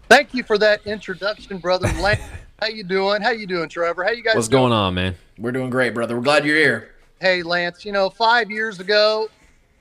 Thank 0.09 0.33
you 0.33 0.43
for 0.43 0.57
that 0.57 0.85
introduction, 0.85 1.57
brother. 1.57 1.87
Lance, 2.01 2.21
how 2.59 2.67
you 2.67 2.83
doing? 2.83 3.21
How 3.21 3.31
you 3.31 3.47
doing, 3.47 3.67
Trevor? 3.69 4.03
How 4.03 4.11
you 4.11 4.23
guys 4.23 4.35
What's 4.35 4.47
doing? 4.47 4.63
going 4.63 4.73
on, 4.73 4.93
man? 4.93 5.15
We're 5.37 5.51
doing 5.51 5.69
great, 5.69 5.93
brother. 5.93 6.15
We're 6.15 6.23
glad 6.23 6.45
you're 6.45 6.55
here. 6.57 6.91
Hey, 7.19 7.43
Lance. 7.43 7.83
You 7.83 7.91
know, 7.91 8.09
five 8.09 8.49
years 8.49 8.79
ago, 8.79 9.29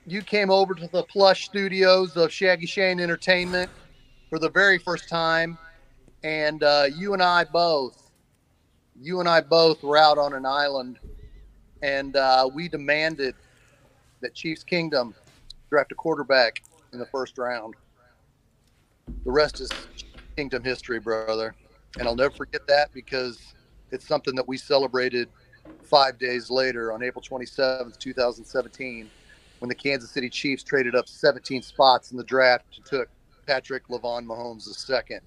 you 0.07 0.21
came 0.21 0.49
over 0.49 0.73
to 0.73 0.87
the 0.93 1.03
plush 1.03 1.45
studios 1.45 2.15
of 2.15 2.31
Shaggy 2.31 2.65
Shane 2.65 2.99
Entertainment 2.99 3.69
for 4.29 4.39
the 4.39 4.49
very 4.49 4.77
first 4.77 5.09
time, 5.09 5.57
and 6.23 6.63
uh, 6.63 6.85
you 6.95 7.13
and 7.13 7.21
I 7.21 7.43
both 7.43 8.07
you 8.99 9.19
and 9.19 9.29
I 9.29 9.41
both 9.41 9.83
were 9.83 9.97
out 9.97 10.17
on 10.17 10.33
an 10.33 10.45
island, 10.45 10.97
and 11.81 12.15
uh, 12.15 12.49
we 12.53 12.67
demanded 12.67 13.35
that 14.21 14.33
Chiefs 14.33 14.63
Kingdom 14.63 15.13
draft 15.69 15.91
a 15.91 15.95
quarterback 15.95 16.61
in 16.93 16.99
the 16.99 17.05
first 17.07 17.37
round. 17.37 17.75
The 19.25 19.31
rest 19.31 19.59
is 19.59 19.71
Kingdom 20.35 20.63
history, 20.63 20.99
brother. 20.99 21.55
And 21.99 22.07
I'll 22.07 22.15
never 22.15 22.33
forget 22.33 22.61
that 22.67 22.89
because 22.93 23.39
it's 23.91 24.07
something 24.07 24.35
that 24.35 24.47
we 24.47 24.57
celebrated 24.57 25.29
five 25.83 26.17
days 26.17 26.49
later 26.49 26.91
on 26.93 27.03
April 27.03 27.23
27th, 27.27 27.97
2017, 27.97 29.09
when 29.59 29.69
the 29.69 29.75
Kansas 29.75 30.11
City 30.11 30.29
Chiefs 30.29 30.63
traded 30.63 30.95
up 30.95 31.07
17 31.07 31.61
spots 31.61 32.11
in 32.11 32.17
the 32.17 32.23
draft 32.23 32.65
and 32.75 32.85
took 32.85 33.09
Patrick 33.45 33.87
Lavon 33.87 34.25
Mahomes 34.25 34.65
the 34.65 34.73
second. 34.73 35.21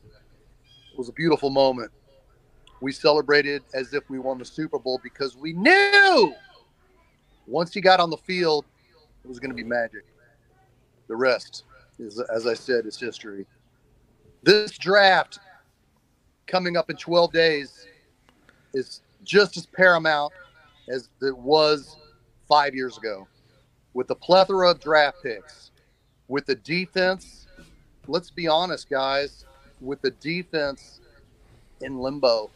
It 0.93 0.99
was 0.99 1.09
a 1.09 1.12
beautiful 1.12 1.51
moment. 1.51 1.91
We 2.81 2.93
celebrated 2.93 3.62
as 3.74 3.93
if 3.93 4.09
we 4.09 4.18
won 4.18 4.39
the 4.39 4.45
Super 4.45 4.78
Bowl 4.78 5.01
because 5.03 5.37
we 5.37 5.53
knew 5.53 6.35
once 7.47 7.74
he 7.74 7.81
got 7.81 8.01
on 8.01 8.11
the 8.11 8.16
field, 8.16 8.64
it 9.24 9.28
was 9.28 9.39
going 9.39 9.51
to 9.51 9.57
be 9.57 9.64
magic. 9.64 10.05
The 11.09 11.16
rest 11.16 11.64
is, 11.99 12.20
as 12.20 12.47
I 12.47 12.55
said, 12.55 12.87
is 12.87 12.99
history. 12.99 13.47
This 14.43 14.78
draft 14.78 15.39
coming 16.47 16.76
up 16.76 16.89
in 16.89 16.97
12 16.97 17.33
days 17.33 17.87
is 18.72 19.03
just 19.24 19.57
as 19.57 19.66
paramount 19.66 20.33
as 20.89 21.09
it 21.20 21.37
was 21.37 21.97
five 22.49 22.74
years 22.74 22.97
ago. 22.97 23.26
With 23.95 24.07
the 24.07 24.14
plethora 24.14 24.70
of 24.70 24.80
draft 24.80 25.18
picks, 25.22 25.72
with 26.28 26.47
the 26.47 26.55
defense, 26.55 27.47
let's 28.07 28.30
be 28.30 28.47
honest, 28.47 28.88
guys, 28.88 29.45
with 29.80 30.01
the 30.01 30.12
defense 30.12 31.01
in 31.80 31.99
limbo, 31.99 32.51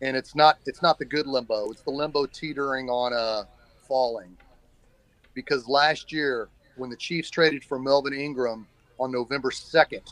and 0.00 0.16
it's 0.16 0.34
not 0.34 0.58
it's 0.66 0.82
not 0.82 0.98
the 0.98 1.04
good 1.04 1.26
limbo. 1.26 1.70
It's 1.70 1.82
the 1.82 1.90
limbo 1.90 2.26
teetering 2.26 2.90
on 2.90 3.12
uh, 3.12 3.44
falling. 3.88 4.36
Because 5.34 5.66
last 5.66 6.12
year, 6.12 6.48
when 6.76 6.90
the 6.90 6.96
Chiefs 6.96 7.30
traded 7.30 7.64
for 7.64 7.78
Melvin 7.78 8.12
Ingram 8.12 8.66
on 8.98 9.10
November 9.10 9.50
second, 9.50 10.02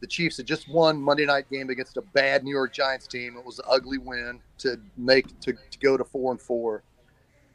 the 0.00 0.06
Chiefs 0.06 0.38
had 0.38 0.46
just 0.46 0.68
won 0.68 1.00
Monday 1.00 1.26
night 1.26 1.48
game 1.50 1.70
against 1.70 1.96
a 1.96 2.02
bad 2.02 2.42
New 2.42 2.50
York 2.50 2.72
Giants 2.72 3.06
team. 3.06 3.36
It 3.36 3.44
was 3.44 3.58
an 3.58 3.66
ugly 3.68 3.98
win 3.98 4.40
to 4.58 4.80
make 4.96 5.38
to, 5.40 5.52
to 5.52 5.78
go 5.78 5.96
to 5.96 6.04
four 6.04 6.32
and 6.32 6.40
four. 6.40 6.82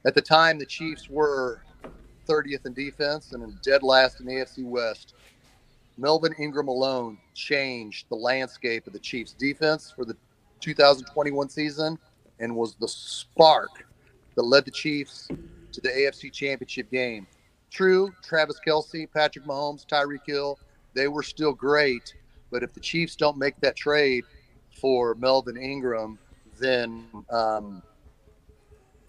At 0.06 0.14
the 0.14 0.22
time, 0.22 0.60
the 0.60 0.66
Chiefs 0.66 1.10
were 1.10 1.62
30th 2.28 2.66
in 2.66 2.74
defense 2.74 3.34
and 3.34 3.44
in 3.44 3.58
dead 3.64 3.84
last 3.84 4.20
in 4.20 4.26
the 4.26 4.34
AFC 4.34 4.64
West. 4.64 5.14
Melvin 5.98 6.34
Ingram 6.38 6.68
alone 6.68 7.18
changed 7.34 8.08
the 8.10 8.16
landscape 8.16 8.86
of 8.88 8.94
the 8.94 9.00
Chiefs 9.00 9.34
defense 9.34 9.94
for 9.96 10.04
the 10.04 10.16
2021 10.60 11.50
season 11.50 11.98
and 12.40 12.56
was 12.56 12.76
the 12.76 12.88
spark 12.88 13.88
that 14.36 14.44
led 14.44 14.66
the 14.66 14.72
Chiefs 14.72 15.30
to 15.72 15.82
the 15.82 15.90
AFC 15.90 16.32
Championship 16.32 16.92
game. 16.92 17.28
True, 17.72 18.14
Travis 18.24 18.60
Kelce, 18.66 19.12
Patrick 19.12 19.46
Mahomes, 19.46 19.86
Tyreek 19.86 20.26
Hill, 20.26 20.60
they 20.94 21.08
were 21.08 21.24
still 21.24 21.54
great, 21.54 22.14
but 22.52 22.64
if 22.64 22.74
the 22.74 22.80
Chiefs 22.80 23.16
don't 23.16 23.38
make 23.38 23.60
that 23.62 23.76
trade 23.76 24.24
for 24.80 25.16
Melvin 25.16 25.58
Ingram, 25.58 26.18
then 26.60 27.06
um, 27.30 27.82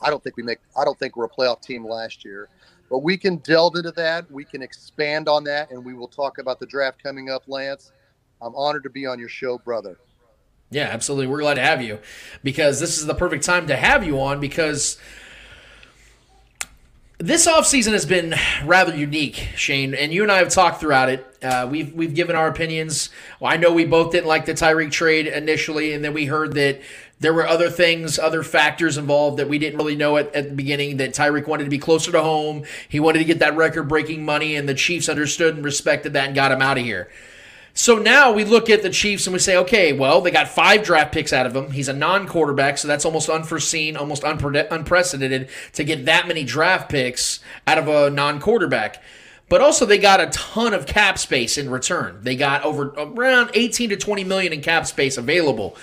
I 0.01 0.11
don't 0.11 0.23
think 0.23 0.37
we 0.37 0.43
make. 0.43 0.59
I 0.77 0.85
don't 0.85 0.99
think 0.99 1.17
we're 1.17 1.27
a 1.27 1.31
playoff 1.31 1.62
team 1.62 1.87
last 1.87 2.25
year. 2.25 2.49
But 2.89 2.99
we 2.99 3.16
can 3.16 3.37
delve 3.39 3.76
into 3.76 3.93
that. 3.93 4.30
We 4.30 4.45
can 4.45 4.62
expand 4.62 5.28
on 5.28 5.45
that, 5.45 5.70
and 5.70 5.84
we 5.84 5.95
will 5.95 6.09
talk 6.09 6.39
about 6.39 6.61
the 6.61 6.66
draft 6.66 7.03
coming 7.03 7.30
up, 7.30 7.43
Lance. 7.47 7.93
I'm 8.41 8.55
honored 8.55 8.84
to 8.84 8.91
be 8.91 9.07
on 9.07 9.18
your 9.18 9.28
show, 9.28 9.59
brother. 9.59 9.99
Yeah, 10.70 10.84
absolutely. 10.84 11.28
We're 11.28 11.41
glad 11.41 11.55
to 11.55 11.62
have 11.62 11.80
you 11.80 12.01
because 12.43 12.80
this 12.80 12.99
is 12.99 13.07
the 13.07 13.14
perfect 13.14 13.45
time 13.45 13.68
to 13.68 13.76
have 13.76 14.05
you 14.05 14.20
on 14.20 14.41
because 14.41 14.99
this 17.18 17.47
offseason 17.47 17.93
has 17.93 18.05
been 18.05 18.34
rather 18.64 18.95
unique, 18.95 19.37
Shane, 19.57 19.95
and 19.95 20.12
you 20.12 20.22
and 20.22 20.30
I 20.30 20.39
have 20.39 20.51
talked 20.51 20.80
throughout 20.80 21.09
it. 21.09 21.26
Uh, 21.43 21.66
we've 21.70 21.95
we've 21.95 22.14
given 22.14 22.37
our 22.37 22.49
opinions. 22.49 23.11
Well, 23.41 23.53
I 23.53 23.57
know 23.57 23.72
we 23.72 23.84
both 23.84 24.12
didn't 24.12 24.26
like 24.26 24.45
the 24.45 24.53
Tyreek 24.53 24.91
trade 24.91 25.26
initially, 25.26 25.93
and 25.93 26.05
then 26.05 26.12
we 26.12 26.26
heard 26.26 26.55
that 26.55 26.80
there 27.19 27.33
were 27.33 27.47
other 27.47 27.71
things, 27.71 28.19
other 28.19 28.43
factors 28.43 28.99
involved 28.99 29.39
that 29.39 29.49
we 29.49 29.59
didn't 29.59 29.79
really 29.79 29.97
know 29.97 30.17
at, 30.19 30.35
at 30.35 30.51
the 30.51 30.55
beginning. 30.55 30.99
That 30.99 31.14
Tyreek 31.14 31.47
wanted 31.47 31.64
to 31.64 31.71
be 31.71 31.79
closer 31.79 32.12
to 32.12 32.23
home. 32.23 32.64
He 32.89 33.01
wanted 33.01 33.21
to 33.21 33.25
get 33.25 33.39
that 33.39 33.57
record-breaking 33.57 34.25
money, 34.25 34.55
and 34.55 34.69
the 34.69 34.75
Chiefs 34.75 35.09
understood 35.09 35.57
and 35.57 35.64
respected 35.64 36.12
that 36.12 36.27
and 36.27 36.35
got 36.35 36.53
him 36.53 36.61
out 36.61 36.79
of 36.79 36.85
here. 36.85 37.09
So 37.73 37.99
now 37.99 38.33
we 38.33 38.45
look 38.45 38.71
at 38.71 38.83
the 38.83 38.89
Chiefs 38.89 39.27
and 39.27 39.35
we 39.35 39.39
say, 39.39 39.57
okay, 39.59 39.93
well, 39.93 40.23
they 40.23 40.31
got 40.31 40.49
five 40.49 40.83
draft 40.83 41.12
picks 41.12 41.33
out 41.33 41.45
of 41.45 41.55
him. 41.55 41.73
He's 41.73 41.89
a 41.89 41.93
non 41.93 42.27
quarterback, 42.27 42.79
so 42.79 42.89
that's 42.89 43.05
almost 43.05 43.29
unforeseen, 43.29 43.99
almost 43.99 44.23
unpre- 44.23 44.67
unprecedented 44.71 45.51
to 45.75 45.85
get 45.85 46.07
that 46.07 46.27
many 46.27 46.43
draft 46.43 46.91
picks 46.91 47.41
out 47.67 47.77
of 47.77 47.87
a 47.87 48.09
non 48.09 48.41
quarterback. 48.41 49.03
But 49.49 49.61
also, 49.61 49.87
they 49.87 49.99
got 49.99 50.21
a 50.21 50.27
ton 50.27 50.75
of 50.75 50.87
cap 50.87 51.19
space 51.19 51.57
in 51.57 51.71
return. 51.71 52.19
They 52.23 52.35
got 52.35 52.65
over 52.65 52.89
around 52.97 53.51
18 53.55 53.91
to 53.91 53.97
20 53.97 54.25
million 54.25 54.53
in 54.53 54.61
cap 54.61 54.87
space 54.87 55.17
available. 55.17 55.77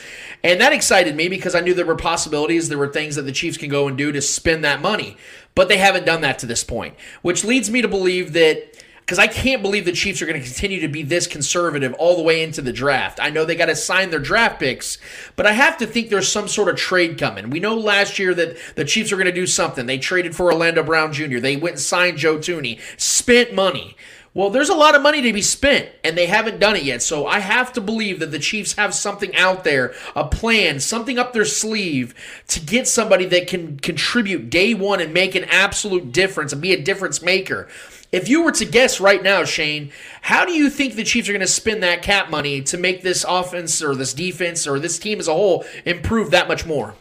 And 0.43 0.59
that 0.59 0.73
excited 0.73 1.15
me 1.15 1.29
because 1.29 1.55
I 1.55 1.61
knew 1.61 1.73
there 1.73 1.85
were 1.85 1.95
possibilities, 1.95 2.67
there 2.67 2.77
were 2.77 2.91
things 2.91 3.15
that 3.15 3.21
the 3.21 3.31
Chiefs 3.31 3.57
can 3.57 3.69
go 3.69 3.87
and 3.87 3.97
do 3.97 4.11
to 4.11 4.21
spend 4.21 4.65
that 4.65 4.81
money. 4.81 5.15
But 5.55 5.69
they 5.69 5.77
haven't 5.77 6.05
done 6.05 6.21
that 6.21 6.39
to 6.39 6.45
this 6.45 6.63
point, 6.63 6.95
which 7.21 7.45
leads 7.45 7.69
me 7.69 7.81
to 7.81 7.87
believe 7.87 8.33
that 8.33 8.83
because 9.05 9.19
I 9.19 9.27
can't 9.27 9.61
believe 9.61 9.83
the 9.83 9.91
Chiefs 9.91 10.21
are 10.21 10.25
going 10.25 10.41
to 10.41 10.47
continue 10.47 10.79
to 10.79 10.87
be 10.87 11.03
this 11.03 11.27
conservative 11.27 11.93
all 11.95 12.15
the 12.15 12.23
way 12.23 12.41
into 12.41 12.61
the 12.61 12.71
draft. 12.71 13.19
I 13.21 13.29
know 13.29 13.43
they 13.43 13.55
got 13.55 13.65
to 13.65 13.75
sign 13.75 14.11
their 14.11 14.19
draft 14.19 14.59
picks, 14.59 14.97
but 15.35 15.45
I 15.45 15.51
have 15.51 15.77
to 15.79 15.85
think 15.85 16.09
there's 16.09 16.31
some 16.31 16.47
sort 16.47 16.69
of 16.69 16.77
trade 16.77 17.17
coming. 17.17 17.49
We 17.49 17.59
know 17.59 17.75
last 17.75 18.17
year 18.17 18.33
that 18.33 18.57
the 18.75 18.85
Chiefs 18.85 19.11
are 19.11 19.17
going 19.17 19.25
to 19.25 19.33
do 19.33 19.45
something. 19.45 19.85
They 19.85 19.97
traded 19.97 20.35
for 20.35 20.51
Orlando 20.51 20.83
Brown 20.83 21.11
Jr., 21.11 21.39
they 21.39 21.57
went 21.57 21.75
and 21.75 21.81
signed 21.81 22.17
Joe 22.17 22.37
Thuney, 22.37 22.79
spent 22.97 23.53
money. 23.53 23.97
Well, 24.35 24.49
there's 24.49 24.69
a 24.69 24.75
lot 24.75 24.95
of 24.95 25.03
money 25.03 25.21
to 25.21 25.33
be 25.33 25.43
spent, 25.43 25.89
and 26.03 26.17
they 26.17 26.25
haven't 26.25 26.59
done 26.59 26.75
it 26.75 26.81
yet. 26.83 27.03
So 27.03 27.27
I 27.27 27.37
have 27.37 27.71
to 27.73 27.81
believe 27.81 28.19
that 28.19 28.31
the 28.31 28.39
Chiefs 28.39 28.73
have 28.73 28.95
something 28.95 29.35
out 29.35 29.63
there, 29.63 29.93
a 30.15 30.25
plan, 30.27 30.79
something 30.79 31.19
up 31.19 31.33
their 31.33 31.45
sleeve 31.45 32.15
to 32.47 32.59
get 32.59 32.87
somebody 32.87 33.25
that 33.25 33.45
can 33.47 33.77
contribute 33.77 34.49
day 34.49 34.73
one 34.73 35.01
and 35.01 35.13
make 35.13 35.35
an 35.35 35.43
absolute 35.43 36.11
difference 36.11 36.51
and 36.51 36.63
be 36.63 36.73
a 36.73 36.81
difference 36.81 37.21
maker. 37.21 37.67
If 38.13 38.29
you 38.29 38.43
were 38.43 38.51
to 38.51 38.65
guess 38.65 38.99
right 38.99 39.23
now, 39.23 39.43
Shane, 39.43 39.91
how 40.21 40.45
do 40.45 40.53
you 40.53 40.69
think 40.69 40.93
the 40.93 41.03
Chiefs 41.03 41.27
are 41.27 41.31
going 41.33 41.41
to 41.41 41.47
spend 41.47 41.81
that 41.81 42.03
cap 42.03 42.29
money 42.29 42.61
to 42.61 42.77
make 42.77 43.01
this 43.01 43.25
offense 43.27 43.81
or 43.81 43.95
this 43.95 44.13
defense 44.13 44.67
or 44.67 44.77
this 44.77 44.99
team 44.99 45.19
as 45.19 45.27
a 45.27 45.33
whole 45.33 45.65
improve 45.83 46.29
that 46.29 46.47
much 46.47 46.63
more? 46.63 46.93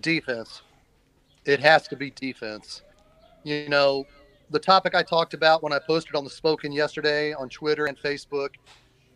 Defense. 0.00 0.62
It 1.44 1.58
has 1.58 1.88
to 1.88 1.96
be 1.96 2.10
defense. 2.10 2.82
You 3.42 3.68
know, 3.68 4.06
the 4.50 4.60
topic 4.60 4.94
I 4.94 5.02
talked 5.02 5.34
about 5.34 5.60
when 5.60 5.72
I 5.72 5.80
posted 5.80 6.14
on 6.14 6.22
the 6.22 6.30
Spoken 6.30 6.70
yesterday 6.70 7.32
on 7.32 7.48
Twitter 7.48 7.86
and 7.86 7.98
Facebook. 7.98 8.50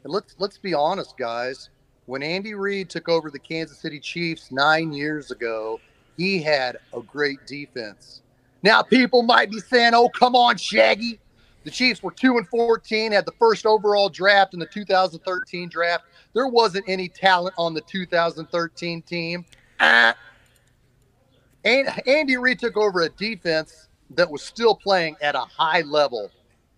And 0.03 0.13
let's 0.13 0.35
let's 0.41 0.59
be 0.59 0.75
honest, 0.75 1.17
guys. 1.17 1.71
When 2.07 2.25
Andy 2.25 2.55
Reid 2.55 2.91
took 2.91 3.09
over 3.09 3.31
the 3.31 3.39
Kansas 3.39 3.79
City 3.79 4.01
Chiefs 4.01 4.51
nine 4.51 4.93
years 4.93 5.31
ago, 5.31 5.79
he 6.17 6.43
had 6.43 6.79
a 6.93 7.01
great 7.01 7.47
defense. 7.47 8.22
Now, 8.63 8.83
people 8.83 9.23
might 9.23 9.51
be 9.51 9.59
saying, 9.61 9.95
"Oh, 9.95 10.09
come 10.09 10.37
on, 10.37 10.57
Shaggy." 10.57 11.21
The 11.65 11.71
Chiefs 11.71 12.03
were 12.03 12.11
two 12.11 12.39
and 12.39 12.49
fourteen, 12.49 13.13
had 13.13 13.27
the 13.27 13.33
first 13.39 13.67
overall 13.67 14.09
draft 14.09 14.55
in 14.55 14.61
the 14.61 14.67
2013 14.67 15.69
draft. 15.69 16.05
There 16.35 16.49
wasn't 16.49 16.85
any 16.89 17.09
talent 17.09 17.55
on 17.59 17.75
the 17.75 17.83
2013 17.83 19.03
team. 19.03 19.45
Ah. 19.79 20.17
And 21.65 21.89
Andy 22.09 22.37
Reid 22.37 22.59
took 22.59 22.77
over 22.77 23.03
a 23.03 23.09
defense 23.09 23.89
that 24.11 24.31
was 24.31 24.43
still 24.43 24.75
playing 24.75 25.17
at 25.21 25.35
a 25.35 25.41
high 25.41 25.83
level. 25.83 26.31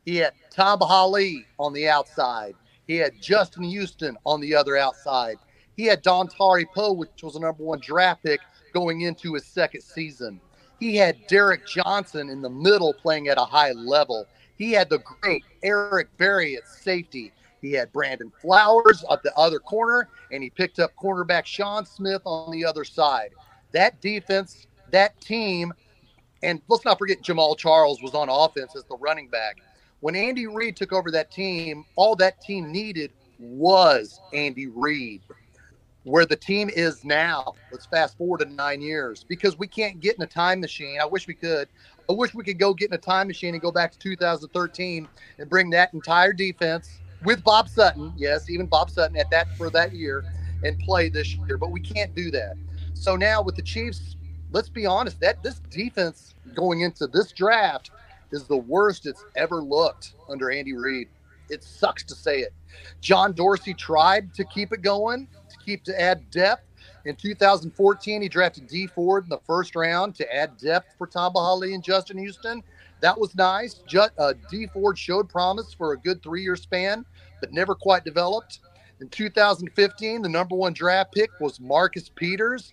He 0.05 0.17
had 0.17 0.35
Tamba 0.51 0.87
Hali 0.87 1.47
on 1.59 1.73
the 1.73 1.89
outside. 1.89 2.55
He 2.87 2.97
had 2.97 3.13
Justin 3.21 3.65
Houston 3.65 4.17
on 4.27 4.41
the 4.41 4.55
other 4.55 4.77
outside. 4.77 5.37
He 5.77 5.87
had 5.87 6.03
Don 6.03 6.29
Dontari 6.29 6.67
Poe, 6.75 6.93
which 6.93 7.23
was 7.23 7.37
a 7.37 7.41
number 7.41 7.65
one 7.65 7.81
draft 7.81 8.23
pick 8.23 8.41
going 8.73 9.01
into 9.01 9.35
his 9.35 9.47
second 9.47 9.81
season. 9.81 10.41
He 10.85 10.97
had 10.97 11.27
Derrick 11.29 11.67
Johnson 11.67 12.29
in 12.29 12.43
the 12.43 12.51
middle 12.51 12.93
playing 12.93 13.29
at 13.29 13.39
a 13.39 13.45
high 13.47 13.73
level. 13.73 14.27
He 14.59 14.73
had 14.73 14.91
the 14.91 14.99
great 14.99 15.43
Eric 15.63 16.15
Berry 16.19 16.57
at 16.57 16.69
safety. 16.69 17.33
He 17.63 17.73
had 17.73 17.91
Brandon 17.91 18.31
Flowers 18.43 19.03
at 19.11 19.23
the 19.23 19.35
other 19.35 19.59
corner, 19.59 20.11
and 20.31 20.43
he 20.43 20.51
picked 20.51 20.79
up 20.79 20.91
cornerback 21.03 21.47
Sean 21.47 21.87
Smith 21.87 22.21
on 22.27 22.53
the 22.53 22.67
other 22.67 22.85
side. 22.85 23.31
That 23.73 23.99
defense, 24.03 24.67
that 24.91 25.19
team, 25.23 25.73
and 26.43 26.61
let's 26.69 26.85
not 26.85 26.99
forget 26.99 27.23
Jamaal 27.23 27.57
Charles 27.57 28.03
was 28.03 28.13
on 28.13 28.29
offense 28.29 28.77
as 28.77 28.85
the 28.85 28.99
running 28.99 29.29
back. 29.29 29.57
When 30.01 30.15
Andy 30.15 30.47
Reid 30.47 30.77
took 30.77 30.93
over 30.93 31.11
that 31.13 31.31
team, 31.31 31.87
all 31.97 32.15
that 32.17 32.43
team 32.43 32.71
needed 32.71 33.11
was 33.39 34.21
Andy 34.35 34.67
Reid 34.67 35.23
where 36.05 36.27
the 36.27 36.37
team 36.37 36.71
is 36.75 37.05
now. 37.05 37.55
Let's 37.73 37.87
fast 37.87 38.17
forward 38.17 38.41
to 38.41 38.47
nine 38.47 38.81
years 38.81 39.25
because 39.25 39.59
we 39.59 39.67
can't 39.67 40.01
get 40.01 40.17
in 40.17 40.23
a 40.23 40.27
time 40.27 40.61
machine. 40.61 40.99
I 41.01 41.07
wish 41.07 41.27
we 41.27 41.35
could. 41.35 41.69
I 42.09 42.13
wish 42.13 42.35
we 42.35 42.45
could 42.45 42.59
go 42.59 42.75
get 42.75 42.91
in 42.91 42.95
a 42.95 42.99
time 42.99 43.27
machine 43.27 43.55
and 43.55 43.63
go 43.63 43.73
back 43.73 43.93
to 43.93 43.99
2013 43.99 45.09
and 45.39 45.51
bring 45.51 45.71
that 45.71 45.93
entire 45.95 46.33
defense 46.33 47.01
with 47.25 47.43
Bob 47.43 47.69
Sutton. 47.69 48.13
Yes, 48.17 48.51
even 48.51 48.67
Bob 48.67 48.91
Sutton 48.91 49.17
at 49.17 49.31
that 49.31 49.49
for 49.57 49.71
that 49.71 49.95
year, 49.95 50.25
and 50.63 50.79
play 50.81 51.09
this 51.09 51.35
year, 51.35 51.57
but 51.57 51.71
we 51.71 51.81
can't 51.81 52.15
do 52.15 52.31
that. 52.31 52.55
So 52.95 53.17
now 53.17 53.43
with 53.43 53.57
the 53.57 53.63
Chiefs, 53.63 54.17
let's 54.53 54.69
be 54.69 54.87
honest, 54.87 55.21
that 55.21 55.43
this 55.43 55.61
defense 55.71 56.35
going 56.55 56.83
into 56.83 57.07
this 57.07 57.33
draft 57.33 57.91
is 58.31 58.45
the 58.45 58.57
worst 58.57 59.07
it's 59.07 59.25
ever 59.37 59.57
looked 59.57 60.15
under 60.29 60.51
Andy 60.51 60.75
Reid. 60.75 61.09
It 61.51 61.63
sucks 61.63 62.03
to 62.05 62.15
say 62.15 62.39
it. 62.39 62.53
John 63.01 63.33
Dorsey 63.33 63.75
tried 63.75 64.35
to 64.35 64.45
keep 64.45 64.73
it 64.73 64.83
going, 64.83 65.29
keep 65.65 65.85
to 65.85 66.01
add 66.01 66.31
depth. 66.31 66.63
In 67.05 67.17
2014, 67.17 68.23
he 68.23 68.29
drafted 68.29 68.67
Dee 68.67 68.87
Ford 68.87 69.25
in 69.25 69.31
the 69.31 69.41
first 69.47 69.77
round 69.77 70.15
to 70.17 70.35
add 70.35 70.57
depth 70.59 70.95
for 70.99 71.07
Tamba 71.07 71.39
Hali 71.39 71.75
and 71.75 71.83
Justin 71.83 72.19
Houston. 72.19 72.63
That 73.01 73.19
was 73.19 73.35
nice. 73.35 73.83
Just, 73.87 74.13
uh, 74.19 74.35
Dee 74.51 74.67
Ford 74.67 74.99
showed 74.99 75.29
promise 75.29 75.75
for 75.75 75.93
a 75.93 75.99
good 75.99 76.23
three-year 76.23 76.57
span, 76.57 77.05
but 77.41 77.53
never 77.53 77.75
quite 77.75 78.05
developed. 78.05 78.61
In 79.01 79.09
2015, 79.09 80.23
the 80.23 80.29
number 80.29 80.55
one 80.57 80.73
draft 80.73 81.13
pick 81.13 81.31
was 81.41 81.61
Marcus 81.61 82.09
Peters. 82.09 82.73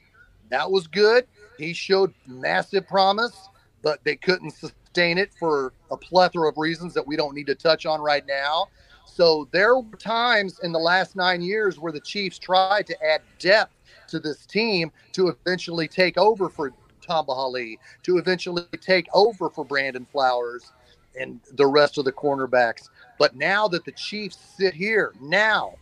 That 0.49 0.69
was 0.71 0.87
good. 0.87 1.25
He 1.57 1.73
showed 1.73 2.13
massive 2.27 2.87
promise, 2.87 3.49
but 3.81 4.03
they 4.03 4.15
couldn't 4.15 4.51
sustain 4.51 5.17
it 5.17 5.31
for 5.39 5.73
a 5.89 5.97
plethora 5.97 6.49
of 6.49 6.57
reasons 6.57 6.93
that 6.93 7.05
we 7.07 7.15
don't 7.15 7.35
need 7.35 7.47
to 7.47 7.55
touch 7.55 7.85
on 7.85 8.01
right 8.01 8.25
now. 8.27 8.67
So 9.13 9.49
there 9.51 9.75
were 9.75 9.97
times 9.97 10.59
in 10.63 10.71
the 10.71 10.79
last 10.79 11.17
nine 11.17 11.41
years 11.41 11.77
where 11.77 11.91
the 11.91 11.99
Chiefs 11.99 12.39
tried 12.39 12.87
to 12.87 13.05
add 13.05 13.21
depth 13.39 13.73
to 14.07 14.19
this 14.19 14.45
team 14.45 14.89
to 15.11 15.27
eventually 15.27 15.87
take 15.87 16.17
over 16.17 16.47
for 16.47 16.71
Tamba 17.01 17.33
Hali, 17.33 17.77
to 18.03 18.17
eventually 18.17 18.63
take 18.79 19.07
over 19.13 19.49
for 19.49 19.65
Brandon 19.65 20.07
Flowers 20.13 20.71
and 21.19 21.41
the 21.55 21.67
rest 21.67 21.97
of 21.97 22.05
the 22.05 22.11
cornerbacks. 22.11 22.87
But 23.19 23.35
now 23.35 23.67
that 23.67 23.83
the 23.83 23.91
Chiefs 23.91 24.37
sit 24.57 24.73
here 24.73 25.13
now 25.19 25.75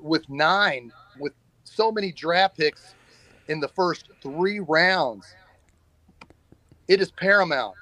with 0.00 0.26
nine, 0.30 0.90
with 1.18 1.34
so 1.64 1.92
many 1.92 2.12
draft 2.12 2.56
picks 2.56 2.94
in 3.48 3.60
the 3.60 3.68
first 3.68 4.08
three 4.22 4.60
rounds, 4.60 5.26
it 6.88 7.02
is 7.02 7.10
paramount 7.10 7.74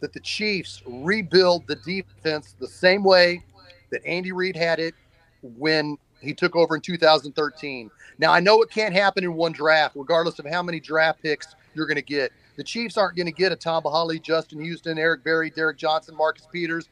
that 0.00 0.14
the 0.14 0.20
Chiefs 0.20 0.82
rebuild 0.86 1.66
the 1.66 1.76
defense 1.76 2.56
the 2.58 2.68
same 2.68 3.04
way 3.04 3.42
that 3.96 4.06
Andy 4.06 4.32
Reid 4.32 4.56
had 4.56 4.78
it 4.78 4.94
when 5.56 5.96
he 6.20 6.34
took 6.34 6.54
over 6.54 6.74
in 6.74 6.82
2013. 6.82 7.90
Now, 8.18 8.32
I 8.32 8.40
know 8.40 8.60
it 8.62 8.70
can't 8.70 8.94
happen 8.94 9.24
in 9.24 9.34
one 9.34 9.52
draft, 9.52 9.96
regardless 9.96 10.38
of 10.38 10.46
how 10.46 10.62
many 10.62 10.80
draft 10.80 11.22
picks 11.22 11.54
you're 11.74 11.86
going 11.86 11.96
to 11.96 12.02
get. 12.02 12.30
The 12.56 12.64
Chiefs 12.64 12.96
aren't 12.96 13.16
going 13.16 13.26
to 13.26 13.32
get 13.32 13.52
a 13.52 13.56
Tamba 13.56 13.90
Hali, 13.90 14.18
Justin 14.18 14.60
Houston, 14.60 14.98
Eric 14.98 15.24
Berry, 15.24 15.50
Derrick 15.50 15.78
Johnson, 15.78 16.14
Marcus 16.14 16.46
Peters. 16.52 16.88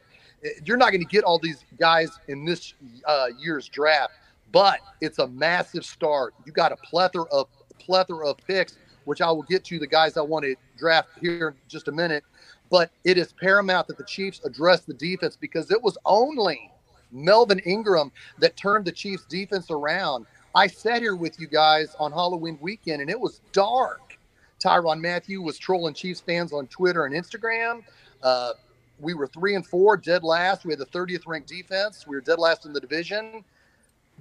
You're 0.63 0.77
not 0.77 0.91
going 0.91 1.01
to 1.01 1.07
get 1.07 1.23
all 1.23 1.39
these 1.39 1.63
guys 1.79 2.09
in 2.27 2.45
this 2.45 2.73
uh, 3.05 3.27
year's 3.39 3.67
draft, 3.67 4.13
but 4.51 4.79
it's 5.01 5.19
a 5.19 5.27
massive 5.27 5.85
start. 5.85 6.33
You 6.45 6.51
got 6.51 6.71
a 6.71 6.77
plethora 6.77 7.25
of 7.31 7.47
plethora 7.79 8.29
of 8.29 8.37
picks, 8.37 8.77
which 9.05 9.21
I 9.21 9.31
will 9.31 9.43
get 9.43 9.63
to 9.65 9.79
the 9.79 9.87
guys 9.87 10.17
I 10.17 10.21
want 10.21 10.45
to 10.45 10.55
draft 10.77 11.09
here 11.19 11.49
in 11.49 11.55
just 11.67 11.87
a 11.87 11.91
minute. 11.91 12.23
But 12.69 12.91
it 13.03 13.17
is 13.17 13.33
paramount 13.33 13.87
that 13.87 13.97
the 13.97 14.03
Chiefs 14.03 14.41
address 14.43 14.81
the 14.81 14.93
defense 14.93 15.35
because 15.35 15.69
it 15.71 15.81
was 15.81 15.97
only 16.05 16.71
Melvin 17.15 17.59
Ingram 17.59 18.11
that 18.39 18.57
turned 18.57 18.85
the 18.85 18.91
Chiefs 18.91 19.25
defense 19.25 19.71
around. 19.71 20.25
I 20.53 20.67
sat 20.67 21.01
here 21.01 21.15
with 21.15 21.39
you 21.39 21.47
guys 21.47 21.95
on 21.99 22.11
Halloween 22.11 22.57
weekend 22.61 23.01
and 23.01 23.09
it 23.09 23.19
was 23.19 23.41
dark. 23.51 24.17
Tyrann 24.59 25.01
Mathieu 25.01 25.41
was 25.41 25.57
trolling 25.57 25.93
Chiefs 25.93 26.21
fans 26.21 26.53
on 26.53 26.67
Twitter 26.67 27.05
and 27.05 27.15
Instagram. 27.15 27.83
Uh, 28.23 28.51
we 28.99 29.13
were 29.13 29.27
three 29.27 29.55
and 29.55 29.65
four, 29.65 29.97
dead 29.97 30.23
last. 30.23 30.65
We 30.65 30.71
had 30.71 30.79
the 30.79 30.85
30th 30.85 31.27
ranked 31.27 31.49
defense. 31.49 32.05
We 32.07 32.15
were 32.15 32.21
dead 32.21 32.39
last 32.39 32.65
in 32.65 32.73
the 32.73 32.79
division. 32.79 33.43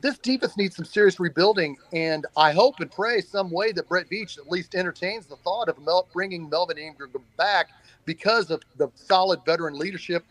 This 0.00 0.18
defense 0.18 0.56
needs 0.56 0.74
some 0.74 0.84
serious 0.84 1.20
rebuilding, 1.20 1.76
and 1.92 2.26
I 2.36 2.50
hope 2.52 2.80
and 2.80 2.90
pray 2.90 3.20
some 3.20 3.48
way 3.50 3.70
that 3.72 3.88
Brett 3.88 4.10
Veach 4.10 4.38
at 4.38 4.50
least 4.50 4.74
entertains 4.74 5.26
the 5.26 5.36
thought 5.36 5.68
of 5.68 5.78
bringing 6.12 6.48
Melvin 6.48 6.78
Ingram 6.78 7.12
back 7.36 7.68
because 8.04 8.50
of 8.50 8.62
the 8.76 8.88
solid 8.96 9.40
veteran 9.46 9.78
leadership 9.78 10.24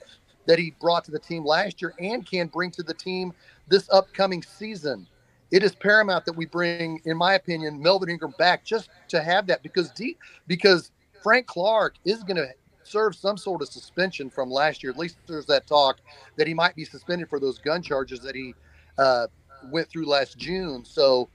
that 0.46 0.60
he 0.60 0.76
brought 0.80 1.04
to 1.06 1.12
the 1.12 1.20
team 1.20 1.46
last 1.46 1.82
year 1.82 1.94
and 2.00 2.26
can 2.26 2.48
bring 2.48 2.72
to 2.72 2.84
the 2.84 2.94
team 2.94 3.34
this 3.68 3.90
upcoming 3.92 4.44
season. 4.44 5.08
It 5.52 5.64
is 5.64 5.76
paramount 5.76 6.26
that 6.26 6.34
we 6.34 6.46
bring, 6.46 7.00
in 7.06 7.16
my 7.16 7.36
opinion, 7.36 7.82
Melvin 7.82 8.10
Ingram 8.10 8.34
back 8.38 8.66
just 8.66 8.90
to 9.10 9.22
have 9.22 9.46
that 9.48 9.62
because 9.62 9.92
D, 9.92 10.18
because 10.48 10.92
Frank 11.22 11.46
Clark 11.46 11.96
is 12.06 12.24
going 12.24 12.38
to 12.38 12.48
serve 12.84 13.16
some 13.16 13.38
sort 13.38 13.62
of 13.62 13.70
suspension 13.70 14.30
from 14.30 14.50
last 14.50 14.84
year. 14.84 14.92
At 14.92 14.98
least 14.98 15.18
there's 15.28 15.46
that 15.46 15.68
talk 15.68 16.00
that 16.38 16.48
he 16.48 16.54
might 16.54 16.76
be 16.76 16.86
suspended 16.86 17.30
for 17.30 17.40
those 17.40 17.60
gun 17.60 17.82
charges 17.82 18.20
that 18.22 18.36
he 18.36 18.56
uh, 18.98 19.28
went 19.72 19.90
through 19.90 20.06
last 20.06 20.38
June. 20.38 20.84
So 20.84 21.30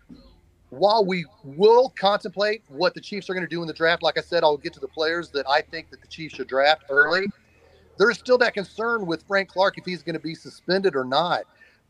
while 0.71 1.05
we 1.05 1.25
will 1.45 1.91
contemplate 1.99 2.63
what 2.69 2.95
the 2.95 3.01
Chiefs 3.01 3.31
are 3.31 3.35
going 3.35 3.47
to 3.47 3.51
do 3.51 3.63
in 3.63 3.69
the 3.69 3.75
draft, 3.75 4.03
like 4.03 4.19
I 4.19 4.21
said, 4.21 4.45
I'll 4.45 4.57
get 4.57 4.73
to 4.75 4.81
the 4.81 4.89
players 4.89 5.31
that 5.31 5.49
I 5.49 5.63
think 5.63 5.91
that 5.91 6.03
the 6.03 6.09
Chiefs 6.09 6.35
should 6.35 6.49
draft 6.49 6.85
early. 6.91 7.27
There's 7.99 8.19
still 8.19 8.39
that 8.39 8.55
concern 8.55 9.07
with 9.07 9.25
Frank 9.27 9.49
Clark 9.49 9.79
if 9.79 9.85
he's 9.85 10.03
going 10.03 10.15
to 10.15 10.21
be 10.21 10.35
suspended 10.35 10.95
or 10.97 11.05
not. 11.05 11.43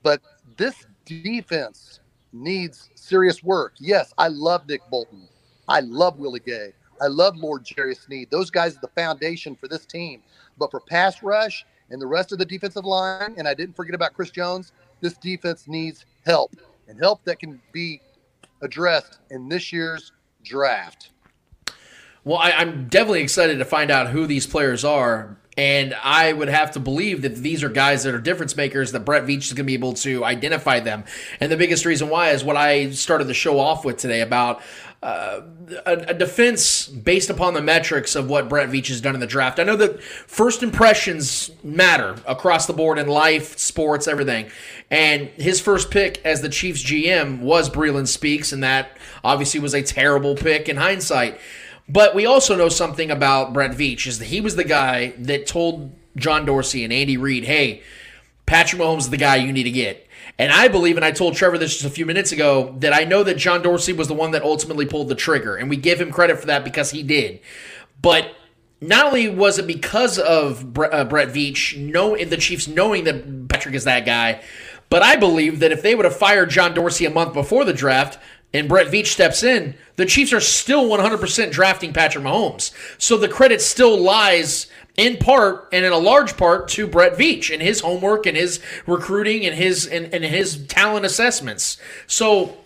But 0.02 0.20
this 0.56 0.86
defense 1.04 2.00
needs 2.32 2.90
serious 2.94 3.42
work. 3.42 3.74
Yes, 3.78 4.12
I 4.18 4.28
love 4.28 4.68
Nick 4.68 4.80
Bolton. 4.90 5.28
I 5.68 5.80
love 5.80 6.18
Willie 6.18 6.40
Gay. 6.40 6.72
I 7.00 7.06
love 7.06 7.36
L'Jarius 7.36 8.06
Sneed. 8.06 8.30
Those 8.30 8.50
guys 8.50 8.76
are 8.76 8.80
the 8.80 8.88
foundation 8.88 9.54
for 9.54 9.68
this 9.68 9.86
team. 9.86 10.22
But 10.58 10.70
for 10.70 10.80
pass 10.80 11.22
rush 11.22 11.64
and 11.90 12.00
the 12.00 12.06
rest 12.06 12.32
of 12.32 12.38
the 12.38 12.44
defensive 12.44 12.84
line, 12.84 13.34
and 13.36 13.46
I 13.46 13.54
didn't 13.54 13.76
forget 13.76 13.94
about 13.94 14.14
Chris 14.14 14.30
Jones, 14.30 14.72
this 15.00 15.16
defense 15.18 15.68
needs 15.68 16.04
help 16.26 16.56
and 16.88 16.98
help 16.98 17.24
that 17.24 17.38
can 17.38 17.60
be 17.72 18.00
addressed 18.62 19.18
in 19.30 19.48
this 19.48 19.72
year's 19.72 20.12
draft. 20.42 21.10
Well, 22.24 22.38
I, 22.38 22.50
am 22.50 22.88
definitely 22.88 23.22
excited 23.22 23.58
to 23.58 23.64
find 23.64 23.90
out 23.90 24.08
who 24.08 24.26
these 24.26 24.46
players 24.46 24.84
are. 24.84 25.36
And 25.58 25.92
I 26.04 26.32
would 26.32 26.48
have 26.48 26.70
to 26.72 26.80
believe 26.80 27.22
that 27.22 27.34
these 27.34 27.64
are 27.64 27.68
guys 27.68 28.04
that 28.04 28.14
are 28.14 28.20
difference 28.20 28.56
makers, 28.56 28.92
that 28.92 29.00
Brett 29.00 29.24
Veach 29.24 29.38
is 29.38 29.52
going 29.52 29.56
to 29.56 29.62
be 29.64 29.74
able 29.74 29.92
to 29.94 30.24
identify 30.24 30.78
them. 30.78 31.02
And 31.40 31.50
the 31.50 31.56
biggest 31.56 31.84
reason 31.84 32.08
why 32.08 32.30
is 32.30 32.44
what 32.44 32.56
I 32.56 32.90
started 32.90 33.26
the 33.26 33.34
show 33.34 33.58
off 33.58 33.84
with 33.84 33.96
today 33.96 34.20
about 34.20 34.62
uh, 35.02 35.40
a, 35.84 35.92
a, 35.92 36.14
defense 36.14 36.86
based 36.86 37.28
upon 37.28 37.54
the 37.54 37.60
metrics 37.60 38.14
of 38.14 38.30
what 38.30 38.48
Brett 38.48 38.68
Veach 38.68 38.86
has 38.86 39.00
done 39.00 39.14
in 39.14 39.20
the 39.20 39.26
draft. 39.26 39.58
I 39.58 39.64
know 39.64 39.76
that 39.76 40.02
first 40.02 40.62
impressions 40.62 41.50
matter 41.64 42.16
across 42.26 42.66
the 42.66 42.72
board 42.72 42.98
in 42.98 43.08
life, 43.08 43.58
sports, 43.58 44.06
everything. 44.08 44.50
And 44.90 45.28
his 45.30 45.60
first 45.60 45.90
pick 45.90 46.24
as 46.24 46.40
the 46.40 46.48
Chiefs 46.48 46.84
GM 46.84 47.40
was 47.40 47.68
Breeland 47.68 48.08
Speaks, 48.08 48.52
and 48.52 48.62
that 48.62 48.96
obviously 49.22 49.60
was 49.60 49.74
a 49.74 49.82
terrible 49.82 50.34
pick 50.34 50.68
in 50.68 50.76
hindsight. 50.76 51.40
But 51.88 52.14
we 52.14 52.26
also 52.26 52.54
know 52.54 52.68
something 52.68 53.10
about 53.10 53.52
Brett 53.52 53.72
Veach 53.72 54.06
is 54.06 54.18
that 54.18 54.26
he 54.26 54.40
was 54.40 54.56
the 54.56 54.64
guy 54.64 55.14
that 55.18 55.46
told 55.46 55.92
John 56.16 56.44
Dorsey 56.44 56.84
and 56.84 56.92
Andy 56.92 57.16
Reid, 57.16 57.44
"Hey, 57.44 57.82
Patrick 58.46 58.80
Mahomes 58.80 59.00
is 59.00 59.10
the 59.10 59.16
guy 59.16 59.36
you 59.36 59.52
need 59.52 59.64
to 59.64 59.70
get." 59.70 60.06
And 60.38 60.52
I 60.52 60.68
believe, 60.68 60.96
and 60.96 61.04
I 61.04 61.10
told 61.10 61.34
Trevor 61.34 61.58
this 61.58 61.72
just 61.72 61.84
a 61.84 61.90
few 61.90 62.06
minutes 62.06 62.30
ago, 62.30 62.76
that 62.78 62.92
I 62.92 63.04
know 63.04 63.24
that 63.24 63.38
John 63.38 63.62
Dorsey 63.62 63.92
was 63.92 64.06
the 64.06 64.14
one 64.14 64.30
that 64.32 64.42
ultimately 64.42 64.86
pulled 64.86 65.08
the 65.08 65.14
trigger, 65.14 65.56
and 65.56 65.68
we 65.68 65.76
give 65.76 66.00
him 66.00 66.12
credit 66.12 66.38
for 66.38 66.46
that 66.46 66.64
because 66.64 66.90
he 66.90 67.02
did. 67.02 67.40
But 68.00 68.32
not 68.80 69.06
only 69.06 69.28
was 69.28 69.58
it 69.58 69.66
because 69.66 70.18
of 70.18 70.72
Brett, 70.72 70.92
uh, 70.92 71.04
Brett 71.04 71.28
Veach, 71.28 71.76
know 71.76 72.16
the 72.16 72.36
Chiefs 72.36 72.68
knowing 72.68 73.04
that 73.04 73.48
Patrick 73.48 73.74
is 73.74 73.84
that 73.84 74.06
guy, 74.06 74.40
but 74.90 75.02
I 75.02 75.16
believe 75.16 75.58
that 75.60 75.72
if 75.72 75.82
they 75.82 75.94
would 75.94 76.04
have 76.04 76.16
fired 76.16 76.50
John 76.50 76.74
Dorsey 76.74 77.04
a 77.04 77.10
month 77.10 77.34
before 77.34 77.64
the 77.64 77.72
draft, 77.72 78.18
and 78.52 78.68
Brett 78.68 78.88
Veach 78.88 79.06
steps 79.06 79.42
in, 79.42 79.74
the 79.96 80.06
Chiefs 80.06 80.32
are 80.32 80.40
still 80.40 80.88
100% 80.88 81.50
drafting 81.50 81.92
Patrick 81.92 82.24
Mahomes. 82.24 82.72
So 82.98 83.16
the 83.16 83.28
credit 83.28 83.60
still 83.60 84.00
lies 84.00 84.68
in 84.96 85.16
part 85.16 85.68
and 85.72 85.84
in 85.84 85.92
a 85.92 85.98
large 85.98 86.36
part 86.36 86.68
to 86.68 86.86
Brett 86.86 87.16
Veach 87.16 87.52
and 87.52 87.62
his 87.62 87.80
homework 87.80 88.26
and 88.26 88.36
his 88.36 88.60
recruiting 88.86 89.46
and 89.46 89.54
his 89.54 89.86
and, 89.86 90.12
and 90.12 90.24
his 90.24 90.66
talent 90.66 91.06
assessments. 91.06 91.78
So 92.06 92.56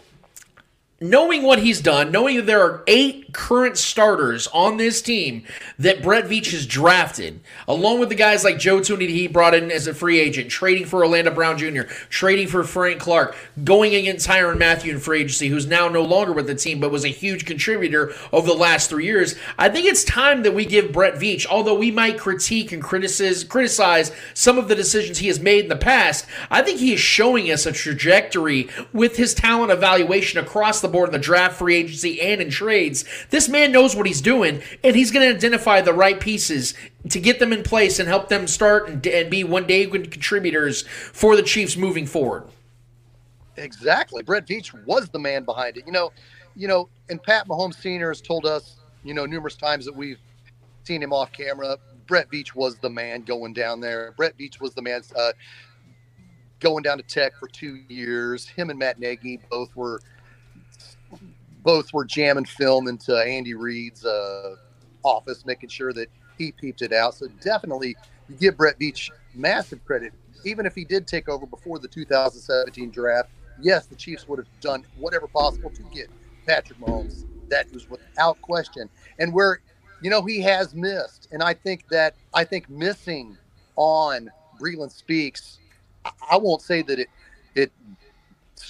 knowing 1.02 1.42
what 1.42 1.58
he's 1.58 1.80
done, 1.80 2.12
knowing 2.12 2.36
that 2.36 2.46
there 2.46 2.62
are 2.62 2.84
eight 2.86 3.32
current 3.32 3.76
starters 3.76 4.46
on 4.48 4.76
this 4.76 5.02
team 5.02 5.44
that 5.78 6.02
Brett 6.02 6.26
Veach 6.26 6.52
has 6.52 6.66
drafted, 6.66 7.40
along 7.66 7.98
with 7.98 8.08
the 8.08 8.14
guys 8.14 8.44
like 8.44 8.58
Joe 8.58 8.78
Thuney 8.78 9.08
he 9.08 9.26
brought 9.26 9.54
in 9.54 9.70
as 9.70 9.86
a 9.86 9.94
free 9.94 10.20
agent, 10.20 10.50
trading 10.50 10.86
for 10.86 11.00
Orlando 11.00 11.34
Brown 11.34 11.58
Jr., 11.58 11.82
trading 12.08 12.46
for 12.46 12.62
Frank 12.62 13.00
Clark, 13.00 13.34
going 13.64 13.94
against 13.94 14.28
Tyrann 14.28 14.58
Mathieu 14.58 14.92
in 14.92 15.00
free 15.00 15.20
agency, 15.20 15.48
who's 15.48 15.66
now 15.66 15.88
no 15.88 16.02
longer 16.02 16.32
with 16.32 16.46
the 16.46 16.54
team 16.54 16.78
but 16.78 16.90
was 16.90 17.04
a 17.04 17.08
huge 17.08 17.46
contributor 17.46 18.12
over 18.32 18.46
the 18.46 18.54
last 18.54 18.88
three 18.88 19.06
years. 19.06 19.34
I 19.58 19.68
think 19.68 19.86
it's 19.86 20.04
time 20.04 20.42
that 20.42 20.54
we 20.54 20.64
give 20.64 20.92
Brett 20.92 21.14
Veach, 21.14 21.46
although 21.46 21.74
we 21.74 21.90
might 21.90 22.18
critique 22.18 22.70
and 22.70 22.82
criticize, 22.82 23.44
criticize 23.44 24.12
some 24.34 24.58
of 24.58 24.68
the 24.68 24.74
decisions 24.74 25.18
he 25.18 25.28
has 25.28 25.40
made 25.40 25.64
in 25.64 25.68
the 25.68 25.76
past, 25.76 26.26
I 26.50 26.62
think 26.62 26.78
he 26.78 26.92
is 26.92 27.00
showing 27.00 27.50
us 27.50 27.66
a 27.66 27.72
trajectory 27.72 28.68
with 28.92 29.16
his 29.16 29.34
talent 29.34 29.72
evaluation 29.72 30.38
across 30.38 30.80
the 30.80 30.91
board 30.92 31.08
in 31.08 31.12
the 31.12 31.18
draft, 31.18 31.56
free 31.56 31.74
agency, 31.74 32.20
and 32.20 32.40
in 32.40 32.50
trades. 32.50 33.04
This 33.30 33.48
man 33.48 33.72
knows 33.72 33.96
what 33.96 34.06
he's 34.06 34.20
doing, 34.20 34.62
and 34.84 34.94
he's 34.94 35.10
going 35.10 35.28
to 35.28 35.34
identify 35.34 35.80
the 35.80 35.92
right 35.92 36.20
pieces 36.20 36.74
to 37.08 37.18
get 37.18 37.38
them 37.38 37.52
in 37.52 37.62
place 37.62 37.98
and 37.98 38.08
help 38.08 38.28
them 38.28 38.46
start 38.46 38.88
and, 38.88 39.04
and 39.06 39.30
be 39.30 39.42
one 39.42 39.66
day 39.66 39.86
good 39.86 40.10
contributors 40.10 40.82
for 40.82 41.34
the 41.34 41.42
Chiefs 41.42 41.76
moving 41.76 42.06
forward. 42.06 42.44
Exactly. 43.56 44.22
Brett 44.22 44.46
Veach 44.46 44.72
was 44.86 45.08
the 45.08 45.18
man 45.18 45.44
behind 45.44 45.76
it. 45.76 45.84
You 45.86 45.92
know, 45.92 46.12
you 46.56 46.68
know, 46.68 46.88
and 47.08 47.22
Pat 47.22 47.48
Mahomes 47.48 47.74
Sr. 47.80 48.08
has 48.08 48.20
told 48.20 48.46
us, 48.46 48.76
you 49.04 49.14
know, 49.14 49.26
numerous 49.26 49.56
times 49.56 49.84
that 49.84 49.94
we've 49.94 50.20
seen 50.84 51.02
him 51.02 51.12
off 51.12 51.32
camera. 51.32 51.76
Brett 52.06 52.30
Veach 52.30 52.54
was 52.54 52.76
the 52.76 52.90
man 52.90 53.22
going 53.22 53.52
down 53.52 53.80
there. 53.80 54.12
Brett 54.16 54.36
Veach 54.38 54.60
was 54.60 54.74
the 54.74 54.82
man 54.82 55.02
uh, 55.16 55.32
going 56.60 56.82
down 56.82 56.98
to 56.98 57.04
Tech 57.04 57.36
for 57.38 57.48
two 57.48 57.80
years. 57.88 58.48
Him 58.48 58.70
and 58.70 58.78
Matt 58.78 58.98
Nagy 58.98 59.40
both 59.50 59.74
were 59.76 60.00
both 61.62 61.92
were 61.92 62.04
jamming 62.04 62.44
film 62.44 62.88
into 62.88 63.16
Andy 63.16 63.54
Reid's 63.54 64.04
uh, 64.04 64.56
office, 65.04 65.44
making 65.46 65.68
sure 65.68 65.92
that 65.92 66.08
he 66.38 66.52
peeped 66.52 66.82
it 66.82 66.92
out. 66.92 67.14
So 67.14 67.28
definitely, 67.40 67.96
you 68.28 68.36
give 68.36 68.56
Brett 68.56 68.78
Veach 68.78 69.10
massive 69.34 69.84
credit, 69.84 70.12
even 70.44 70.66
if 70.66 70.74
he 70.74 70.84
did 70.84 71.06
take 71.06 71.28
over 71.28 71.46
before 71.46 71.78
the 71.78 71.88
2017 71.88 72.90
draft. 72.90 73.30
Yes, 73.60 73.86
the 73.86 73.94
Chiefs 73.94 74.26
would 74.28 74.38
have 74.38 74.48
done 74.60 74.84
whatever 74.96 75.28
possible 75.28 75.70
to 75.70 75.82
get 75.94 76.08
Patrick 76.46 76.78
Mahomes. 76.80 77.24
That 77.48 77.70
was 77.72 77.88
without 77.88 78.40
question. 78.40 78.88
And 79.18 79.32
where, 79.32 79.60
you 80.00 80.10
know, 80.10 80.22
he 80.22 80.40
has 80.40 80.74
missed, 80.74 81.28
and 81.32 81.42
I 81.42 81.54
think 81.54 81.86
that 81.88 82.14
I 82.34 82.44
think 82.44 82.68
missing 82.70 83.36
on 83.76 84.30
Breeland 84.58 84.90
Speaks, 84.90 85.58
I 86.30 86.36
won't 86.38 86.62
say 86.62 86.82
that 86.82 86.98
it 86.98 87.08
it 87.54 87.70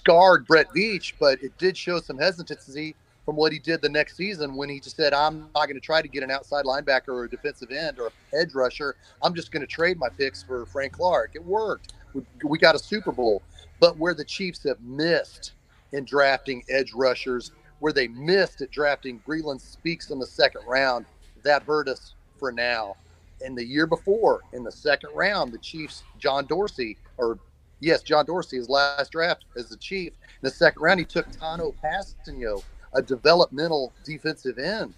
scarred 0.03 0.45
Brett 0.47 0.69
Veach, 0.75 1.13
but 1.21 1.41
it 1.43 1.57
did 1.59 1.77
show 1.77 2.01
some 2.01 2.19
hesitancy 2.19 2.97
from 3.25 3.37
what 3.37 3.53
he 3.53 3.61
did 3.61 3.81
the 3.81 3.89
next 3.89 4.17
season 4.17 4.57
when 4.57 4.69
he 4.69 4.81
just 4.81 4.97
said, 4.97 5.13
I'm 5.13 5.43
not 5.55 5.67
going 5.67 5.75
to 5.75 5.81
try 5.81 6.03
to 6.03 6.09
get 6.09 6.25
an 6.25 6.31
outside 6.31 6.65
linebacker 6.65 7.09
or 7.09 7.25
a 7.25 7.31
defensive 7.31 7.71
end 7.71 8.01
or 8.01 8.09
a 8.09 8.37
edge 8.37 8.53
rusher. 8.53 8.97
I'm 9.23 9.33
just 9.33 9.53
going 9.53 9.61
to 9.61 9.67
trade 9.67 9.99
my 9.99 10.09
picks 10.09 10.43
for 10.43 10.67
Frank 10.67 10.95
Clark. 10.95 11.33
It 11.35 11.45
worked. 11.45 11.93
We, 12.15 12.23
we 12.45 12.59
got 12.59 12.75
a 12.75 12.81
Super 12.81 13.13
Bowl. 13.13 13.43
But 13.79 13.97
where 13.97 14.15
the 14.15 14.25
Chiefs 14.25 14.65
have 14.65 14.81
missed 14.81 15.53
in 15.93 16.05
drafting 16.05 16.65
edge 16.69 16.93
rushers, 16.95 17.53
where 17.79 17.93
they 17.93 18.09
missed 18.09 18.61
at 18.61 18.73
drafting 18.73 19.23
Breeland 19.27 19.61
Speaks 19.61 20.11
in 20.11 20.19
the 20.19 20.27
second 20.27 20.63
round, 20.67 21.07
that 21.45 21.63
hurt 21.63 21.87
us 21.87 22.15
for 22.39 22.51
now. 22.51 22.97
And 23.41 23.57
the 23.57 23.65
year 23.65 23.87
before, 23.87 24.41
in 24.53 24.65
the 24.65 24.73
second 24.73 25.11
round, 25.15 25.53
the 25.53 25.59
Chiefs, 25.59 26.03
John 26.19 26.47
Dorsey, 26.47 26.97
or 27.19 27.39
yes, 27.83 28.03
John 28.03 28.25
Dorsey, 28.25 28.57
his 28.57 28.69
last 28.69 29.13
draft 29.13 29.45
as 29.57 29.69
the 29.69 29.77
Chief, 29.77 30.13
in 30.13 30.39
the 30.43 30.51
second 30.51 30.81
round, 30.81 31.01
he 31.01 31.05
took 31.05 31.29
Tanoh 31.31 31.75
Kpassagnon 31.83 32.63
a 32.95 33.03
developmental 33.03 33.93
defensive 34.05 34.59
end. 34.59 34.95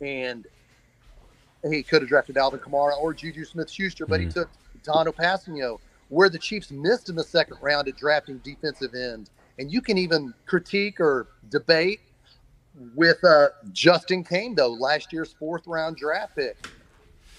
And 0.00 0.46
he 1.70 1.82
could 1.82 2.02
have 2.02 2.08
drafted 2.08 2.36
Alvin 2.36 2.60
Kamara 2.60 2.96
or 2.98 3.14
Juju 3.14 3.44
Smith 3.44 3.70
Schuster, 3.70 4.06
but 4.06 4.20
mm-hmm. 4.20 4.28
he 4.28 4.32
took 4.32 4.50
Tanoh 4.82 5.14
Kpassagnon, 5.14 5.78
where 6.08 6.28
the 6.28 6.38
Chiefs 6.38 6.70
missed 6.70 7.08
in 7.08 7.16
the 7.16 7.24
second 7.24 7.58
round 7.60 7.88
at 7.88 7.96
drafting 7.96 8.38
defensive 8.38 8.94
end. 8.94 9.30
And 9.58 9.72
you 9.72 9.80
can 9.80 9.96
even 9.96 10.34
critique 10.44 11.00
or 11.00 11.28
debate 11.50 12.00
with 12.94 13.22
uh, 13.24 13.48
Justin 13.72 14.24
though 14.54 14.68
last 14.68 15.12
year's 15.12 15.32
fourth 15.32 15.66
round 15.66 15.96
draft 15.96 16.36
pick. 16.36 16.68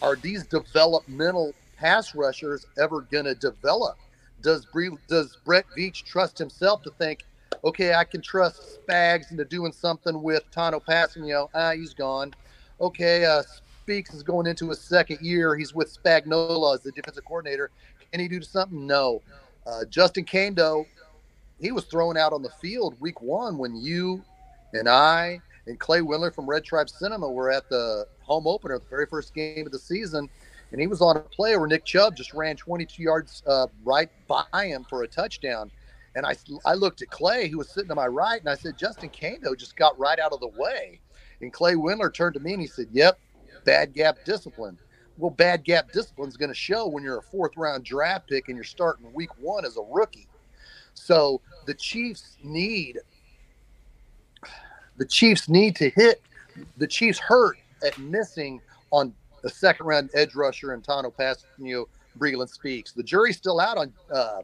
Are 0.01 0.15
these 0.15 0.45
developmental 0.45 1.53
pass 1.77 2.15
rushers 2.15 2.65
ever 2.77 3.01
going 3.01 3.25
to 3.25 3.35
develop? 3.35 3.97
Does 4.41 4.67
does 5.07 5.37
Brett 5.43 5.65
Veach 5.77 6.03
trust 6.03 6.37
himself 6.37 6.83
to 6.83 6.91
think 6.91 7.23
okay, 7.63 7.93
I 7.93 8.03
can 8.03 8.21
trust 8.21 8.79
Spags 8.87 9.31
into 9.31 9.45
doing 9.45 9.71
something 9.71 10.21
with 10.21 10.49
Tanoh 10.51 10.83
Kpassagnon. 10.83 11.49
Ah, 11.53 11.71
he's 11.73 11.93
gone. 11.93 12.33
Okay, 12.79 13.25
uh, 13.25 13.41
Speaks 13.83 14.13
is 14.13 14.23
going 14.23 14.47
into 14.47 14.69
his 14.69 14.79
second 14.79 15.19
year. 15.21 15.55
He's 15.55 15.73
with 15.73 15.97
Spagnuolo 15.97 16.75
as 16.75 16.81
the 16.81 16.91
defensive 16.91 17.25
coordinator. 17.25 17.71
Can 18.11 18.19
he 18.19 18.27
do 18.27 18.41
something? 18.41 18.85
No. 18.85 19.21
Uh, 19.65 19.85
Justin 19.85 20.25
Kaindoh, 20.25 20.85
he 21.59 21.71
was 21.71 21.85
thrown 21.85 22.17
out 22.17 22.33
on 22.33 22.41
the 22.41 22.49
field 22.61 22.95
week 22.99 23.21
one 23.21 23.57
when 23.57 23.75
you 23.75 24.23
and 24.73 24.87
I 24.87 25.41
and 25.65 25.79
Clay 25.79 25.99
Windler 25.99 26.33
from 26.33 26.49
Red 26.49 26.63
Tribe 26.63 26.89
Cinema 26.89 27.29
were 27.29 27.51
at 27.51 27.67
the 27.69 28.05
home 28.21 28.47
opener, 28.47 28.79
the 28.79 28.85
very 28.89 29.05
first 29.05 29.33
game 29.33 29.65
of 29.65 29.71
the 29.71 29.79
season. 29.79 30.29
And 30.71 30.81
he 30.81 30.87
was 30.87 31.01
on 31.01 31.17
a 31.17 31.21
play 31.21 31.55
where 31.55 31.67
Nick 31.67 31.85
Chubb 31.85 32.15
just 32.15 32.33
ran 32.33 32.55
22 32.55 33.01
yards 33.01 33.43
uh, 33.47 33.67
right 33.83 34.09
by 34.27 34.65
him 34.65 34.85
for 34.89 35.03
a 35.03 35.07
touchdown. 35.07 35.71
And 36.15 36.25
I, 36.25 36.35
I 36.65 36.73
looked 36.73 37.01
at 37.01 37.09
Clay, 37.09 37.47
who 37.47 37.59
was 37.59 37.69
sitting 37.69 37.89
to 37.89 37.95
my 37.95 38.07
right, 38.07 38.39
and 38.39 38.49
I 38.49 38.55
said, 38.55 38.77
Justin 38.77 39.09
Kaindoh 39.09 39.57
just 39.57 39.75
got 39.75 39.97
right 39.99 40.19
out 40.19 40.33
of 40.33 40.39
the 40.39 40.47
way. 40.47 40.99
And 41.41 41.53
Clay 41.53 41.75
Windler 41.75 42.13
turned 42.13 42.33
to 42.33 42.39
me 42.39 42.53
and 42.53 42.61
he 42.61 42.67
said, 42.67 42.87
Yep, 42.91 43.19
bad 43.65 43.93
gap 43.93 44.17
discipline. 44.25 44.77
Well, 45.17 45.31
bad 45.31 45.63
gap 45.63 45.91
discipline 45.91 46.29
is 46.29 46.37
going 46.37 46.49
to 46.49 46.55
show 46.55 46.87
when 46.87 47.03
you're 47.03 47.19
a 47.19 47.23
fourth 47.23 47.55
round 47.55 47.85
draft 47.85 48.29
pick 48.29 48.47
and 48.47 48.57
you're 48.57 48.63
starting 48.63 49.11
week 49.13 49.29
one 49.39 49.65
as 49.65 49.77
a 49.77 49.81
rookie. 49.81 50.27
So 50.93 51.41
the 51.65 51.73
Chiefs 51.73 52.37
need 52.43 52.99
the 54.97 55.05
Chiefs 55.05 55.47
need 55.47 55.75
to 55.75 55.89
hit 55.89 56.21
the 56.77 56.87
Chiefs 56.87 57.19
hurt 57.19 57.57
at 57.85 57.97
missing 57.99 58.61
on 58.91 59.13
the 59.47 59.53
second 59.53 59.85
round 59.85 60.09
edge 60.13 60.35
rusher 60.35 60.73
and 60.73 60.83
Tanoh 60.83 61.13
Kpassagnon, 61.13 61.85
Breeland 62.19 62.49
Speaks. 62.49 62.91
The 62.91 63.03
jury's 63.03 63.37
still 63.37 63.61
out 63.61 63.77
on 63.77 63.93
uh, 64.13 64.41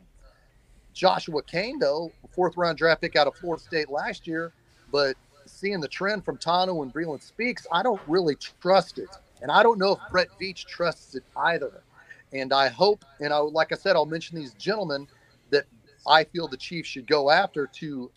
Joshua 0.94 1.44
Kaindoh, 1.44 2.12
fourth 2.32 2.56
round 2.56 2.78
draft 2.78 3.02
pick 3.02 3.18
out 3.18 3.28
of 3.28 3.36
Florida 3.36 3.62
State 3.62 3.90
last 3.90 4.26
year, 4.28 4.54
but 4.94 5.18
seeing 5.46 5.82
the 5.82 5.90
trend 5.90 6.24
from 6.24 6.38
Tanoh 6.38 6.84
and 6.84 6.94
Breeland 6.94 7.22
Speaks, 7.22 7.68
I 7.70 7.84
don't 7.84 8.00
really 8.08 8.36
trust 8.62 8.98
it. 8.98 9.10
And 9.42 9.52
I 9.52 9.62
don't 9.62 9.78
know 9.78 9.92
if 9.94 10.00
Brett 10.10 10.30
Veach 10.40 10.66
trusts 10.66 11.16
it 11.16 11.24
either. 11.36 11.84
And 12.32 12.54
I 12.54 12.70
hope, 12.70 13.04
and 13.20 13.34
I 13.34 13.40
like 13.40 13.74
I 13.74 13.76
said, 13.76 13.98
I'll 13.98 14.06
mention 14.06 14.38
these 14.38 14.54
gentlemen 14.54 15.06
that 15.50 15.66
I 16.08 16.24
feel 16.24 16.48
the 16.48 16.56
Chiefs 16.58 16.88
should 16.88 17.08
go 17.08 17.30
after 17.30 17.68
to 17.68 18.10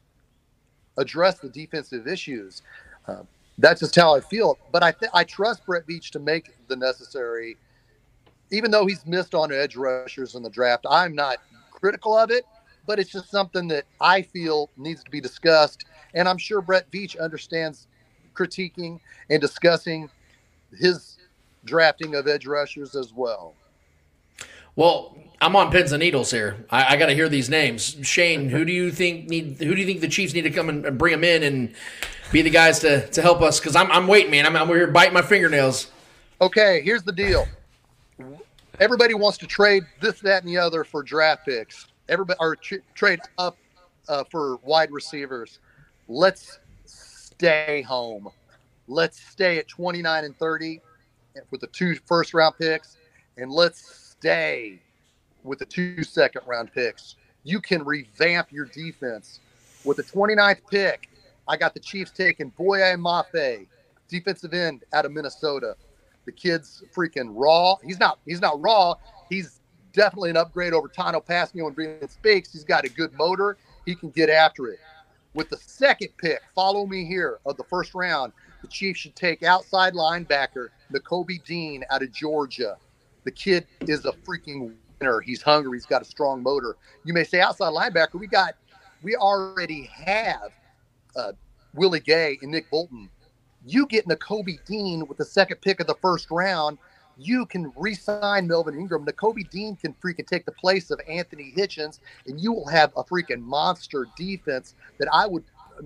address 0.96 1.40
the 1.40 1.48
defensive 1.48 2.06
issues. 2.06 2.62
Uh, 3.08 3.22
that's 3.58 3.80
just 3.80 3.94
how 3.94 4.14
I 4.14 4.20
feel. 4.20 4.58
But 4.72 4.82
I 4.82 4.92
th- 4.92 5.10
I 5.14 5.24
trust 5.24 5.64
Brett 5.66 5.86
Veach 5.86 6.10
to 6.10 6.18
make 6.18 6.54
the 6.68 6.76
necessary. 6.76 7.56
Even 8.52 8.70
though 8.70 8.86
he's 8.86 9.04
missed 9.06 9.34
on 9.34 9.52
edge 9.52 9.74
rushers 9.76 10.34
in 10.36 10.42
the 10.42 10.50
draft, 10.50 10.86
I'm 10.88 11.14
not 11.14 11.38
critical 11.72 12.16
of 12.16 12.30
it 12.30 12.44
but 12.86 12.98
it's 12.98 13.10
just 13.10 13.30
something 13.30 13.68
that 13.68 13.84
I 14.00 14.22
feel 14.22 14.70
needs 14.76 15.02
to 15.04 15.10
be 15.10 15.20
discussed. 15.20 15.84
And 16.14 16.28
I'm 16.28 16.38
sure 16.38 16.62
Brett 16.62 16.90
Veach 16.90 17.20
understands 17.20 17.88
critiquing 18.34 19.00
and 19.28 19.40
discussing 19.40 20.08
his 20.78 21.18
drafting 21.64 22.14
of 22.14 22.28
edge 22.28 22.46
rushers 22.46 22.94
as 22.94 23.12
well. 23.12 23.54
Well, 24.76 25.16
I'm 25.40 25.56
on 25.56 25.70
pins 25.70 25.92
and 25.92 26.00
needles 26.00 26.30
here. 26.30 26.64
I, 26.70 26.94
I 26.94 26.96
got 26.96 27.06
to 27.06 27.14
hear 27.14 27.28
these 27.28 27.48
names. 27.48 27.96
Shane, 28.02 28.50
who 28.50 28.64
do 28.64 28.72
you 28.72 28.92
think 28.92 29.28
need? 29.28 29.56
Who 29.58 29.74
do 29.74 29.80
you 29.80 29.86
think 29.86 30.00
the 30.00 30.08
Chiefs 30.08 30.34
need 30.34 30.42
to 30.42 30.50
come 30.50 30.68
and 30.68 30.98
bring 30.98 31.12
them 31.12 31.24
in 31.24 31.42
and 31.42 31.74
be 32.32 32.42
the 32.42 32.50
guys 32.50 32.78
to, 32.80 33.08
to 33.08 33.22
help 33.22 33.42
us? 33.42 33.60
Because 33.60 33.76
I'm, 33.76 33.90
I'm 33.90 34.06
waiting, 34.06 34.30
man. 34.30 34.46
I'm, 34.46 34.56
I'm 34.56 34.68
here 34.68 34.86
biting 34.86 35.14
my 35.14 35.22
fingernails. 35.22 35.90
Okay, 36.40 36.82
here's 36.82 37.02
the 37.02 37.12
deal. 37.12 37.46
Everybody 38.78 39.14
wants 39.14 39.38
to 39.38 39.46
trade 39.46 39.84
this, 40.00 40.20
that, 40.20 40.42
and 40.42 40.52
the 40.52 40.58
other 40.58 40.84
for 40.84 41.02
draft 41.02 41.46
picks 41.46 41.86
everybody 42.08 42.38
or 42.40 42.56
tr- 42.56 42.76
trade 42.94 43.20
up 43.38 43.56
uh, 44.08 44.24
for 44.24 44.56
wide 44.58 44.90
receivers. 44.90 45.58
Let's 46.08 46.58
stay 46.84 47.82
home. 47.82 48.28
Let's 48.88 49.20
stay 49.20 49.58
at 49.58 49.68
29 49.68 50.24
and 50.24 50.38
30 50.38 50.80
with 51.50 51.60
the 51.60 51.66
two 51.68 51.96
first 52.06 52.34
round 52.34 52.54
picks, 52.58 52.96
and 53.36 53.50
let's 53.50 54.14
stay 54.18 54.80
with 55.42 55.58
the 55.58 55.66
two 55.66 56.02
second 56.02 56.42
round 56.46 56.72
picks. 56.72 57.16
You 57.44 57.60
can 57.60 57.84
revamp 57.84 58.52
your 58.52 58.66
defense 58.66 59.40
with 59.84 59.98
the 59.98 60.02
29th 60.02 60.60
pick. 60.70 61.08
I 61.48 61.56
got 61.56 61.74
the 61.74 61.80
Chiefs 61.80 62.10
taking 62.10 62.50
Boye 62.50 62.96
Mafe, 62.96 63.66
defensive 64.08 64.54
end 64.54 64.84
out 64.92 65.04
of 65.04 65.12
Minnesota. 65.12 65.76
The 66.24 66.32
kid's 66.32 66.82
freaking 66.94 67.30
raw. 67.34 67.76
He's 67.84 68.00
not. 68.00 68.18
He's 68.26 68.40
not 68.40 68.60
raw. 68.60 68.94
He's 69.30 69.60
definitely 69.92 70.30
an 70.30 70.36
upgrade 70.36 70.72
over 70.72 70.88
Tanoh 70.88 71.24
Kpassagnon 71.24 71.68
and 71.68 71.76
Breeland 71.76 72.10
Speaks. 72.10 72.52
He's 72.52 72.64
got 72.64 72.84
a 72.84 72.88
good 72.88 73.12
motor. 73.14 73.56
He 73.84 73.94
can 73.94 74.10
get 74.10 74.28
after 74.28 74.68
it. 74.68 74.78
With 75.34 75.50
the 75.50 75.58
second 75.58 76.08
pick, 76.18 76.40
follow 76.54 76.86
me 76.86 77.04
here, 77.04 77.38
of 77.46 77.56
the 77.56 77.64
first 77.64 77.94
round, 77.94 78.32
the 78.62 78.68
Chiefs 78.68 79.00
should 79.00 79.14
take 79.14 79.42
outside 79.42 79.92
linebacker 79.92 80.68
Nakobe 80.92 81.44
Dean 81.44 81.84
out 81.90 82.02
of 82.02 82.10
Georgia. 82.12 82.76
The 83.24 83.30
kid 83.30 83.66
is 83.82 84.04
a 84.04 84.12
freaking 84.12 84.74
winner. 85.00 85.20
He's 85.20 85.42
hungry. 85.42 85.76
He's 85.76 85.86
got 85.86 86.02
a 86.02 86.06
strong 86.06 86.42
motor. 86.42 86.76
You 87.04 87.12
may 87.12 87.24
say 87.24 87.40
outside 87.40 87.72
linebacker. 87.72 88.18
We 88.18 88.26
got, 88.26 88.54
we 89.02 89.14
already 89.14 89.90
have 89.92 90.52
uh, 91.16 91.32
Willie 91.74 92.00
Gay 92.00 92.38
and 92.42 92.50
Nick 92.50 92.70
Bolton. 92.70 93.08
You 93.64 93.86
get 93.86 94.06
Nakobe 94.06 94.64
Dean 94.64 95.06
with 95.06 95.18
the 95.18 95.24
second 95.24 95.60
pick 95.60 95.80
of 95.80 95.86
the 95.86 95.96
first 96.00 96.30
round 96.30 96.78
you 97.18 97.46
can 97.46 97.72
re-sign 97.76 98.46
Melvin 98.46 98.78
Ingram. 98.78 99.06
Nakobe 99.06 99.48
Dean 99.50 99.76
can 99.76 99.94
freaking 99.94 100.26
take 100.26 100.44
the 100.44 100.52
place 100.52 100.90
of 100.90 101.00
Anthony 101.08 101.52
Hitchens, 101.56 102.00
and 102.26 102.40
you 102.40 102.52
will 102.52 102.68
have 102.68 102.92
a 102.96 103.02
freaking 103.02 103.40
monster 103.40 104.06
defense 104.16 104.74
that 104.98 105.08
I 105.12 105.26
would 105.26 105.44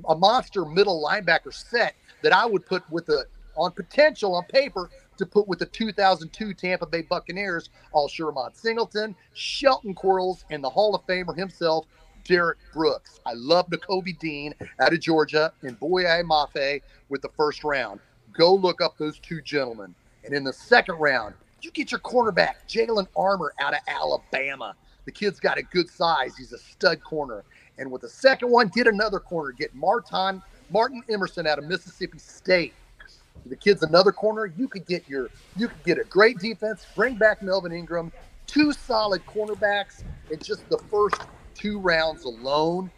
a 0.08 0.14
monster 0.14 0.64
middle 0.64 1.04
linebacker 1.04 1.52
set 1.52 1.94
that 2.22 2.32
I 2.32 2.46
would 2.46 2.64
put 2.64 2.88
with 2.90 3.08
a 3.08 3.24
on 3.56 3.72
potential 3.72 4.36
on 4.36 4.44
paper 4.44 4.88
to 5.18 5.26
put 5.26 5.48
with 5.48 5.58
the 5.58 5.66
2002 5.66 6.54
Tampa 6.54 6.86
Bay 6.86 7.02
Buccaneers, 7.02 7.70
all 7.92 8.08
Sherman 8.08 8.54
Singleton, 8.54 9.14
Shelton 9.34 9.94
Quarles, 9.94 10.44
and 10.50 10.62
the 10.62 10.70
Hall 10.70 10.94
of 10.94 11.04
Famer 11.06 11.36
himself, 11.36 11.86
Derrick 12.24 12.58
Brooks. 12.72 13.20
I 13.26 13.32
love 13.34 13.68
Nakobe 13.68 14.18
Dean 14.18 14.54
out 14.80 14.92
of 14.92 15.00
Georgia 15.00 15.52
and 15.62 15.78
Boye 15.78 16.22
Mafe 16.22 16.82
with 17.08 17.22
the 17.22 17.28
first 17.36 17.64
round. 17.64 18.00
Go 18.32 18.54
look 18.54 18.80
up 18.80 18.96
those 18.98 19.18
two 19.18 19.42
gentlemen. 19.42 19.94
And 20.24 20.34
in 20.34 20.44
the 20.44 20.52
second 20.52 20.96
round, 20.96 21.34
you 21.62 21.70
get 21.70 21.90
your 21.90 22.00
cornerback, 22.00 22.54
Jalen 22.68 23.06
Armour 23.16 23.52
out 23.60 23.74
of 23.74 23.80
Alabama. 23.86 24.74
The 25.04 25.12
kid's 25.12 25.40
got 25.40 25.58
a 25.58 25.62
good 25.62 25.88
size. 25.88 26.36
He's 26.36 26.52
a 26.52 26.58
stud 26.58 27.02
corner. 27.02 27.44
And 27.78 27.90
with 27.90 28.02
the 28.02 28.08
second 28.08 28.50
one, 28.50 28.68
get 28.68 28.86
another 28.86 29.18
corner. 29.18 29.52
Get 29.52 29.74
Martin 29.74 30.42
Martin 30.70 31.02
Emerson 31.10 31.46
out 31.46 31.58
of 31.58 31.64
Mississippi 31.64 32.18
State. 32.18 32.74
The 33.46 33.56
kid's 33.56 33.82
another 33.82 34.12
corner. 34.12 34.46
You 34.46 34.68
could 34.68 34.86
get 34.86 35.08
your 35.08 35.30
you 35.56 35.68
could 35.68 35.82
get 35.84 35.98
a 35.98 36.04
great 36.04 36.38
defense. 36.38 36.86
Bring 36.94 37.14
back 37.14 37.42
Melvin 37.42 37.72
Ingram. 37.72 38.12
Two 38.46 38.72
solid 38.72 39.24
cornerbacks 39.26 40.02
in 40.30 40.38
just 40.40 40.68
the 40.68 40.78
first 40.90 41.22
two 41.61 41.78
rounds 41.78 42.24
alone. 42.24 42.90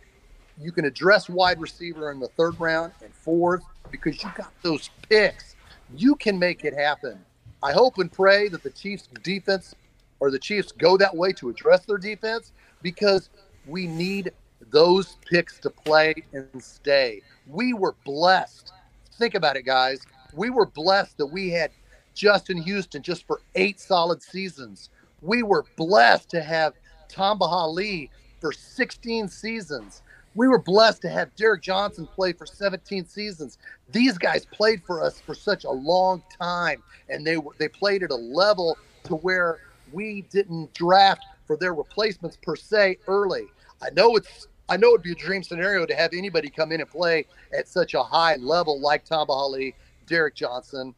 You 0.60 0.72
can 0.72 0.84
address 0.84 1.28
wide 1.28 1.60
receiver 1.60 2.12
in 2.12 2.20
the 2.20 2.28
third 2.28 2.58
round 2.60 2.92
and 3.02 3.12
fourth 3.12 3.64
because 3.90 4.22
you 4.22 4.30
got 4.36 4.52
those 4.62 4.90
picks. 5.08 5.56
You 5.96 6.14
can 6.14 6.38
make 6.38 6.64
it 6.64 6.74
happen. 6.74 7.18
I 7.62 7.72
hope 7.72 7.98
and 7.98 8.10
pray 8.10 8.48
that 8.48 8.62
the 8.62 8.70
Chiefs 8.70 9.08
defense 9.22 9.74
or 10.20 10.30
the 10.30 10.38
Chiefs 10.38 10.72
go 10.72 10.96
that 10.96 11.14
way 11.14 11.32
to 11.32 11.48
address 11.48 11.84
their 11.84 11.98
defense 11.98 12.52
because 12.82 13.30
we 13.66 13.86
need 13.86 14.32
those 14.70 15.16
picks 15.28 15.58
to 15.60 15.70
play 15.70 16.14
and 16.32 16.62
stay. 16.62 17.20
We 17.46 17.72
were 17.72 17.94
blessed. 18.04 18.72
Think 19.18 19.34
about 19.34 19.56
it, 19.56 19.64
guys. 19.64 20.00
We 20.32 20.50
were 20.50 20.66
blessed 20.66 21.18
that 21.18 21.26
we 21.26 21.50
had 21.50 21.70
Justin 22.14 22.58
Houston 22.58 23.02
just 23.02 23.26
for 23.26 23.40
eight 23.54 23.80
solid 23.80 24.22
seasons. 24.22 24.90
We 25.20 25.42
were 25.42 25.64
blessed 25.76 26.30
to 26.30 26.42
have 26.42 26.74
Tamba 27.08 27.46
Hali 27.46 28.10
for 28.42 28.52
16 28.52 29.28
seasons. 29.28 30.02
We 30.34 30.48
were 30.48 30.58
blessed 30.58 31.00
to 31.02 31.08
have 31.08 31.34
Derrick 31.36 31.62
Johnson 31.62 32.06
play 32.06 32.32
for 32.32 32.44
17 32.44 33.06
seasons. 33.06 33.58
These 33.90 34.18
guys 34.18 34.46
played 34.46 34.82
for 34.82 35.00
us 35.02 35.20
for 35.20 35.34
such 35.34 35.64
a 35.64 35.70
long 35.70 36.22
time, 36.40 36.82
and 37.08 37.24
they 37.24 37.36
they 37.58 37.68
played 37.68 38.02
at 38.02 38.10
a 38.10 38.16
level 38.16 38.76
to 39.04 39.16
where 39.16 39.60
we 39.92 40.22
didn't 40.30 40.74
draft 40.74 41.24
for 41.46 41.56
their 41.56 41.72
replacements 41.72 42.36
per 42.42 42.56
se 42.56 42.98
early. 43.06 43.44
I 43.80 43.90
know 43.90 44.16
it's 44.16 44.48
I 44.68 44.76
know 44.76 44.88
it'd 44.88 45.02
be 45.02 45.12
a 45.12 45.14
dream 45.14 45.42
scenario 45.42 45.86
to 45.86 45.94
have 45.94 46.12
anybody 46.12 46.50
come 46.50 46.72
in 46.72 46.80
and 46.80 46.90
play 46.90 47.26
at 47.56 47.68
such 47.68 47.94
a 47.94 48.02
high 48.02 48.36
level 48.36 48.80
like 48.80 49.04
Tamba 49.04 49.32
Hali, 49.32 49.74
Derrick 50.06 50.34
Johnson, 50.34 50.94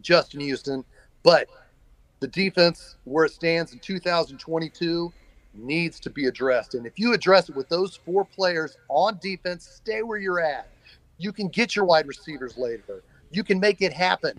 Justin 0.00 0.40
Houston, 0.40 0.84
but 1.22 1.48
the 2.20 2.28
defense 2.28 2.96
where 3.04 3.24
it 3.26 3.32
stands 3.32 3.72
in 3.72 3.78
2022 3.80 5.12
needs 5.54 5.98
to 6.00 6.10
be 6.10 6.26
addressed. 6.26 6.74
And 6.74 6.86
if 6.86 6.98
you 6.98 7.12
address 7.12 7.48
it 7.48 7.56
with 7.56 7.68
those 7.68 7.96
four 7.96 8.24
players 8.24 8.76
on 8.88 9.18
defense, 9.20 9.66
stay 9.66 10.02
where 10.02 10.18
you're 10.18 10.40
at. 10.40 10.68
You 11.18 11.32
can 11.32 11.48
get 11.48 11.76
your 11.76 11.84
wide 11.84 12.06
receivers 12.06 12.56
later. 12.56 13.02
You 13.30 13.44
can 13.44 13.60
make 13.60 13.82
it 13.82 13.92
happen 13.92 14.38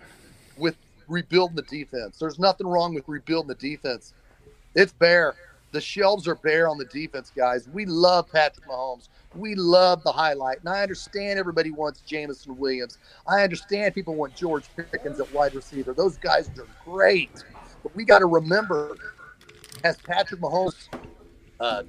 with 0.56 0.76
rebuilding 1.08 1.56
the 1.56 1.62
defense. 1.62 2.18
There's 2.18 2.38
nothing 2.38 2.66
wrong 2.66 2.94
with 2.94 3.08
rebuilding 3.08 3.48
the 3.48 3.54
defense. 3.54 4.14
It's 4.74 4.92
bare. 4.92 5.34
The 5.72 5.80
shelves 5.80 6.28
are 6.28 6.34
bare 6.34 6.68
on 6.68 6.76
the 6.76 6.84
defense, 6.84 7.32
guys. 7.34 7.66
We 7.68 7.86
love 7.86 8.30
Patrick 8.30 8.66
Mahomes. 8.66 9.08
We 9.34 9.54
love 9.54 10.02
the 10.02 10.12
highlight. 10.12 10.58
And 10.60 10.68
I 10.68 10.82
understand 10.82 11.38
everybody 11.38 11.70
wants 11.70 12.02
Jameson 12.02 12.58
Williams. 12.58 12.98
I 13.26 13.42
understand 13.42 13.94
people 13.94 14.14
want 14.14 14.36
George 14.36 14.64
Pickens 14.76 15.18
at 15.18 15.32
wide 15.32 15.54
receiver. 15.54 15.94
Those 15.94 16.18
guys 16.18 16.50
are 16.58 16.66
great. 16.84 17.44
But 17.82 17.96
we 17.96 18.04
got 18.04 18.18
to 18.18 18.26
remember, 18.26 18.96
has 19.82 19.96
Patrick 19.98 20.40
Mahomes, 20.40 20.88
uh, 21.60 21.82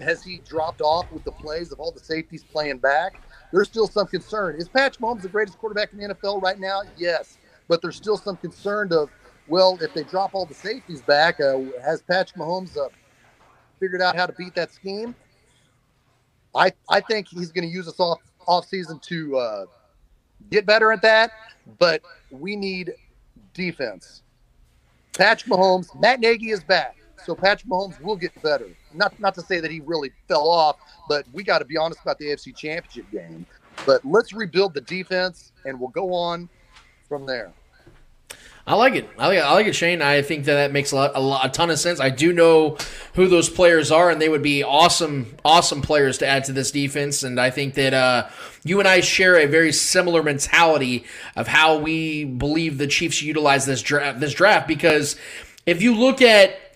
has 0.00 0.22
he 0.22 0.40
dropped 0.48 0.80
off 0.80 1.10
with 1.12 1.24
the 1.24 1.32
plays 1.32 1.72
of 1.72 1.80
all 1.80 1.92
the 1.92 2.00
safeties 2.00 2.44
playing 2.44 2.78
back? 2.78 3.20
There's 3.52 3.68
still 3.68 3.86
some 3.86 4.06
concern. 4.06 4.56
Is 4.56 4.68
Patrick 4.68 5.00
Mahomes 5.00 5.22
the 5.22 5.28
greatest 5.28 5.58
quarterback 5.58 5.92
in 5.92 5.98
the 5.98 6.14
NFL 6.14 6.42
right 6.42 6.58
now? 6.58 6.82
Yes. 6.96 7.38
But 7.68 7.82
there's 7.82 7.96
still 7.96 8.16
some 8.16 8.36
concern 8.36 8.92
of 8.92 9.10
well, 9.48 9.76
if 9.80 9.92
they 9.94 10.04
drop 10.04 10.30
all 10.34 10.46
the 10.46 10.54
safeties 10.54 11.02
back, 11.02 11.40
uh, 11.40 11.58
has 11.82 12.02
Patrick 12.02 12.40
Mahomes 12.40 12.76
uh, 12.76 12.88
figured 13.80 14.00
out 14.00 14.14
how 14.14 14.26
to 14.26 14.32
beat 14.32 14.54
that 14.54 14.72
scheme? 14.72 15.14
I 16.54 16.72
I 16.88 17.00
think 17.00 17.28
he's 17.28 17.50
going 17.50 17.68
to 17.68 17.72
use 17.72 17.88
us 17.88 17.98
off 17.98 18.20
off 18.46 18.66
season 18.66 19.00
to 19.08 19.36
uh, 19.36 19.66
get 20.50 20.66
better 20.66 20.92
at 20.92 21.02
that. 21.02 21.32
But 21.78 22.02
we 22.30 22.56
need 22.56 22.92
defense. 23.54 24.22
Patrick 25.20 25.52
Mahomes, 25.52 25.94
Matt 26.00 26.18
Nagy 26.18 26.48
is 26.48 26.64
back, 26.64 26.96
so 27.26 27.34
Patrick 27.34 27.70
Mahomes 27.70 28.00
will 28.00 28.16
get 28.16 28.32
better. 28.42 28.66
Not 28.94 29.20
not 29.20 29.34
to 29.34 29.42
say 29.42 29.60
that 29.60 29.70
he 29.70 29.80
really 29.80 30.12
fell 30.28 30.48
off, 30.48 30.76
but 31.10 31.26
we 31.34 31.44
got 31.44 31.58
to 31.58 31.66
be 31.66 31.76
honest 31.76 32.00
about 32.00 32.18
the 32.18 32.28
AFC 32.28 32.56
Championship 32.56 33.04
game. 33.12 33.44
But 33.84 34.02
let's 34.02 34.32
rebuild 34.32 34.72
the 34.72 34.80
defense, 34.80 35.52
and 35.66 35.78
we'll 35.78 35.90
go 35.90 36.14
on 36.14 36.48
from 37.06 37.26
there. 37.26 37.52
I 38.66 38.74
like 38.74 38.94
it. 38.94 39.08
I 39.18 39.26
like 39.28 39.38
it. 39.38 39.42
I 39.42 39.52
like 39.52 39.66
it, 39.66 39.74
Shane. 39.74 40.02
I 40.02 40.22
think 40.22 40.44
that 40.44 40.54
that 40.54 40.72
makes 40.72 40.92
a 40.92 40.96
lot, 40.96 41.12
a 41.14 41.20
lot, 41.20 41.46
a 41.46 41.48
ton 41.48 41.70
of 41.70 41.78
sense. 41.78 41.98
I 41.98 42.10
do 42.10 42.32
know 42.32 42.76
who 43.14 43.26
those 43.26 43.48
players 43.48 43.90
are, 43.90 44.10
and 44.10 44.20
they 44.20 44.28
would 44.28 44.42
be 44.42 44.62
awesome, 44.62 45.34
awesome 45.44 45.82
players 45.82 46.18
to 46.18 46.26
add 46.26 46.44
to 46.44 46.52
this 46.52 46.70
defense. 46.70 47.22
And 47.22 47.40
I 47.40 47.50
think 47.50 47.74
that 47.74 47.94
uh, 47.94 48.28
you 48.62 48.78
and 48.78 48.86
I 48.86 49.00
share 49.00 49.36
a 49.36 49.46
very 49.46 49.72
similar 49.72 50.22
mentality 50.22 51.04
of 51.36 51.48
how 51.48 51.78
we 51.78 52.24
believe 52.24 52.78
the 52.78 52.86
Chiefs 52.86 53.22
utilize 53.22 53.66
this 53.66 53.82
draft. 53.82 54.20
This 54.20 54.34
draft, 54.34 54.68
because 54.68 55.16
if 55.66 55.82
you 55.82 55.94
look 55.96 56.22
at 56.22 56.69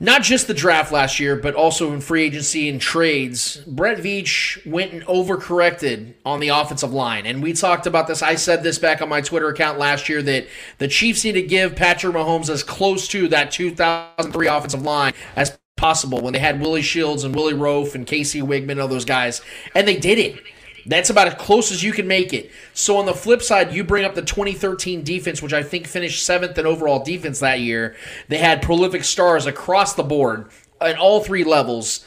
not 0.00 0.22
just 0.22 0.46
the 0.46 0.54
draft 0.54 0.92
last 0.92 1.18
year, 1.18 1.36
but 1.36 1.54
also 1.54 1.92
in 1.92 2.00
free 2.00 2.24
agency 2.24 2.68
and 2.68 2.80
trades, 2.80 3.56
Brett 3.66 3.98
Veach 3.98 4.64
went 4.66 4.92
and 4.92 5.04
overcorrected 5.04 6.14
on 6.24 6.40
the 6.40 6.48
offensive 6.48 6.92
line. 6.92 7.26
And 7.26 7.42
we 7.42 7.52
talked 7.52 7.86
about 7.86 8.06
this. 8.06 8.22
I 8.22 8.36
said 8.36 8.62
this 8.62 8.78
back 8.78 9.02
on 9.02 9.08
my 9.08 9.20
Twitter 9.20 9.48
account 9.48 9.78
last 9.78 10.08
year 10.08 10.22
that 10.22 10.46
the 10.78 10.88
Chiefs 10.88 11.24
need 11.24 11.32
to 11.32 11.42
give 11.42 11.74
Patrick 11.74 12.14
Mahomes 12.14 12.48
as 12.48 12.62
close 12.62 13.08
to 13.08 13.28
that 13.28 13.50
2003 13.50 14.46
offensive 14.46 14.82
line 14.82 15.14
as 15.34 15.58
possible 15.76 16.20
when 16.20 16.32
they 16.32 16.38
had 16.38 16.60
Willie 16.60 16.82
Shields 16.82 17.24
and 17.24 17.34
Willie 17.34 17.54
Roaf 17.54 17.94
and 17.94 18.06
Casey 18.06 18.40
Wiegmann 18.40 18.72
and 18.72 18.80
all 18.80 18.88
those 18.88 19.04
guys. 19.04 19.40
And 19.74 19.86
they 19.88 19.96
did 19.96 20.18
it. 20.18 20.42
That's 20.88 21.10
about 21.10 21.28
as 21.28 21.34
close 21.34 21.70
as 21.70 21.82
you 21.82 21.92
can 21.92 22.08
make 22.08 22.32
it. 22.32 22.50
So 22.72 22.96
on 22.96 23.06
the 23.06 23.12
flip 23.12 23.42
side, 23.42 23.72
you 23.72 23.84
bring 23.84 24.04
up 24.04 24.14
the 24.14 24.22
2013 24.22 25.04
defense, 25.04 25.42
which 25.42 25.52
I 25.52 25.62
think 25.62 25.86
finished 25.86 26.24
seventh 26.24 26.56
in 26.56 26.66
overall 26.66 27.04
defense 27.04 27.40
that 27.40 27.60
year. 27.60 27.94
They 28.28 28.38
had 28.38 28.62
prolific 28.62 29.04
stars 29.04 29.44
across 29.44 29.94
the 29.94 30.02
board 30.02 30.48
at 30.80 30.98
all 30.98 31.22
three 31.22 31.44
levels. 31.44 32.04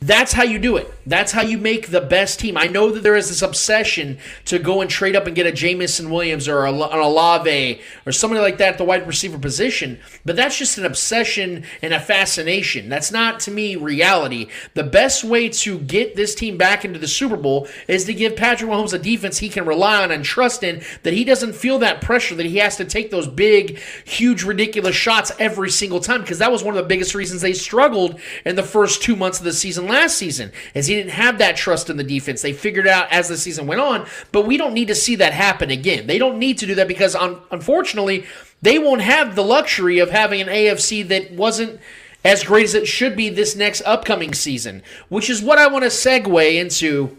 That's 0.00 0.34
how 0.34 0.42
you 0.42 0.58
do 0.58 0.76
it. 0.76 0.92
That's 1.06 1.32
how 1.32 1.40
you 1.40 1.56
make 1.56 1.88
the 1.88 2.02
best 2.02 2.38
team. 2.38 2.58
I 2.58 2.66
know 2.66 2.90
that 2.90 3.02
there 3.02 3.16
is 3.16 3.28
this 3.28 3.40
obsession 3.40 4.18
to 4.44 4.58
go 4.58 4.82
and 4.82 4.90
trade 4.90 5.16
up 5.16 5.26
and 5.26 5.34
get 5.34 5.46
a 5.46 5.52
Jameson 5.52 6.10
Williams 6.10 6.48
or 6.48 6.66
a, 6.66 6.72
an 6.72 6.98
Olave 6.98 7.80
or 8.04 8.12
somebody 8.12 8.42
like 8.42 8.58
that 8.58 8.74
at 8.74 8.78
the 8.78 8.84
wide 8.84 9.06
receiver 9.06 9.38
position, 9.38 9.98
but 10.24 10.36
that's 10.36 10.58
just 10.58 10.76
an 10.76 10.84
obsession 10.84 11.64
and 11.80 11.94
a 11.94 12.00
fascination. 12.00 12.90
That's 12.90 13.10
not, 13.10 13.40
to 13.40 13.50
me, 13.50 13.74
reality. 13.74 14.48
The 14.74 14.84
best 14.84 15.24
way 15.24 15.48
to 15.48 15.78
get 15.78 16.14
this 16.14 16.34
team 16.34 16.58
back 16.58 16.84
into 16.84 16.98
the 16.98 17.08
Super 17.08 17.36
Bowl 17.36 17.66
is 17.88 18.04
to 18.04 18.12
give 18.12 18.36
Patrick 18.36 18.70
Mahomes 18.70 18.92
a 18.92 18.98
defense 18.98 19.38
he 19.38 19.48
can 19.48 19.64
rely 19.64 20.02
on 20.02 20.10
and 20.10 20.24
trust 20.24 20.62
in, 20.62 20.82
that 21.04 21.14
he 21.14 21.24
doesn't 21.24 21.54
feel 21.54 21.78
that 21.78 22.02
pressure 22.02 22.34
that 22.34 22.46
he 22.46 22.58
has 22.58 22.76
to 22.76 22.84
take 22.84 23.10
those 23.10 23.28
big, 23.28 23.78
huge, 24.04 24.42
ridiculous 24.42 24.94
shots 24.94 25.32
every 25.38 25.70
single 25.70 26.00
time, 26.00 26.20
because 26.20 26.38
that 26.38 26.52
was 26.52 26.62
one 26.62 26.76
of 26.76 26.82
the 26.82 26.88
biggest 26.88 27.14
reasons 27.14 27.40
they 27.40 27.54
struggled 27.54 28.20
in 28.44 28.56
the 28.56 28.62
first 28.62 29.02
two 29.02 29.16
months 29.16 29.38
of 29.38 29.44
the 29.44 29.52
season 29.52 29.85
last 29.88 30.16
season, 30.16 30.52
as 30.74 30.86
he 30.86 30.94
didn't 30.94 31.12
have 31.12 31.38
that 31.38 31.56
trust 31.56 31.90
in 31.90 31.96
the 31.96 32.04
defense. 32.04 32.42
They 32.42 32.52
figured 32.52 32.86
out 32.86 33.10
as 33.12 33.28
the 33.28 33.36
season 33.36 33.66
went 33.66 33.80
on, 33.80 34.06
but 34.32 34.46
we 34.46 34.56
don't 34.56 34.74
need 34.74 34.88
to 34.88 34.94
see 34.94 35.16
that 35.16 35.32
happen 35.32 35.70
again. 35.70 36.06
They 36.06 36.18
don't 36.18 36.38
need 36.38 36.58
to 36.58 36.66
do 36.66 36.74
that 36.76 36.88
because, 36.88 37.14
un- 37.14 37.40
unfortunately, 37.50 38.24
they 38.62 38.78
won't 38.78 39.02
have 39.02 39.34
the 39.34 39.44
luxury 39.44 39.98
of 39.98 40.10
having 40.10 40.40
an 40.40 40.48
AFC 40.48 41.06
that 41.08 41.32
wasn't 41.32 41.80
as 42.24 42.42
great 42.42 42.64
as 42.64 42.74
it 42.74 42.88
should 42.88 43.16
be 43.16 43.28
this 43.28 43.54
next 43.54 43.82
upcoming 43.82 44.34
season, 44.34 44.82
which 45.08 45.30
is 45.30 45.42
what 45.42 45.58
I 45.58 45.68
want 45.68 45.84
to 45.84 45.90
segue 45.90 46.54
into. 46.54 47.18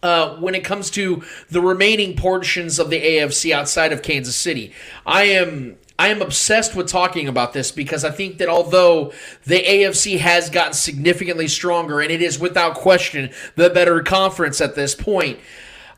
Uh, 0.00 0.36
when 0.36 0.54
it 0.54 0.62
comes 0.62 0.90
to 0.90 1.24
the 1.50 1.60
remaining 1.60 2.14
portions 2.14 2.78
of 2.78 2.88
the 2.88 3.02
AFC 3.02 3.50
outside 3.50 3.92
of 3.92 4.00
Kansas 4.00 4.36
City, 4.36 4.72
I 5.04 5.24
am 5.24 5.76
I 5.98 6.08
am 6.08 6.22
obsessed 6.22 6.76
with 6.76 6.86
talking 6.86 7.26
about 7.26 7.52
this 7.52 7.72
because 7.72 8.04
I 8.04 8.10
think 8.10 8.38
that 8.38 8.48
although 8.48 9.12
the 9.44 9.60
AFC 9.60 10.18
has 10.18 10.48
gotten 10.48 10.72
significantly 10.72 11.48
stronger 11.48 12.00
and 12.00 12.12
it 12.12 12.22
is 12.22 12.38
without 12.38 12.74
question 12.74 13.30
the 13.56 13.68
better 13.68 14.00
conference 14.02 14.60
at 14.60 14.76
this 14.76 14.94
point, 14.94 15.40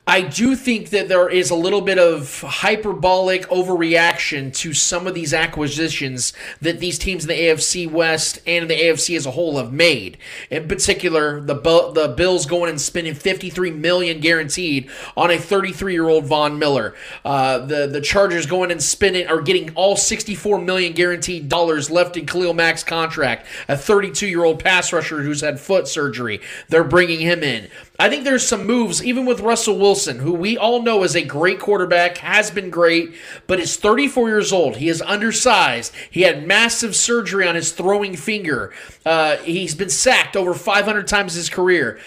I 0.06 0.22
do 0.22 0.56
think 0.56 0.90
that 0.90 1.08
there 1.08 1.28
is 1.28 1.50
a 1.50 1.54
little 1.54 1.82
bit 1.82 1.98
of 1.98 2.40
hyperbolic 2.40 3.42
overreaction 3.42 4.52
to 4.56 4.72
some 4.72 5.06
of 5.06 5.14
these 5.14 5.32
acquisitions 5.32 6.32
that 6.60 6.80
these 6.80 6.98
teams 6.98 7.24
in 7.24 7.28
the 7.28 7.34
AFC 7.34 7.88
West 7.88 8.40
and 8.46 8.68
the 8.68 8.74
AFC 8.74 9.14
as 9.14 9.26
a 9.26 9.30
whole 9.30 9.58
have 9.58 9.72
made. 9.72 10.18
In 10.50 10.66
particular, 10.66 11.40
the 11.40 11.54
the 11.54 12.14
Bills 12.16 12.46
going 12.46 12.70
and 12.70 12.80
spending 12.80 13.14
53 13.14 13.70
million 13.72 14.20
guaranteed 14.20 14.90
on 15.16 15.30
a 15.30 15.38
33 15.38 15.92
year 15.92 16.08
old 16.08 16.24
Von 16.24 16.58
Miller. 16.58 16.94
Uh, 17.24 17.58
the 17.58 17.86
the 17.86 18.00
Chargers 18.00 18.46
going 18.46 18.72
and 18.72 18.82
spending 18.82 19.28
or 19.28 19.42
getting 19.42 19.72
all 19.74 19.96
64 19.96 20.58
million 20.60 20.92
guaranteed 20.92 21.48
dollars 21.48 21.90
left 21.90 22.16
in 22.16 22.26
Khalil 22.26 22.54
Mack's 22.54 22.82
contract. 22.82 23.46
A 23.68 23.76
32 23.76 24.26
year 24.26 24.44
old 24.44 24.58
pass 24.64 24.92
rusher 24.92 25.22
who's 25.22 25.42
had 25.42 25.60
foot 25.60 25.86
surgery. 25.86 26.40
They're 26.68 26.82
bringing 26.82 27.20
him 27.20 27.42
in. 27.42 27.68
I 28.00 28.08
think 28.08 28.24
there's 28.24 28.48
some 28.48 28.66
moves, 28.66 29.04
even 29.04 29.26
with 29.26 29.40
Russell 29.40 29.76
Wilson, 29.76 30.20
who 30.20 30.32
we 30.32 30.56
all 30.56 30.80
know 30.80 31.02
is 31.02 31.14
a 31.14 31.22
great 31.22 31.60
quarterback, 31.60 32.16
has 32.16 32.50
been 32.50 32.70
great, 32.70 33.14
but 33.46 33.60
is 33.60 33.76
34 33.76 34.26
years 34.30 34.54
old. 34.54 34.76
He 34.76 34.88
is 34.88 35.02
undersized. 35.02 35.92
He 36.10 36.22
had 36.22 36.46
massive 36.46 36.96
surgery 36.96 37.46
on 37.46 37.56
his 37.56 37.72
throwing 37.72 38.16
finger. 38.16 38.72
Uh, 39.04 39.36
he's 39.36 39.74
been 39.74 39.90
sacked 39.90 40.34
over 40.34 40.54
500 40.54 41.06
times 41.06 41.34
his 41.34 41.50
career. 41.50 42.00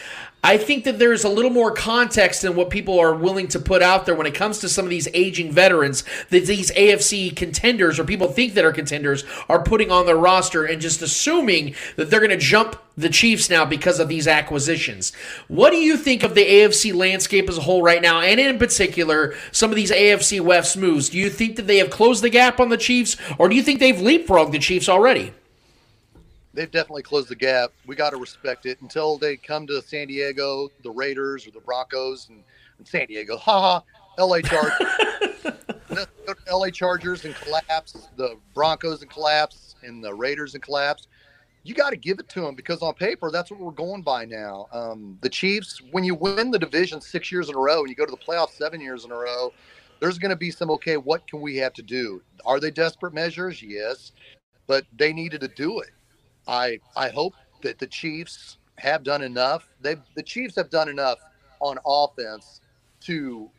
I 0.45 0.57
think 0.57 0.83
that 0.83 0.99
there's 0.99 1.23
a 1.23 1.29
little 1.29 1.49
more 1.49 1.71
context 1.71 2.41
than 2.41 2.57
what 2.57 2.69
people 2.69 2.99
are 2.99 3.15
willing 3.15 3.47
to 3.49 3.59
put 3.59 3.81
out 3.81 4.05
there 4.05 4.13
when 4.13 4.27
it 4.27 4.35
comes 4.35 4.59
to 4.59 4.67
some 4.67 4.83
of 4.83 4.89
these 4.89 5.07
aging 5.13 5.53
veterans 5.53 6.03
that 6.31 6.45
these 6.45 6.69
AFC 6.71 7.33
contenders 7.33 7.97
or 7.97 8.03
people 8.03 8.27
think 8.27 8.53
that 8.55 8.65
are 8.65 8.73
contenders 8.73 9.23
are 9.47 9.63
putting 9.63 9.89
on 9.89 10.05
their 10.05 10.17
roster 10.17 10.65
and 10.65 10.81
just 10.81 11.01
assuming 11.01 11.75
that 11.95 12.09
they're 12.09 12.19
going 12.19 12.29
to 12.29 12.35
jump 12.37 12.75
the 12.97 13.07
Chiefs 13.07 13.49
now 13.49 13.63
because 13.63 14.01
of 14.01 14.09
these 14.09 14.27
acquisitions. 14.27 15.13
What 15.47 15.71
do 15.71 15.77
you 15.77 15.95
think 15.95 16.23
of 16.23 16.35
the 16.35 16.45
AFC 16.45 16.93
landscape 16.93 17.47
as 17.47 17.57
a 17.57 17.61
whole 17.61 17.81
right 17.81 18.01
now, 18.01 18.19
and 18.19 18.37
in 18.37 18.59
particular, 18.59 19.35
some 19.53 19.69
of 19.69 19.77
these 19.77 19.91
AFC 19.91 20.41
West 20.41 20.75
moves? 20.75 21.07
Do 21.07 21.17
you 21.17 21.29
think 21.29 21.55
that 21.55 21.67
they 21.67 21.77
have 21.77 21.89
closed 21.89 22.21
the 22.21 22.29
gap 22.29 22.59
on 22.59 22.67
the 22.67 22.77
Chiefs, 22.77 23.15
or 23.39 23.47
do 23.47 23.55
you 23.55 23.63
think 23.63 23.79
they've 23.79 23.95
leapfrogged 23.95 24.51
the 24.51 24.59
Chiefs 24.59 24.89
already? 24.89 25.31
They've 26.53 26.71
definitely 26.71 27.03
closed 27.03 27.29
the 27.29 27.35
gap. 27.35 27.71
We 27.85 27.95
got 27.95 28.11
to 28.11 28.17
respect 28.17 28.65
it 28.65 28.81
until 28.81 29.17
they 29.17 29.37
come 29.37 29.67
to 29.67 29.81
San 29.81 30.07
Diego, 30.07 30.69
the 30.83 30.91
Raiders 30.91 31.47
or 31.47 31.51
the 31.51 31.59
Broncos, 31.59 32.29
and, 32.29 32.43
and 32.77 32.87
San 32.87 33.07
Diego. 33.07 33.37
Ha 33.37 33.81
ha, 34.17 34.23
LA 34.23 34.41
Chargers. 34.41 34.87
LA 36.51 36.69
Chargers 36.71 37.25
and 37.25 37.35
collapse, 37.35 38.07
the 38.15 38.37
Broncos 38.53 39.01
and 39.01 39.09
collapse, 39.09 39.75
and 39.83 40.03
the 40.03 40.13
Raiders 40.13 40.53
and 40.53 40.63
collapse. 40.63 41.07
You 41.65 41.73
got 41.73 41.91
to 41.91 41.95
give 41.95 42.19
it 42.19 42.27
to 42.29 42.41
them 42.41 42.55
because 42.55 42.81
on 42.81 42.93
paper, 42.93 43.31
that's 43.31 43.49
what 43.49 43.59
we're 43.59 43.71
going 43.71 44.01
by 44.01 44.25
now. 44.25 44.67
Um, 44.73 45.17
the 45.21 45.29
Chiefs, 45.29 45.81
when 45.91 46.03
you 46.03 46.13
win 46.13 46.51
the 46.51 46.59
division 46.59 46.99
six 46.99 47.31
years 47.31 47.47
in 47.47 47.55
a 47.55 47.59
row 47.59 47.79
and 47.79 47.89
you 47.89 47.95
go 47.95 48.05
to 48.05 48.11
the 48.11 48.17
playoffs 48.17 48.51
seven 48.51 48.81
years 48.81 49.05
in 49.05 49.11
a 49.11 49.15
row, 49.15 49.53
there's 50.01 50.19
going 50.19 50.31
to 50.31 50.35
be 50.35 50.51
some 50.51 50.69
okay. 50.71 50.97
What 50.97 51.25
can 51.25 51.39
we 51.39 51.55
have 51.57 51.71
to 51.73 51.81
do? 51.81 52.21
Are 52.45 52.59
they 52.59 52.69
desperate 52.69 53.13
measures? 53.13 53.63
Yes, 53.63 54.11
but 54.67 54.85
they 54.97 55.13
needed 55.13 55.39
to 55.39 55.47
do 55.47 55.79
it 55.79 55.91
I 56.47 56.79
I 56.95 57.09
hope 57.09 57.33
that 57.61 57.79
the 57.79 57.87
Chiefs 57.87 58.57
have 58.77 59.03
done 59.03 59.21
enough. 59.21 59.67
They 59.81 59.95
the 60.15 60.23
Chiefs 60.23 60.55
have 60.55 60.69
done 60.69 60.89
enough 60.89 61.19
on 61.59 61.77
offense 61.85 62.61
to 63.01 63.49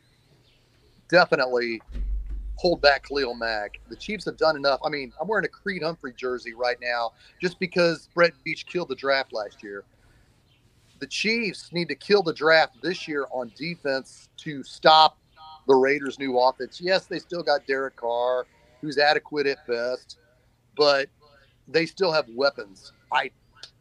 definitely 1.09 1.81
hold 2.55 2.81
back 2.81 3.07
Khalil 3.07 3.35
Mack. 3.35 3.79
The 3.89 3.95
Chiefs 3.95 4.25
have 4.25 4.37
done 4.37 4.55
enough. 4.55 4.79
I 4.85 4.89
mean, 4.89 5.11
I'm 5.19 5.27
wearing 5.27 5.45
a 5.45 5.49
Creed 5.49 5.83
Humphrey 5.83 6.13
jersey 6.15 6.53
right 6.53 6.77
now 6.81 7.11
just 7.41 7.59
because 7.59 8.09
Brett 8.13 8.33
Veach 8.45 8.65
killed 8.65 8.89
the 8.89 8.95
draft 8.95 9.33
last 9.33 9.61
year. 9.61 9.83
The 10.99 11.07
Chiefs 11.07 11.73
need 11.73 11.89
to 11.89 11.95
kill 11.95 12.23
the 12.23 12.33
draft 12.33 12.81
this 12.81 13.07
year 13.07 13.27
on 13.31 13.51
defense 13.55 14.29
to 14.37 14.63
stop 14.63 15.17
the 15.67 15.75
Raiders' 15.75 16.17
new 16.19 16.39
offense. 16.39 16.79
Yes, 16.79 17.05
they 17.05 17.19
still 17.19 17.43
got 17.43 17.67
Derek 17.67 17.97
Carr, 17.97 18.45
who's 18.81 18.97
adequate 18.97 19.47
at 19.47 19.65
best, 19.67 20.19
but 20.77 21.09
they 21.67 21.85
still 21.85 22.11
have 22.11 22.27
weapons. 22.29 22.91
I 23.11 23.31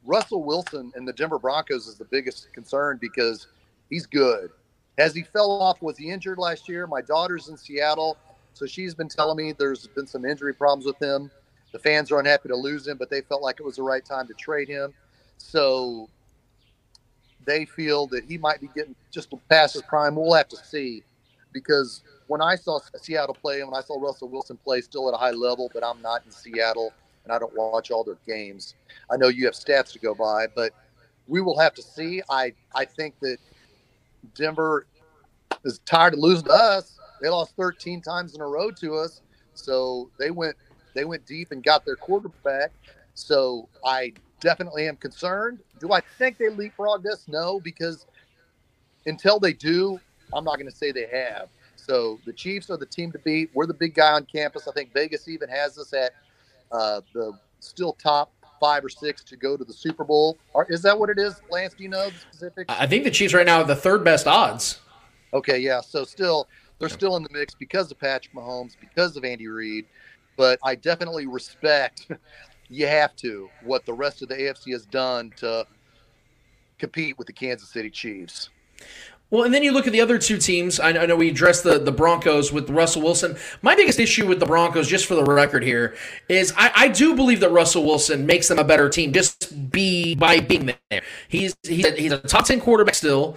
Russell 0.04 0.44
Wilson 0.44 0.92
and 0.94 1.08
the 1.08 1.12
Denver 1.12 1.38
Broncos 1.38 1.86
is 1.86 1.96
the 1.96 2.04
biggest 2.04 2.52
concern 2.52 2.98
because 3.00 3.46
he's 3.88 4.06
good. 4.06 4.50
As 4.98 5.14
he 5.14 5.22
fell 5.22 5.50
off, 5.50 5.80
was 5.82 5.96
he 5.96 6.10
injured 6.10 6.38
last 6.38 6.68
year? 6.68 6.86
My 6.86 7.00
daughter's 7.00 7.48
in 7.48 7.56
Seattle, 7.56 8.16
so 8.52 8.66
she's 8.66 8.94
been 8.94 9.08
telling 9.08 9.36
me 9.36 9.52
there's 9.52 9.86
been 9.88 10.06
some 10.06 10.24
injury 10.24 10.54
problems 10.54 10.84
with 10.84 10.98
him. 10.98 11.30
The 11.72 11.78
fans 11.78 12.12
are 12.12 12.20
unhappy 12.20 12.48
to 12.50 12.56
lose 12.56 12.86
him, 12.86 12.98
but 12.98 13.10
they 13.10 13.22
felt 13.22 13.42
like 13.42 13.58
it 13.58 13.64
was 13.64 13.76
the 13.76 13.82
right 13.82 14.04
time 14.04 14.28
to 14.28 14.34
trade 14.34 14.68
him. 14.68 14.92
So 15.38 16.08
they 17.44 17.64
feel 17.64 18.06
that 18.08 18.24
he 18.24 18.38
might 18.38 18.60
be 18.60 18.68
getting 18.74 18.94
just 19.10 19.32
past 19.48 19.72
his 19.72 19.82
prime. 19.82 20.14
We'll 20.14 20.34
have 20.34 20.48
to 20.48 20.56
see 20.56 21.02
because 21.52 22.02
when 22.26 22.40
I 22.40 22.54
saw 22.56 22.78
Seattle 23.00 23.34
play 23.34 23.60
and 23.60 23.70
when 23.70 23.78
I 23.78 23.84
saw 23.84 24.00
Russell 24.00 24.28
Wilson 24.28 24.58
play 24.58 24.82
still 24.82 25.08
at 25.08 25.14
a 25.14 25.18
high 25.18 25.30
level, 25.30 25.70
but 25.72 25.82
I'm 25.82 26.00
not 26.02 26.24
in 26.26 26.30
Seattle– 26.30 26.92
and 27.24 27.32
I 27.32 27.38
don't 27.38 27.54
watch 27.56 27.90
all 27.90 28.04
their 28.04 28.18
games. 28.26 28.74
I 29.10 29.16
know 29.16 29.28
you 29.28 29.44
have 29.46 29.54
stats 29.54 29.92
to 29.92 29.98
go 29.98 30.14
by, 30.14 30.46
but 30.54 30.72
we 31.26 31.40
will 31.40 31.58
have 31.58 31.74
to 31.74 31.82
see. 31.82 32.22
I 32.30 32.52
I 32.74 32.84
think 32.84 33.18
that 33.20 33.38
Denver 34.34 34.86
is 35.64 35.80
tired 35.80 36.14
of 36.14 36.20
losing 36.20 36.46
to 36.46 36.52
us. 36.52 36.98
They 37.20 37.28
lost 37.28 37.54
13 37.56 38.02
times 38.02 38.34
in 38.34 38.40
a 38.40 38.46
row 38.46 38.70
to 38.72 38.96
us, 38.96 39.22
so 39.54 40.10
they 40.18 40.30
went 40.30 40.56
they 40.94 41.04
went 41.04 41.26
deep 41.26 41.50
and 41.50 41.62
got 41.62 41.84
their 41.84 41.96
quarterback. 41.96 42.70
So 43.14 43.68
I 43.84 44.12
definitely 44.40 44.86
am 44.88 44.96
concerned. 44.96 45.60
Do 45.80 45.92
I 45.92 46.00
think 46.18 46.38
they 46.38 46.46
leapfrogged 46.46 47.06
us? 47.06 47.24
No, 47.28 47.60
because 47.60 48.06
until 49.06 49.38
they 49.38 49.52
do, 49.52 49.98
I'm 50.32 50.44
not 50.44 50.56
going 50.56 50.70
to 50.70 50.76
say 50.76 50.92
they 50.92 51.06
have. 51.06 51.48
So 51.76 52.18
the 52.24 52.32
Chiefs 52.32 52.70
are 52.70 52.76
the 52.76 52.86
team 52.86 53.12
to 53.12 53.18
beat. 53.18 53.50
We're 53.54 53.66
the 53.66 53.74
big 53.74 53.94
guy 53.94 54.12
on 54.12 54.24
campus. 54.26 54.66
I 54.68 54.72
think 54.72 54.92
Vegas 54.92 55.28
even 55.28 55.48
has 55.48 55.78
us 55.78 55.92
at 55.92 56.12
uh, 56.74 57.00
the 57.12 57.32
still 57.60 57.94
top 57.94 58.32
five 58.60 58.84
or 58.84 58.88
six 58.88 59.22
to 59.24 59.36
go 59.36 59.56
to 59.56 59.64
the 59.64 59.72
Super 59.72 60.04
Bowl. 60.04 60.38
Or, 60.52 60.66
is 60.68 60.82
that 60.82 60.98
what 60.98 61.10
it 61.10 61.18
is, 61.18 61.40
Lance? 61.50 61.74
Do 61.74 61.82
you 61.82 61.88
know 61.88 62.10
the 62.10 62.18
specifics? 62.18 62.66
I 62.68 62.86
think 62.86 63.04
the 63.04 63.10
Chiefs 63.10 63.34
right 63.34 63.46
now 63.46 63.60
are 63.60 63.64
the 63.64 63.76
third 63.76 64.04
best 64.04 64.26
odds. 64.26 64.80
Okay, 65.32 65.58
yeah. 65.58 65.80
So 65.80 66.04
still, 66.04 66.48
they're 66.78 66.88
still 66.88 67.16
in 67.16 67.22
the 67.22 67.28
mix 67.32 67.54
because 67.54 67.90
of 67.90 67.98
Patrick 67.98 68.34
Mahomes, 68.34 68.76
because 68.78 69.16
of 69.16 69.24
Andy 69.24 69.48
Reid. 69.48 69.86
But 70.36 70.58
I 70.64 70.74
definitely 70.74 71.26
respect. 71.26 72.08
you 72.68 72.86
have 72.86 73.14
to 73.16 73.48
what 73.62 73.84
the 73.86 73.92
rest 73.92 74.22
of 74.22 74.28
the 74.28 74.34
AFC 74.34 74.72
has 74.72 74.86
done 74.86 75.32
to 75.36 75.66
compete 76.78 77.18
with 77.18 77.26
the 77.26 77.32
Kansas 77.32 77.70
City 77.70 77.90
Chiefs. 77.90 78.50
Well, 79.34 79.42
and 79.42 79.52
then 79.52 79.64
you 79.64 79.72
look 79.72 79.88
at 79.88 79.92
the 79.92 80.00
other 80.00 80.16
two 80.16 80.38
teams. 80.38 80.78
I 80.78 80.92
know 80.92 81.16
we 81.16 81.28
addressed 81.28 81.64
the, 81.64 81.80
the 81.80 81.90
Broncos 81.90 82.52
with 82.52 82.70
Russell 82.70 83.02
Wilson. 83.02 83.36
My 83.62 83.74
biggest 83.74 83.98
issue 83.98 84.28
with 84.28 84.38
the 84.38 84.46
Broncos, 84.46 84.86
just 84.86 85.06
for 85.06 85.16
the 85.16 85.24
record 85.24 85.64
here, 85.64 85.96
is 86.28 86.54
I, 86.56 86.70
I 86.76 86.88
do 86.88 87.16
believe 87.16 87.40
that 87.40 87.48
Russell 87.48 87.84
Wilson 87.84 88.26
makes 88.26 88.46
them 88.46 88.60
a 88.60 88.64
better 88.64 88.88
team 88.88 89.12
just 89.12 89.72
be 89.72 90.14
by 90.14 90.38
being 90.38 90.66
there. 90.88 91.02
He's 91.26 91.56
he's 91.64 91.84
a, 91.84 91.90
he's 92.00 92.12
a 92.12 92.18
top 92.18 92.44
ten 92.44 92.60
quarterback 92.60 92.94
still. 92.94 93.36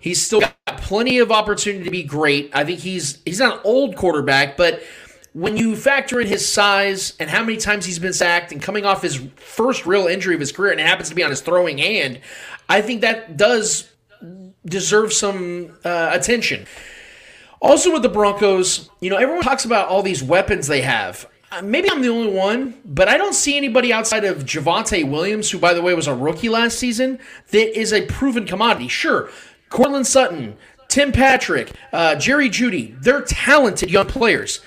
He's 0.00 0.24
still 0.24 0.40
got 0.40 0.56
plenty 0.78 1.18
of 1.18 1.30
opportunity 1.30 1.84
to 1.84 1.90
be 1.90 2.04
great. 2.04 2.50
I 2.54 2.64
think 2.64 2.80
he's 2.80 3.20
he's 3.26 3.40
not 3.40 3.56
an 3.56 3.60
old 3.64 3.96
quarterback, 3.96 4.56
but 4.56 4.82
when 5.34 5.58
you 5.58 5.76
factor 5.76 6.22
in 6.22 6.26
his 6.26 6.50
size 6.50 7.12
and 7.20 7.28
how 7.28 7.42
many 7.44 7.58
times 7.58 7.84
he's 7.84 7.98
been 7.98 8.14
sacked 8.14 8.50
and 8.50 8.62
coming 8.62 8.86
off 8.86 9.02
his 9.02 9.20
first 9.36 9.84
real 9.84 10.06
injury 10.06 10.32
of 10.32 10.40
his 10.40 10.52
career 10.52 10.72
and 10.72 10.80
it 10.80 10.86
happens 10.86 11.10
to 11.10 11.14
be 11.14 11.22
on 11.22 11.28
his 11.28 11.42
throwing 11.42 11.76
hand, 11.76 12.18
I 12.66 12.80
think 12.80 13.02
that 13.02 13.36
does 13.36 13.90
deserve 14.64 15.12
some 15.12 15.76
uh, 15.84 16.10
attention. 16.12 16.66
Also, 17.60 17.92
with 17.92 18.02
the 18.02 18.08
Broncos, 18.08 18.90
you 19.00 19.10
know, 19.10 19.16
everyone 19.16 19.42
talks 19.42 19.64
about 19.64 19.88
all 19.88 20.02
these 20.02 20.22
weapons 20.22 20.66
they 20.66 20.82
have. 20.82 21.26
Uh, 21.50 21.62
maybe 21.62 21.90
I'm 21.90 22.02
the 22.02 22.08
only 22.08 22.32
one, 22.32 22.74
but 22.84 23.08
I 23.08 23.16
don't 23.16 23.34
see 23.34 23.56
anybody 23.56 23.92
outside 23.92 24.24
of 24.24 24.44
Javonte 24.44 25.08
Williams, 25.08 25.50
who, 25.50 25.58
by 25.58 25.72
the 25.72 25.80
way, 25.80 25.94
was 25.94 26.06
a 26.06 26.14
rookie 26.14 26.48
last 26.48 26.78
season, 26.78 27.18
that 27.50 27.78
is 27.78 27.92
a 27.92 28.06
proven 28.06 28.44
commodity. 28.44 28.88
Sure, 28.88 29.30
Courtland 29.70 30.06
Sutton, 30.06 30.56
Tim 30.88 31.12
Patrick, 31.12 31.72
uh, 31.92 32.16
Jerry 32.16 32.50
Jeudy, 32.50 33.00
they're 33.02 33.22
talented 33.22 33.90
young 33.90 34.06
players 34.06 34.60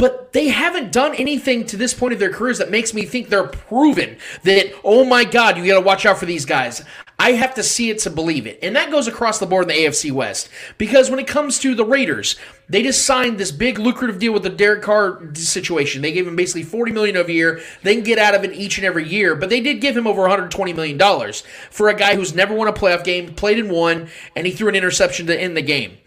but 0.00 0.32
they 0.32 0.48
haven't 0.48 0.92
done 0.92 1.14
anything 1.16 1.66
to 1.66 1.76
this 1.76 1.92
point 1.92 2.14
of 2.14 2.18
their 2.18 2.32
careers 2.32 2.56
that 2.56 2.70
makes 2.70 2.94
me 2.94 3.02
think 3.02 3.28
they're 3.28 3.46
proven 3.46 4.16
that, 4.44 4.72
oh 4.82 5.04
my 5.04 5.24
God, 5.24 5.58
you 5.58 5.66
got 5.66 5.74
to 5.74 5.84
watch 5.84 6.06
out 6.06 6.16
for 6.16 6.24
these 6.24 6.46
guys. 6.46 6.82
I 7.20 7.32
have 7.32 7.52
to 7.56 7.62
see 7.62 7.90
it 7.90 7.98
to 7.98 8.10
believe 8.10 8.46
it. 8.46 8.58
And 8.62 8.74
that 8.76 8.90
goes 8.90 9.06
across 9.06 9.38
the 9.38 9.44
board 9.44 9.64
in 9.64 9.68
the 9.68 9.84
AFC 9.84 10.10
West. 10.10 10.48
Because 10.78 11.10
when 11.10 11.18
it 11.18 11.26
comes 11.26 11.58
to 11.58 11.74
the 11.74 11.84
Raiders, 11.84 12.34
they 12.66 12.82
just 12.82 13.04
signed 13.04 13.36
this 13.36 13.52
big 13.52 13.78
lucrative 13.78 14.18
deal 14.18 14.32
with 14.32 14.42
the 14.42 14.48
Derek 14.48 14.80
Carr 14.80 15.34
situation. 15.34 16.00
They 16.00 16.12
gave 16.12 16.26
him 16.26 16.34
basically 16.34 16.62
40 16.62 16.92
million 16.92 17.16
a 17.16 17.28
year. 17.28 17.60
They 17.82 17.94
can 17.94 18.04
get 18.04 18.18
out 18.18 18.34
of 18.34 18.42
it 18.44 18.54
each 18.54 18.78
and 18.78 18.86
every 18.86 19.06
year, 19.06 19.34
but 19.34 19.50
they 19.50 19.60
did 19.60 19.82
give 19.82 19.94
him 19.94 20.06
over 20.06 20.22
$120 20.22 20.74
million 20.74 21.32
for 21.70 21.90
a 21.90 21.94
guy 21.94 22.16
who's 22.16 22.34
never 22.34 22.54
won 22.54 22.68
a 22.68 22.72
playoff 22.72 23.04
game, 23.04 23.34
played 23.34 23.58
in 23.58 23.68
one, 23.68 24.08
and 24.34 24.46
he 24.46 24.52
threw 24.54 24.70
an 24.70 24.74
interception 24.74 25.26
to 25.26 25.38
end 25.38 25.54
the 25.54 25.62
game. 25.62 25.98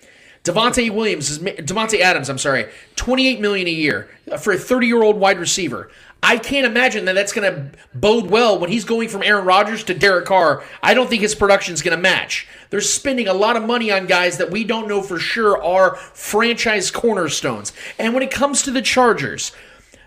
Davante 0.43 0.89
Williams 0.89 1.29
is 1.29 1.39
Davante 1.39 1.99
Adams. 1.99 2.27
I'm 2.27 2.39
sorry, 2.39 2.69
28 2.95 3.39
million 3.39 3.67
a 3.67 3.71
year 3.71 4.09
for 4.39 4.51
a 4.51 4.57
30 4.57 4.87
year 4.87 5.03
old 5.03 5.17
wide 5.17 5.37
receiver. 5.37 5.91
I 6.23 6.37
can't 6.37 6.65
imagine 6.65 7.03
that 7.05 7.15
that's 7.15 7.33
going 7.33 7.53
to 7.53 7.77
bode 7.93 8.31
well 8.31 8.57
when 8.57 8.69
he's 8.71 8.85
going 8.85 9.09
from 9.09 9.23
Aaron 9.23 9.45
Rodgers 9.45 9.83
to 9.83 9.93
Derek 9.93 10.25
Carr. 10.25 10.63
I 10.81 10.93
don't 10.93 11.09
think 11.09 11.21
his 11.21 11.35
production 11.35 11.73
is 11.73 11.81
going 11.81 11.95
to 11.95 12.01
match. 12.01 12.47
They're 12.69 12.79
spending 12.79 13.27
a 13.27 13.33
lot 13.33 13.57
of 13.57 13.63
money 13.63 13.91
on 13.91 14.07
guys 14.07 14.37
that 14.37 14.49
we 14.49 14.63
don't 14.63 14.87
know 14.87 15.01
for 15.01 15.19
sure 15.19 15.61
are 15.61 15.95
franchise 15.95 16.89
cornerstones. 16.91 17.73
And 17.99 18.13
when 18.13 18.23
it 18.23 18.31
comes 18.31 18.61
to 18.63 18.71
the 18.71 18.81
Chargers, 18.81 19.51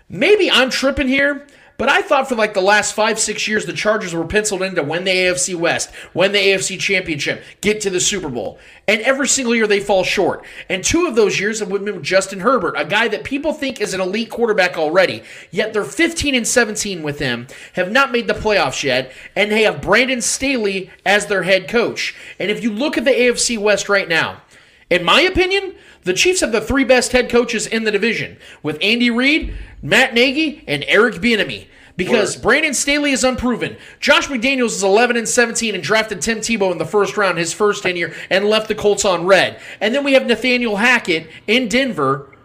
maybe 0.09 0.49
I'm 0.49 0.71
tripping 0.71 1.07
here. 1.07 1.45
But 1.77 1.89
I 1.89 2.01
thought 2.01 2.27
for 2.27 2.33
like 2.33 2.55
the 2.55 2.61
last 2.61 2.93
five, 2.93 3.19
six 3.19 3.47
years, 3.47 3.67
the 3.67 3.73
Chargers 3.73 4.15
were 4.15 4.25
penciled 4.25 4.63
in 4.63 4.73
to 4.75 4.83
win 4.83 5.03
the 5.03 5.11
AFC 5.11 5.53
West, 5.53 5.91
win 6.11 6.31
the 6.31 6.39
AFC 6.39 6.79
Championship, 6.79 7.43
get 7.61 7.81
to 7.81 7.91
the 7.91 7.99
Super 7.99 8.29
Bowl. 8.29 8.57
And 8.87 8.99
every 9.01 9.27
single 9.27 9.55
year 9.55 9.67
they 9.67 9.79
fall 9.79 10.03
short. 10.03 10.43
And 10.69 10.83
two 10.83 11.05
of 11.05 11.15
those 11.15 11.39
years 11.39 11.59
have 11.59 11.69
been 11.69 12.01
Justin 12.01 12.39
Herbert, 12.39 12.73
a 12.77 12.85
guy 12.85 13.07
that 13.09 13.23
people 13.23 13.53
think 13.53 13.79
is 13.79 13.93
an 13.93 14.01
elite 14.01 14.31
quarterback 14.31 14.75
already. 14.75 15.21
Yet 15.51 15.71
they're 15.71 15.83
15 15.83 16.33
and 16.33 16.47
17 16.47 17.03
with 17.03 17.19
him, 17.19 17.45
have 17.73 17.91
not 17.91 18.11
made 18.11 18.27
the 18.27 18.33
playoffs 18.33 18.83
yet, 18.83 19.11
and 19.35 19.51
they 19.51 19.61
have 19.61 19.81
Brandon 19.81 20.21
Staley 20.21 20.89
as 21.05 21.27
their 21.27 21.43
head 21.43 21.69
coach. 21.69 22.15
And 22.39 22.49
if 22.49 22.63
you 22.63 22.73
look 22.73 22.97
at 22.97 23.05
the 23.05 23.11
AFC 23.11 23.59
West 23.59 23.87
right 23.87 24.09
now, 24.09 24.41
in 24.89 25.03
my 25.03 25.21
opinion, 25.21 25.75
the 26.07 26.13
Chiefs 26.13 26.41
have 26.41 26.51
the 26.51 26.61
three 26.61 26.83
best 26.83 27.11
head 27.11 27.29
coaches 27.29 27.67
in 27.67 27.83
the 27.83 27.91
division 27.91 28.37
with 28.63 28.77
Andy 28.81 29.11
Reid, 29.11 29.53
Matt 29.81 30.13
Nagy, 30.13 30.63
and 30.67 30.83
Eric 30.87 31.15
Bieniemy. 31.15 31.67
Because 31.95 32.37
Word. 32.37 32.43
Brandon 32.43 32.73
Staley 32.75 33.11
is 33.11 33.23
unproven. 33.23 33.75
Josh 33.99 34.27
McDaniels 34.27 34.67
is 34.67 34.83
11 34.83 35.17
and 35.17 35.27
17 35.27 35.73
and 35.73 35.83
drafted 35.83 36.21
Tim 36.21 36.39
Tebow 36.39 36.71
in 36.71 36.77
the 36.77 36.85
first 36.85 37.17
round, 37.17 37.39
his 37.39 37.53
first 37.53 37.81
tenure, 37.81 38.13
and 38.29 38.45
left 38.45 38.67
the 38.67 38.75
Colts 38.75 39.03
on 39.03 39.25
red. 39.25 39.59
And 39.81 39.95
then 39.95 40.03
we 40.03 40.13
have 40.13 40.27
Nathaniel 40.27 40.75
Hackett 40.75 41.27
in 41.47 41.67
Denver 41.67 42.37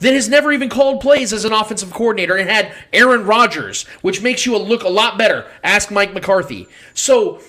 that 0.00 0.14
has 0.14 0.28
never 0.28 0.52
even 0.52 0.68
called 0.68 1.00
plays 1.00 1.32
as 1.32 1.44
an 1.44 1.52
offensive 1.52 1.92
coordinator 1.92 2.36
and 2.36 2.48
had 2.48 2.72
Aaron 2.92 3.26
Rodgers, 3.26 3.86
which 4.00 4.22
makes 4.22 4.46
you 4.46 4.56
look 4.56 4.84
a 4.84 4.88
lot 4.88 5.18
better. 5.18 5.46
Ask 5.62 5.90
Mike 5.90 6.14
McCarthy. 6.14 6.66
So 6.94 7.40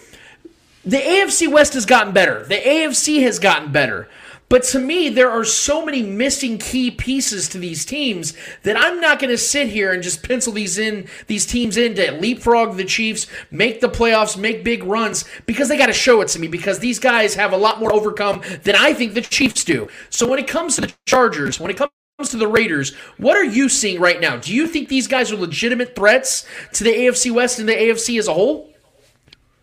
the 0.84 0.98
AFC 0.98 1.52
West 1.52 1.74
has 1.74 1.86
gotten 1.86 2.14
better. 2.14 2.44
The 2.44 2.56
AFC 2.56 3.22
has 3.22 3.40
gotten 3.40 3.72
better. 3.72 4.10
But 4.50 4.64
to 4.64 4.80
me, 4.80 5.10
there 5.10 5.30
are 5.30 5.46
so 5.46 5.86
many 5.86 6.02
missing 6.02 6.58
key 6.58 6.90
pieces 6.90 7.48
to 7.50 7.60
these 7.60 7.86
teams 7.86 8.34
that 8.64 8.76
I'm 8.76 9.00
not 9.00 9.20
going 9.20 9.30
to 9.30 9.38
sit 9.38 9.68
here 9.68 9.94
and 9.94 10.02
just 10.02 10.24
pencil 10.24 10.52
these 10.52 10.80
in, 10.80 11.08
these 11.28 11.46
teams 11.46 11.78
in 11.78 11.94
to 11.96 12.12
leapfrog 12.14 12.76
the 12.76 12.84
Chiefs, 12.84 13.28
make 13.52 13.80
the 13.80 13.88
playoffs, 13.88 14.36
make 14.36 14.64
big 14.64 14.84
runs 14.84 15.24
because 15.46 15.70
they 15.70 15.78
got 15.78 15.86
to 15.86 15.94
show 15.94 16.22
it 16.22 16.30
to 16.30 16.40
me 16.40 16.48
because 16.48 16.80
these 16.80 16.98
guys 16.98 17.36
have 17.36 17.54
a 17.54 17.58
lot 17.58 17.80
more 17.80 17.94
overcome 17.94 18.42
than 18.64 18.76
I 18.76 18.94
think 18.94 19.14
the 19.14 19.22
Chiefs 19.22 19.64
do. 19.64 19.88
So 20.10 20.28
when 20.28 20.40
it 20.40 20.48
comes 20.48 20.76
to 20.76 20.82
the 20.82 20.94
Chargers, 21.06 21.60
when 21.60 21.70
it 21.70 21.78
comes 21.78 21.92
to 22.32 22.38
the 22.38 22.48
Raiders, 22.48 22.96
what 23.18 23.38
are 23.38 23.46
you 23.46 23.70
seeing 23.70 24.02
right 24.02 24.20
now? 24.20 24.38
Do 24.38 24.54
you 24.54 24.68
think 24.68 24.90
these 24.90 25.08
guys 25.08 25.32
are 25.32 25.38
legitimate 25.38 25.96
threats 25.96 26.46
to 26.74 26.84
the 26.84 26.92
AFC 26.92 27.32
West 27.32 27.60
and 27.60 27.70
the 27.70 27.74
AFC 27.74 28.18
as 28.18 28.28
a 28.28 28.34
whole? 28.34 28.69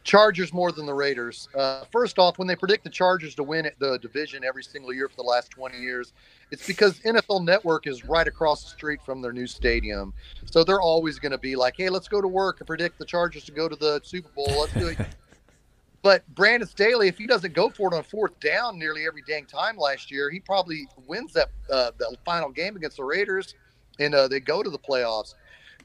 Chargers 0.07 0.53
more 0.53 0.71
than 0.71 0.87
the 0.87 0.95
Raiders. 0.95 1.49
Uh, 1.53 1.83
first 1.91 2.17
off, 2.17 2.39
when 2.39 2.47
they 2.47 2.55
predict 2.55 2.85
the 2.85 2.91
Chargers 2.91 3.35
to 3.35 3.43
win 3.43 3.69
the 3.81 3.99
division 3.99 4.45
every 4.45 4.63
single 4.63 4.95
year 4.95 5.09
for 5.09 5.17
the 5.17 5.25
last 5.25 5.51
20 5.51 5.79
years, 5.79 6.13
it's 6.53 6.65
because 6.65 7.01
NFL 7.01 7.45
Network 7.45 7.89
is 7.89 8.05
right 8.05 8.29
across 8.29 8.63
the 8.63 8.71
street 8.71 9.01
from 9.05 9.21
their 9.21 9.33
new 9.33 9.49
stadium. 9.49 10.15
So 10.45 10.63
they're 10.63 10.81
always 10.81 11.19
going 11.19 11.33
to 11.33 11.39
be 11.39 11.57
like, 11.57 11.75
hey, 11.77 11.89
let's 11.89 12.07
go 12.07 12.21
to 12.21 12.29
work 12.29 12.61
and 12.61 12.69
predict 12.69 13.01
the 13.01 13.05
Chargers 13.05 13.45
to 13.47 13.53
go 13.53 13.69
to 13.69 13.75
the 13.75 14.01
Super 14.05 14.29
Bowl. 14.29 14.47
Let's 14.61 14.73
do 14.75 14.87
it. 14.87 14.99
but 16.03 16.25
Brandon 16.37 16.69
Staley, 16.69 17.09
if 17.09 17.19
he 17.19 17.27
doesn't 17.27 17.53
go 17.53 17.69
for 17.69 17.93
it 17.93 17.97
on 17.97 18.05
fourth 18.05 18.39
down 18.39 18.79
nearly 18.79 19.09
every 19.09 19.25
dang 19.27 19.45
time 19.45 19.77
last 19.77 20.13
year, 20.13 20.31
he 20.31 20.39
probably 20.39 20.87
wins 21.09 21.33
that 21.33 21.51
uh, 21.69 21.91
the 21.99 22.17
final 22.25 22.51
game 22.51 22.77
against 22.77 22.99
the 22.99 23.05
Raiders 23.05 23.57
and 23.99 24.15
uh, 24.15 24.29
they 24.29 24.41
go 24.41 24.63
to 24.63 24.71
the 24.71 24.79
playoffs. 24.79 25.35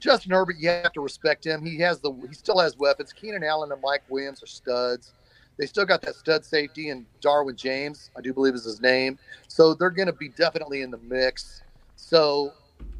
Justin 0.02 0.32
Herbert, 0.32 0.58
you 0.60 0.68
have 0.68 0.92
to 0.94 1.02
respect 1.02 1.46
him. 1.46 1.64
He 1.64 1.78
has 1.80 2.00
the 2.02 2.12
he 2.28 2.34
still 2.34 2.60
has 2.60 2.76
weapons. 2.76 3.14
Keenan 3.14 3.44
Allen 3.44 3.72
and 3.72 3.82
Mike 3.82 4.04
Williams 4.10 4.44
are 4.44 4.48
studs. 4.48 5.14
They 5.58 5.68
still 5.68 5.86
got 5.86 6.02
that 6.02 6.16
stud 6.16 6.44
safety 6.44 6.90
and 6.90 7.06
Derwin 7.22 7.56
James, 7.56 8.10
I 8.18 8.22
do 8.22 8.34
believe 8.34 8.56
is 8.56 8.66
his 8.66 8.82
name. 8.82 9.20
So 9.48 9.76
they're 9.76 9.92
going 9.92 10.08
to 10.08 10.14
be 10.14 10.30
definitely 10.30 10.82
in 10.82 10.90
the 10.90 10.98
mix. 10.98 11.62
So 11.96 12.54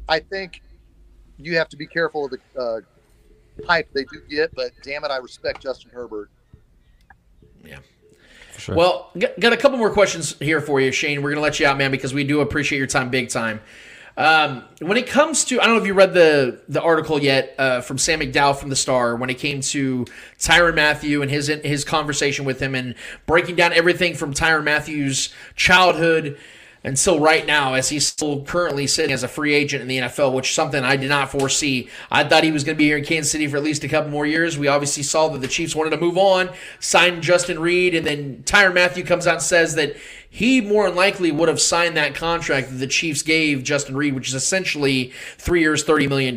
I 0.08 0.20
think 0.20 0.62
you 1.38 1.56
have 1.56 1.68
to 1.70 1.76
be 1.76 1.86
careful 1.86 2.26
of 2.26 2.30
the 2.30 2.60
uh, 2.60 2.80
hype 3.66 3.92
they 3.92 4.04
do 4.04 4.22
get, 4.30 4.54
but 4.54 4.70
damn 4.82 5.04
it, 5.04 5.10
I 5.10 5.16
respect 5.16 5.60
Justin 5.60 5.90
Herbert. 5.92 6.30
Yeah. 7.64 7.78
Sure. 8.58 8.76
Well, 8.76 9.10
got 9.40 9.52
a 9.52 9.56
couple 9.56 9.78
more 9.78 9.90
questions 9.90 10.36
here 10.38 10.60
for 10.60 10.80
you, 10.80 10.92
Shane. 10.92 11.22
We're 11.22 11.30
going 11.30 11.36
to 11.36 11.42
let 11.42 11.58
you 11.58 11.66
out, 11.66 11.78
man, 11.78 11.90
because 11.90 12.14
we 12.14 12.22
do 12.22 12.42
appreciate 12.42 12.78
your 12.78 12.86
time 12.86 13.10
big 13.10 13.28
time. 13.28 13.60
Um, 14.16 14.64
when 14.80 14.98
it 14.98 15.06
comes 15.06 15.44
to, 15.46 15.60
I 15.60 15.64
don't 15.64 15.76
know 15.76 15.80
if 15.80 15.86
you 15.86 15.94
read 15.94 16.12
the 16.12 16.60
the 16.68 16.82
article 16.82 17.22
yet 17.22 17.54
uh, 17.58 17.80
from 17.80 17.98
Sam 17.98 18.20
McDowell 18.20 18.56
from 18.56 18.68
the 18.68 18.76
Star 18.76 19.16
when 19.16 19.30
it 19.30 19.38
came 19.38 19.60
to 19.62 20.04
Tyrann 20.38 20.74
Mathieu 20.74 21.22
and 21.22 21.30
his 21.30 21.48
his 21.48 21.84
conversation 21.84 22.44
with 22.44 22.60
him 22.60 22.74
and 22.74 22.94
breaking 23.26 23.56
down 23.56 23.72
everything 23.72 24.14
from 24.14 24.34
Tyrann 24.34 24.64
Mathieu's 24.64 25.32
childhood 25.56 26.38
until 26.84 27.20
right 27.20 27.46
now, 27.46 27.74
as 27.74 27.88
he's 27.88 28.06
still 28.06 28.42
currently 28.42 28.86
sitting 28.86 29.12
as 29.12 29.22
a 29.22 29.28
free 29.28 29.54
agent 29.54 29.82
in 29.82 29.88
the 29.88 29.98
NFL, 29.98 30.32
which 30.32 30.48
is 30.48 30.54
something 30.54 30.82
I 30.82 30.96
did 30.96 31.08
not 31.08 31.30
foresee. 31.30 31.88
I 32.10 32.24
thought 32.24 32.44
he 32.44 32.50
was 32.50 32.64
going 32.64 32.76
to 32.76 32.78
be 32.78 32.86
here 32.86 32.98
in 32.98 33.04
Kansas 33.04 33.30
City 33.30 33.46
for 33.46 33.56
at 33.56 33.62
least 33.62 33.84
a 33.84 33.88
couple 33.88 34.10
more 34.10 34.26
years. 34.26 34.58
We 34.58 34.68
obviously 34.68 35.02
saw 35.02 35.28
that 35.28 35.40
the 35.40 35.48
Chiefs 35.48 35.76
wanted 35.76 35.90
to 35.90 35.98
move 35.98 36.18
on, 36.18 36.50
sign 36.80 37.22
Justin 37.22 37.58
Reid, 37.58 37.94
and 37.94 38.06
then 38.06 38.42
Tyrann 38.44 38.74
Mathieu 38.74 39.04
comes 39.04 39.26
out 39.26 39.34
and 39.34 39.42
says 39.42 39.74
that 39.76 39.96
he 40.28 40.60
more 40.60 40.86
than 40.88 40.96
likely 40.96 41.30
would 41.30 41.48
have 41.48 41.60
signed 41.60 41.96
that 41.96 42.14
contract 42.14 42.70
that 42.70 42.76
the 42.76 42.86
Chiefs 42.86 43.22
gave 43.22 43.62
Justin 43.62 43.96
Reid, 43.96 44.14
which 44.14 44.28
is 44.28 44.34
essentially 44.34 45.12
three 45.36 45.60
years, 45.60 45.84
$30 45.84 46.08
million. 46.08 46.36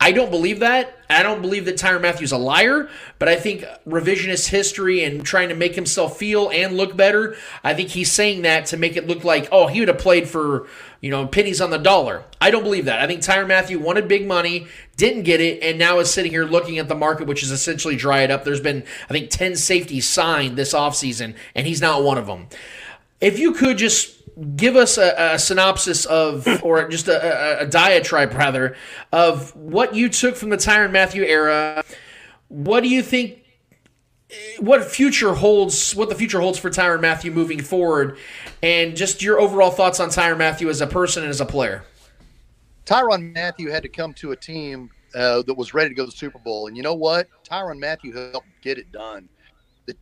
I 0.00 0.12
don't 0.12 0.30
believe 0.30 0.60
that. 0.60 0.97
I 1.10 1.22
don't 1.22 1.40
believe 1.40 1.64
that 1.64 1.76
Tyrann 1.76 2.02
Mathieu's 2.02 2.32
a 2.32 2.38
liar, 2.38 2.88
but 3.18 3.28
I 3.28 3.36
think 3.36 3.64
revisionist 3.86 4.48
history 4.48 5.04
and 5.04 5.24
trying 5.24 5.48
to 5.48 5.54
make 5.54 5.74
himself 5.74 6.18
feel 6.18 6.50
and 6.50 6.76
look 6.76 6.96
better, 6.96 7.36
I 7.64 7.74
think 7.74 7.88
he's 7.90 8.12
saying 8.12 8.42
that 8.42 8.66
to 8.66 8.76
make 8.76 8.96
it 8.96 9.06
look 9.06 9.24
like, 9.24 9.48
oh, 9.50 9.68
he 9.68 9.80
would 9.80 9.88
have 9.88 9.98
played 9.98 10.28
for, 10.28 10.66
you 11.00 11.10
know, 11.10 11.26
pennies 11.26 11.60
on 11.60 11.70
the 11.70 11.78
dollar. 11.78 12.24
I 12.40 12.50
don't 12.50 12.62
believe 12.62 12.84
that. 12.84 13.00
I 13.00 13.06
think 13.06 13.22
Tyrann 13.22 13.48
Mathieu 13.48 13.78
wanted 13.78 14.06
big 14.06 14.26
money, 14.26 14.66
didn't 14.96 15.22
get 15.22 15.40
it, 15.40 15.62
and 15.62 15.78
now 15.78 15.98
is 15.98 16.12
sitting 16.12 16.30
here 16.30 16.44
looking 16.44 16.78
at 16.78 16.88
the 16.88 16.94
market, 16.94 17.26
which 17.26 17.42
is 17.42 17.50
essentially 17.50 17.96
dried 17.96 18.30
up. 18.30 18.44
There's 18.44 18.60
been, 18.60 18.84
I 19.08 19.12
think, 19.12 19.30
10 19.30 19.56
safeties 19.56 20.06
signed 20.06 20.56
this 20.58 20.74
offseason, 20.74 21.34
and 21.54 21.66
he's 21.66 21.80
not 21.80 22.02
one 22.02 22.18
of 22.18 22.26
them. 22.26 22.48
If 23.20 23.38
you 23.38 23.52
could 23.52 23.78
just 23.78 24.17
give 24.56 24.76
us 24.76 24.98
a, 24.98 25.14
a, 25.34 25.38
synopsis 25.38 26.04
of, 26.04 26.46
or 26.62 26.88
just 26.88 27.08
a, 27.08 27.60
a, 27.60 27.64
a, 27.64 27.66
diatribe 27.66 28.32
rather, 28.34 28.76
of 29.12 29.54
what 29.56 29.94
you 29.94 30.08
took 30.08 30.36
from 30.36 30.50
the 30.50 30.56
Tyrann 30.56 30.92
Mathieu 30.92 31.24
era. 31.24 31.84
What 32.48 32.82
do 32.82 32.88
you 32.88 33.02
think? 33.02 33.44
What 34.60 34.84
future 34.84 35.34
holds? 35.34 35.94
What 35.94 36.08
the 36.08 36.14
future 36.14 36.40
holds 36.40 36.58
for 36.58 36.70
Tyrann 36.70 37.00
Mathieu 37.00 37.30
moving 37.30 37.62
forward, 37.62 38.18
and 38.62 38.96
just 38.96 39.22
your 39.22 39.40
overall 39.40 39.70
thoughts 39.70 40.00
on 40.00 40.10
Tyrann 40.10 40.38
Mathieu 40.38 40.68
as 40.68 40.80
a 40.80 40.86
person 40.86 41.22
and 41.22 41.30
as 41.30 41.40
a 41.40 41.46
player. 41.46 41.84
Tyrann 42.84 43.32
Mathieu 43.34 43.70
had 43.70 43.82
to 43.82 43.88
come 43.88 44.14
to 44.14 44.32
a 44.32 44.36
team 44.36 44.90
uh, 45.14 45.42
that 45.42 45.54
was 45.54 45.74
ready 45.74 45.88
to 45.88 45.94
go 45.94 46.04
to 46.04 46.10
the 46.10 46.16
Super 46.16 46.38
Bowl, 46.38 46.68
and 46.68 46.76
you 46.76 46.82
know 46.82 46.94
what? 46.94 47.28
Tyrann 47.44 47.78
Mathieu 47.78 48.12
helped 48.12 48.46
get 48.62 48.78
it 48.78 48.92
done. 48.92 49.28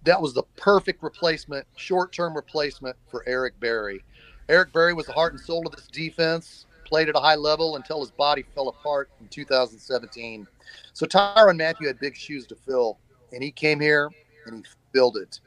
That 0.02 0.20
was 0.20 0.34
the 0.34 0.42
perfect 0.56 1.02
replacement, 1.02 1.64
short-term 1.76 2.34
replacement 2.34 2.96
for 3.08 3.22
Eric 3.26 3.58
Berry. 3.60 4.02
Eric 4.48 4.72
Berry 4.72 4.94
was 4.94 5.06
the 5.06 5.12
heart 5.12 5.32
and 5.32 5.40
soul 5.40 5.66
of 5.66 5.74
this 5.74 5.88
defense, 5.88 6.66
played 6.84 7.08
at 7.08 7.16
a 7.16 7.20
high 7.20 7.34
level 7.34 7.76
until 7.76 8.00
his 8.00 8.12
body 8.12 8.44
fell 8.54 8.68
apart 8.68 9.10
in 9.20 9.26
2017. 9.28 10.46
So 10.92 11.04
Tyrann 11.04 11.56
Mathieu 11.56 11.88
had 11.88 11.98
big 11.98 12.16
shoes 12.16 12.46
to 12.46 12.54
fill, 12.54 12.98
and 13.32 13.42
he 13.42 13.50
came 13.50 13.80
here 13.80 14.10
and 14.46 14.56
he 14.56 14.62
filled 14.92 15.16
it 15.16 15.40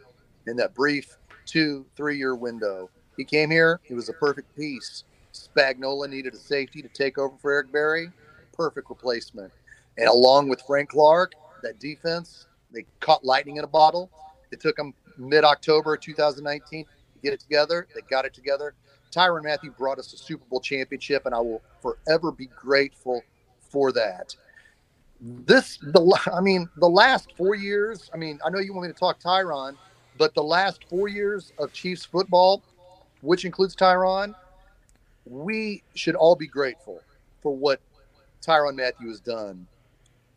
in 0.47 0.57
that 0.57 0.75
brief 0.75 1.17
two, 1.45 1.85
three 1.95 2.17
year 2.17 2.35
window. 2.35 2.89
He 3.15 3.23
came 3.23 3.49
here, 3.49 3.79
he 3.83 3.93
was 3.93 4.09
a 4.09 4.13
perfect 4.13 4.53
piece. 4.55 5.05
Spagnuolo 5.33 6.09
needed 6.09 6.33
a 6.33 6.37
safety 6.37 6.81
to 6.81 6.89
take 6.89 7.17
over 7.17 7.35
for 7.37 7.51
Eric 7.51 7.71
Berry, 7.71 8.11
perfect 8.53 8.89
replacement. 8.89 9.51
And 9.97 10.07
along 10.07 10.49
with 10.49 10.61
Frank 10.67 10.89
Clark, 10.89 11.33
that 11.63 11.79
defense, 11.79 12.47
they 12.73 12.85
caught 12.99 13.23
lightning 13.23 13.57
in 13.57 13.63
a 13.63 13.67
bottle. 13.67 14.11
It 14.51 14.59
took 14.59 14.75
them 14.75 14.93
mid 15.17 15.43
October 15.43 15.95
2019 15.95 16.85
to 16.85 17.19
get 17.21 17.33
it 17.33 17.39
together. 17.39 17.87
They 17.93 18.01
got 18.09 18.25
it 18.25 18.33
together. 18.33 18.73
Tyrann 19.11 19.43
Mathieu 19.43 19.71
brought 19.71 19.99
us 19.99 20.13
a 20.13 20.17
Super 20.17 20.45
Bowl 20.45 20.59
championship, 20.59 21.25
and 21.25 21.33
I 21.33 21.39
will 21.39 21.61
forever 21.81 22.31
be 22.31 22.47
grateful 22.47 23.23
for 23.59 23.91
that. 23.93 24.35
This, 25.21 25.77
the, 25.77 26.19
I 26.33 26.41
mean, 26.41 26.69
the 26.77 26.89
last 26.89 27.33
four 27.35 27.55
years. 27.55 28.09
I 28.13 28.17
mean, 28.17 28.39
I 28.45 28.49
know 28.49 28.59
you 28.59 28.73
want 28.73 28.87
me 28.87 28.93
to 28.93 28.99
talk 28.99 29.19
Tyrann, 29.19 29.75
but 30.17 30.33
the 30.33 30.43
last 30.43 30.83
four 30.89 31.07
years 31.07 31.51
of 31.59 31.73
Chiefs 31.73 32.05
football, 32.05 32.61
which 33.21 33.45
includes 33.45 33.75
Tyrann, 33.75 34.33
we 35.25 35.83
should 35.95 36.15
all 36.15 36.35
be 36.35 36.47
grateful 36.47 37.01
for 37.41 37.55
what 37.55 37.81
Tyrann 38.41 38.75
Mathieu 38.75 39.09
has 39.09 39.19
done. 39.19 39.67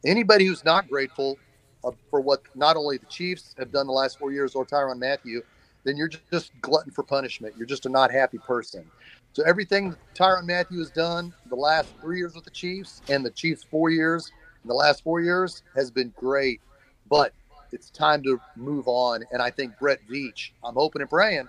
Anybody 0.05 0.47
who's 0.47 0.65
not 0.65 0.89
grateful 0.89 1.39
uh, 1.85 1.93
for 2.11 2.21
what 2.21 2.43
not 2.55 2.77
only 2.77 2.99
the 2.99 3.07
Chiefs 3.07 3.55
have 3.59 3.71
done 3.71 3.87
the 3.87 3.93
last 3.93 4.19
four 4.19 4.33
years 4.33 4.55
or 4.55 4.65
Tyrann 4.65 4.99
Mathieu, 4.99 5.43
then 5.85 5.97
you're 5.97 6.11
just 6.31 6.53
glutton 6.61 6.93
for 6.93 7.03
punishment. 7.03 7.55
You're 7.57 7.67
just 7.67 7.87
a 7.87 7.89
not 7.89 8.11
happy 8.11 8.39
person. 8.39 8.85
So 9.33 9.43
everything 9.45 9.97
Tyrann 10.15 10.47
Mathieu 10.47 10.79
has 10.79 10.91
done 10.91 11.33
the 11.49 11.57
last 11.57 11.89
three 12.01 12.19
years 12.19 12.35
with 12.35 12.45
the 12.45 12.51
Chiefs 12.51 13.01
and 13.09 13.25
the 13.25 13.31
Chiefs 13.31 13.65
four 13.65 13.91
years 13.91 14.31
in 14.63 14.69
the 14.69 14.75
last 14.75 15.03
four 15.03 15.21
years 15.21 15.63
has 15.75 15.91
been 15.91 16.13
great. 16.17 16.61
But 17.09 17.33
it's 17.73 17.91
time 17.91 18.23
to 18.25 18.41
move 18.57 18.87
on. 18.87 19.25
And 19.33 19.41
I 19.43 19.51
think 19.51 19.79
Brett 19.79 20.01
Veach, 20.09 20.51
I'm 20.63 20.75
hoping 20.75 21.01
and 21.03 21.11
praying, 21.11 21.49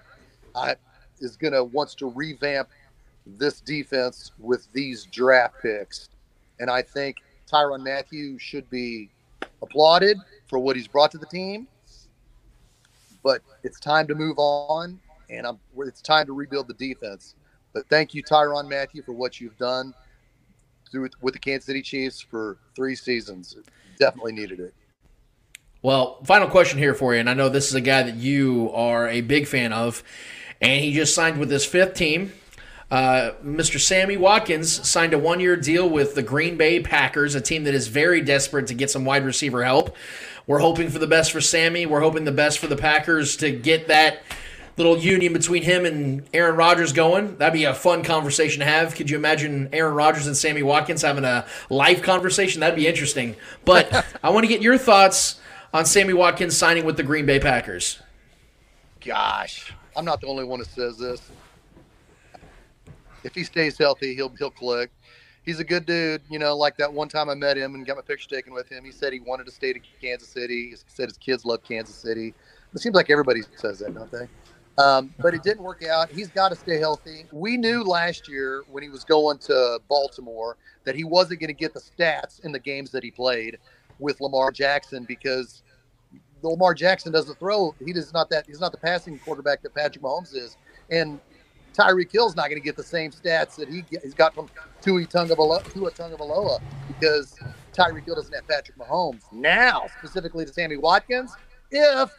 I, 0.55 0.76
is 1.19 1.35
gonna 1.35 1.64
wants 1.64 1.93
to 1.95 2.10
revamp 2.10 2.69
this 3.26 3.61
defense 3.61 4.31
with 4.39 4.72
these 4.73 5.05
draft 5.05 5.55
picks. 5.61 6.10
And 6.60 6.69
I 6.69 6.81
think 6.81 7.18
Tyrann 7.51 7.84
Mathieu 7.84 8.38
should 8.39 8.69
be 8.69 9.10
applauded 9.61 10.18
for 10.47 10.60
what 10.60 10.76
he's 10.76 10.88
brought 10.88 11.11
to 11.11 11.18
the 11.18 11.26
team. 11.26 11.68
But 13.24 13.41
it's 13.64 13.80
time 13.80 14.08
to 14.08 14.16
move 14.16 14.38
on, 14.38 15.00
and 15.30 15.48
I'm, 15.48 15.60
it's 15.78 16.02
time 16.02 16.26
to 16.26 16.34
rebuild 16.34 16.68
the 16.68 16.74
defense. 16.74 17.36
But 17.74 17.88
thank 17.90 18.14
you, 18.14 18.24
Tyrann 18.24 18.70
Mathieu, 18.70 19.02
for 19.02 19.14
what 19.14 19.40
you've 19.40 19.58
done 19.58 19.94
through 20.91 21.10
with 21.22 21.34
the 21.34 21.40
Kansas 21.40 21.66
City 21.66 21.82
Chiefs 21.82 22.22
for 22.22 22.58
three 22.76 22.95
seasons. 22.95 23.56
Definitely 24.00 24.34
needed 24.34 24.60
it. 24.60 24.74
Well, 25.82 26.24
final 26.24 26.48
question 26.48 26.80
here 26.80 26.94
for 26.94 27.14
you, 27.14 27.20
and 27.20 27.30
I 27.30 27.34
know 27.34 27.50
this 27.50 27.68
is 27.68 27.74
a 27.74 27.82
guy 27.82 28.04
that 28.04 28.16
you 28.16 28.72
are 28.74 29.10
a 29.10 29.20
big 29.20 29.48
fan 29.48 29.74
of, 29.74 30.02
and 30.62 30.82
he 30.82 30.94
just 30.94 31.14
signed 31.14 31.40
with 31.40 31.52
his 31.52 31.66
fifth 31.66 31.95
team. 31.95 32.32
Uh, 32.90 33.34
Mr. 33.44 33.80
Sammy 33.80 34.16
Watkins 34.16 34.88
signed 34.88 35.14
a 35.14 35.18
one 35.18 35.40
year 35.40 35.58
deal 35.58 35.90
with 35.90 36.16
the 36.16 36.22
Green 36.22 36.58
Bay 36.58 36.80
Packers, 36.80 37.36
a 37.36 37.41
team 37.41 37.64
that 37.64 37.74
is 37.74 37.88
very 37.88 38.22
desperate 38.22 38.68
to 38.68 38.74
get 38.74 38.91
some 38.91 39.04
wide 39.04 39.26
receiver 39.26 39.64
help. 39.64 39.95
We're 40.45 40.60
hoping 40.60 40.90
for 40.90 40.99
the 40.99 41.07
best 41.07 41.32
for 41.32 41.41
Sammy. 41.41 41.86
We're 41.86 42.02
hoping 42.02 42.26
the 42.26 42.32
best 42.32 42.60
for 42.60 42.68
the 42.68 42.76
Packers 42.76 43.38
to 43.38 43.52
get 43.52 43.88
that 43.88 44.22
little 44.76 44.98
union 44.98 45.34
between 45.34 45.64
him 45.64 45.86
and 45.86 46.24
Aaron 46.34 46.56
Rodgers 46.56 46.94
going. 46.94 47.38
That'd 47.38 47.53
be 47.53 47.64
a 47.64 47.74
fun 47.74 48.03
conversation 48.03 48.60
to 48.60 48.65
have. 48.65 48.95
Could 48.95 49.10
you 49.10 49.15
imagine 49.15 49.70
Aaron 49.72 49.94
Rodgers 49.94 50.28
and 50.28 50.36
Sammy 50.36 50.64
Watkins 50.64 51.02
having 51.02 51.24
a 51.24 51.45
live 51.70 52.02
conversation? 52.02 52.60
That'd 52.60 52.76
be 52.76 52.88
interesting. 52.88 53.36
But 53.65 54.06
I 54.24 54.30
want 54.32 54.44
to 54.44 54.48
get 54.48 54.61
your 54.61 54.78
thoughts 54.78 55.40
on 55.74 55.86
Sammy 55.86 56.14
Watkins 56.14 56.57
signing 56.57 56.86
with 56.86 56.98
the 56.98 57.03
Green 57.03 57.26
Bay 57.26 57.40
Packers. 57.40 58.02
Gosh, 58.99 59.74
I'm 59.95 60.06
not 60.06 60.22
the 60.22 60.28
only 60.28 60.44
one 60.44 60.60
that 60.60 60.70
says 60.70 60.98
this 60.98 61.22
if 63.24 63.34
he 63.34 63.44
stays 63.44 63.78
healthy, 63.78 64.15
he'll 64.15 64.30
he'll 64.30 64.52
click. 64.52 64.91
He's 65.45 65.60
a 65.60 65.64
good 65.64 65.86
dude, 65.86 66.22
you 66.30 66.40
know. 66.40 66.56
Like 66.56 66.78
that 66.78 66.91
one 66.91 67.10
time 67.10 67.30
I 67.30 67.36
met 67.36 67.57
him 67.57 67.76
and 67.76 67.86
got 67.86 67.98
my 67.98 68.02
picture 68.02 68.30
taken 68.30 68.53
with 68.53 68.70
him. 68.70 68.86
He 68.86 68.91
said 68.91 69.11
he 69.11 69.20
wanted 69.20 69.45
to 69.45 69.52
stay 69.52 69.74
to 69.74 69.80
Kansas 70.02 70.30
City. 70.30 70.70
He 70.70 70.76
said 70.88 71.10
his 71.10 71.18
kids 71.18 71.45
love 71.45 71.64
Kansas 71.64 71.95
City. 71.95 72.34
It 72.74 72.80
seems 72.80 72.95
like 72.95 73.10
everybody 73.10 73.41
says 73.57 73.80
that, 73.80 73.94
don't 73.94 74.11
they? 74.11 74.28
Um, 74.78 75.14
but 75.20 75.34
it 75.34 75.44
didn't 75.44 75.64
work 75.64 75.84
out. 75.84 76.10
He's 76.10 76.30
got 76.30 76.49
to 76.49 76.56
stay 76.56 76.80
healthy. 76.80 77.26
We 77.32 77.57
knew 77.57 77.84
last 77.84 78.28
year 78.28 78.64
when 78.72 78.82
he 78.82 78.90
was 78.90 79.03
going 79.03 79.38
to 79.40 79.80
Baltimore 79.88 80.57
that 80.86 80.95
he 80.95 81.03
wasn't 81.03 81.40
going 81.41 81.49
to 81.49 81.53
get 81.53 81.74
the 81.74 81.80
stats 81.80 82.44
in 82.44 82.52
the 82.52 82.60
games 82.60 82.90
that 82.91 83.03
he 83.03 83.11
played 83.11 83.60
with 83.99 84.20
Lamar 84.20 84.52
Jackson 84.52 85.06
because 85.07 85.61
Lamar 86.41 86.74
Jackson 86.74 87.11
doesn't 87.11 87.38
throw. 87.38 87.76
He 87.86 87.94
does 87.94 88.14
not 88.14 88.30
that. 88.32 88.45
He's 88.48 88.60
not 88.60 88.72
the 88.72 88.78
passing 88.80 89.20
quarterback 89.20 89.61
that 89.61 89.76
Patrick 89.76 90.03
Mahomes 90.03 90.36
is. 90.36 90.57
And 90.90 91.20
Tyreek 91.74 92.12
Hill's 92.12 92.36
not 92.36 92.50
going 92.50 92.62
to 92.62 92.64
get 92.64 92.76
the 92.76 92.84
same 92.84 93.12
stats 93.12 93.56
that 93.56 93.68
he 93.70 93.84
he's 94.02 94.14
got 94.14 94.34
from 94.34 94.50
Tua 94.82 95.02
Tagovailoa 95.06 96.62
because 96.88 97.36
Tyreek 97.74 98.06
Hill 98.06 98.16
doesn't 98.16 98.34
have 98.34 98.48
Patrick 98.48 98.78
Mahomes. 98.78 99.22
Now, 99.32 99.86
specifically 99.98 100.45
to 100.45 100.54
Sammy 100.54 100.78
Watkins, 100.78 101.34
if 101.72 102.12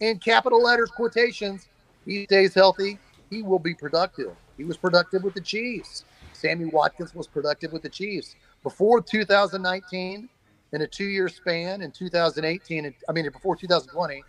in 0.00 0.18
capital 0.18 0.62
letters 0.62 0.90
quotations 0.90 1.68
he 2.04 2.24
stays 2.24 2.54
healthy, 2.54 2.98
he 3.30 3.42
will 3.42 3.58
be 3.58 3.74
productive. 3.74 4.34
He 4.56 4.64
was 4.64 4.76
productive 4.76 5.22
with 5.22 5.34
the 5.34 5.40
Chiefs. 5.40 6.04
Sammy 6.32 6.66
Watkins 6.66 7.14
was 7.14 7.26
productive 7.26 7.72
with 7.72 7.82
the 7.82 7.88
Chiefs 7.88 8.34
before 8.62 9.00
2019 9.00 10.28
in 10.72 10.82
a 10.82 10.86
two-year 10.86 11.28
span 11.28 11.82
in 11.82 11.90
2018 11.90 12.94
I 13.08 13.12
mean 13.12 13.28
before 13.30 13.56
2020 13.56 14.22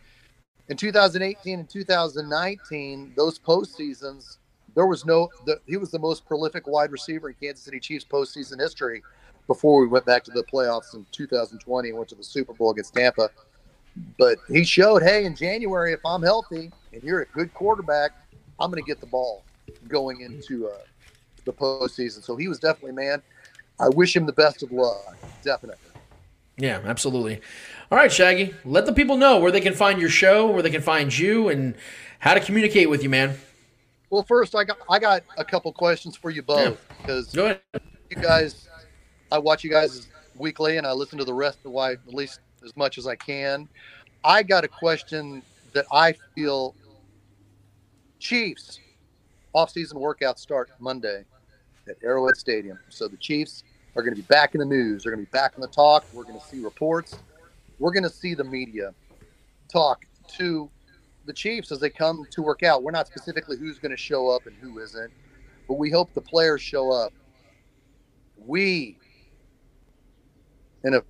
in 0.69 0.77
2018 0.77 1.59
and 1.59 1.69
2019 1.69 3.13
those 3.15 3.39
postseasons 3.39 4.37
there 4.75 4.87
was 4.87 5.05
no 5.05 5.29
the, 5.45 5.59
he 5.67 5.77
was 5.77 5.91
the 5.91 5.99
most 5.99 6.25
prolific 6.25 6.67
wide 6.67 6.91
receiver 6.91 7.29
in 7.29 7.35
Kansas 7.41 7.63
City 7.63 7.79
Chiefs 7.79 8.05
postseason 8.09 8.59
history 8.59 9.03
before 9.47 9.81
we 9.81 9.87
went 9.87 10.05
back 10.05 10.23
to 10.23 10.31
the 10.31 10.43
playoffs 10.43 10.93
in 10.93 11.05
2020 11.11 11.89
and 11.89 11.97
went 11.97 12.09
to 12.09 12.15
the 12.15 12.23
Super 12.23 12.53
Bowl 12.53 12.71
against 12.71 12.93
Tampa. 12.93 13.29
But 14.17 14.37
he 14.47 14.63
showed, 14.63 15.03
hey, 15.03 15.25
in 15.25 15.35
January, 15.35 15.91
if 15.91 15.99
I'm 16.05 16.21
healthy 16.21 16.71
and 16.93 17.03
you're 17.03 17.21
a 17.21 17.25
good 17.25 17.53
quarterback, 17.53 18.11
I'm 18.59 18.71
going 18.71 18.81
to 18.81 18.87
get 18.87 19.01
the 19.01 19.07
ball 19.07 19.43
going 19.89 20.21
into 20.21 20.67
uh, 20.67 20.77
the 21.43 21.51
postseason. 21.51 22.23
So 22.23 22.35
he 22.35 22.47
was 22.47 22.59
definitely 22.59 22.93
man. 22.93 23.21
I 23.79 23.89
wish 23.89 24.15
him 24.15 24.25
the 24.25 24.33
best 24.33 24.63
of 24.63 24.71
luck. 24.71 25.17
Definitely. 25.43 25.83
Yeah, 26.57 26.81
absolutely. 26.85 27.41
All 27.91 27.97
right, 27.97 28.11
Shaggy, 28.11 28.53
let 28.63 28.85
the 28.85 28.93
people 28.93 29.17
know 29.17 29.39
where 29.39 29.51
they 29.51 29.61
can 29.61 29.73
find 29.73 29.99
your 29.99 30.09
show, 30.09 30.47
where 30.47 30.61
they 30.61 30.69
can 30.69 30.81
find 30.81 31.17
you, 31.17 31.49
and 31.49 31.75
how 32.19 32.35
to 32.35 32.39
communicate 32.39 32.89
with 32.89 33.01
you, 33.01 33.09
man. 33.09 33.35
Well, 34.11 34.23
first, 34.23 34.55
I 34.55 34.65
got 34.65 34.77
I 34.89 34.99
got 34.99 35.23
a 35.37 35.45
couple 35.45 35.71
questions 35.71 36.17
for 36.17 36.29
you 36.29 36.41
both 36.41 36.85
because 36.97 37.35
ahead. 37.35 37.61
you 38.09 38.17
guys, 38.21 38.67
I 39.31 39.39
watch 39.39 39.63
you 39.63 39.69
guys 39.69 40.09
weekly 40.35 40.75
and 40.75 40.85
I 40.85 40.91
listen 40.91 41.17
to 41.17 41.23
the 41.23 41.33
rest 41.33 41.59
of 41.63 41.71
why 41.71 41.93
at 41.93 42.13
least 42.13 42.41
as 42.63 42.75
much 42.75 42.97
as 42.97 43.07
I 43.07 43.15
can. 43.15 43.69
I 44.25 44.43
got 44.43 44.65
a 44.65 44.67
question 44.67 45.41
that 45.71 45.85
I 45.93 46.13
feel 46.35 46.75
Chiefs 48.19 48.81
off-season 49.53 49.97
workouts 49.97 50.39
start 50.39 50.69
Monday 50.79 51.23
at 51.87 51.95
Arrowhead 52.03 52.35
Stadium. 52.35 52.77
So 52.89 53.07
the 53.07 53.17
Chiefs 53.17 53.63
are 53.95 54.03
going 54.03 54.13
to 54.13 54.21
be 54.21 54.27
back 54.27 54.53
in 54.55 54.59
the 54.59 54.65
news. 54.65 55.03
They're 55.03 55.13
going 55.13 55.25
to 55.25 55.31
be 55.31 55.37
back 55.37 55.53
in 55.55 55.61
the 55.61 55.67
talk. 55.67 56.03
We're 56.13 56.23
going 56.23 56.39
to 56.39 56.45
see 56.45 56.61
reports. 56.61 57.15
We're 57.79 57.93
going 57.93 58.03
to 58.03 58.09
see 58.09 58.33
the 58.33 58.43
media 58.43 58.93
talk 59.71 60.05
to 60.37 60.69
the 61.31 61.35
Chiefs 61.35 61.71
as 61.71 61.79
they 61.79 61.89
come 61.89 62.25
to 62.31 62.41
work 62.41 62.61
out. 62.61 62.83
We're 62.83 62.91
not 62.91 63.07
specifically 63.07 63.57
who's 63.57 63.79
going 63.79 63.91
to 63.91 63.97
show 63.97 64.27
up 64.27 64.47
and 64.47 64.55
who 64.57 64.79
isn't, 64.79 65.11
but 65.65 65.75
we 65.75 65.89
hope 65.89 66.13
the 66.13 66.21
players 66.21 66.61
show 66.61 66.91
up. 66.91 67.13
We, 68.35 68.97
and 70.83 70.93
if, 70.93 71.03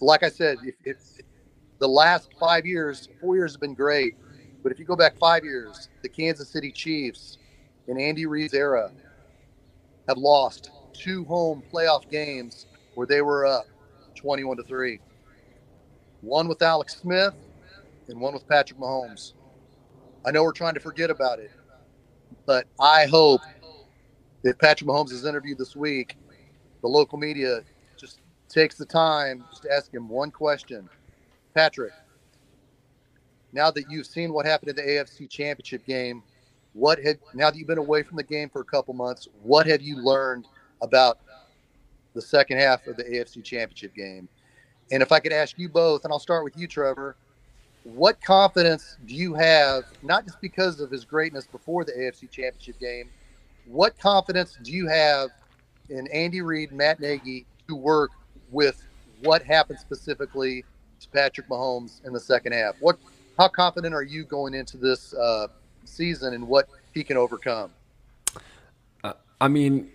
like 0.00 0.24
I 0.24 0.28
said, 0.28 0.58
if, 0.64 0.74
if 0.84 0.96
the 1.78 1.86
last 1.86 2.30
five 2.40 2.66
years, 2.66 3.08
four 3.20 3.36
years 3.36 3.52
have 3.52 3.60
been 3.60 3.74
great, 3.74 4.16
but 4.64 4.72
if 4.72 4.80
you 4.80 4.84
go 4.84 4.96
back 4.96 5.16
five 5.18 5.44
years, 5.44 5.88
the 6.02 6.08
Kansas 6.08 6.48
City 6.48 6.72
Chiefs 6.72 7.38
in 7.86 7.96
Andy 7.96 8.26
Reid's 8.26 8.54
era 8.54 8.90
have 10.08 10.18
lost 10.18 10.72
two 10.92 11.24
home 11.26 11.62
playoff 11.72 12.10
games 12.10 12.66
where 12.96 13.06
they 13.06 13.22
were 13.22 13.46
up 13.46 13.66
21 14.16 14.56
to 14.56 14.64
3. 14.64 14.98
One 16.22 16.48
with 16.48 16.60
Alex 16.60 16.96
Smith 16.96 17.34
and 18.08 18.20
one 18.20 18.34
with 18.34 18.48
Patrick 18.48 18.80
Mahomes. 18.80 19.34
I 20.24 20.30
know 20.30 20.42
we're 20.42 20.52
trying 20.52 20.74
to 20.74 20.80
forget 20.80 21.10
about 21.10 21.38
it, 21.38 21.50
but 22.46 22.66
I 22.78 23.06
hope 23.06 23.40
if 24.44 24.58
Patrick 24.58 24.88
Mahomes 24.88 25.12
is 25.12 25.24
interviewed 25.24 25.58
this 25.58 25.74
week, 25.74 26.16
the 26.82 26.88
local 26.88 27.18
media 27.18 27.60
just 27.96 28.20
takes 28.48 28.76
the 28.76 28.84
time 28.84 29.44
just 29.50 29.62
to 29.62 29.72
ask 29.72 29.92
him 29.92 30.08
one 30.08 30.30
question. 30.30 30.88
Patrick, 31.54 31.92
now 33.52 33.70
that 33.70 33.84
you've 33.90 34.06
seen 34.06 34.32
what 34.32 34.46
happened 34.46 34.70
in 34.70 34.76
the 34.76 34.82
AFC 34.82 35.28
Championship 35.28 35.86
game, 35.86 36.22
what 36.72 37.02
had 37.02 37.18
now 37.34 37.50
that 37.50 37.58
you've 37.58 37.66
been 37.66 37.78
away 37.78 38.02
from 38.02 38.16
the 38.16 38.22
game 38.22 38.48
for 38.48 38.60
a 38.60 38.64
couple 38.64 38.94
months, 38.94 39.26
what 39.42 39.66
have 39.66 39.82
you 39.82 39.96
learned 39.96 40.46
about 40.82 41.18
the 42.14 42.22
second 42.22 42.58
half 42.58 42.86
of 42.86 42.96
the 42.96 43.04
AFC 43.04 43.42
Championship 43.42 43.94
game? 43.94 44.28
And 44.92 45.02
if 45.02 45.12
I 45.12 45.20
could 45.20 45.32
ask 45.32 45.58
you 45.58 45.68
both, 45.68 46.04
and 46.04 46.12
I'll 46.12 46.18
start 46.18 46.44
with 46.44 46.56
you, 46.56 46.66
Trevor, 46.66 47.16
what 47.84 48.20
confidence 48.20 48.96
do 49.06 49.14
you 49.14 49.34
have, 49.34 49.84
not 50.02 50.24
just 50.24 50.40
because 50.40 50.80
of 50.80 50.90
his 50.90 51.04
greatness 51.04 51.46
before 51.46 51.84
the 51.84 51.92
AFC 51.92 52.30
Championship 52.30 52.78
game, 52.78 53.08
what 53.66 53.98
confidence 53.98 54.58
do 54.62 54.72
you 54.72 54.86
have 54.88 55.30
in 55.88 56.06
Andy 56.08 56.42
Reid, 56.42 56.72
Matt 56.72 57.00
Nagy 57.00 57.46
to 57.68 57.74
work 57.74 58.10
with 58.50 58.84
what 59.22 59.42
happened 59.42 59.78
specifically 59.78 60.64
to 61.00 61.08
Patrick 61.08 61.48
Mahomes 61.48 62.04
in 62.04 62.12
the 62.12 62.20
second 62.20 62.52
half? 62.52 62.76
What, 62.80 62.98
how 63.38 63.48
confident 63.48 63.94
are 63.94 64.02
you 64.02 64.24
going 64.24 64.54
into 64.54 64.76
this 64.76 65.14
uh, 65.14 65.48
season 65.84 66.34
and 66.34 66.46
what 66.46 66.68
he 66.92 67.02
can 67.02 67.16
overcome? 67.16 67.70
Uh, 69.02 69.14
I 69.40 69.48
mean, 69.48 69.90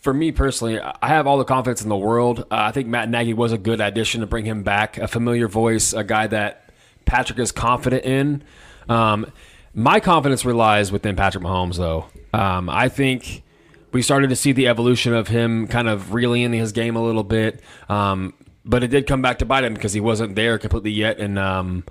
for 0.00 0.12
me 0.12 0.32
personally, 0.32 0.80
I 0.80 1.08
have 1.08 1.26
all 1.26 1.38
the 1.38 1.44
confidence 1.44 1.82
in 1.82 1.88
the 1.88 1.96
world. 1.96 2.40
Uh, 2.40 2.44
I 2.50 2.72
think 2.72 2.88
Matt 2.88 3.08
Nagy 3.08 3.34
was 3.34 3.52
a 3.52 3.58
good 3.58 3.80
addition 3.80 4.22
to 4.22 4.26
bring 4.26 4.44
him 4.44 4.62
back, 4.62 4.98
a 4.98 5.06
familiar 5.06 5.46
voice, 5.46 5.92
a 5.92 6.02
guy 6.02 6.26
that 6.28 6.69
Patrick 7.10 7.40
is 7.40 7.50
confident 7.50 8.04
in. 8.04 8.44
Um, 8.88 9.32
my 9.74 9.98
confidence 9.98 10.44
relies 10.44 10.92
within 10.92 11.16
Patrick 11.16 11.42
Mahomes, 11.42 11.76
though. 11.76 12.06
Um, 12.32 12.70
I 12.70 12.88
think 12.88 13.42
we 13.90 14.00
started 14.00 14.30
to 14.30 14.36
see 14.36 14.52
the 14.52 14.68
evolution 14.68 15.12
of 15.12 15.26
him 15.26 15.66
kind 15.66 15.88
of 15.88 16.14
reeling 16.14 16.42
in 16.42 16.52
his 16.52 16.70
game 16.70 16.94
a 16.94 17.02
little 17.02 17.24
bit. 17.24 17.60
Um, 17.88 18.32
but 18.64 18.84
it 18.84 18.88
did 18.88 19.08
come 19.08 19.22
back 19.22 19.40
to 19.40 19.44
bite 19.44 19.64
him 19.64 19.74
because 19.74 19.92
he 19.92 19.98
wasn't 19.98 20.36
there 20.36 20.56
completely 20.56 20.92
yet. 20.92 21.18
And, 21.18 21.36
um, 21.36 21.82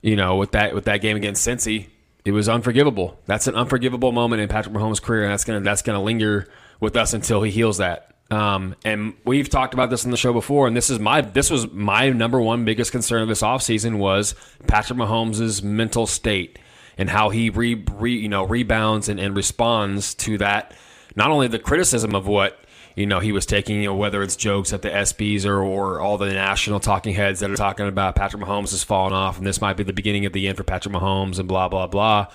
you 0.00 0.16
know, 0.16 0.36
with 0.36 0.52
that 0.52 0.74
with 0.74 0.86
that 0.86 1.02
game 1.02 1.18
against 1.18 1.46
Cincy, 1.46 1.88
it 2.24 2.32
was 2.32 2.48
unforgivable. 2.48 3.20
That's 3.26 3.46
an 3.48 3.56
unforgivable 3.56 4.12
moment 4.12 4.40
in 4.40 4.48
Patrick 4.48 4.74
Mahomes' 4.74 5.02
career, 5.02 5.24
and 5.24 5.32
that's 5.32 5.44
gonna 5.44 5.60
that's 5.60 5.82
gonna 5.82 6.02
linger 6.02 6.48
with 6.80 6.96
us 6.96 7.12
until 7.12 7.42
he 7.42 7.50
heals 7.50 7.76
that. 7.76 8.15
Um, 8.30 8.74
and 8.84 9.14
we've 9.24 9.48
talked 9.48 9.72
about 9.72 9.90
this 9.90 10.04
on 10.04 10.10
the 10.10 10.16
show 10.16 10.32
before, 10.32 10.66
and 10.66 10.76
this 10.76 10.90
is 10.90 10.98
my 10.98 11.20
this 11.20 11.48
was 11.48 11.70
my 11.70 12.10
number 12.10 12.40
one 12.40 12.64
biggest 12.64 12.90
concern 12.90 13.22
of 13.22 13.28
this 13.28 13.42
offseason 13.42 13.98
was 13.98 14.34
Patrick 14.66 14.98
Mahomes' 14.98 15.62
mental 15.62 16.06
state 16.06 16.58
and 16.98 17.08
how 17.08 17.30
he 17.30 17.50
re, 17.50 17.74
re 17.92 18.12
you 18.12 18.28
know 18.28 18.44
rebounds 18.44 19.08
and, 19.08 19.20
and 19.20 19.36
responds 19.36 20.14
to 20.14 20.38
that. 20.38 20.74
Not 21.14 21.30
only 21.30 21.48
the 21.48 21.60
criticism 21.60 22.16
of 22.16 22.26
what 22.26 22.58
you 22.96 23.06
know 23.06 23.20
he 23.20 23.30
was 23.30 23.46
taking, 23.46 23.76
you 23.76 23.84
know 23.84 23.94
whether 23.94 24.22
it's 24.24 24.34
jokes 24.34 24.72
at 24.72 24.82
the 24.82 24.90
SBs 24.90 25.44
or, 25.44 25.62
or 25.62 26.00
all 26.00 26.18
the 26.18 26.32
national 26.32 26.80
talking 26.80 27.14
heads 27.14 27.38
that 27.40 27.50
are 27.50 27.56
talking 27.56 27.86
about 27.86 28.16
Patrick 28.16 28.42
Mahomes 28.42 28.72
has 28.72 28.82
fallen 28.82 29.12
off, 29.12 29.38
and 29.38 29.46
this 29.46 29.60
might 29.60 29.76
be 29.76 29.84
the 29.84 29.92
beginning 29.92 30.26
of 30.26 30.32
the 30.32 30.48
end 30.48 30.56
for 30.56 30.64
Patrick 30.64 30.94
Mahomes 30.94 31.38
and 31.38 31.46
blah 31.46 31.68
blah 31.68 31.86
blah. 31.86 32.26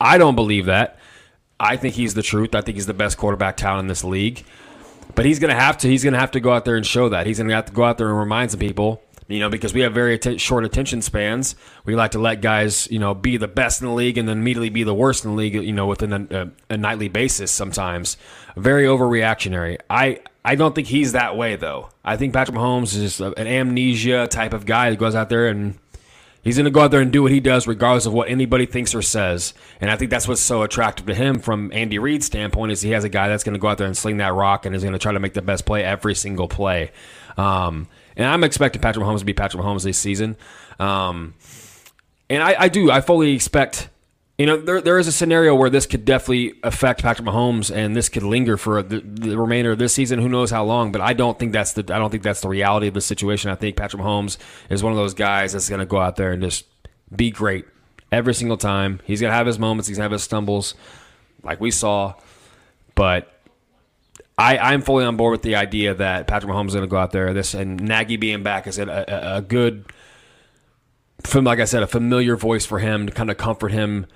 I 0.00 0.16
don't 0.16 0.36
believe 0.36 0.66
that. 0.66 0.98
I 1.60 1.76
think 1.76 1.94
he's 1.94 2.14
the 2.14 2.22
truth. 2.22 2.54
I 2.54 2.62
think 2.62 2.76
he's 2.76 2.86
the 2.86 2.94
best 2.94 3.18
quarterback 3.18 3.58
talent 3.58 3.80
in 3.80 3.88
this 3.88 4.04
league. 4.04 4.44
But 5.14 5.24
he's 5.26 5.38
to 5.40 5.60
have 5.60 5.78
to. 5.78 5.88
He's 5.88 6.02
to 6.14 6.20
have 6.20 6.32
to 6.32 6.40
go 6.40 6.52
out 6.52 6.64
there 6.64 6.76
and 6.76 6.86
show 6.86 7.08
that. 7.08 7.26
He's 7.26 7.38
to 7.38 7.48
have 7.48 7.66
to 7.66 7.72
go 7.72 7.84
out 7.84 7.98
there 7.98 8.08
and 8.08 8.18
remind 8.18 8.50
some 8.50 8.60
people. 8.60 9.02
You 9.26 9.40
know, 9.40 9.48
because 9.48 9.72
we 9.72 9.80
have 9.80 9.94
very 9.94 10.16
att- 10.16 10.38
short 10.40 10.66
attention 10.66 11.00
spans. 11.00 11.56
We 11.86 11.96
like 11.96 12.10
to 12.10 12.18
let 12.18 12.42
guys, 12.42 12.86
you 12.90 12.98
know, 12.98 13.14
be 13.14 13.38
the 13.38 13.48
best 13.48 13.80
in 13.80 13.88
the 13.88 13.94
league 13.94 14.18
and 14.18 14.28
then 14.28 14.38
immediately 14.38 14.68
be 14.68 14.82
the 14.82 14.94
worst 14.94 15.24
in 15.24 15.30
the 15.30 15.36
league. 15.36 15.54
You 15.54 15.72
know, 15.72 15.86
within 15.86 16.12
a, 16.12 16.26
a, 16.42 16.74
a 16.74 16.76
nightly 16.76 17.08
basis. 17.08 17.50
Sometimes 17.50 18.18
very 18.56 18.84
overreactionary. 18.84 19.78
I 19.88 20.20
I 20.44 20.56
don't 20.56 20.74
think 20.74 20.88
he's 20.88 21.12
that 21.12 21.36
way 21.36 21.56
though. 21.56 21.88
I 22.04 22.16
think 22.16 22.34
Patrick 22.34 22.56
Mahomes 22.56 22.94
is 22.94 23.16
just 23.16 23.20
an 23.20 23.46
amnesia 23.46 24.26
type 24.28 24.52
of 24.52 24.66
guy 24.66 24.90
that 24.90 24.98
goes 24.98 25.14
out 25.14 25.30
there 25.30 25.48
and 25.48 25.78
He's 26.44 26.56
going 26.56 26.66
to 26.66 26.70
go 26.70 26.80
out 26.80 26.90
there 26.90 27.00
and 27.00 27.10
do 27.10 27.22
what 27.22 27.32
he 27.32 27.40
does, 27.40 27.66
regardless 27.66 28.04
of 28.04 28.12
what 28.12 28.28
anybody 28.28 28.66
thinks 28.66 28.94
or 28.94 29.00
says. 29.00 29.54
And 29.80 29.90
I 29.90 29.96
think 29.96 30.10
that's 30.10 30.28
what's 30.28 30.42
so 30.42 30.62
attractive 30.62 31.06
to 31.06 31.14
him 31.14 31.38
from 31.38 31.72
Andy 31.72 31.98
Reid's 31.98 32.26
standpoint 32.26 32.70
is 32.70 32.82
he 32.82 32.90
has 32.90 33.02
a 33.02 33.08
guy 33.08 33.28
that's 33.28 33.42
going 33.42 33.54
to 33.54 33.58
go 33.58 33.68
out 33.68 33.78
there 33.78 33.86
and 33.86 33.96
sling 33.96 34.18
that 34.18 34.34
rock 34.34 34.66
and 34.66 34.76
is 34.76 34.82
going 34.82 34.92
to 34.92 34.98
try 34.98 35.12
to 35.12 35.20
make 35.20 35.32
the 35.32 35.42
best 35.42 35.64
play 35.64 35.82
every 35.82 36.14
single 36.14 36.46
play. 36.46 36.92
Um, 37.38 37.88
and 38.14 38.26
I'm 38.26 38.44
expecting 38.44 38.82
Patrick 38.82 39.04
Mahomes 39.04 39.20
to 39.20 39.24
be 39.24 39.32
Patrick 39.32 39.62
Mahomes 39.62 39.84
this 39.84 39.98
season. 39.98 40.36
Um, 40.78 41.34
and 42.28 42.42
I, 42.42 42.54
I 42.58 42.68
do. 42.68 42.90
I 42.90 43.00
fully 43.00 43.32
expect 43.32 43.88
you 44.38 44.46
know, 44.46 44.56
there, 44.56 44.80
there 44.80 44.98
is 44.98 45.06
a 45.06 45.12
scenario 45.12 45.54
where 45.54 45.70
this 45.70 45.86
could 45.86 46.04
definitely 46.04 46.54
affect 46.64 47.02
Patrick 47.02 47.28
Mahomes, 47.28 47.74
and 47.74 47.94
this 47.94 48.08
could 48.08 48.24
linger 48.24 48.56
for 48.56 48.82
the, 48.82 49.00
the, 49.00 49.38
remainder 49.38 49.70
of 49.70 49.78
this 49.78 49.92
season. 49.92 50.18
Who 50.18 50.28
knows 50.28 50.50
how 50.50 50.64
long? 50.64 50.90
But 50.90 51.02
I 51.02 51.12
don't 51.12 51.38
think 51.38 51.52
that's 51.52 51.74
the 51.74 51.94
I 51.94 51.98
don't 51.98 52.10
think 52.10 52.24
that's 52.24 52.40
the 52.40 52.48
reality 52.48 52.88
of 52.88 52.94
the 52.94 53.00
situation. 53.00 53.50
I 53.50 53.54
think 53.54 53.76
Patrick 53.76 54.02
Mahomes 54.02 54.36
is 54.70 54.82
one 54.82 54.92
of 54.92 54.98
those 54.98 55.14
guys 55.14 55.52
that's 55.52 55.68
going 55.68 55.78
to 55.78 55.86
go 55.86 55.98
out 55.98 56.16
there 56.16 56.32
and 56.32 56.42
just 56.42 56.66
be 57.14 57.30
great 57.30 57.64
every 58.10 58.34
single 58.34 58.56
time. 58.56 59.00
He's 59.04 59.20
going 59.20 59.30
to 59.30 59.36
have 59.36 59.46
his 59.46 59.58
moments. 59.58 59.86
He's 59.86 59.98
going 59.98 60.02
to 60.02 60.10
have 60.10 60.12
his 60.12 60.24
stumbles, 60.24 60.74
like 61.44 61.60
we 61.60 61.70
saw. 61.70 62.14
But 62.96 63.32
I, 64.36 64.58
I'm 64.58 64.82
fully 64.82 65.04
on 65.04 65.16
board 65.16 65.30
with 65.30 65.42
the 65.42 65.54
idea 65.54 65.94
that 65.94 66.26
Patrick 66.26 66.52
Mahomes 66.52 66.68
is 66.68 66.74
going 66.74 66.86
to 66.86 66.90
go 66.90 66.96
out 66.96 67.12
there. 67.12 67.32
This 67.34 67.54
and 67.54 67.80
Nagy 67.80 68.16
being 68.16 68.42
back 68.42 68.66
is 68.66 68.78
a, 68.78 68.88
a, 68.88 69.36
a 69.36 69.42
good, 69.42 69.84
from 71.22 71.44
like 71.44 71.60
I 71.60 71.66
said, 71.66 71.84
a 71.84 71.86
familiar 71.86 72.34
voice 72.34 72.66
for 72.66 72.80
him 72.80 73.06
to 73.06 73.12
kind 73.12 73.30
of 73.30 73.36
comfort 73.36 73.70
him 73.70 74.06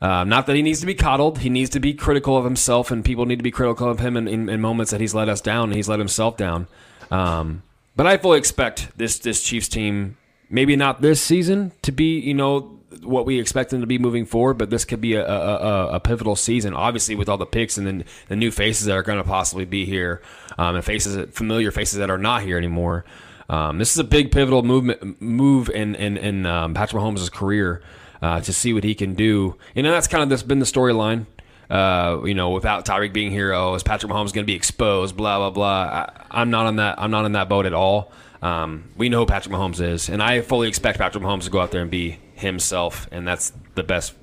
um, 0.00 0.28
not 0.28 0.46
that 0.46 0.54
he 0.54 0.62
needs 0.62 0.80
to 0.80 0.86
be 0.86 0.94
coddled. 0.94 1.38
He 1.38 1.50
needs 1.50 1.70
to 1.70 1.80
be 1.80 1.92
critical 1.92 2.36
of 2.36 2.44
himself, 2.44 2.90
and 2.90 3.04
people 3.04 3.26
need 3.26 3.36
to 3.36 3.42
be 3.42 3.50
critical 3.50 3.90
of 3.90 3.98
him 3.98 4.16
in, 4.16 4.28
in, 4.28 4.48
in 4.48 4.60
moments 4.60 4.92
that 4.92 5.00
he's 5.00 5.14
let 5.14 5.28
us 5.28 5.40
down 5.40 5.70
and 5.70 5.74
he's 5.74 5.88
let 5.88 5.98
himself 5.98 6.36
down. 6.36 6.68
Um, 7.10 7.62
but 7.96 8.06
I 8.06 8.16
fully 8.16 8.38
expect 8.38 8.96
this 8.96 9.18
this 9.18 9.42
Chiefs 9.42 9.68
team, 9.68 10.16
maybe 10.48 10.76
not 10.76 11.00
this 11.00 11.20
season, 11.20 11.72
to 11.82 11.90
be 11.90 12.20
you 12.20 12.34
know 12.34 12.78
what 13.02 13.26
we 13.26 13.40
expect 13.40 13.70
them 13.70 13.80
to 13.80 13.86
be 13.86 13.98
moving 13.98 14.24
forward, 14.24 14.54
but 14.54 14.70
this 14.70 14.84
could 14.84 15.00
be 15.00 15.14
a, 15.14 15.26
a, 15.26 15.94
a 15.94 16.00
pivotal 16.00 16.36
season. 16.36 16.74
Obviously, 16.74 17.14
with 17.16 17.28
all 17.28 17.36
the 17.36 17.46
picks 17.46 17.76
and 17.76 17.86
then 17.86 18.04
the 18.28 18.36
new 18.36 18.50
faces 18.50 18.86
that 18.86 18.96
are 18.96 19.02
going 19.02 19.18
to 19.18 19.24
possibly 19.24 19.64
be 19.64 19.84
here, 19.84 20.22
um, 20.58 20.76
and 20.76 20.84
faces 20.84 21.28
familiar 21.34 21.72
faces 21.72 21.98
that 21.98 22.08
are 22.08 22.18
not 22.18 22.42
here 22.42 22.56
anymore. 22.56 23.04
Um, 23.50 23.78
this 23.78 23.92
is 23.92 23.98
a 23.98 24.04
big 24.04 24.30
pivotal 24.30 24.62
movement 24.62 25.20
move 25.20 25.68
in 25.70 25.96
in, 25.96 26.16
in 26.16 26.46
um, 26.46 26.74
Patrick 26.74 27.02
Mahomes' 27.02 27.32
career 27.32 27.82
uh, 28.22 28.40
to 28.40 28.52
see 28.52 28.72
what 28.72 28.84
he 28.84 28.94
can 28.94 29.14
do. 29.14 29.56
You 29.74 29.82
know, 29.82 29.92
that's 29.92 30.08
kind 30.08 30.22
of 30.22 30.28
this 30.28 30.42
been 30.42 30.58
the 30.58 30.66
storyline. 30.66 31.26
Uh, 31.70 32.22
you 32.24 32.34
know, 32.34 32.50
without 32.50 32.86
Tyreek 32.86 33.12
being 33.12 33.30
here, 33.30 33.52
oh, 33.52 33.74
is 33.74 33.82
Patrick 33.82 34.10
Mahomes 34.10 34.32
going 34.32 34.44
to 34.44 34.44
be 34.44 34.54
exposed? 34.54 35.16
Blah 35.16 35.38
blah 35.38 35.50
blah. 35.50 36.06
I, 36.30 36.42
am 36.42 36.50
not 36.50 36.66
on 36.66 36.76
that. 36.76 36.98
I'm 36.98 37.10
not 37.10 37.24
in 37.26 37.32
that 37.32 37.48
boat 37.48 37.66
at 37.66 37.74
all. 37.74 38.10
Um, 38.40 38.84
we 38.96 39.08
know 39.08 39.26
Patrick 39.26 39.54
Mahomes 39.54 39.80
is, 39.80 40.08
and 40.08 40.22
I 40.22 40.40
fully 40.40 40.68
expect 40.68 40.98
Patrick 40.98 41.22
Mahomes 41.22 41.44
to 41.44 41.50
go 41.50 41.60
out 41.60 41.70
there 41.70 41.82
and 41.82 41.90
be 41.90 42.18
himself, 42.34 43.08
and 43.10 43.26
that's 43.26 43.52
the 43.74 43.82
best 43.82 44.14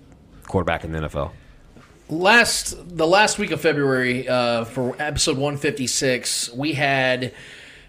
quarterback 0.48 0.84
in 0.84 0.92
the 0.92 1.00
NFL. 1.00 1.32
Last 2.08 2.98
the 2.98 3.08
last 3.08 3.40
week 3.40 3.52
of 3.52 3.62
February, 3.62 4.28
uh, 4.28 4.66
for 4.66 4.96
episode 5.00 5.38
156, 5.38 6.54
we 6.54 6.74
had 6.74 7.34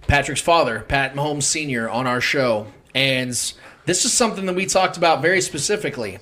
Patrick's 0.07 0.41
father, 0.41 0.81
Pat 0.81 1.15
Mahomes 1.15 1.45
Sr., 1.45 1.89
on 1.89 2.07
our 2.07 2.21
show, 2.21 2.67
and 2.95 3.53
this 3.87 4.05
is 4.05 4.13
something 4.13 4.47
that 4.47 4.55
we 4.55 4.67
talked 4.67 4.97
about 4.97 5.23
very 5.23 5.41
specifically. 5.41 6.19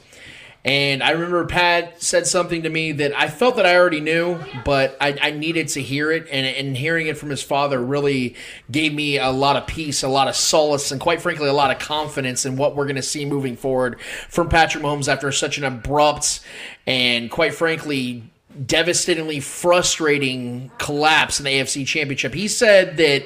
And 0.66 1.02
I 1.02 1.10
remember 1.10 1.44
Pat 1.44 2.02
said 2.02 2.26
something 2.26 2.62
to 2.62 2.70
me 2.70 2.92
that 2.92 3.14
I 3.14 3.28
felt 3.28 3.56
that 3.56 3.66
I 3.66 3.76
already 3.76 4.00
knew, 4.00 4.38
but 4.64 4.96
I, 4.98 5.14
I, 5.20 5.30
needed 5.30 5.68
to 5.68 5.82
hear 5.82 6.10
it. 6.10 6.26
And, 6.32 6.46
and 6.46 6.74
hearing 6.74 7.06
it 7.06 7.18
from 7.18 7.28
his 7.28 7.42
father 7.42 7.78
really 7.78 8.34
gave 8.70 8.94
me 8.94 9.18
a 9.18 9.28
lot 9.28 9.56
of 9.56 9.66
peace, 9.66 10.02
a 10.02 10.08
lot 10.08 10.26
of 10.26 10.34
solace, 10.34 10.90
and 10.90 10.98
quite 10.98 11.20
frankly, 11.20 11.48
a 11.48 11.52
lot 11.52 11.70
of 11.70 11.78
confidence 11.78 12.46
in 12.46 12.56
what 12.56 12.76
we're 12.76 12.86
going 12.86 12.96
to 12.96 13.02
see 13.02 13.26
moving 13.26 13.56
forward 13.56 14.00
from 14.00 14.48
Patrick 14.48 14.82
Mahomes 14.82 15.06
after 15.06 15.30
such 15.32 15.58
an 15.58 15.64
abrupt 15.64 16.40
and, 16.86 17.30
quite 17.30 17.52
frankly, 17.54 18.22
devastatingly 18.64 19.40
frustrating 19.40 20.70
collapse 20.78 21.40
in 21.40 21.44
the 21.44 21.50
AFC 21.50 21.86
Championship. 21.86 22.32
He 22.32 22.48
said 22.48 22.96
that 22.96 23.24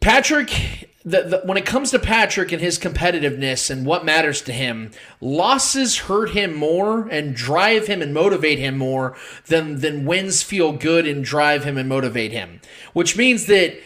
Patrick 0.00 0.90
the, 1.04 1.22
the, 1.22 1.42
when 1.44 1.58
it 1.58 1.66
comes 1.66 1.90
to 1.90 1.98
Patrick 1.98 2.50
and 2.50 2.62
his 2.62 2.78
competitiveness 2.78 3.70
and 3.70 3.84
what 3.84 4.06
matters 4.06 4.40
to 4.42 4.52
him, 4.52 4.90
losses 5.20 5.98
hurt 5.98 6.30
him 6.30 6.54
more 6.54 7.06
and 7.08 7.34
drive 7.34 7.86
him 7.86 8.00
and 8.00 8.14
motivate 8.14 8.58
him 8.58 8.78
more 8.78 9.14
than 9.46 9.80
than 9.80 10.06
wins 10.06 10.42
feel 10.42 10.72
good 10.72 11.06
and 11.06 11.24
drive 11.24 11.64
him 11.64 11.76
and 11.76 11.88
motivate 11.88 12.32
him. 12.32 12.60
Which 12.94 13.16
means 13.18 13.46
that 13.46 13.78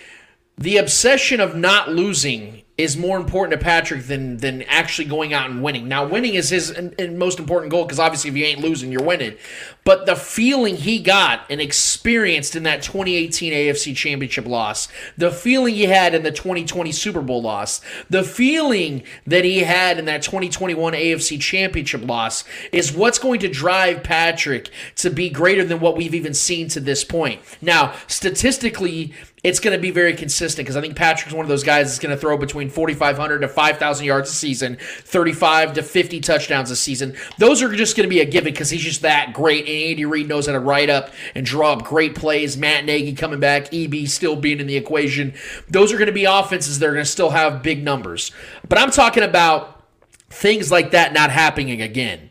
the 0.57 0.77
obsession 0.77 1.41
of 1.41 1.57
not 1.57 1.91
losing 1.91 2.63
is 2.79 2.97
more 2.97 3.19
important 3.19 3.59
to 3.59 3.65
Patrick 3.65 4.05
than 4.05 4.37
than 4.37 4.63
actually 4.63 5.09
going 5.09 5.35
out 5.35 5.51
and 5.51 5.63
winning. 5.63 5.89
Now, 5.89 6.07
winning 6.07 6.35
is 6.35 6.49
his 6.49 6.73
most 7.11 7.41
important 7.41 7.73
goal 7.73 7.85
because 7.85 7.99
obviously, 7.99 8.31
if 8.31 8.37
you 8.37 8.45
ain't 8.45 8.61
losing, 8.61 8.93
you're 8.93 9.03
winning. 9.03 9.37
But 9.83 10.07
the 10.07 10.15
feeling 10.15 10.77
he 10.77 11.01
got 11.01 11.45
and 11.51 11.61
experienced 11.61 12.55
in 12.55 12.63
that 12.65 12.83
2018 12.83 13.53
AFC 13.53 13.97
Championship 13.97 14.47
loss, 14.47 14.87
the 15.17 15.31
feeling 15.31 15.75
he 15.75 15.85
had 15.85 16.15
in 16.15 16.23
the 16.23 16.31
2020 16.31 16.93
Super 16.93 17.21
Bowl 17.21 17.43
loss, 17.43 17.81
the 18.09 18.23
feeling 18.23 19.03
that 19.27 19.45
he 19.45 19.61
had 19.61 19.99
in 19.99 20.05
that 20.05 20.23
2021 20.23 20.93
AFC 20.93 21.41
Championship 21.41 22.07
loss 22.07 22.45
is 22.71 22.93
what's 22.93 23.19
going 23.19 23.41
to 23.41 23.49
drive 23.49 24.05
Patrick 24.05 24.71
to 24.97 25.11
be 25.11 25.31
greater 25.31 25.65
than 25.65 25.81
what 25.81 25.97
we've 25.97 26.15
even 26.15 26.35
seen 26.35 26.69
to 26.69 26.81
this 26.81 27.03
point. 27.03 27.41
Now, 27.61 27.95
statistically, 28.07 29.15
it's 29.45 29.61
going 29.61 29.77
to 29.77 29.81
be 29.81 29.91
very 29.91 30.15
consistent 30.15 30.67
because 30.67 30.77
I 30.77 30.81
think 30.81 30.97
Patrick's 30.97 31.33
one 31.33 31.45
of 31.45 31.49
those 31.49 31.63
guys 31.63 31.87
that's 31.87 31.99
going 31.99 32.15
to 32.15 32.21
throw 32.21 32.37
between 32.37 32.71
4,500 32.71 33.41
to 33.41 33.49
5,000 33.49 34.07
yards 34.07 34.31
a 34.31 34.33
season, 34.33 34.77
35 34.81 35.75
to 35.75 35.83
50 35.83 36.21
touchdowns 36.21 36.71
a 36.71 36.77
season. 36.77 37.17
Those 37.39 37.63
are 37.63 37.73
just 37.75 37.97
going 37.97 38.09
to 38.09 38.15
be 38.15 38.21
a 38.21 38.25
given 38.25 38.53
because 38.53 38.71
he's 38.71 38.83
just 38.83 39.03
that 39.03 39.33
great. 39.33 39.67
And 39.67 39.91
Andy 39.91 40.05
Reid 40.05 40.29
knows 40.29 40.47
how 40.47 40.53
to 40.53 40.61
write 40.61 40.91
up 40.91 41.13
and 41.35 41.47
draw 41.47 41.73
up 41.73 41.85
great 41.85 42.15
plays. 42.15 42.57
Matt 42.57 42.85
Nagy 42.85 43.15
coming 43.15 43.41
back, 43.41 43.73
EB 43.73 44.07
still 44.09 44.37
being 44.37 44.61
in 44.61 44.67
the 44.67 44.77
equation. 44.77 45.35
Those 45.69 45.93
are 45.93 45.97
going 45.97 46.07
to 46.07 46.13
be 46.13 46.25
offenses 46.25 46.79
that 46.79 46.87
are 46.87 46.93
going 46.93 47.05
to 47.05 47.11
still 47.11 47.31
have 47.31 47.63
big 47.63 47.85
numbers. 47.85 48.33
But 48.69 48.79
I'm 48.79 48.91
talking 48.91 49.23
about 49.23 49.85
things 50.31 50.71
like 50.71 50.91
that 50.91 51.13
not 51.13 51.31
happening 51.31 51.81
again 51.81 52.28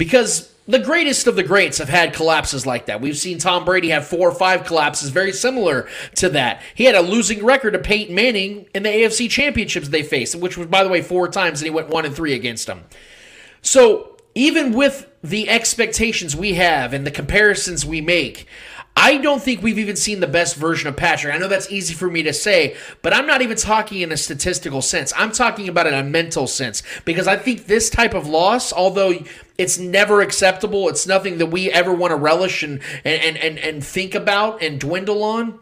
because 0.00 0.50
the 0.66 0.78
greatest 0.78 1.26
of 1.26 1.36
the 1.36 1.42
greats 1.42 1.76
have 1.76 1.90
had 1.90 2.14
collapses 2.14 2.64
like 2.64 2.86
that. 2.86 3.02
We've 3.02 3.18
seen 3.18 3.36
Tom 3.36 3.66
Brady 3.66 3.90
have 3.90 4.06
four 4.06 4.30
or 4.30 4.34
five 4.34 4.64
collapses 4.64 5.10
very 5.10 5.30
similar 5.30 5.90
to 6.14 6.30
that. 6.30 6.62
He 6.74 6.84
had 6.84 6.94
a 6.94 7.02
losing 7.02 7.44
record 7.44 7.72
to 7.72 7.78
Peyton 7.78 8.14
Manning 8.14 8.66
in 8.74 8.82
the 8.82 8.88
AFC 8.88 9.28
championships 9.28 9.90
they 9.90 10.02
faced, 10.02 10.36
which 10.36 10.56
was, 10.56 10.68
by 10.68 10.84
the 10.84 10.88
way, 10.88 11.02
four 11.02 11.28
times, 11.28 11.60
and 11.60 11.66
he 11.66 11.70
went 11.70 11.90
one 11.90 12.06
and 12.06 12.16
three 12.16 12.32
against 12.32 12.66
them. 12.66 12.84
So 13.60 14.16
even 14.34 14.72
with 14.72 15.06
the 15.22 15.50
expectations 15.50 16.34
we 16.34 16.54
have 16.54 16.94
and 16.94 17.06
the 17.06 17.10
comparisons 17.10 17.84
we 17.84 18.00
make, 18.00 18.46
I 18.96 19.16
don't 19.16 19.42
think 19.42 19.62
we've 19.62 19.78
even 19.78 19.96
seen 19.96 20.20
the 20.20 20.26
best 20.26 20.56
version 20.56 20.88
of 20.88 20.96
Patrick. 20.96 21.34
I 21.34 21.38
know 21.38 21.48
that's 21.48 21.70
easy 21.70 21.94
for 21.94 22.10
me 22.10 22.22
to 22.24 22.32
say, 22.32 22.76
but 23.02 23.14
I'm 23.14 23.26
not 23.26 23.40
even 23.40 23.56
talking 23.56 24.02
in 24.02 24.12
a 24.12 24.16
statistical 24.16 24.82
sense. 24.82 25.12
I'm 25.16 25.32
talking 25.32 25.68
about 25.68 25.86
in 25.86 25.94
a 25.94 26.02
mental 26.02 26.46
sense 26.46 26.82
because 27.04 27.26
I 27.26 27.36
think 27.36 27.66
this 27.66 27.88
type 27.88 28.14
of 28.14 28.26
loss, 28.26 28.72
although 28.72 29.14
it's 29.56 29.78
never 29.78 30.20
acceptable, 30.20 30.88
it's 30.88 31.06
nothing 31.06 31.38
that 31.38 31.46
we 31.46 31.70
ever 31.70 31.94
want 31.94 32.10
to 32.10 32.16
relish 32.16 32.62
and 32.62 32.80
and 33.04 33.36
and 33.36 33.58
and 33.58 33.84
think 33.84 34.14
about 34.14 34.62
and 34.62 34.78
dwindle 34.78 35.22
on. 35.22 35.60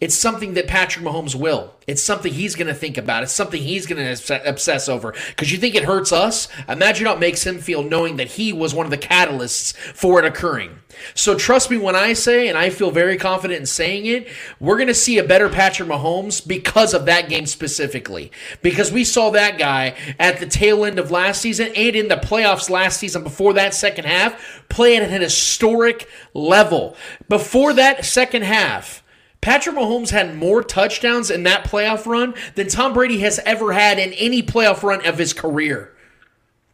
It's 0.00 0.14
something 0.14 0.54
that 0.54 0.68
Patrick 0.68 1.04
Mahomes 1.04 1.34
will. 1.34 1.74
It's 1.88 2.02
something 2.02 2.32
he's 2.32 2.54
going 2.54 2.68
to 2.68 2.74
think 2.74 2.96
about. 2.96 3.24
It's 3.24 3.32
something 3.32 3.60
he's 3.60 3.86
going 3.86 4.16
to 4.16 4.48
obsess 4.48 4.88
over. 4.88 5.12
Because 5.28 5.50
you 5.50 5.58
think 5.58 5.74
it 5.74 5.84
hurts 5.84 6.12
us? 6.12 6.46
Imagine 6.68 7.06
how 7.06 7.14
it 7.14 7.18
makes 7.18 7.44
him 7.44 7.58
feel 7.58 7.82
knowing 7.82 8.16
that 8.16 8.28
he 8.28 8.52
was 8.52 8.74
one 8.74 8.86
of 8.86 8.90
the 8.90 8.98
catalysts 8.98 9.74
for 9.76 10.20
it 10.20 10.24
occurring. 10.24 10.78
So 11.14 11.36
trust 11.36 11.70
me 11.70 11.78
when 11.78 11.96
I 11.96 12.12
say, 12.12 12.48
and 12.48 12.56
I 12.56 12.70
feel 12.70 12.92
very 12.92 13.16
confident 13.16 13.58
in 13.58 13.66
saying 13.66 14.06
it, 14.06 14.28
we're 14.60 14.76
going 14.76 14.88
to 14.88 14.94
see 14.94 15.18
a 15.18 15.24
better 15.24 15.48
Patrick 15.48 15.88
Mahomes 15.88 16.46
because 16.46 16.94
of 16.94 17.06
that 17.06 17.28
game 17.28 17.46
specifically. 17.46 18.30
Because 18.62 18.92
we 18.92 19.02
saw 19.02 19.30
that 19.30 19.58
guy 19.58 19.96
at 20.18 20.38
the 20.38 20.46
tail 20.46 20.84
end 20.84 21.00
of 21.00 21.10
last 21.10 21.40
season 21.40 21.72
and 21.74 21.96
in 21.96 22.08
the 22.08 22.16
playoffs 22.16 22.70
last 22.70 23.00
season 23.00 23.24
before 23.24 23.54
that 23.54 23.74
second 23.74 24.04
half 24.04 24.62
play 24.68 24.96
at 24.96 25.02
an 25.02 25.22
historic 25.22 26.08
level. 26.34 26.96
Before 27.28 27.72
that 27.72 28.04
second 28.04 28.42
half, 28.42 29.02
Patrick 29.40 29.76
Mahomes 29.76 30.10
had 30.10 30.36
more 30.36 30.62
touchdowns 30.62 31.30
in 31.30 31.44
that 31.44 31.64
playoff 31.64 32.06
run 32.06 32.34
than 32.54 32.68
Tom 32.68 32.92
Brady 32.92 33.20
has 33.20 33.38
ever 33.46 33.72
had 33.72 33.98
in 33.98 34.12
any 34.14 34.42
playoff 34.42 34.82
run 34.82 35.06
of 35.06 35.18
his 35.18 35.32
career. 35.32 35.92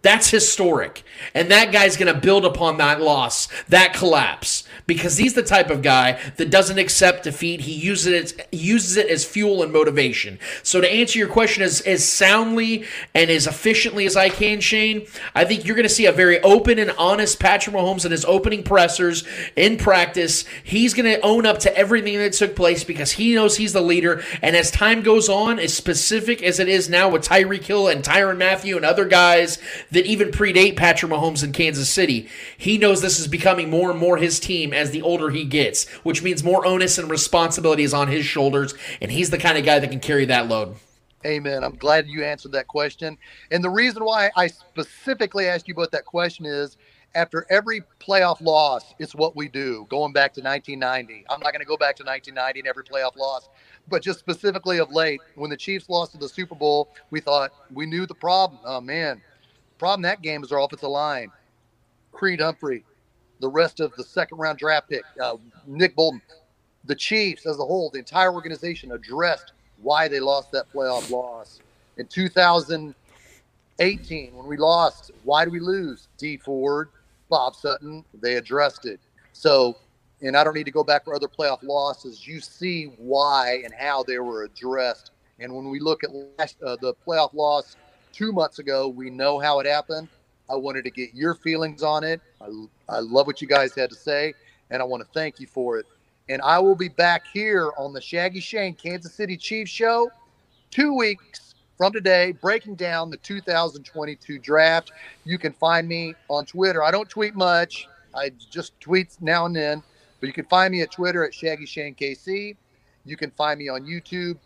That's 0.02 0.28
historic. 0.28 1.02
And 1.34 1.50
that 1.50 1.72
guy's 1.72 1.96
going 1.96 2.12
to 2.12 2.20
build 2.20 2.44
upon 2.44 2.76
that 2.76 3.00
loss, 3.00 3.48
that 3.68 3.94
collapse 3.94 4.64
because 4.86 5.16
he's 5.16 5.34
the 5.34 5.42
type 5.42 5.70
of 5.70 5.82
guy 5.82 6.20
that 6.36 6.50
doesn't 6.50 6.78
accept 6.78 7.24
defeat. 7.24 7.62
He 7.62 7.72
uses 7.72 8.06
it 8.06 8.14
as, 8.22 8.46
uses 8.52 8.96
it 8.96 9.08
as 9.08 9.24
fuel 9.24 9.62
and 9.62 9.72
motivation. 9.72 10.38
So 10.62 10.80
to 10.80 10.90
answer 10.90 11.18
your 11.18 11.28
question 11.28 11.62
as, 11.62 11.80
as 11.82 12.06
soundly 12.06 12.84
and 13.14 13.30
as 13.30 13.46
efficiently 13.46 14.04
as 14.06 14.16
I 14.16 14.28
can, 14.28 14.60
Shane, 14.60 15.06
I 15.34 15.44
think 15.44 15.64
you're 15.64 15.76
going 15.76 15.88
to 15.88 15.94
see 15.94 16.06
a 16.06 16.12
very 16.12 16.40
open 16.42 16.78
and 16.78 16.90
honest 16.92 17.40
Patrick 17.40 17.74
Mahomes 17.74 18.04
in 18.04 18.12
his 18.12 18.24
opening 18.26 18.62
pressers 18.62 19.24
in 19.56 19.78
practice. 19.78 20.44
He's 20.62 20.92
going 20.92 21.10
to 21.10 21.20
own 21.22 21.46
up 21.46 21.60
to 21.60 21.76
everything 21.76 22.18
that 22.18 22.34
took 22.34 22.54
place 22.54 22.84
because 22.84 23.12
he 23.12 23.34
knows 23.34 23.56
he's 23.56 23.72
the 23.72 23.80
leader. 23.80 24.22
And 24.42 24.54
as 24.54 24.70
time 24.70 25.02
goes 25.02 25.28
on, 25.28 25.58
as 25.58 25.72
specific 25.72 26.42
as 26.42 26.60
it 26.60 26.68
is 26.68 26.90
now 26.90 27.08
with 27.08 27.26
Tyreek 27.26 27.64
Hill 27.64 27.88
and 27.88 28.04
Tyrann 28.04 28.38
Mathieu 28.38 28.76
and 28.76 28.84
other 28.84 29.06
guys 29.06 29.58
that 29.92 30.04
even 30.04 30.30
predate 30.30 30.76
Patrick 30.76 31.10
Mahomes 31.10 31.42
in 31.42 31.52
Kansas 31.52 31.88
City, 31.88 32.28
he 32.58 32.76
knows 32.76 33.00
this 33.00 33.18
is 33.18 33.28
becoming 33.28 33.70
more 33.70 33.90
and 33.90 33.98
more 33.98 34.18
his 34.18 34.38
team 34.38 34.73
as 34.74 34.90
the 34.90 35.02
older 35.02 35.30
he 35.30 35.44
gets, 35.44 35.88
which 36.04 36.22
means 36.22 36.44
more 36.44 36.66
onus 36.66 36.98
and 36.98 37.10
responsibility 37.10 37.82
is 37.82 37.94
on 37.94 38.08
his 38.08 38.24
shoulders, 38.24 38.74
and 39.00 39.10
he's 39.10 39.30
the 39.30 39.38
kind 39.38 39.56
of 39.58 39.64
guy 39.64 39.78
that 39.78 39.90
can 39.90 40.00
carry 40.00 40.24
that 40.26 40.48
load. 40.48 40.76
Amen. 41.26 41.64
I'm 41.64 41.76
glad 41.76 42.06
you 42.06 42.22
answered 42.22 42.52
that 42.52 42.66
question. 42.66 43.16
And 43.50 43.64
the 43.64 43.70
reason 43.70 44.04
why 44.04 44.30
I 44.36 44.46
specifically 44.46 45.46
asked 45.46 45.66
you 45.68 45.74
about 45.74 45.90
that 45.92 46.04
question 46.04 46.44
is 46.44 46.76
after 47.14 47.46
every 47.48 47.82
playoff 48.00 48.40
loss, 48.40 48.94
it's 48.98 49.14
what 49.14 49.36
we 49.36 49.48
do, 49.48 49.86
going 49.88 50.12
back 50.12 50.34
to 50.34 50.42
1990. 50.42 51.24
I'm 51.30 51.40
not 51.40 51.52
going 51.52 51.60
to 51.60 51.66
go 51.66 51.76
back 51.76 51.96
to 51.96 52.04
1990 52.04 52.60
and 52.60 52.68
every 52.68 52.84
playoff 52.84 53.16
loss, 53.16 53.48
but 53.88 54.02
just 54.02 54.18
specifically 54.18 54.78
of 54.78 54.90
late, 54.90 55.20
when 55.36 55.48
the 55.48 55.56
Chiefs 55.56 55.88
lost 55.88 56.12
to 56.12 56.18
the 56.18 56.28
Super 56.28 56.54
Bowl, 56.54 56.92
we 57.10 57.20
thought 57.20 57.52
we 57.72 57.86
knew 57.86 58.04
the 58.04 58.14
problem. 58.14 58.60
Oh, 58.64 58.80
man. 58.80 59.22
Problem 59.78 60.02
that 60.02 60.22
game 60.22 60.42
is 60.42 60.52
our 60.52 60.60
offensive 60.60 60.88
line. 60.88 61.30
Creed 62.12 62.40
Humphrey, 62.40 62.84
the 63.44 63.50
rest 63.50 63.78
of 63.78 63.94
the 63.96 64.02
second 64.02 64.38
round 64.38 64.58
draft 64.58 64.88
pick, 64.88 65.04
uh, 65.22 65.36
Nick 65.66 65.94
Bolton, 65.94 66.22
the 66.86 66.94
Chiefs 66.94 67.44
as 67.44 67.58
a 67.58 67.62
whole, 67.62 67.90
the 67.90 67.98
entire 67.98 68.32
organization 68.32 68.92
addressed 68.92 69.52
why 69.82 70.08
they 70.08 70.18
lost 70.18 70.50
that 70.52 70.72
playoff 70.72 71.10
loss. 71.10 71.60
In 71.98 72.06
2018, 72.06 74.34
when 74.34 74.46
we 74.46 74.56
lost, 74.56 75.10
why 75.24 75.44
do 75.44 75.50
we 75.50 75.60
lose? 75.60 76.08
Dee 76.16 76.38
Ford, 76.38 76.88
Bob 77.28 77.54
Sutton, 77.54 78.02
they 78.22 78.36
addressed 78.36 78.86
it. 78.86 78.98
So, 79.34 79.76
and 80.22 80.38
I 80.38 80.42
don't 80.42 80.54
need 80.54 80.64
to 80.64 80.70
go 80.70 80.82
back 80.82 81.04
for 81.04 81.14
other 81.14 81.28
playoff 81.28 81.62
losses. 81.62 82.26
You 82.26 82.40
see 82.40 82.94
why 82.96 83.60
and 83.62 83.74
how 83.78 84.04
they 84.04 84.20
were 84.20 84.44
addressed. 84.44 85.10
And 85.38 85.54
when 85.54 85.68
we 85.68 85.80
look 85.80 86.02
at 86.02 86.08
last, 86.38 86.56
uh, 86.62 86.78
the 86.80 86.94
playoff 87.06 87.34
loss 87.34 87.76
two 88.10 88.32
months 88.32 88.58
ago, 88.58 88.88
we 88.88 89.10
know 89.10 89.38
how 89.38 89.60
it 89.60 89.66
happened. 89.66 90.08
I 90.50 90.56
wanted 90.56 90.84
to 90.84 90.90
get 90.90 91.14
your 91.14 91.34
feelings 91.34 91.82
on 91.82 92.04
it. 92.04 92.20
I, 92.40 92.46
I 92.88 92.98
love 93.00 93.26
what 93.26 93.40
you 93.40 93.48
guys 93.48 93.74
had 93.74 93.90
to 93.90 93.96
say, 93.96 94.34
and 94.70 94.82
I 94.82 94.84
want 94.84 95.02
to 95.02 95.08
thank 95.12 95.40
you 95.40 95.46
for 95.46 95.78
it. 95.78 95.86
And 96.28 96.40
I 96.42 96.58
will 96.58 96.74
be 96.74 96.88
back 96.88 97.24
here 97.32 97.70
on 97.76 97.92
the 97.92 98.00
Shaggy 98.00 98.40
Shane 98.40 98.74
Kansas 98.74 99.14
City 99.14 99.36
Chiefs 99.36 99.70
show 99.70 100.10
two 100.70 100.96
weeks 100.96 101.54
from 101.76 101.92
today, 101.92 102.32
breaking 102.32 102.76
down 102.76 103.10
the 103.10 103.16
2022 103.18 104.38
draft. 104.38 104.92
You 105.24 105.38
can 105.38 105.52
find 105.52 105.86
me 105.88 106.14
on 106.28 106.46
Twitter. 106.46 106.82
I 106.82 106.90
don't 106.90 107.08
tweet 107.08 107.34
much, 107.34 107.88
I 108.14 108.30
just 108.50 108.78
tweet 108.80 109.16
now 109.20 109.46
and 109.46 109.54
then, 109.54 109.82
but 110.20 110.26
you 110.26 110.32
can 110.32 110.44
find 110.46 110.72
me 110.72 110.82
at 110.82 110.92
Twitter 110.92 111.24
at 111.24 111.34
Shaggy 111.34 111.66
Shane 111.66 111.94
KC. 111.94 112.56
You 113.04 113.16
can 113.16 113.30
find 113.32 113.58
me 113.58 113.68
on 113.68 113.84
YouTube. 113.84 114.38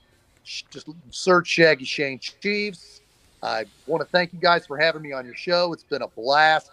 Just 0.44 0.88
search 1.10 1.46
Shaggy 1.46 1.84
Shane 1.84 2.18
Chiefs. 2.18 3.02
I 3.42 3.66
want 3.86 4.02
to 4.02 4.08
thank 4.10 4.32
you 4.32 4.38
guys 4.38 4.66
for 4.66 4.76
having 4.76 5.02
me 5.02 5.12
on 5.12 5.24
your 5.24 5.36
show. 5.36 5.72
It's 5.72 5.84
been 5.84 6.02
a 6.02 6.08
blast. 6.08 6.70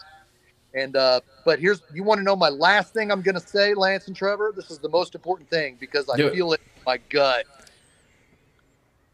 And 0.74 0.96
uh, 0.96 1.22
but 1.46 1.60
here's 1.60 1.82
you 1.94 2.04
want 2.04 2.20
to 2.20 2.24
know 2.24 2.36
my 2.36 2.50
last 2.50 2.94
thing 2.94 3.12
I'm 3.12 3.22
going 3.22 3.36
to 3.36 3.48
say, 3.48 3.74
Lance 3.74 4.08
and 4.08 4.16
Trevor. 4.16 4.52
This 4.56 4.72
is 4.72 4.80
the 4.80 4.90
most 4.90 5.16
important 5.16 5.50
thing 5.50 5.78
because 5.80 6.10
I 6.10 6.18
feel 6.18 6.54
it 6.54 6.62
in 6.76 6.82
my 6.86 6.98
gut. 7.10 7.46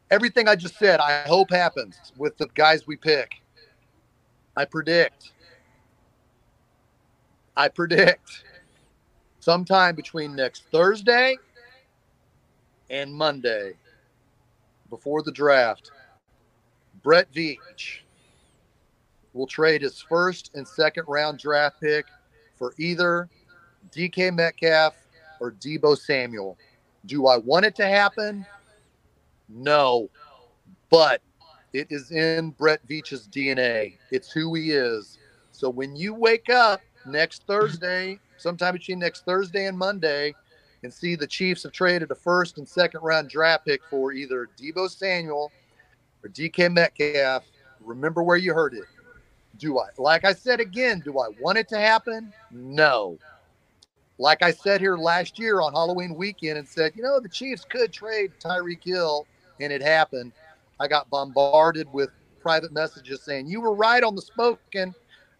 Everything 0.09 0.47
I 0.47 0.55
just 0.55 0.77
said, 0.77 0.99
I 0.99 1.21
hope 1.27 1.51
happens 1.51 1.95
with 2.17 2.37
the 2.37 2.47
guys 2.55 2.87
we 2.87 2.97
pick. 2.97 3.41
I 4.57 4.65
predict. 4.65 5.31
I 7.55 7.67
predict 7.67 8.43
sometime 9.39 9.95
between 9.95 10.35
next 10.35 10.63
Thursday 10.71 11.37
and 12.89 13.13
Monday 13.13 13.73
before 14.89 15.21
the 15.21 15.31
draft 15.31 15.91
Brett 17.03 17.31
Veach 17.33 17.99
will 19.33 19.47
trade 19.47 19.81
his 19.81 20.01
first 20.01 20.51
and 20.53 20.67
second 20.67 21.05
round 21.07 21.39
draft 21.39 21.79
pick 21.81 22.05
for 22.57 22.73
either 22.77 23.29
DK 23.91 24.33
Metcalf 24.33 24.95
or 25.39 25.51
Deebo 25.51 25.97
Samuel. 25.97 26.57
Do 27.05 27.27
I 27.27 27.37
want 27.37 27.65
it 27.65 27.75
to 27.75 27.87
happen? 27.87 28.45
No. 29.49 30.09
But 30.89 31.21
it 31.73 31.87
is 31.89 32.11
in 32.11 32.51
Brett 32.51 32.85
Veach's 32.87 33.27
DNA. 33.27 33.97
It's 34.11 34.31
who 34.31 34.53
he 34.53 34.71
is. 34.71 35.17
So 35.51 35.69
when 35.69 35.95
you 35.95 36.13
wake 36.13 36.49
up 36.49 36.81
next 37.05 37.45
Thursday, 37.47 38.19
sometime 38.37 38.73
between 38.73 38.99
next 38.99 39.25
Thursday 39.25 39.65
and 39.67 39.77
Monday, 39.77 40.35
and 40.83 40.93
see 40.93 41.15
the 41.15 41.27
Chiefs 41.27 41.63
have 41.63 41.71
traded 41.71 42.11
a 42.11 42.15
first 42.15 42.57
and 42.57 42.67
second 42.67 43.01
round 43.01 43.29
draft 43.29 43.65
pick 43.65 43.81
for 43.89 44.11
either 44.11 44.49
Deebo 44.59 44.89
Samuel 44.89 45.51
or 46.23 46.29
DK 46.29 46.71
Metcalf, 46.71 47.43
remember 47.79 48.23
where 48.23 48.37
you 48.37 48.53
heard 48.53 48.73
it. 48.73 48.83
Do 49.57 49.79
I, 49.79 49.87
like 49.97 50.25
I 50.25 50.33
said 50.33 50.59
again, 50.59 51.01
do 51.03 51.19
I 51.19 51.27
want 51.39 51.57
it 51.57 51.67
to 51.69 51.77
happen? 51.77 52.33
No. 52.51 53.17
Like 54.17 54.43
I 54.43 54.51
said 54.51 54.81
here 54.81 54.97
last 54.97 55.39
year 55.39 55.61
on 55.61 55.73
Halloween 55.73 56.15
weekend 56.15 56.57
and 56.57 56.67
said, 56.67 56.93
you 56.95 57.03
know, 57.03 57.19
the 57.19 57.29
Chiefs 57.29 57.65
could 57.65 57.91
trade 57.91 58.31
Tyreek 58.39 58.83
Hill, 58.83 59.25
and 59.59 59.73
it 59.73 59.81
happened. 59.81 60.31
I 60.79 60.87
got 60.87 61.09
bombarded 61.09 61.91
with 61.93 62.09
private 62.39 62.71
messages 62.71 63.21
saying, 63.23 63.47
you 63.47 63.61
were 63.61 63.73
right 63.73 64.03
on 64.03 64.15
the 64.15 64.21
spoken. 64.21 64.93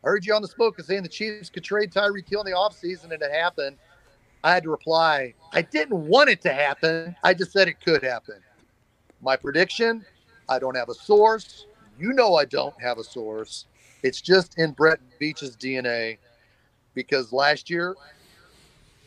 I 0.04 0.08
heard 0.08 0.26
you 0.26 0.34
on 0.34 0.42
the 0.42 0.48
spoken 0.48 0.84
saying 0.84 1.04
the 1.04 1.10
Chiefs 1.10 1.50
could 1.50 1.64
trade 1.64 1.92
Tyreek 1.92 2.28
Hill 2.28 2.42
in 2.42 2.52
the 2.52 2.58
offseason, 2.58 3.12
and 3.12 3.22
it 3.22 3.32
happened. 3.32 3.78
I 4.44 4.54
had 4.54 4.64
to 4.64 4.72
reply, 4.72 5.36
I 5.54 5.62
didn't 5.62 6.08
want 6.08 6.30
it 6.30 6.42
to 6.42 6.54
happen. 6.54 7.16
I 7.24 7.34
just 7.34 7.52
said 7.52 7.68
it 7.68 7.80
could 7.84 8.04
happen. 8.04 8.38
My 9.22 9.36
prediction 9.36 10.04
I 10.52 10.60
don't 10.60 10.76
have 10.76 10.90
a 10.90 10.94
source. 10.94 11.66
You 11.98 12.12
know 12.12 12.36
I 12.36 12.44
don't 12.44 12.76
have 12.82 12.98
a 12.98 13.06
source. 13.06 13.68
It's 14.04 14.20
just 14.20 14.60
in 14.60 14.72
Brett 14.72 15.00
Veach's 15.22 15.56
DNA 15.56 16.18
because 16.94 17.32
last 17.32 17.70
year 17.70 17.96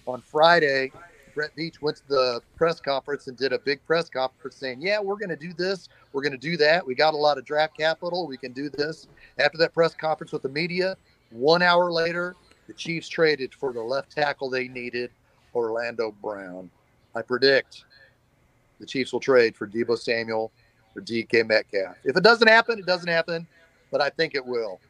on 0.07 0.23
Friday, 0.23 0.91
Brett 1.35 1.51
Veach 1.55 1.83
went 1.83 1.99
to 1.99 2.09
the 2.09 2.41
press 2.57 2.81
conference 2.81 3.27
and 3.27 3.37
did 3.37 3.53
a 3.53 3.59
big 3.59 3.85
press 3.85 4.09
conference 4.09 4.57
saying, 4.57 4.81
Yeah, 4.81 5.01
we're 5.01 5.17
going 5.17 5.29
to 5.29 5.37
do 5.37 5.53
this. 5.53 5.91
We're 6.15 6.23
going 6.23 6.33
to 6.33 6.39
do 6.39 6.57
that. 6.57 6.87
We 6.87 6.95
got 6.95 7.13
a 7.13 7.19
lot 7.19 7.37
of 7.37 7.45
draft 7.45 7.77
capital. 7.77 8.27
We 8.27 8.39
can 8.39 8.53
do 8.53 8.71
this. 8.71 9.07
After 9.39 9.59
that 9.59 9.75
press 9.75 9.95
conference 9.95 10.33
with 10.33 10.43
the 10.43 10.49
media, 10.49 10.97
one 11.31 11.61
hour 11.61 11.93
later, 11.93 12.37
the 12.69 12.73
Chiefs 12.73 13.09
traded 13.09 13.53
for 13.53 13.75
the 13.75 13.83
left 13.83 14.13
tackle 14.13 14.49
they 14.49 14.69
needed, 14.69 15.11
Orlando 15.55 16.15
Brown. 16.23 16.71
I 17.15 17.21
predict 17.21 17.85
the 18.81 18.87
Chiefs 18.87 19.13
will 19.13 19.21
trade 19.21 19.55
for 19.55 19.67
Deebo 19.67 19.99
Samuel 19.99 20.51
for 20.95 21.03
DK 21.03 21.47
Metcalf. 21.47 21.97
If 22.05 22.17
it 22.17 22.23
doesn't 22.23 22.49
happen, 22.49 22.79
it 22.79 22.87
doesn't 22.87 23.09
happen, 23.09 23.47
but 23.91 24.01
I 24.01 24.09
think 24.09 24.35
it 24.35 24.47
will. 24.47 24.81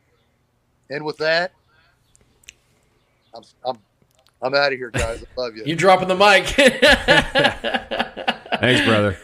And 0.91 1.05
with 1.05 1.17
that, 1.17 1.53
I'm 3.35 3.43
I'm 3.65 3.79
I'm 4.43 4.55
out 4.55 4.73
of 4.73 4.79
here, 4.79 4.91
guys. 4.91 5.25
I 5.25 5.41
love 5.41 5.57
you. 5.57 5.63
You're 5.67 5.77
dropping 5.77 6.09
the 6.09 6.15
mic. 6.15 6.47
Thanks, 8.61 8.87
brother. 8.87 9.19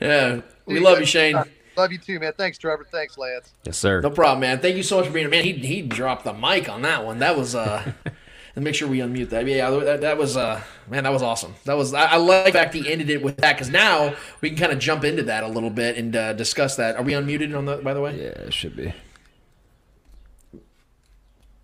Yeah, 0.00 0.40
we 0.66 0.80
love 0.80 0.98
you, 0.98 1.06
Shane. 1.06 1.40
Love 1.76 1.90
you 1.90 1.98
too, 1.98 2.20
man. 2.20 2.32
Thanks, 2.36 2.58
Trevor. 2.58 2.86
Thanks, 2.90 3.18
Lance. 3.18 3.52
Yes, 3.64 3.78
sir. 3.78 4.00
No 4.00 4.10
problem, 4.10 4.40
man. 4.40 4.60
Thank 4.60 4.76
you 4.76 4.82
so 4.82 4.98
much 4.98 5.06
for 5.06 5.12
being 5.12 5.24
here, 5.24 5.30
man. 5.30 5.44
He 5.44 5.52
he 5.52 5.82
dropped 5.82 6.24
the 6.24 6.32
mic 6.32 6.68
on 6.68 6.82
that 6.82 7.04
one. 7.04 7.20
That 7.20 7.36
was 7.36 7.54
uh 7.54 7.92
And 8.56 8.64
make 8.64 8.76
sure 8.76 8.86
we 8.86 8.98
unmute 8.98 9.30
that. 9.30 9.46
Yeah, 9.46 9.68
that, 9.70 10.00
that 10.02 10.16
was 10.16 10.36
uh, 10.36 10.62
man, 10.88 11.02
that 11.04 11.12
was 11.12 11.22
awesome. 11.22 11.54
That 11.64 11.76
was 11.76 11.92
I, 11.92 12.04
I 12.04 12.16
like 12.16 12.46
the 12.46 12.52
fact 12.52 12.72
he 12.74 12.90
ended 12.90 13.10
it 13.10 13.20
with 13.22 13.38
that 13.38 13.54
because 13.56 13.68
now 13.70 14.14
we 14.40 14.50
can 14.50 14.58
kind 14.58 14.72
of 14.72 14.78
jump 14.78 15.02
into 15.04 15.24
that 15.24 15.42
a 15.42 15.48
little 15.48 15.70
bit 15.70 15.96
and 15.96 16.14
uh, 16.14 16.32
discuss 16.34 16.76
that. 16.76 16.94
Are 16.96 17.02
we 17.02 17.12
unmuted 17.14 17.56
on 17.56 17.64
the? 17.64 17.78
By 17.78 17.94
the 17.94 18.00
way, 18.00 18.16
Yeah, 18.16 18.28
it 18.46 18.54
should 18.54 18.76
be. 18.76 18.92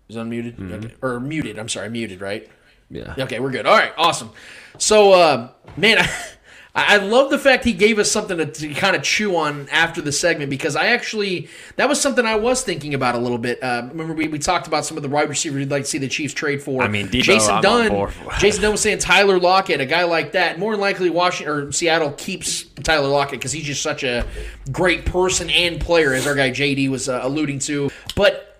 is 0.09 0.15
it 0.15 0.19
unmuted 0.19 0.71
Okay. 0.83 0.93
or 1.01 1.19
muted? 1.21 1.57
I'm 1.57 1.69
sorry, 1.69 1.89
muted. 1.89 2.19
Right. 2.21 2.49
Yeah. 2.89 3.15
Okay, 3.17 3.39
we're 3.39 3.51
good. 3.51 3.65
All 3.65 3.77
right, 3.77 3.93
awesome. 3.97 4.31
So, 4.77 5.13
uh, 5.13 5.49
man, 5.77 5.99
I, 5.99 6.09
I 6.73 6.97
love 6.97 7.29
the 7.29 7.37
fact 7.37 7.65
he 7.65 7.73
gave 7.73 7.99
us 7.99 8.09
something 8.09 8.37
to, 8.37 8.45
to 8.45 8.73
kind 8.73 8.95
of 8.95 9.03
chew 9.03 9.35
on 9.35 9.67
after 9.69 10.01
the 10.01 10.13
segment 10.13 10.49
because 10.49 10.77
I 10.77 10.87
actually 10.87 11.49
that 11.75 11.89
was 11.89 11.99
something 11.99 12.25
I 12.25 12.35
was 12.35 12.63
thinking 12.63 12.93
about 12.93 13.13
a 13.13 13.17
little 13.17 13.37
bit. 13.37 13.61
Uh, 13.61 13.87
remember 13.89 14.13
we, 14.13 14.29
we 14.29 14.39
talked 14.39 14.67
about 14.67 14.85
some 14.85 14.95
of 14.95 15.03
the 15.03 15.09
wide 15.09 15.27
receivers 15.27 15.59
you'd 15.59 15.71
like 15.71 15.83
to 15.83 15.89
see 15.89 15.97
the 15.97 16.07
Chiefs 16.07 16.33
trade 16.33 16.63
for. 16.63 16.81
I 16.81 16.87
mean, 16.87 17.09
Deebo, 17.09 17.23
Jason 17.23 17.55
I'm 17.55 17.61
Dunn. 17.61 18.13
Jason 18.39 18.61
Dunn 18.61 18.71
was 18.71 18.79
saying 18.79 18.99
Tyler 18.99 19.37
Lockett, 19.37 19.81
a 19.81 19.85
guy 19.85 20.05
like 20.05 20.31
that. 20.31 20.59
More 20.59 20.71
than 20.71 20.79
likely, 20.79 21.09
Washington 21.09 21.53
or 21.53 21.71
Seattle 21.73 22.13
keeps 22.13 22.63
Tyler 22.83 23.09
Lockett 23.09 23.39
because 23.39 23.51
he's 23.51 23.65
just 23.65 23.81
such 23.81 24.03
a 24.03 24.25
great 24.71 25.05
person 25.05 25.49
and 25.49 25.79
player, 25.81 26.13
as 26.13 26.25
our 26.25 26.35
guy 26.35 26.51
JD 26.51 26.89
was 26.89 27.09
uh, 27.09 27.19
alluding 27.21 27.59
to. 27.59 27.91
But 28.15 28.50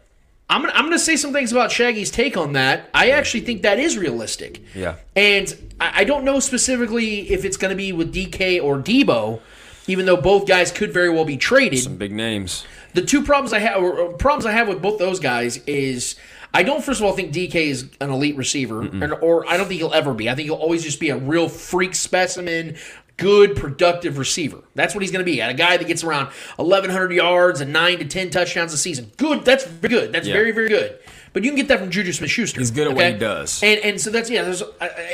I'm 0.51 0.61
gonna, 0.61 0.73
I'm 0.73 0.83
gonna 0.83 0.99
say 0.99 1.15
some 1.15 1.31
things 1.31 1.53
about 1.53 1.71
Shaggy's 1.71 2.11
take 2.11 2.35
on 2.35 2.53
that. 2.53 2.89
I 2.93 3.11
actually 3.11 3.41
think 3.41 3.61
that 3.61 3.79
is 3.79 3.97
realistic. 3.97 4.61
Yeah. 4.75 4.97
And 5.15 5.73
I, 5.79 6.01
I 6.01 6.03
don't 6.03 6.25
know 6.25 6.41
specifically 6.41 7.31
if 7.31 7.45
it's 7.45 7.55
gonna 7.55 7.75
be 7.75 7.93
with 7.93 8.13
DK 8.13 8.61
or 8.61 8.77
Deebo, 8.77 9.39
even 9.87 10.05
though 10.05 10.17
both 10.17 10.45
guys 10.45 10.69
could 10.71 10.91
very 10.91 11.09
well 11.09 11.23
be 11.23 11.37
traded. 11.37 11.79
Some 11.79 11.95
big 11.95 12.11
names. 12.11 12.65
The 12.93 13.01
two 13.01 13.23
problems 13.23 13.53
I 13.53 13.59
have, 13.59 14.17
problems 14.19 14.45
I 14.45 14.51
have 14.51 14.67
with 14.67 14.81
both 14.81 14.99
those 14.99 15.19
guys 15.19 15.57
is. 15.65 16.15
I 16.53 16.63
don't, 16.63 16.83
first 16.83 16.99
of 16.99 17.05
all, 17.05 17.13
think 17.13 17.33
DK 17.33 17.55
is 17.55 17.89
an 18.01 18.09
elite 18.09 18.35
receiver, 18.35 18.81
and, 18.81 19.13
or 19.13 19.47
I 19.47 19.55
don't 19.55 19.69
think 19.69 19.79
he'll 19.79 19.93
ever 19.93 20.13
be. 20.13 20.29
I 20.29 20.35
think 20.35 20.47
he'll 20.47 20.55
always 20.55 20.83
just 20.83 20.99
be 20.99 21.09
a 21.09 21.15
real 21.15 21.47
freak 21.47 21.95
specimen, 21.95 22.75
good, 23.17 23.55
productive 23.55 24.17
receiver. 24.17 24.63
That's 24.75 24.95
what 24.95 25.01
he's 25.01 25.11
going 25.11 25.23
to 25.25 25.31
be. 25.31 25.39
A 25.41 25.53
guy 25.53 25.77
that 25.77 25.87
gets 25.87 26.03
around 26.03 26.27
1,100 26.57 27.11
yards 27.13 27.61
and 27.61 27.71
9 27.71 27.99
to 27.99 28.05
10 28.05 28.29
touchdowns 28.31 28.73
a 28.73 28.77
season. 28.77 29.11
Good. 29.17 29.45
That's 29.45 29.65
very 29.65 29.89
good. 29.93 30.11
That's 30.11 30.27
Yeah. 30.27 30.33
very, 30.33 30.51
very 30.51 30.69
good. 30.69 30.97
But 31.33 31.45
you 31.45 31.51
can 31.51 31.55
get 31.55 31.69
that 31.69 31.79
from 31.79 31.89
Juju 31.89 32.11
Smith-Schuster. 32.11 32.59
He's 32.59 32.71
good 32.71 32.87
at 32.87 32.93
what 32.93 33.05
he 33.05 33.13
does. 33.17 33.63
And 33.63 33.79
and 33.79 34.01
so 34.01 34.09
that's 34.09 34.29
yeah. 34.29 34.41
There's, 34.43 34.61
uh, 34.61 34.67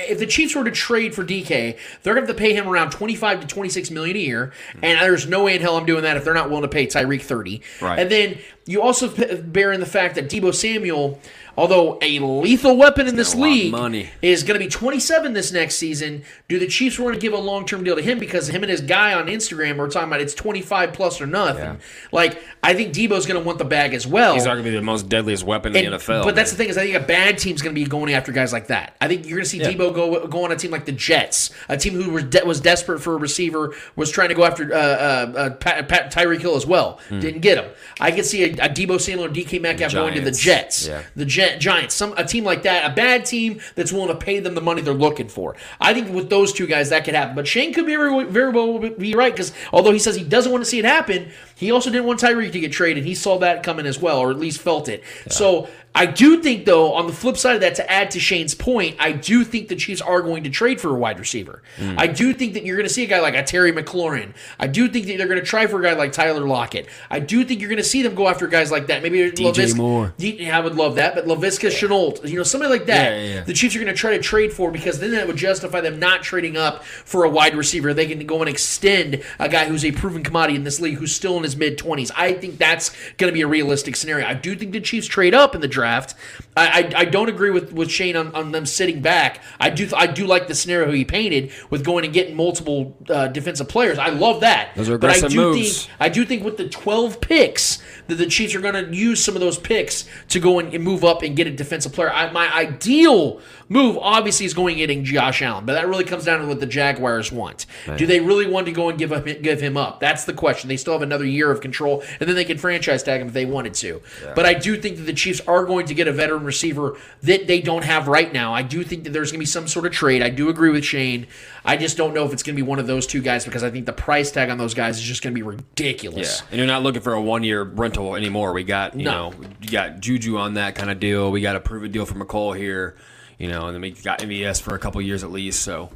if 0.10 0.18
the 0.18 0.26
Chiefs 0.26 0.56
were 0.56 0.64
to 0.64 0.72
trade 0.72 1.14
for 1.14 1.24
DK, 1.24 1.78
they're 2.02 2.16
going 2.16 2.26
to 2.26 2.32
have 2.32 2.36
to 2.36 2.42
pay 2.42 2.54
him 2.54 2.68
around 2.68 2.90
25 2.90 3.42
to 3.42 3.48
26 3.48 3.92
million 3.92 4.16
a 4.16 4.20
year, 4.20 4.52
and 4.82 5.00
there's 5.00 5.28
no 5.28 5.44
way 5.44 5.56
in 5.56 5.62
hell 5.62 5.78
I'm 5.78 5.86
doing 5.86 6.02
that 6.04 6.18
if 6.18 6.24
they're 6.24 6.34
not 6.34 6.50
willing 6.50 6.64
to 6.64 6.70
pay 6.70 6.88
Tyreek 6.88 7.22
30. 7.22 7.62
Right. 7.82 8.00
And 8.00 8.10
then 8.10 8.40
you 8.66 8.82
also 8.82 9.10
bear 9.44 9.72
in 9.72 9.80
the 9.80 9.86
fact 9.86 10.16
that 10.16 10.28
Deebo 10.28 10.56
Samuel, 10.56 11.22
although 11.58 11.98
a 12.02 12.20
lethal 12.20 12.78
weapon 12.78 13.08
in 13.08 13.16
this 13.16 13.34
got 13.34 13.40
a 13.40 13.70
lot 13.72 13.86
of 13.88 13.92
league, 13.94 14.10
is 14.22 14.44
going 14.44 14.60
to 14.60 14.64
be 14.66 14.70
27 14.70 15.34
this 15.34 15.52
next 15.52 15.76
season. 15.76 16.24
Do 16.48 16.60
the 16.60 16.68
Chiefs 16.68 17.00
want 17.00 17.16
to 17.16 17.20
give 17.20 17.34
a 17.34 17.38
long 17.38 17.66
term 17.66 17.84
deal 17.84 17.96
to 17.96 18.02
him 18.02 18.20
because 18.20 18.48
him 18.48 18.64
and 18.64 18.70
his 18.72 18.82
guy 18.82 19.14
on 19.14 19.28
Instagram 19.28 19.80
are 19.80 19.88
talking 19.90 20.08
about 20.08 20.22
it's 20.22 20.34
25 20.34 20.94
plus 20.94 21.20
or 21.20 21.26
nothing? 21.26 21.64
Yeah. 21.64 21.76
Like 22.12 22.42
I 22.64 22.74
think 22.74 22.94
Deebo's 22.94 23.26
going 23.26 23.40
to 23.42 23.46
want 23.46 23.58
the 23.58 23.66
bag 23.66 23.94
as 23.94 24.06
well. 24.06 24.34
He's 24.36 24.46
arguably 24.46 24.72
the 24.74 24.82
most 24.82 25.10
deadliest 25.10 25.44
weapon 25.44 25.76
in 25.76 25.86
And- 25.86 25.94
the 25.94 25.98
NFL. 25.98 26.24
But 26.24 26.36
that's 26.36 26.52
the 26.52 26.58
thing 26.58 26.70
is, 26.70 26.78
I 26.78 26.84
think 26.86 26.96
a 26.96 27.06
bad 27.06 27.38
team's 27.38 27.62
going 27.62 27.74
to 27.76 27.82
be 27.82 27.88
going 27.88 28.14
after 28.14 28.32
guys 28.32 28.54
like 28.54 28.68
that. 28.68 28.96
I 29.02 29.08
think 29.08 29.26
you're 29.26 29.38
going 29.38 29.44
to 29.46 29.50
see 29.50 29.60
Yeah. 29.60 29.72
Deebo 29.72 29.94
go 29.96 30.28
go 30.28 30.44
on 30.46 30.52
a 30.52 30.56
team 30.56 30.72
like 30.72 30.86
the 30.86 30.92
Jets, 30.92 31.50
a 31.70 31.78
team 31.78 31.94
who 31.94 32.12
was, 32.12 32.24
de- 32.26 32.46
was 32.46 32.62
desperate 32.62 33.00
for 33.00 33.14
a 33.16 33.18
receiver, 33.18 33.74
was 33.96 34.12
trying 34.12 34.30
to 34.30 34.36
go 34.36 34.44
after 34.46 34.72
uh, 34.74 34.78
uh, 34.78 35.34
uh, 35.38 35.50
Pat, 35.52 35.88
Pat, 35.88 36.14
Tyreek 36.14 36.42
Hill 36.42 36.56
as 36.56 36.66
well, 36.66 37.00
Hmm. 37.10 37.20
didn't 37.20 37.42
get 37.42 37.58
him. 37.64 37.72
I 38.00 38.12
could 38.12 38.26
see 38.26 38.44
a, 38.44 38.52
a 38.66 38.70
Deebo 38.70 39.00
Samuel 39.02 39.30
DK 39.30 39.60
Metcalf 39.62 39.94
going 39.94 40.14
to 40.14 40.22
the 40.22 40.32
Jets, 40.32 40.88
Yeah. 40.88 41.02
the 41.16 41.26
Giants, 41.60 41.96
some 41.96 42.14
a 42.18 42.26
team 42.26 42.44
like 42.44 42.64
that, 42.64 42.92
a 42.92 42.94
bad 42.94 43.26
team 43.26 43.60
that's 43.76 43.92
willing 43.92 44.10
to 44.10 44.16
pay 44.16 44.40
them 44.40 44.56
the 44.56 44.62
money 44.62 44.82
they're 44.82 44.94
looking 44.94 45.28
for. 45.28 45.56
I 45.80 45.94
think 45.94 46.14
with 46.14 46.30
those 46.30 46.54
two 46.54 46.68
guys 46.68 46.90
that 46.90 47.06
could 47.06 47.16
happen. 47.16 47.36
But 47.36 47.48
Shane 47.48 47.74
could 47.74 47.86
be 47.86 47.96
very, 47.96 48.26
very 48.26 48.52
well 48.52 48.80
be 48.80 49.14
right 49.16 49.34
because 49.34 49.52
although 49.72 49.92
he 49.92 50.00
says 50.00 50.16
he 50.16 50.24
doesn't 50.24 50.52
want 50.52 50.64
to 50.64 50.70
see 50.70 50.80
it 50.80 50.86
happen, 50.86 51.30
he 51.56 51.72
also 51.72 51.90
didn't 51.90 52.06
want 52.06 52.20
Tyreek 52.20 52.52
to 52.52 52.60
get 52.60 52.72
traded. 52.72 53.04
He 53.04 53.16
saw 53.16 53.40
that 53.40 53.64
coming 53.64 53.86
as 53.86 54.00
well, 54.00 54.20
or 54.20 54.32
at 54.32 54.38
least 54.38 54.62
felt 54.62 54.90
it. 54.90 55.04
So 55.30 55.68
I 55.98 56.06
do 56.06 56.44
think, 56.44 56.66
though, 56.66 56.94
on 56.94 57.08
the 57.08 57.14
flip 57.14 57.38
side 57.38 57.56
of 57.56 57.62
that, 57.62 57.74
to 57.76 57.92
add 57.92 58.12
to 58.12 58.20
Shane's 58.20 58.54
point, 58.54 58.96
I 59.00 59.14
do 59.14 59.44
think 59.44 59.68
the 59.68 59.76
Chiefs 59.76 60.00
are 60.00 60.22
going 60.22 60.44
to 60.44 60.50
trade 60.52 60.80
for 60.80 60.90
a 60.90 60.94
wide 60.94 61.20
receiver. 61.20 61.64
Hmm. 61.78 61.96
I 61.98 62.06
do 62.06 62.34
think 62.34 62.54
that 62.54 62.64
you're 62.64 62.78
going 62.78 62.88
to 62.88 62.94
see 62.94 63.04
a 63.04 63.08
guy 63.08 63.20
like 63.20 63.34
a 63.34 63.42
Terry 63.42 63.72
McLaurin. 63.72 64.34
I 64.60 64.68
do 64.68 64.88
think 64.88 65.08
that 65.08 65.18
they're 65.18 65.28
going 65.28 65.40
to 65.40 65.46
try 65.46 65.66
for 65.66 65.80
a 65.80 65.84
guy 65.84 65.94
like 65.94 66.12
Tyler 66.12 66.46
Lockett. 66.46 66.88
I 67.10 67.20
do 67.20 67.44
think 67.44 67.62
you're 67.62 67.70
going 67.70 67.78
to 67.78 67.84
see 67.84 68.04
them 68.04 68.14
go 68.14 68.28
after 68.28 68.46
guys 68.48 68.70
like 68.70 68.88
that. 68.88 69.02
Maybe 69.02 69.32
DJ 69.32 69.76
Moore. 69.76 70.14
D- 70.20 70.48
I 70.52 70.60
would 70.60 70.76
love 70.76 70.96
that, 70.96 71.16
but 71.16 71.26
Laviska 71.26 71.72
Shenault, 71.72 72.30
you 72.30 72.38
know, 72.38 72.44
somebody 72.44 72.72
like 72.72 72.86
that. 72.86 73.12
Yeah, 73.12 73.18
yeah, 73.18 73.34
yeah. 73.36 73.44
The 73.44 73.54
Chiefs 73.54 73.76
are 73.76 73.80
going 73.80 73.92
to 73.92 74.00
try 74.00 74.16
to 74.16 74.22
trade 74.22 74.54
for 74.54 74.70
because 74.70 75.00
then 75.00 75.12
that 75.12 75.26
would 75.26 75.38
justify 75.38 75.82
them 75.82 75.98
not 75.98 76.22
trading 76.22 76.58
up 76.58 76.84
for 76.84 77.24
a 77.24 77.30
wide 77.30 77.56
receiver. 77.56 77.96
They 77.96 78.06
can 78.06 78.24
go 78.28 78.40
and 78.42 78.50
extend 78.50 79.24
a 79.40 79.50
guy 79.50 79.66
who's 79.66 79.84
a 79.84 79.92
proven 79.92 80.22
commodity 80.22 80.58
in 80.58 80.64
this 80.64 80.80
league 80.80 80.98
who's 80.98 81.16
still 81.16 81.38
in 81.38 81.44
his 81.44 81.56
mid 81.56 81.80
twenties. 81.80 82.12
I 82.16 82.34
think 82.34 82.60
that's 82.60 82.92
going 83.18 83.32
to 83.32 83.34
be 83.34 83.42
a 83.42 83.48
realistic 83.48 83.96
scenario. 83.96 84.28
I 84.28 84.36
do 84.36 84.56
think 84.56 84.74
the 84.74 84.80
Chiefs 84.82 85.08
trade 85.08 85.34
up 85.34 85.56
in 85.56 85.62
the 85.62 85.68
draft 85.68 85.87
draft. 85.88 86.16
I 86.58 86.68
I, 86.68 86.92
I 86.96 87.06
don't 87.06 87.30
agree 87.30 87.52
with, 87.52 87.72
with 87.74 87.90
Shane 87.90 88.16
on, 88.16 88.34
on 88.36 88.52
them 88.52 88.66
sitting 88.66 89.02
back. 89.02 89.42
I 89.60 89.70
do 89.70 89.90
I 89.96 90.08
do 90.08 90.26
like 90.26 90.48
the 90.48 90.56
scenario 90.56 90.92
he 90.92 91.06
painted 91.06 91.52
with 91.70 91.84
going 91.84 92.06
and 92.06 92.14
getting 92.14 92.36
multiple 92.36 92.98
uh, 93.10 93.28
defensive 93.28 93.70
players. 93.70 93.98
I 93.98 94.10
love 94.10 94.42
that. 94.42 94.76
Those 94.76 94.90
are 94.90 94.98
but 94.98 95.12
I 95.12 95.16
aggressive 95.16 95.32
do 95.32 95.52
moves. 95.52 95.86
think 95.86 95.96
I 96.00 96.10
do 96.10 96.26
think 96.26 96.44
with 96.44 96.58
the 96.58 96.68
12 96.68 97.22
picks 97.22 97.82
that 98.08 98.16
the 98.16 98.26
Chiefs 98.26 98.56
are 98.56 98.62
going 98.62 98.74
to 98.74 98.96
use 98.96 99.24
some 99.24 99.36
of 99.36 99.42
those 99.42 99.58
picks 99.58 100.08
to 100.30 100.40
go 100.40 100.60
and, 100.60 100.78
move 100.84 101.04
up 101.04 101.24
and 101.24 101.36
get 101.36 101.48
a 101.48 101.52
defensive 101.52 101.92
player. 101.92 102.12
I, 102.12 102.32
my 102.32 102.54
ideal 102.54 103.42
move 103.68 103.98
obviously 103.98 104.46
is 104.46 104.54
going 104.54 104.74
and 104.74 104.78
getting 104.78 105.04
Josh 105.04 105.42
Allen, 105.42 105.66
but 105.66 105.74
that 105.74 105.88
really 105.88 106.04
comes 106.04 106.26
down 106.26 106.40
to 106.40 106.48
what 106.48 106.60
the 106.60 106.66
Jaguars 106.66 107.32
want. 107.32 107.66
Do 107.98 108.06
they 108.06 108.20
really 108.20 108.48
want 108.48 108.68
to 108.68 108.72
go 108.72 108.90
and 108.90 108.98
give 108.98 109.12
up, 109.12 109.26
give 109.26 109.60
him 109.60 109.76
up? 109.78 110.00
That's 110.00 110.26
the 110.26 110.34
question. 110.34 110.70
They 110.70 110.78
still 110.78 110.94
have 110.94 111.02
another 111.02 111.26
year 111.26 111.52
of 111.52 111.62
control, 111.62 112.04
and 112.20 112.28
then 112.28 112.36
they 112.36 112.46
can 112.46 112.58
franchise 112.58 113.04
tag 113.04 113.22
him 113.22 113.28
if 113.28 113.34
they 113.34 113.46
wanted 113.46 113.74
to. 113.76 114.02
But 114.36 114.46
I 114.46 114.54
do 114.54 114.78
think 114.78 114.98
that 114.98 115.04
the 115.04 115.14
Chiefs 115.14 115.42
are 115.42 115.66
going 115.66 115.86
to 115.88 115.94
get 115.94 116.08
a 116.08 116.12
veteran 116.12 116.44
receiver 116.48 116.98
that 117.22 117.46
they 117.46 117.62
don't 117.62 117.84
have 117.84 118.08
right 118.08 118.34
now. 118.34 118.54
I 118.56 118.64
do 118.64 118.84
think 118.84 119.04
that 119.04 119.12
there's 119.14 119.32
going 119.32 119.38
to 119.38 119.44
be 119.44 119.46
some 119.46 119.68
sort 119.68 119.86
of 119.86 119.92
trade. 119.92 120.24
I 120.24 120.30
do 120.30 120.50
agree 120.50 120.72
with 120.72 120.84
Shane. 120.84 121.28
I 121.64 121.78
just 121.78 121.98
don't 121.98 122.16
know 122.16 122.26
if 122.26 122.34
it's 122.34 122.42
going 122.42 122.56
to 122.56 122.64
be 122.64 122.68
one 122.68 122.80
of 122.80 122.88
those 122.88 123.06
two 123.06 123.22
guys 123.22 123.46
because 123.46 123.64
I 123.64 123.70
think 123.70 123.86
the 123.86 123.94
price 123.94 124.32
tag 124.32 124.50
on 124.50 124.58
those 124.58 124.74
guys 124.74 124.98
is 124.98 125.04
just 125.04 125.22
going 125.22 125.36
to 125.36 125.40
be 125.40 125.44
ridiculous. 125.44 126.40
Yeah, 126.42 126.48
and 126.50 126.58
you're 126.58 126.66
not 126.68 126.82
looking 126.82 127.02
for 127.02 127.14
a 127.14 127.22
one 127.22 127.44
year 127.44 127.62
rental 127.62 128.16
anymore. 128.16 128.54
We 128.54 128.64
got 128.64 128.96
you 128.98 129.04
No. 129.06 129.30
know 129.30 129.36
you 129.62 129.70
got 129.70 130.00
Juju 130.00 130.38
on 130.38 130.56
that 130.56 130.74
kind 130.74 130.90
of 130.90 131.00
deal. 131.00 131.30
We 131.30 131.42
got 131.42 131.56
a 131.56 131.60
prove 131.60 131.84
it 131.84 131.92
deal 131.92 132.06
for 132.06 132.16
Mecole 132.16 132.58
here, 132.58 132.96
you 133.38 133.50
know, 133.50 133.68
and 133.68 133.76
then 133.76 133.82
we 133.82 133.92
got 133.92 134.20
MVS 134.20 134.62
for 134.62 134.74
a 134.74 134.80
couple 134.80 135.00
years 135.02 135.24
at 135.24 135.32
least. 135.32 135.62
So 135.62 135.90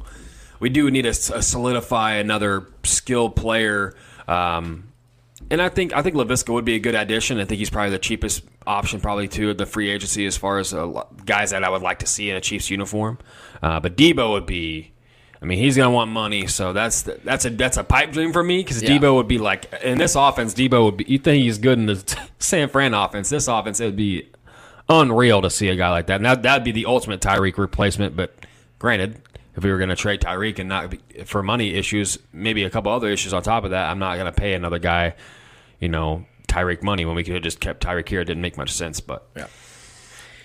we 0.60 0.68
do 0.68 0.88
need 0.90 1.02
to 1.02 1.14
solidify 1.14 2.14
another 2.14 2.66
skilled 2.84 3.34
player. 3.34 3.94
Um, 4.28 4.84
and 5.52 5.62
I 5.62 5.68
think 5.68 5.94
I 5.94 6.02
think 6.02 6.16
Laviska 6.16 6.52
would 6.52 6.64
be 6.64 6.74
a 6.74 6.78
good 6.80 6.94
addition. 6.94 7.38
I 7.38 7.44
think 7.44 7.58
he's 7.58 7.70
probably 7.70 7.90
the 7.90 7.98
cheapest 7.98 8.42
option, 8.66 9.00
probably 9.00 9.28
too, 9.28 9.50
at 9.50 9.58
the 9.58 9.66
free 9.66 9.90
agency 9.90 10.26
as 10.26 10.36
far 10.36 10.58
as 10.58 10.72
uh, 10.74 11.04
guys 11.24 11.50
that 11.50 11.62
I 11.62 11.68
would 11.68 11.82
like 11.82 12.00
to 12.00 12.06
see 12.06 12.30
in 12.30 12.36
a 12.36 12.40
Chiefs 12.40 12.70
uniform. 12.70 13.18
Uh, 13.62 13.78
but 13.78 13.96
Deebo 13.96 14.32
would 14.32 14.46
be. 14.46 14.92
I 15.40 15.44
mean, 15.44 15.58
he's 15.58 15.76
gonna 15.76 15.90
want 15.90 16.10
money, 16.10 16.46
so 16.46 16.72
that's 16.72 17.02
that's 17.02 17.44
a 17.44 17.50
that's 17.50 17.76
a 17.76 17.84
pipe 17.84 18.12
dream 18.12 18.32
for 18.32 18.42
me 18.42 18.58
because 18.58 18.82
Yeah. 18.82 18.90
Deebo 18.90 19.14
would 19.16 19.28
be 19.28 19.38
like 19.38 19.72
in 19.82 19.98
this 19.98 20.14
offense. 20.14 20.54
Deebo 20.54 20.84
would 20.84 20.96
be. 20.96 21.04
You 21.06 21.18
think 21.18 21.42
he's 21.42 21.58
good 21.58 21.78
in 21.78 21.86
the 21.86 22.18
San 22.38 22.68
Fran 22.68 22.94
offense? 22.94 23.28
This 23.28 23.46
offense 23.48 23.78
it 23.80 23.86
would 23.86 23.96
be 23.96 24.30
unreal 24.88 25.42
to 25.42 25.50
see 25.50 25.68
a 25.68 25.76
guy 25.76 25.90
like 25.90 26.06
that. 26.06 26.20
Now 26.20 26.34
that 26.34 26.42
that'd 26.44 26.64
be 26.64 26.72
the 26.72 26.86
ultimate 26.86 27.20
Tyreek 27.20 27.58
replacement. 27.58 28.14
But 28.16 28.46
granted, 28.78 29.20
if 29.56 29.64
we 29.64 29.70
were 29.70 29.78
gonna 29.78 29.96
trade 29.96 30.20
Tyreek 30.20 30.58
and 30.60 30.68
not 30.68 30.90
be, 30.90 31.00
for 31.24 31.42
money 31.42 31.74
issues, 31.74 32.18
maybe 32.32 32.62
a 32.64 32.70
couple 32.70 32.92
other 32.92 33.08
issues 33.08 33.34
on 33.34 33.42
top 33.42 33.64
of 33.64 33.70
that, 33.72 33.90
I'm 33.90 33.98
not 33.98 34.16
gonna 34.16 34.32
pay 34.32 34.54
another 34.54 34.78
guy, 34.78 35.14
you 35.82 35.88
know, 35.88 36.24
Tyreek 36.48 36.82
money 36.82 37.04
when 37.04 37.16
we 37.16 37.24
could 37.24 37.34
have 37.34 37.42
just 37.42 37.60
kept 37.60 37.84
Tyreek 37.84 38.08
here. 38.08 38.20
It 38.20 38.26
didn't 38.26 38.40
make 38.42 38.56
much 38.56 38.70
sense, 38.70 39.00
but 39.00 39.26
Yeah. 39.36 39.46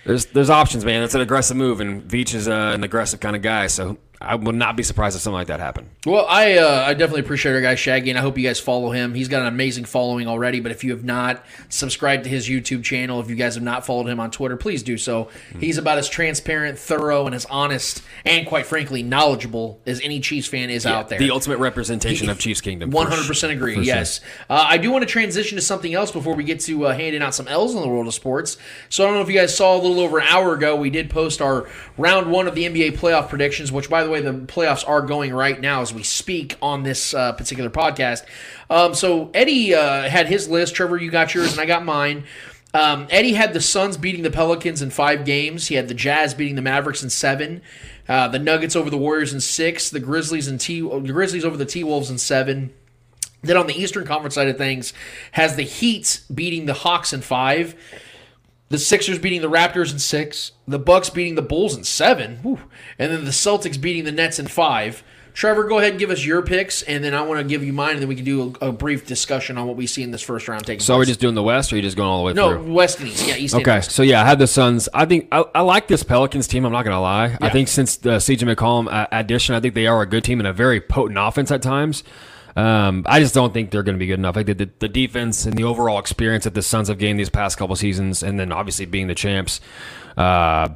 there's 0.05 0.25
there's 0.27 0.49
options, 0.49 0.83
man. 0.83 1.03
It's 1.03 1.13
an 1.15 1.21
aggressive 1.21 1.55
move, 1.55 1.79
and 1.79 2.01
Veach 2.03 2.33
is 2.33 2.47
uh, 2.47 2.71
an 2.73 2.83
aggressive 2.83 3.19
kind 3.19 3.35
of 3.35 3.41
guy, 3.41 3.67
so 3.67 3.97
I 4.19 4.35
would 4.35 4.55
not 4.55 4.75
be 4.75 4.81
surprised 4.81 5.15
if 5.15 5.21
something 5.21 5.35
like 5.35 5.47
that 5.47 5.59
happened. 5.59 5.89
Well, 6.05 6.25
I 6.27 6.57
uh, 6.57 6.83
I 6.87 6.93
definitely 6.95 7.21
appreciate 7.21 7.53
our 7.53 7.61
guy 7.61 7.75
Shaggy, 7.75 8.09
and 8.09 8.17
I 8.17 8.21
hope 8.21 8.37
you 8.37 8.47
guys 8.47 8.59
follow 8.59 8.89
him. 8.89 9.13
He's 9.13 9.27
got 9.27 9.41
an 9.41 9.47
amazing 9.47 9.85
following 9.85 10.27
already. 10.27 10.59
But 10.59 10.71
if 10.71 10.83
you 10.83 10.91
have 10.91 11.03
not 11.03 11.45
subscribed 11.69 12.23
to 12.23 12.29
his 12.29 12.49
YouTube 12.49 12.83
channel, 12.83 13.19
if 13.19 13.29
you 13.29 13.35
guys 13.35 13.53
have 13.53 13.63
not 13.63 13.85
followed 13.85 14.07
him 14.07 14.19
on 14.19 14.31
Twitter, 14.31 14.57
please 14.57 14.81
do 14.81 14.97
so. 14.97 15.29
He's 15.59 15.77
about 15.77 15.99
as 15.99 16.09
transparent, 16.09 16.79
thorough, 16.79 17.27
and 17.27 17.35
as 17.35 17.45
honest, 17.45 18.01
and 18.25 18.47
quite 18.47 18.65
frankly, 18.65 19.03
knowledgeable 19.03 19.81
as 19.85 20.01
any 20.01 20.19
Chiefs 20.19 20.47
fan 20.47 20.71
is 20.71 20.85
out 20.85 21.09
there. 21.09 21.19
The 21.19 21.29
ultimate 21.29 21.59
representation 21.59 22.29
of 22.29 22.39
Chiefs 22.39 22.61
Kingdom. 22.61 22.89
One 22.89 23.07
hundred 23.07 23.27
percent 23.27 23.53
agree. 23.53 23.75
Sure. 23.75 23.83
Yes, 23.83 24.21
uh, 24.49 24.65
I 24.67 24.77
do 24.77 24.89
want 24.91 25.03
to 25.03 25.07
transition 25.07 25.57
to 25.57 25.61
something 25.61 25.93
else 25.93 26.11
before 26.11 26.33
we 26.33 26.43
get 26.43 26.59
to 26.61 26.87
uh, 26.87 26.93
handing 26.95 27.21
out 27.21 27.35
some 27.35 27.47
L's 27.47 27.75
in 27.75 27.81
the 27.81 27.87
world 27.87 28.07
of 28.07 28.15
sports. 28.15 28.57
So 28.89 29.03
I 29.03 29.07
don't 29.07 29.15
know 29.15 29.21
if 29.21 29.29
you 29.29 29.35
guys 29.35 29.55
saw 29.55 29.75
a 29.75 29.79
little 29.79 29.99
over 29.99 30.17
an 30.17 30.25
hour 30.27 30.53
ago, 30.55 30.75
we 30.75 30.89
did 30.89 31.11
post 31.11 31.39
our 31.39 31.69
round 31.97 32.31
one 32.31 32.47
of 32.47 32.55
the 32.55 32.63
NBA 32.63 32.97
playoff 32.97 33.29
predictions. 33.29 33.71
Which, 33.71 33.89
by 33.89 34.03
the 34.03 34.06
way, 34.09 34.21
the 34.21 34.33
playoffs 34.33 34.87
are 34.87 35.01
going 35.01 35.33
right 35.33 35.59
now 35.59 35.81
as 35.81 35.93
we 35.93 36.03
speak 36.03 36.57
on 36.61 36.83
this 36.83 37.13
uh, 37.13 37.33
particular 37.33 37.69
podcast. 37.69 38.23
Um, 38.69 38.93
so 38.93 39.29
Eddie 39.33 39.73
uh, 39.75 40.09
had 40.09 40.27
his 40.27 40.47
list. 40.49 40.75
Trevor, 40.75 40.97
you 40.97 41.11
got 41.11 41.33
yours, 41.33 41.51
and 41.51 41.61
I 41.61 41.65
got 41.65 41.85
mine. 41.85 42.25
Um, 42.73 43.07
Eddie 43.09 43.33
had 43.33 43.53
the 43.53 43.61
Suns 43.61 43.97
beating 43.97 44.23
the 44.23 44.29
Pelicans 44.29 44.81
in 44.81 44.89
five 44.89 45.25
games. 45.25 45.67
He 45.67 45.75
had 45.75 45.87
the 45.87 45.93
Jazz 45.93 46.33
beating 46.33 46.55
the 46.55 46.61
Mavericks 46.61 47.01
in 47.01 47.09
seven. 47.09 47.61
Uh, 48.07 48.27
the 48.27 48.39
Nuggets 48.39 48.75
over 48.75 48.89
the 48.89 48.97
Warriors 48.97 49.33
in 49.33 49.41
six. 49.41 49.89
The 49.89 49.99
Grizzlies 49.99 50.47
and 50.47 50.59
T 50.59 50.81
the 50.81 51.13
Grizzlies 51.13 51.45
over 51.45 51.57
the 51.57 51.65
T 51.65 51.83
Wolves 51.83 52.09
in 52.09 52.17
seven. 52.17 52.73
Then 53.41 53.57
on 53.57 53.67
the 53.67 53.73
Eastern 53.73 54.05
Conference 54.05 54.35
side 54.35 54.47
of 54.47 54.57
things, 54.57 54.93
has 55.31 55.55
the 55.55 55.63
Heat 55.63 56.21
beating 56.33 56.65
the 56.65 56.73
Hawks 56.73 57.13
in 57.13 57.21
five. 57.21 57.75
The 58.69 58.77
Sixers 58.77 59.17
beating 59.19 59.41
the 59.41 59.49
Raptors 59.49 59.91
in 59.93 59.99
six. 59.99 60.51
The 60.67 60.79
Bucks 60.79 61.09
beating 61.09 61.35
the 61.35 61.41
Bulls 61.41 61.75
in 61.77 61.83
seven. 61.85 62.37
Whew. 62.43 62.59
And 62.99 63.11
then 63.11 63.23
the 63.25 63.31
Celtics 63.31 63.79
beating 63.79 64.03
the 64.03 64.11
Nets 64.11 64.39
in 64.39 64.47
five. 64.47 65.03
Trevor, 65.33 65.65
go 65.65 65.77
ahead 65.77 65.91
and 65.91 65.99
give 65.99 66.09
us 66.09 66.25
your 66.25 66.41
picks, 66.41 66.81
and 66.81 67.03
then 67.03 67.13
I 67.13 67.21
want 67.21 67.39
to 67.39 67.43
give 67.47 67.63
you 67.63 67.71
mine, 67.71 67.91
and 67.91 68.01
then 68.01 68.09
we 68.09 68.15
can 68.15 68.25
do 68.25 68.55
a, 68.59 68.69
a 68.69 68.71
brief 68.71 69.05
discussion 69.05 69.55
on 69.55 69.67
what 69.67 69.75
we 69.75 69.85
see 69.85 70.01
in 70.01 70.09
this 70.09 70.23
first 70.23 70.47
round 70.47 70.65
taking 70.65 70.79
So 70.79 70.95
are 70.95 70.97
we 70.97 71.01
place. 71.01 71.09
just 71.09 71.19
doing 71.19 71.35
the 71.35 71.43
West, 71.43 71.71
or 71.71 71.75
are 71.75 71.77
you 71.77 71.83
just 71.83 71.95
going 71.95 72.09
all 72.09 72.17
the 72.17 72.23
way 72.25 72.33
no 72.33 72.53
through? 72.55 72.65
No, 72.67 72.73
West 72.73 72.99
and 72.99 73.07
East. 73.09 73.27
Yeah, 73.27 73.35
East. 73.35 73.53
and 73.53 73.61
Okay, 73.61 73.75
West. 73.75 73.91
so 73.91 74.01
yeah, 74.01 74.23
I 74.23 74.25
had 74.25 74.39
the 74.39 74.47
Suns. 74.47 74.89
I 74.95 75.05
think 75.05 75.27
I, 75.31 75.45
I 75.53 75.61
like 75.61 75.87
this 75.87 76.01
Pelicans 76.01 76.47
team. 76.47 76.65
I'm 76.65 76.71
not 76.71 76.83
gonna 76.85 76.99
lie. 76.99 77.37
I 77.39 77.49
think 77.49 77.67
since 77.67 77.97
the 77.97 78.17
CJ 78.17 78.55
McCollum 78.55 78.91
uh, 78.91 79.05
addition, 79.11 79.53
I 79.53 79.59
think 79.59 79.75
they 79.75 79.85
are 79.85 80.01
a 80.01 80.07
good 80.07 80.23
team 80.23 80.39
and 80.39 80.47
a 80.47 80.53
very 80.53 80.81
potent 80.81 81.19
offense 81.19 81.51
at 81.51 81.61
times. 81.61 82.03
Um, 82.57 83.03
I 83.05 83.19
just 83.19 83.35
don't 83.35 83.53
think 83.53 83.69
they're 83.69 83.83
going 83.83 83.95
to 83.95 83.99
be 83.99 84.07
good 84.07 84.17
enough. 84.17 84.33
Think 84.33 84.47
the, 84.47 84.69
the 84.79 84.89
defense 84.89 85.45
and 85.45 85.55
the 85.55 85.63
overall 85.63 85.99
experience 85.99 86.45
that 86.45 86.55
the 86.55 86.63
Suns 86.63 86.87
have 86.87 86.97
gained 86.97 87.19
these 87.19 87.29
past 87.29 87.55
couple 87.57 87.75
seasons, 87.75 88.23
and 88.23 88.39
then 88.39 88.51
obviously 88.51 88.87
being 88.87 89.05
the 89.05 89.15
champs, 89.15 89.61
uh, 90.17 90.69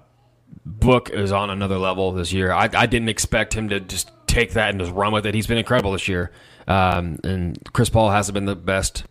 Book 0.63 1.09
is 1.09 1.31
on 1.31 1.49
another 1.49 1.79
level 1.79 2.11
this 2.11 2.31
year. 2.31 2.51
I, 2.51 2.69
I 2.73 2.85
didn't 2.85 3.09
expect 3.09 3.55
him 3.55 3.69
to 3.69 3.79
just 3.79 4.11
take 4.27 4.53
that 4.53 4.69
and 4.69 4.79
just 4.79 4.91
run 4.91 5.11
with 5.11 5.25
it. 5.25 5.33
He's 5.33 5.47
been 5.47 5.57
incredible 5.57 5.91
this 5.93 6.07
year. 6.07 6.31
Um, 6.67 7.17
and 7.23 7.57
Chris 7.73 7.89
Paul 7.89 8.11
hasn't 8.11 8.35
been 8.35 8.45
the 8.45 8.55
best. 8.55 9.03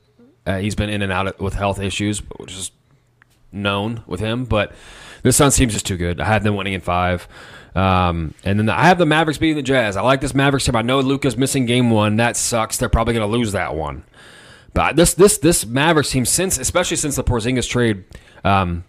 Uh, 0.47 0.59
he's 0.59 0.77
been 0.77 0.91
in 0.91 1.03
and 1.03 1.11
out 1.13 1.41
with 1.41 1.55
health 1.55 1.81
issues, 1.81 2.21
which 2.39 2.53
is 2.53 2.71
known 3.51 4.05
with 4.07 4.21
him. 4.21 4.45
But 4.45 4.73
this 5.23 5.37
Suns 5.37 5.57
team's 5.57 5.73
just 5.73 5.87
too 5.87 5.97
good. 5.97 6.21
I 6.21 6.25
have 6.27 6.43
them 6.45 6.57
winning 6.57 6.73
in 6.75 6.81
five. 6.81 7.27
Um, 7.75 8.35
and 8.45 8.59
then 8.59 8.69
I 8.69 8.87
have 8.87 8.99
the 8.99 9.07
Mavericks 9.07 9.39
beating 9.39 9.57
the 9.57 9.63
Jazz. 9.63 9.97
I 9.97 10.03
like 10.03 10.21
this 10.21 10.35
Mavericks 10.35 10.65
team. 10.67 10.75
I 10.75 10.83
know 10.83 11.01
Luka's 11.01 11.37
missing 11.37 11.67
game 11.67 11.91
one. 11.91 12.17
That 12.17 12.37
sucks. 12.37 12.77
They're 12.79 12.89
probably 12.89 13.15
going 13.15 13.29
to 13.31 13.33
lose 13.37 13.53
that 13.53 13.75
one. 13.77 14.03
But 14.75 14.97
this 14.97 15.15
this 15.15 15.39
this 15.39 15.65
Mavericks 15.67 16.11
team, 16.11 16.25
since 16.25 16.59
especially 16.59 16.97
since 16.97 17.17
the 17.17 17.25
Porzingis 17.25 17.69
trade, 17.69 18.05
um, 18.45 18.85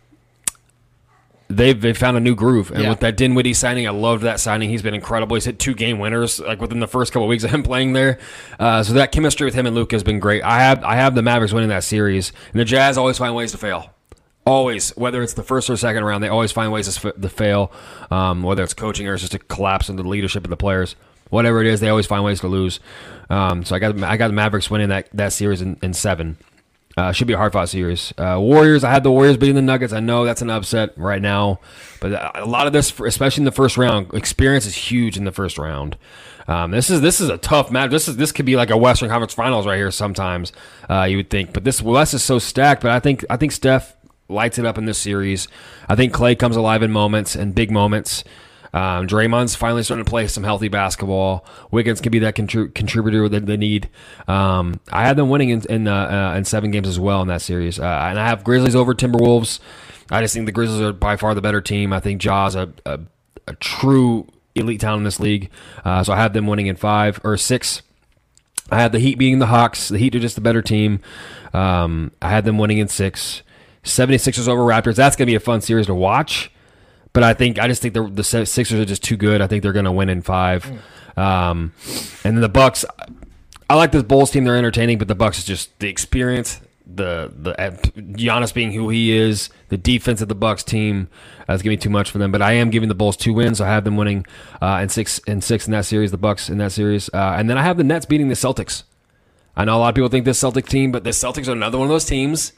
they've 1.48 1.80
they 1.80 1.94
found 1.94 2.18
a 2.18 2.20
new 2.20 2.36
groove. 2.36 2.72
And 2.72 2.84
Yeah. 2.84 2.90
with 2.90 2.99
that 3.02 3.18
Dinwiddie 3.18 3.53
signing, 3.53 3.88
I 3.88 3.91
loved 3.91 4.24
that 4.24 4.40
signing. 4.40 4.70
He's 4.70 4.82
been 4.82 4.94
incredible. 4.94 5.36
He's 5.36 5.45
hit 5.45 5.60
two 5.60 5.74
game 5.74 5.99
winners 5.99 6.40
like 6.40 6.62
within 6.62 6.80
the 6.80 6.88
first 6.88 7.12
couple 7.14 7.24
of 7.26 7.30
weeks 7.30 7.44
of 7.44 7.52
him 7.52 7.64
playing 7.72 7.94
there. 7.94 8.20
Uh, 8.60 8.84
so 8.84 8.94
that 8.94 9.12
chemistry 9.12 9.45
with 9.45 9.53
him 9.53 9.66
and 9.66 9.76
Luca 9.76 9.95
has 9.95 10.03
been 10.03 10.20
great. 10.20 10.44
I 10.44 10.60
have 10.60 10.84
I 10.84 10.95
have 10.95 11.16
the 11.16 11.22
Mavericks 11.22 11.53
winning 11.53 11.70
that 11.70 11.84
series, 11.84 12.32
and 12.52 12.60
the 12.60 12.66
Jazz 12.66 12.98
always 12.98 13.18
find 13.18 13.36
ways 13.36 13.52
to 13.52 13.58
fail. 13.58 13.91
Always, 14.45 14.89
whether 14.97 15.22
it's 15.22 15.34
the 15.34 15.43
first 15.43 15.69
or 15.69 15.77
second 15.77 16.03
round, 16.03 16.23
they 16.23 16.27
always 16.27 16.51
find 16.51 16.72
ways 16.72 16.93
to, 16.93 17.09
f- 17.09 17.22
to 17.22 17.30
fail. 17.30 17.72
Um, 18.09 18.41
whether 18.41 18.63
it's 18.63 18.73
coaching 18.73 19.07
or 19.07 19.13
it's 19.13 19.22
just 19.22 19.35
a 19.35 19.39
collapse 19.39 19.88
in 19.88 19.97
the 19.97 20.03
leadership 20.03 20.43
of 20.43 20.49
the 20.49 20.57
players, 20.57 20.95
whatever 21.30 21.61
it 21.61 21.68
is, 21.68 21.80
they 21.80 21.89
always 21.89 22.07
find 22.07 22.23
ways 22.23 22.39
to 22.39 22.47
lose. 22.47 22.80
Um, 23.30 23.63
so 23.63 23.76
I 23.76 23.80
got 23.80 24.01
I 24.03 24.18
got 24.18 24.27
the 24.27 24.34
Mavericks 24.34 24.69
winning 24.69 24.89
that 24.89 25.09
that 25.13 25.34
series 25.34 25.61
in, 25.61 25.77
in 25.81 25.93
seven. 25.93 26.38
Uh, 26.97 27.11
should 27.13 27.27
be 27.27 27.34
a 27.34 27.38
hard 27.38 27.53
fought 27.53 27.69
series. 27.69 28.13
Uh, 28.18 28.38
Warriors, 28.38 28.84
I 28.84 28.91
had 28.91 29.03
the 29.03 29.11
Warriors 29.11 29.38
beating 29.38 29.55
the 29.55 29.61
Nuggets. 29.61 29.93
I 29.93 30.01
know 30.01 30.26
that's 30.26 30.41
an 30.41 30.49
upset 30.49 30.97
right 30.97 31.22
now, 31.22 31.61
but 32.01 32.35
a 32.35 32.45
lot 32.45 32.68
of 32.68 32.73
this, 32.73 32.99
especially 32.99 33.41
in 33.41 33.45
the 33.45 33.51
first 33.53 33.77
round, 33.77 34.13
experience 34.13 34.65
is 34.65 34.76
huge 34.76 35.15
in 35.15 35.23
the 35.23 35.31
first 35.31 35.57
round. 35.57 35.97
Um, 36.49 36.72
this 36.72 36.89
is 36.89 36.99
this 36.99 37.22
is 37.22 37.30
a 37.30 37.38
tough 37.38 37.72
match. 37.72 37.91
This 37.91 38.09
is 38.09 38.18
this 38.18 38.34
could 38.34 38.45
be 38.45 38.57
like 38.57 38.72
a 38.72 38.77
Western 38.77 39.07
Conference 39.07 39.34
Finals 39.34 39.65
right 39.65 39.77
here. 39.77 39.91
Sometimes 39.91 40.51
uh, 40.89 41.03
you 41.03 41.18
would 41.18 41.30
think, 41.30 41.53
but 41.53 41.63
this 41.63 41.81
West 41.81 42.13
is 42.13 42.23
so 42.23 42.39
stacked. 42.39 42.81
But 42.81 42.91
I 42.91 42.99
think 42.99 43.23
I 43.30 43.38
think 43.38 43.53
Steph 43.53 43.95
lights 44.32 44.58
it 44.58 44.66
up 44.66 44.78
in 44.78 44.86
this 44.86 44.98
series. 44.98 45.48
I 45.88 45.95
think 45.95 46.14
Klay 46.14 46.38
comes 46.38 46.56
alive 46.56 46.84
in 46.84 46.91
moments 46.91 47.36
and 47.36 47.53
big 47.53 47.72
moments. 47.72 48.24
Um, 48.74 49.06
Draymond's 49.06 49.56
finally 49.56 49.84
starting 49.84 50.06
to 50.06 50.10
play 50.10 50.28
some 50.28 50.44
healthy 50.44 50.70
basketball. 50.70 51.45
Wiggins 51.72 51.99
can 51.99 52.12
be 52.12 52.20
that 52.20 52.36
contri- 52.36 52.74
contributor 52.74 53.28
that 53.28 53.45
they 53.45 53.58
need. 53.58 53.90
Um, 54.28 54.80
I 54.91 55.06
had 55.06 55.18
them 55.18 55.30
winning 55.30 55.49
in 55.49 55.62
in, 55.70 55.88
uh, 55.88 56.32
uh, 56.34 56.38
in 56.38 56.45
seven 56.45 56.72
games 56.72 56.88
as 56.88 56.99
well 56.99 57.22
in 57.22 57.28
that 57.28 57.41
series, 57.41 57.80
uh, 57.80 57.84
and 57.84 58.18
I 58.18 58.28
have 58.28 58.44
Grizzlies 58.44 58.76
over 58.76 58.94
Timberwolves. 58.94 59.60
I 60.10 60.22
just 60.22 60.34
think 60.34 60.45
the 60.45 60.52
Grizzlies 60.52 60.82
are 60.82 60.94
by 60.94 61.18
far 61.18 61.36
the 61.36 61.41
better 61.41 61.62
team. 61.62 61.91
I 61.91 61.99
think 61.99 62.22
Ja's 62.22 62.56
a, 62.56 62.72
a, 62.86 62.99
a 63.48 63.56
true 63.56 64.28
elite 64.56 64.80
talent 64.82 64.99
in 64.99 65.03
this 65.03 65.20
league, 65.20 65.49
uh, 65.84 66.03
so 66.03 66.14
I 66.14 66.18
have 66.18 66.34
them 66.34 66.48
winning 66.48 66.68
in 66.68 66.78
five 66.78 67.20
or 67.24 67.36
six. 67.36 67.82
I 68.70 68.80
had 68.80 68.94
the 68.94 68.99
Heat 68.99 69.18
beating 69.18 69.40
the 69.40 69.48
Hawks. 69.48 69.90
The 69.90 69.98
Heat 69.98 70.16
are 70.16 70.20
just 70.20 70.36
the 70.36 70.41
better 70.41 70.62
team. 70.62 71.02
Um, 71.53 72.12
I 72.22 72.30
had 72.30 72.45
them 72.45 72.58
winning 72.58 72.78
in 72.78 72.88
six. 72.88 73.44
76ers 73.84 74.48
over 74.48 74.62
Raptors. 74.62 74.95
That's 74.95 75.16
going 75.16 75.26
to 75.26 75.32
be 75.32 75.36
a 75.36 75.40
fun 75.40 75.62
series 75.62 75.88
to 75.88 75.95
watch. 75.95 76.52
But 77.14 77.24
I 77.24 77.34
think 77.34 77.60
I 77.60 77.68
just 77.68 77.82
think 77.82 77.94
the 77.94 78.08
the 78.08 78.24
Sixers 78.24 78.80
are 78.80 78.86
just 78.86 79.03
too 79.03 79.18
good. 79.18 79.41
I 79.41 79.48
think 79.48 79.64
they're 79.64 79.74
going 79.74 79.86
to 79.86 79.91
win 79.91 80.10
in 80.10 80.22
five. 80.22 80.66
Um, 81.18 81.74
and 82.24 82.38
then 82.38 82.41
the 82.41 82.49
Bucks. 82.49 82.86
I 83.70 83.76
like 83.76 83.91
this 83.91 84.03
Bulls 84.03 84.32
team. 84.32 84.44
They're 84.44 84.58
entertaining, 84.58 84.98
but 84.98 85.08
the 85.08 85.16
Bucks 85.16 85.40
is 85.40 85.45
just 85.45 85.78
the 85.80 85.90
experience, 85.90 86.62
the 86.86 87.32
the 87.38 87.53
Giannis 87.53 88.53
being 88.53 88.72
who 88.72 88.90
he 88.90 89.12
is, 89.12 89.49
the 89.70 89.78
defense 89.78 90.22
of 90.22 90.30
the 90.30 90.36
Bucks 90.36 90.64
team 90.64 91.10
uh, 91.49 91.53
is 91.53 91.62
to 91.62 91.78
too 91.78 91.90
much 91.90 92.12
for 92.12 92.18
them. 92.18 92.32
But 92.32 92.41
I 92.41 92.53
am 92.53 92.70
giving 92.70 92.90
the 92.90 92.95
Bulls 92.95 93.18
two 93.18 93.34
wins. 93.34 93.60
I 93.60 93.68
have 93.68 93.84
them 93.84 93.98
winning 93.98 94.26
uh, 94.62 94.80
in 94.82 94.90
six 94.90 95.20
in 95.20 95.41
six 95.41 95.68
in 95.68 95.72
that 95.72 95.86
series. 95.86 96.12
The 96.12 96.18
Bucks 96.18 96.49
in 96.49 96.58
that 96.60 96.72
series, 96.72 97.10
uh, 97.14 97.36
and 97.38 97.49
then 97.49 97.58
I 97.58 97.64
have 97.64 97.78
the 97.78 97.84
Nets 97.84 98.06
beating 98.06 98.30
the 98.30 98.36
Celtics. 98.36 98.84
I 99.56 99.66
know 99.66 99.76
a 99.76 99.80
lot 99.80 99.90
of 99.90 99.95
people 99.95 100.10
think 100.10 100.24
this 100.24 100.40
Celtic 100.40 100.68
team, 100.68 100.94
but 100.94 101.03
the 101.03 101.10
Celtics 101.10 101.49
are 101.49 101.52
another 101.52 101.78
one 101.78 101.88
of 101.88 101.91
those 101.91 102.06
teams 102.06 102.53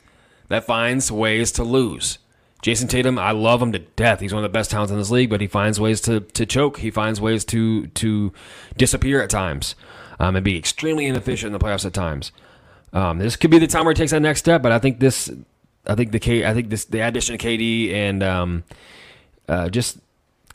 that 0.53 0.65
finds 0.65 1.11
ways 1.11 1.51
to 1.53 1.63
lose. 1.63 2.19
Jayson 2.61 2.87
Tatum, 2.87 3.19
I 3.19 3.31
love 3.31 3.61
him 3.61 3.73
to 3.73 3.79
death. 3.79 4.21
He's 4.21 4.33
one 4.33 4.43
of 4.43 4.49
the 4.49 4.57
best 4.57 4.71
talents 4.71 4.91
in 4.91 4.97
this 4.97 5.11
league, 5.11 5.29
but 5.29 5.41
he 5.41 5.47
finds 5.47 5.79
ways 5.79 5.99
to 6.01 6.21
to 6.21 6.45
choke. 6.45 6.77
He 6.77 6.91
finds 6.91 7.19
ways 7.19 7.43
to 7.45 7.87
to 7.87 8.31
disappear 8.77 9.21
at 9.21 9.29
times 9.29 9.75
um, 10.19 10.35
and 10.35 10.45
be 10.45 10.57
extremely 10.57 11.05
inefficient 11.05 11.53
in 11.53 11.59
the 11.59 11.63
playoffs 11.63 11.85
at 11.85 11.93
times. 11.93 12.31
Um, 12.93 13.17
this 13.17 13.35
could 13.35 13.51
be 13.51 13.59
the 13.59 13.67
time 13.67 13.85
where 13.85 13.93
he 13.93 13.97
takes 13.97 14.11
that 14.11 14.21
next 14.21 14.39
step, 14.39 14.61
but 14.61 14.71
I 14.71 14.79
think 14.79 14.99
this, 14.99 15.29
I 15.85 15.95
think 15.95 16.11
the 16.11 16.19
K, 16.19 16.45
I 16.45 16.53
think 16.53 16.69
this 16.69 16.85
the 16.85 16.99
addition 16.99 17.35
of 17.35 17.41
KD 17.41 17.91
and 17.91 18.23
um, 18.23 18.63
uh, 19.47 19.69
just 19.69 19.99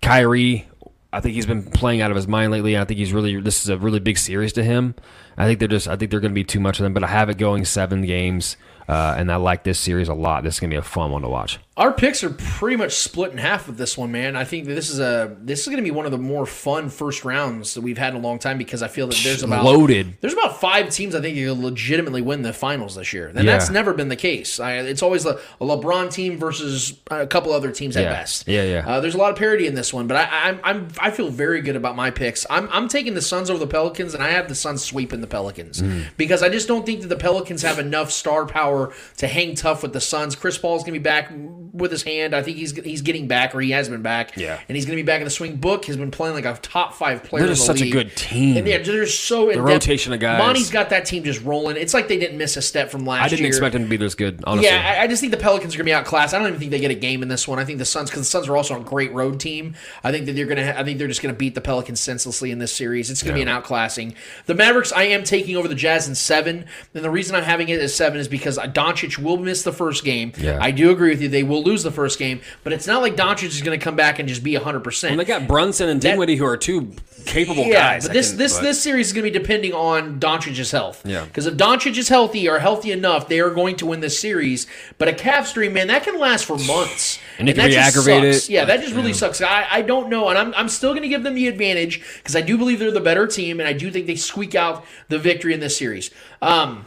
Kyrie. 0.01 0.67
I 1.11 1.21
think 1.21 1.35
he's 1.35 1.47
been 1.47 1.63
playing 1.63 2.03
out 2.03 2.11
of 2.11 2.17
his 2.17 2.29
mind 2.29 2.53
lately. 2.53 2.77
I 2.77 2.85
think 2.85 2.99
he's 2.99 3.13
really 3.13 3.41
this 3.41 3.63
is 3.63 3.69
a 3.69 3.79
really 3.79 3.99
big 3.99 4.19
series 4.19 4.53
to 4.55 4.63
him. 4.63 4.95
I 5.37 5.47
think 5.47 5.59
they're 5.59 5.69
just 5.69 5.89
I 5.89 5.97
think 5.97 6.11
they're 6.11 6.21
going 6.21 6.33
to 6.33 6.35
be 6.35 6.45
too 6.45 6.61
much 6.61 6.79
of 6.79 6.85
them. 6.85 6.95
But 6.95 7.05
I 7.05 7.09
have 7.09 7.29
it 7.29 7.39
going 7.39 7.65
seven 7.65 8.03
games, 8.03 8.57
uh, 8.89 9.15
and 9.19 9.31
I 9.31 9.37
like 9.37 9.65
this 9.65 9.79
series 9.79 10.09
a 10.09 10.15
lot. 10.15 10.45
This 10.45 10.55
is 10.55 10.61
going 10.61 10.71
to 10.71 10.75
be 10.75 10.79
a 10.79 10.83
fun 10.83 11.11
one 11.13 11.23
to 11.23 11.29
watch. 11.29 11.59
Our 11.77 11.93
picks 11.93 12.25
are 12.25 12.31
pretty 12.31 12.75
much 12.77 12.93
split 12.95 13.31
in 13.31 13.39
half 13.39 13.69
with 13.69 13.77
this 13.79 13.97
one, 13.97 14.11
man. 14.11 14.35
I 14.35 14.43
think 14.43 14.67
that 14.67 14.75
this 14.75 14.91
is 14.91 14.99
a 14.99 15.37
this 15.41 15.61
is 15.61 15.67
going 15.67 15.77
to 15.77 15.83
be 15.83 15.93
one 15.93 16.07
of 16.07 16.11
the 16.11 16.19
more 16.19 16.45
fun 16.45 16.89
first 16.91 17.25
rounds 17.25 17.75
that 17.75 17.83
we've 17.83 17.97
had 17.99 18.15
in 18.15 18.21
a 18.21 18.23
long 18.27 18.41
time 18.41 18.59
because 18.59 18.83
I 18.83 18.89
feel 18.89 19.07
that 19.07 19.21
there's 19.23 19.45
about 19.45 19.65
Loaded. 19.65 20.17
There's 20.21 20.33
about 20.33 20.61
five 20.61 20.91
teams 20.91 21.15
I 21.15 21.21
think 21.21 21.37
you 21.37 21.55
can 21.55 21.63
legitimately 21.63 22.21
win 22.21 22.43
the 22.43 22.53
finals 22.53 22.97
this 22.97 23.13
year, 23.13 23.29
and 23.29 23.37
Yeah. 23.39 23.45
that's 23.53 23.71
never 23.71 23.93
been 23.95 24.09
the 24.09 24.17
case. 24.17 24.59
I, 24.59 24.73
it's 24.79 25.03
always 25.05 25.25
a, 25.25 25.39
a 25.61 25.65
LeBron 25.65 26.13
team 26.13 26.37
versus 26.37 26.99
a 27.13 27.29
couple 27.29 27.53
other 27.53 27.71
teams 27.71 27.97
at 27.97 28.07
best. 28.11 28.49
Yeah, 28.49 28.65
yeah. 28.65 28.83
Uh, 28.85 28.99
there's 29.01 29.15
a 29.15 29.19
lot 29.19 29.31
of 29.31 29.39
parity 29.39 29.69
in 29.69 29.77
this 29.77 29.95
one, 29.95 30.09
but 30.09 30.17
I, 30.17 30.49
I'm, 30.49 30.61
I'm 30.65 30.89
I 31.01 31.11
feel 31.13 31.29
very 31.29 31.61
good 31.61 31.77
about 31.77 31.95
my 31.95 32.11
picks. 32.11 32.45
I'm, 32.51 32.69
I'm 32.73 32.89
taking 32.89 33.15
the 33.15 33.23
Suns 33.23 33.51
over 33.51 33.59
the 33.61 33.69
Pelicans, 33.69 34.15
and 34.15 34.23
I 34.25 34.31
have 34.31 34.49
the 34.49 34.57
Suns 34.57 34.83
sweeping 34.83 35.21
the 35.21 35.27
Pelicans 35.29 35.81
Mm. 35.81 36.07
because 36.17 36.43
I 36.43 36.49
just 36.49 36.67
don't 36.67 36.85
think 36.85 37.03
that 37.03 37.09
the 37.09 37.17
Pelicans 37.17 37.63
have 37.63 37.79
enough 37.79 38.11
star 38.11 38.45
power 38.47 38.78
to 39.19 39.27
hang 39.27 39.55
tough 39.55 39.83
with 39.83 39.93
the 39.93 40.01
Suns. 40.01 40.35
Chris 40.37 40.57
Paul's 40.59 40.83
gonna 40.83 40.93
be 40.93 40.99
back 40.99 41.31
with 41.73 41.91
his 41.91 42.03
hand. 42.03 42.35
I 42.35 42.43
think 42.43 42.57
he's 42.57 42.73
he's 42.73 43.03
getting 43.03 43.29
back, 43.29 43.55
or 43.55 43.61
he 43.61 43.71
has 43.73 43.89
been 43.89 44.03
back. 44.03 44.37
Yeah. 44.37 44.61
and 44.69 44.77
he's 44.77 44.85
gonna 44.87 44.97
be 44.97 45.03
back 45.03 45.21
in 45.21 45.25
the 45.25 45.31
swing. 45.31 45.57
Book 45.57 45.85
has 45.87 45.97
been 45.97 46.11
playing 46.11 46.35
like 46.35 46.45
a 46.45 46.55
top 46.63 46.95
five 46.95 47.25
player. 47.25 47.45
They're 47.45 47.55
just 47.55 47.67
the 47.67 47.75
such 47.75 47.83
a 47.83 47.91
good 47.91 48.17
team. 48.17 48.57
And 48.57 48.67
yeah, 48.67 48.79
they're 48.79 49.07
so 49.07 49.51
in 49.51 49.61
rotation 49.61 50.13
of 50.13 50.21
guys. 50.21 50.39
Monty's 50.39 50.71
got 50.71 50.91
that 50.91 51.05
team 51.07 51.25
just 51.25 51.43
rolling. 51.43 51.77
It's 51.77 51.95
like 51.95 52.09
they 52.09 52.19
didn't 52.19 52.39
miss 52.39 52.57
a 52.57 52.63
step 52.63 52.91
from 52.91 53.05
last 53.05 53.19
year. 53.21 53.25
I 53.25 53.29
didn't 53.29 53.41
year. 53.41 53.49
expect 53.49 53.75
him 53.75 53.83
to 53.83 53.89
be 53.89 53.97
this 53.97 54.15
good. 54.15 54.43
Honestly, 54.47 54.69
Yeah, 54.71 54.97
I, 54.99 55.03
I 55.03 55.07
just 55.07 55.21
think 55.21 55.33
the 55.33 55.39
Pelicans 55.39 55.75
are 55.75 55.79
gonna 55.79 55.85
be 55.85 55.93
outclassed. 55.93 56.35
I 56.35 56.39
don't 56.39 56.49
even 56.49 56.59
think 56.59 56.71
they 56.71 56.81
get 56.81 56.91
a 56.91 56.95
game 56.95 57.23
in 57.23 57.29
this 57.29 57.47
one. 57.49 57.59
I 57.59 57.65
think 57.65 57.79
the 57.79 57.85
Suns, 57.85 58.11
because 58.11 58.23
the 58.23 58.27
Suns 58.31 58.49
are 58.49 58.57
also 58.57 58.81
a 58.81 58.85
great 58.85 59.13
road 59.13 59.41
team. 59.41 59.75
I 60.05 60.11
think 60.13 60.27
that 60.27 60.33
they're 60.33 60.47
gonna. 60.47 60.73
Ha- 60.73 60.81
I 60.81 60.85
think 60.85 60.99
they're 60.99 61.09
just 61.09 61.23
gonna 61.23 61.35
beat 61.35 61.55
the 61.55 61.61
Pelicans 61.61 62.01
senselessly 62.01 62.51
in 62.51 62.59
this 62.59 62.73
series. 62.73 63.11
It's 63.11 63.23
gonna 63.23 63.35
be 63.35 63.43
an 63.43 63.49
outclassing. 63.49 64.15
The 64.47 64.55
Mavericks, 64.55 64.93
I 64.93 65.05
am 65.05 65.25
taking 65.25 65.57
over 65.57 65.69
the 65.69 65.75
Jazz 65.75 66.09
in 66.09 66.15
seven, 66.15 66.65
and 66.95 67.05
the 67.05 67.11
reason 67.11 67.37
I'm 67.37 67.45
having 67.45 67.69
it 67.69 67.81
as 67.81 67.95
seven 67.95 68.19
is 68.19 68.29
because 68.29 68.59
Doncic 68.75 69.19
will 69.19 69.37
miss 69.37 69.63
the 69.63 69.73
first 69.73 70.05
game. 70.05 70.33
Yeah. 70.39 70.59
I 70.61 70.71
do 70.71 70.91
agree 70.91 71.11
with 71.11 71.21
you. 71.23 71.29
They 71.29 71.43
will 71.43 71.63
lose 71.63 71.83
the 71.83 71.91
first 71.91 72.19
game, 72.19 72.41
but 72.65 72.73
it's 72.73 72.87
not 72.87 73.03
like 73.03 73.17
Doncic 73.17 73.45
is 73.45 73.63
gonna 73.63 73.79
come 73.79 73.97
back 73.97 74.19
and 74.19 74.29
just 74.29 74.43
be 74.43 74.55
hundred 74.55 74.81
percent. 74.85 75.13
and 75.13 75.21
they 75.21 75.25
got 75.25 75.47
Brunson 75.49 75.89
and 75.89 76.01
Dinwiddie, 76.01 76.37
who 76.37 76.45
are 76.45 76.57
two 76.57 76.93
capable 77.27 77.65
Yeah, 77.65 77.95
guys. 77.95 78.05
but 78.07 78.13
this 78.13 78.31
can- 78.31 78.39
this 78.39 78.55
but- 78.57 78.63
this 78.63 78.81
series 78.83 79.09
is 79.09 79.13
going 79.13 79.25
to 79.25 79.31
be 79.31 79.39
depending 79.39 79.73
on 79.73 80.19
Doncic's 80.21 80.71
health. 80.71 81.03
Yeah. 81.05 81.25
because 81.25 81.47
if 81.47 81.55
Doncic 81.55 81.97
is 81.97 82.09
healthy 82.09 82.49
or 82.49 82.59
healthy 82.59 82.93
enough, 82.93 83.29
they 83.29 83.41
are 83.41 83.51
going 83.51 83.77
to 83.77 83.87
win 83.87 84.01
this 84.01 84.19
series. 84.19 84.67
But 84.99 85.09
a 85.09 85.13
calf 85.13 85.47
strain, 85.47 85.73
man, 85.73 85.89
that 85.89 86.05
can 86.05 86.19
last 86.19 86.45
for 86.45 86.57
months, 86.59 87.19
And 87.39 87.49
it 87.49 87.53
can 87.55 87.63
that 87.65 87.69
be 87.69 87.75
just 87.75 87.97
aggravated. 87.97 88.35
sucks. 88.35 88.49
Yeah, 88.51 88.65
that 88.65 88.81
just 88.81 88.95
really 88.95 89.09
Yeah. 89.11 89.15
sucks. 89.17 89.41
I, 89.43 89.67
I 89.71 89.83
don't 89.83 90.09
know, 90.09 90.29
and 90.29 90.39
I'm 90.39 90.55
I'm 90.55 90.69
still 90.69 90.91
going 90.91 91.03
to 91.03 91.09
give 91.09 91.23
them 91.23 91.35
the 91.35 91.49
advantage 91.49 92.01
because 92.19 92.35
I 92.37 92.41
do 92.41 92.57
believe 92.57 92.79
they're 92.79 92.91
the 92.91 93.01
better 93.01 93.27
team, 93.27 93.61
and 93.61 93.69
I 93.69 93.73
do 93.73 93.91
think 93.91 94.07
they 94.07 94.17
squeak 94.17 94.55
out 94.55 94.85
the 95.09 95.19
victory 95.19 95.53
in 95.55 95.61
this 95.61 95.77
series. 95.77 96.11
Um, 96.41 96.87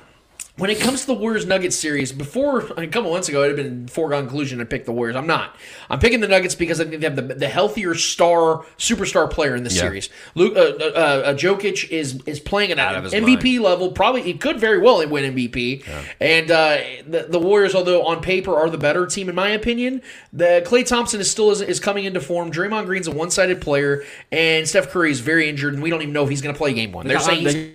when 0.62 0.70
it 0.70 0.80
comes 0.80 1.02
to 1.02 1.08
the 1.08 1.14
Warriors 1.16 1.48
Nuggets 1.48 1.76
series, 1.76 2.12
before 2.12 2.60
a 2.78 2.86
couple 2.86 3.10
months 3.12 3.28
ago, 3.28 3.42
it 3.42 3.48
had 3.48 3.56
been 3.56 3.88
foregone 3.88 4.26
conclusion 4.28 4.60
to 4.60 4.66
pick 4.66 4.86
the 4.86 4.92
Warriors. 4.92 5.16
I'm 5.16 5.26
not. 5.26 5.56
I'm 5.90 5.98
picking 5.98 6.20
the 6.20 6.28
Nuggets 6.28 6.54
because 6.54 6.80
I 6.80 6.86
think 6.86 7.02
they 7.02 7.08
have 7.08 7.16
the, 7.16 7.24
the 7.34 7.48
healthier 7.48 7.96
star, 7.96 8.64
superstar 8.78 9.28
player 9.28 9.56
in 9.56 9.64
this 9.64 9.76
Yeah. 9.76 9.82
series. 9.82 10.10
Luke, 10.36 10.56
uh, 10.56 10.60
uh, 10.60 10.86
uh, 11.00 11.34
Jokic 11.34 11.90
is 11.90 12.22
is 12.28 12.40
playing 12.40 12.72
at 12.72 12.78
an 12.78 13.04
MVP 13.06 13.60
level. 13.60 13.92
Probably 13.92 14.22
he 14.22 14.36
could 14.36 14.60
very 14.60 14.78
well 14.78 14.98
win 15.10 15.34
MVP. 15.36 15.84
And 16.20 16.52
uh, 16.52 16.78
the, 17.08 17.26
the 17.28 17.40
Warriors, 17.40 17.74
although 17.74 18.04
on 18.04 18.22
paper 18.22 18.56
are 18.56 18.70
the 18.70 18.78
better 18.78 19.08
team 19.08 19.30
in 19.30 19.36
my 19.36 19.50
opinion, 19.50 20.04
the 20.32 20.62
Klay 20.64 20.86
Thompson 20.86 21.20
is 21.20 21.32
still 21.32 21.50
is, 21.50 21.62
is 21.62 21.80
coming 21.80 22.06
into 22.06 22.22
form. 22.22 22.52
Draymond 22.52 22.86
Green's 22.86 23.08
a 23.08 23.12
one 23.12 23.32
sided 23.32 23.62
player, 23.62 24.04
and 24.32 24.68
Steph 24.70 24.90
Curry 24.92 25.10
is 25.10 25.22
very 25.22 25.50
injured, 25.50 25.74
and 25.74 25.82
we 25.82 25.90
don't 25.90 26.04
even 26.04 26.14
know 26.14 26.24
if 26.24 26.30
he's 26.30 26.44
going 26.44 26.54
to 26.54 26.58
play 26.58 26.72
Game 26.76 26.92
One. 26.92 27.08
They're 27.08 27.18
They- 27.18 27.24
saying 27.44 27.74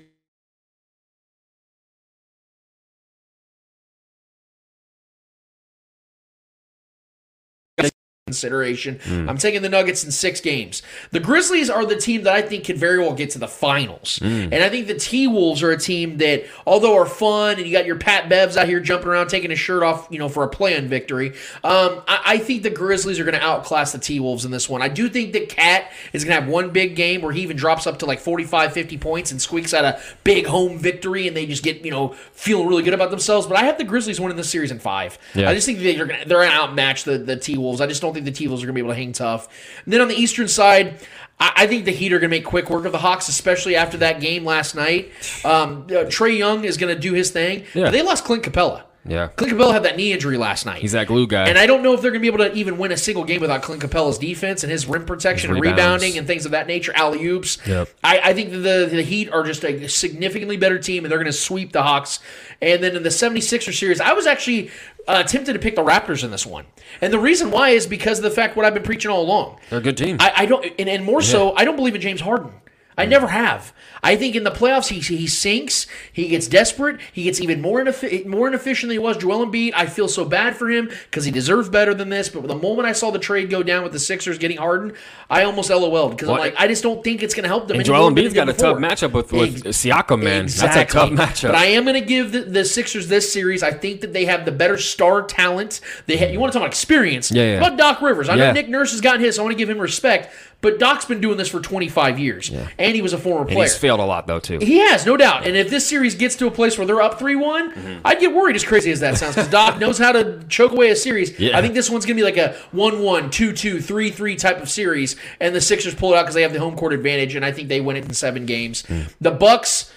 consideration. 8.26 8.98
Hmm. 9.04 9.28
I'm 9.28 9.38
taking 9.38 9.62
the 9.62 9.68
Nuggets 9.68 10.02
in 10.02 10.10
six 10.10 10.40
games. 10.40 10.82
The 11.12 11.20
Grizzlies 11.20 11.70
are 11.70 11.86
the 11.86 11.94
team 11.94 12.24
that 12.24 12.34
I 12.34 12.42
think 12.42 12.64
could 12.64 12.76
very 12.76 12.98
well 12.98 13.14
get 13.14 13.30
to 13.30 13.38
the 13.38 13.46
finals. 13.46 14.18
Hmm. 14.20 14.48
And 14.50 14.54
I 14.64 14.68
think 14.68 14.88
the 14.88 14.96
T 14.96 15.28
Wolves 15.28 15.62
are 15.62 15.70
a 15.70 15.76
team 15.76 16.16
that, 16.16 16.44
although 16.66 16.96
are 16.96 17.06
fun, 17.06 17.58
and 17.58 17.64
you 17.64 17.70
got 17.70 17.86
your 17.86 17.94
Pat 17.94 18.28
Bevs 18.28 18.56
out 18.56 18.66
here 18.66 18.80
jumping 18.80 19.06
around 19.06 19.28
taking 19.28 19.50
his 19.50 19.60
shirt 19.60 19.84
off, 19.84 20.08
you 20.10 20.18
know, 20.18 20.28
for 20.28 20.42
a 20.42 20.48
play-in 20.48 20.88
victory. 20.88 21.34
Um, 21.62 22.02
I, 22.08 22.22
I 22.26 22.38
think 22.38 22.64
the 22.64 22.70
Grizzlies 22.70 23.20
are 23.20 23.22
going 23.22 23.36
to 23.36 23.40
outclass 23.40 23.92
the 23.92 24.00
T 24.00 24.18
Wolves 24.18 24.44
in 24.44 24.50
this 24.50 24.68
one. 24.68 24.82
I 24.82 24.88
do 24.88 25.08
think 25.08 25.32
that 25.34 25.48
Cat 25.48 25.92
is 26.12 26.24
going 26.24 26.34
to 26.34 26.40
have 26.42 26.50
one 26.50 26.70
big 26.70 26.96
game 26.96 27.22
where 27.22 27.30
he 27.30 27.42
even 27.42 27.56
drops 27.56 27.86
up 27.86 28.00
to 28.00 28.06
like 28.06 28.18
45, 28.18 28.72
50 28.72 28.98
points 28.98 29.30
and 29.30 29.40
squeaks 29.40 29.72
out 29.72 29.84
a 29.84 30.00
big 30.24 30.48
home 30.48 30.78
victory, 30.80 31.28
and 31.28 31.36
they 31.36 31.46
just 31.46 31.62
get, 31.62 31.84
you 31.84 31.92
know, 31.92 32.08
feeling 32.32 32.66
really 32.66 32.82
good 32.82 32.92
about 32.92 33.12
themselves. 33.12 33.46
But 33.46 33.56
I 33.56 33.66
have 33.66 33.78
the 33.78 33.84
Grizzlies 33.84 34.20
winning 34.20 34.36
this 34.36 34.50
series 34.50 34.72
in 34.72 34.80
five. 34.80 35.16
Yeah. 35.36 35.48
I 35.48 35.54
just 35.54 35.64
think 35.64 35.78
they're 35.78 36.06
gonna, 36.06 36.24
they're 36.26 36.38
going 36.38 36.50
to 36.50 36.56
outmatch 36.56 37.04
the, 37.04 37.18
the 37.18 37.36
T 37.36 37.56
Wolves. 37.56 37.80
I 37.80 37.86
just 37.86 38.02
don't 38.02 38.15
think 38.16 38.24
the 38.26 38.32
T 38.32 38.48
Wolves 38.48 38.62
are 38.62 38.66
going 38.66 38.74
to 38.74 38.82
be 38.82 38.84
able 38.84 38.94
to 38.94 38.96
hang 38.96 39.12
tough. 39.12 39.48
And 39.84 39.92
then 39.92 40.00
on 40.00 40.08
the 40.08 40.14
Eastern 40.14 40.48
side, 40.48 41.00
I, 41.38 41.52
I 41.56 41.66
think 41.66 41.84
the 41.84 41.92
Heat 41.92 42.12
are 42.12 42.18
going 42.18 42.30
to 42.30 42.36
make 42.36 42.44
quick 42.44 42.70
work 42.70 42.84
of 42.84 42.92
the 42.92 42.98
Hawks, 42.98 43.28
especially 43.28 43.76
after 43.76 43.98
that 43.98 44.20
game 44.20 44.44
last 44.44 44.74
night. 44.74 45.10
Um, 45.44 45.84
uh, 45.84 46.08
Trae 46.08 46.36
Young 46.36 46.64
is 46.64 46.76
going 46.76 46.94
to 46.94 47.00
do 47.00 47.12
his 47.12 47.30
thing. 47.30 47.64
Yeah. 47.74 47.90
They 47.90 48.02
lost 48.02 48.24
Clint 48.24 48.42
Capela. 48.42 48.85
Yeah. 49.08 49.28
Clint 49.28 49.52
Capela 49.52 49.72
had 49.72 49.82
that 49.84 49.96
knee 49.96 50.12
injury 50.12 50.36
last 50.36 50.66
night. 50.66 50.80
He's 50.80 50.92
that 50.92 51.06
glue 51.06 51.26
guy. 51.26 51.48
And 51.48 51.58
I 51.58 51.66
don't 51.66 51.82
know 51.82 51.92
if 51.94 52.02
they're 52.02 52.10
going 52.10 52.22
to 52.22 52.30
be 52.30 52.34
able 52.34 52.44
to 52.44 52.52
even 52.54 52.78
win 52.78 52.92
a 52.92 52.96
single 52.96 53.24
game 53.24 53.40
without 53.40 53.62
Clint 53.62 53.82
Capela's 53.82 54.18
defense 54.18 54.62
and 54.62 54.70
his 54.70 54.86
rim 54.86 55.04
protection 55.04 55.50
His 55.50 55.56
and 55.56 55.62
rebounding 55.64 56.18
and 56.18 56.26
things 56.26 56.44
of 56.44 56.52
that 56.52 56.66
nature, 56.66 56.92
alley 56.94 57.24
oops. 57.24 57.58
Yep. 57.66 57.88
I, 58.02 58.20
I 58.24 58.34
think 58.34 58.50
the, 58.50 58.88
the 58.90 59.02
Heat 59.02 59.30
are 59.30 59.42
just 59.42 59.64
a 59.64 59.88
significantly 59.88 60.56
better 60.56 60.78
team 60.78 61.04
and 61.04 61.10
they're 61.10 61.18
going 61.18 61.26
to 61.26 61.32
sweep 61.32 61.72
the 61.72 61.82
Hawks. 61.82 62.20
And 62.60 62.82
then 62.82 62.96
in 62.96 63.02
the 63.02 63.10
76er 63.10 63.76
series, 63.76 64.00
I 64.00 64.12
was 64.12 64.26
actually 64.26 64.70
uh, 65.06 65.22
tempted 65.22 65.52
to 65.52 65.58
pick 65.58 65.76
the 65.76 65.84
Raptors 65.84 66.24
in 66.24 66.30
this 66.30 66.46
one. 66.46 66.66
And 67.00 67.12
the 67.12 67.18
reason 67.18 67.50
why 67.50 67.70
is 67.70 67.86
because 67.86 68.18
of 68.18 68.24
the 68.24 68.30
fact 68.30 68.56
what 68.56 68.64
I've 68.66 68.74
been 68.74 68.82
preaching 68.82 69.10
all 69.10 69.22
along. 69.22 69.58
They're 69.70 69.78
a 69.78 69.82
good 69.82 69.96
team. 69.96 70.16
I, 70.20 70.32
I 70.36 70.46
don't, 70.46 70.64
and, 70.78 70.88
and 70.88 71.04
more 71.04 71.22
so, 71.22 71.54
I 71.54 71.64
don't 71.64 71.76
believe 71.76 71.94
in 71.94 72.00
James 72.00 72.20
Harden. 72.20 72.52
I 72.96 73.04
hmm. 73.04 73.10
never 73.10 73.28
have. 73.28 73.72
I 74.02 74.16
think 74.16 74.36
in 74.36 74.44
the 74.44 74.50
playoffs 74.50 74.88
he 74.88 75.00
he 75.00 75.26
sinks. 75.26 75.86
He 76.12 76.28
gets 76.28 76.46
desperate. 76.46 77.00
He 77.12 77.24
gets 77.24 77.40
even 77.40 77.60
more 77.60 77.82
ineffi- 77.82 78.24
more 78.24 78.46
inefficient 78.46 78.88
than 78.88 78.94
he 78.94 78.98
was. 78.98 79.16
Joel 79.16 79.46
Embiid. 79.46 79.72
I 79.74 79.86
feel 79.86 80.08
so 80.08 80.24
bad 80.24 80.56
for 80.56 80.70
him 80.70 80.90
because 81.04 81.24
he 81.24 81.30
deserves 81.30 81.68
better 81.68 81.92
than 81.92 82.08
this. 82.08 82.28
But 82.28 82.46
the 82.46 82.54
moment 82.54 82.86
I 82.86 82.92
saw 82.92 83.10
the 83.10 83.18
trade 83.18 83.50
go 83.50 83.62
down 83.62 83.82
with 83.82 83.92
the 83.92 83.98
Sixers 83.98 84.38
getting 84.38 84.58
Harden, 84.58 84.94
I 85.28 85.42
almost 85.42 85.70
LOL'd 85.70 86.12
because 86.12 86.28
I'm 86.28 86.38
like, 86.38 86.54
I 86.58 86.68
just 86.68 86.82
don't 86.82 87.02
think 87.02 87.22
it's 87.22 87.34
going 87.34 87.44
to 87.44 87.48
help 87.48 87.68
them. 87.68 87.76
and 87.76 87.80
any 87.80 87.84
Joel 87.84 88.02
more 88.02 88.10
than 88.10 88.18
it 88.18 88.28
Embiid's 88.28 88.34
got 88.34 88.48
a 88.48 88.52
tough 88.52 88.78
matchup 88.78 89.12
with, 89.12 89.32
with 89.32 89.66
Ex- 89.66 89.78
Siakam, 89.78 90.22
man. 90.22 90.44
Exactly. 90.44 90.80
That's 90.82 90.94
a 90.94 90.94
tough 90.94 91.10
matchup. 91.10 91.48
But 91.48 91.56
I 91.56 91.66
am 91.66 91.84
going 91.84 92.00
to 92.00 92.06
give 92.06 92.32
the, 92.32 92.42
the 92.42 92.64
Sixers 92.64 93.08
this 93.08 93.32
series. 93.32 93.62
I 93.62 93.72
think 93.72 94.02
that 94.02 94.12
they 94.12 94.26
have 94.26 94.44
the 94.44 94.52
better 94.52 94.78
star 94.78 95.22
talent. 95.22 95.80
They 96.06 96.16
ha- 96.16 96.26
you 96.26 96.38
want 96.38 96.52
to 96.52 96.58
talk 96.58 96.62
about 96.62 96.72
experience? 96.72 97.32
Yeah, 97.32 97.42
yeah. 97.42 97.56
About 97.56 97.76
Doc 97.76 98.02
Rivers? 98.02 98.28
I 98.28 98.36
know 98.36 98.44
Yeah. 98.44 98.52
Nick 98.52 98.68
Nurse 98.68 98.92
has 98.92 99.00
gotten 99.00 99.20
his. 99.20 99.36
So 99.36 99.42
I 99.42 99.44
want 99.44 99.52
to 99.54 99.58
give 99.58 99.68
him 99.68 99.78
respect. 99.78 100.32
But 100.62 100.78
Doc's 100.78 101.04
been 101.04 101.20
doing 101.20 101.36
this 101.36 101.48
for 101.48 101.60
25 101.60 102.18
years, 102.18 102.50
and 102.78 102.94
he 102.96 103.02
was 103.02 103.12
a 103.12 103.18
former 103.18 103.42
and 103.42 103.50
player. 103.50 103.64
he's 103.64 103.76
failed 103.76 104.00
a 104.00 104.04
lot, 104.04 104.26
though, 104.26 104.40
too. 104.40 104.58
He 104.58 104.78
has, 104.78 105.06
no 105.06 105.16
doubt. 105.16 105.46
And 105.46 105.56
if 105.56 105.70
this 105.70 105.86
series 105.86 106.14
gets 106.14 106.34
to 106.36 106.46
a 106.46 106.50
place 106.50 106.76
where 106.76 106.86
they're 106.86 107.00
up 107.02 107.18
3 107.18 107.36
one 107.36 107.72
Mm-hmm. 107.72 108.00
I'd 108.04 108.20
get 108.20 108.34
worried, 108.34 108.56
as 108.56 108.64
crazy 108.64 108.90
as 108.90 109.00
that 109.00 109.16
sounds, 109.18 109.34
because 109.34 109.50
Doc 109.50 109.78
knows 109.80 109.98
how 109.98 110.12
to 110.12 110.42
choke 110.48 110.72
away 110.72 110.90
a 110.90 110.96
series. 110.96 111.38
Yeah. 111.38 111.56
I 111.56 111.62
think 111.62 111.74
this 111.74 111.90
one's 111.90 112.06
going 112.06 112.16
to 112.16 112.20
be 112.20 112.24
like 112.24 112.36
a 112.36 112.54
1 112.72 113.02
1, 113.02 113.30
2 113.30 113.52
2, 113.52 113.80
3 113.80 114.10
3 114.10 114.36
type 114.36 114.60
of 114.62 114.68
series, 114.70 115.16
and 115.40 115.54
the 115.54 115.60
Sixers 115.60 115.94
pull 115.94 116.14
it 116.14 116.16
out 116.16 116.22
because 116.22 116.34
they 116.34 116.42
have 116.42 116.52
the 116.52 116.58
home 116.60 116.76
court 116.76 116.92
advantage, 116.92 117.34
and 117.34 117.44
I 117.44 117.52
think 117.52 117.68
they 117.68 117.80
win 117.80 117.96
it 117.96 118.04
in 118.04 118.14
seven 118.14 118.46
games. 118.46 118.82
Mm. 118.84 119.12
The 119.20 119.30
Bucks 119.30 119.92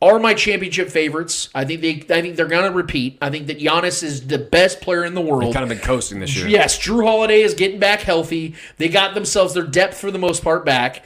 are 0.00 0.18
my 0.18 0.34
championship 0.34 0.88
favorites. 0.90 1.48
I 1.54 1.64
think 1.64 1.80
they 1.80 2.14
I 2.14 2.22
think 2.22 2.36
they're 2.36 2.46
going 2.46 2.70
to 2.70 2.76
repeat. 2.76 3.18
I 3.20 3.30
think 3.30 3.48
that 3.48 3.58
Giannis 3.58 4.02
is 4.02 4.26
the 4.26 4.38
best 4.38 4.80
player 4.80 5.04
in 5.04 5.14
the 5.14 5.20
world. 5.20 5.42
They've 5.42 5.54
kind 5.54 5.64
of 5.64 5.68
been 5.68 5.84
coasting 5.84 6.20
this 6.20 6.36
year. 6.36 6.46
Yes, 6.48 6.78
Jrue 6.78 7.04
Holiday 7.04 7.42
is 7.42 7.54
getting 7.54 7.80
back 7.80 8.00
healthy. 8.00 8.54
They 8.76 8.88
got 8.88 9.14
themselves 9.14 9.54
their 9.54 9.66
depth 9.66 9.96
for 9.96 10.10
the 10.10 10.18
most 10.18 10.44
part 10.44 10.64
back. 10.64 11.04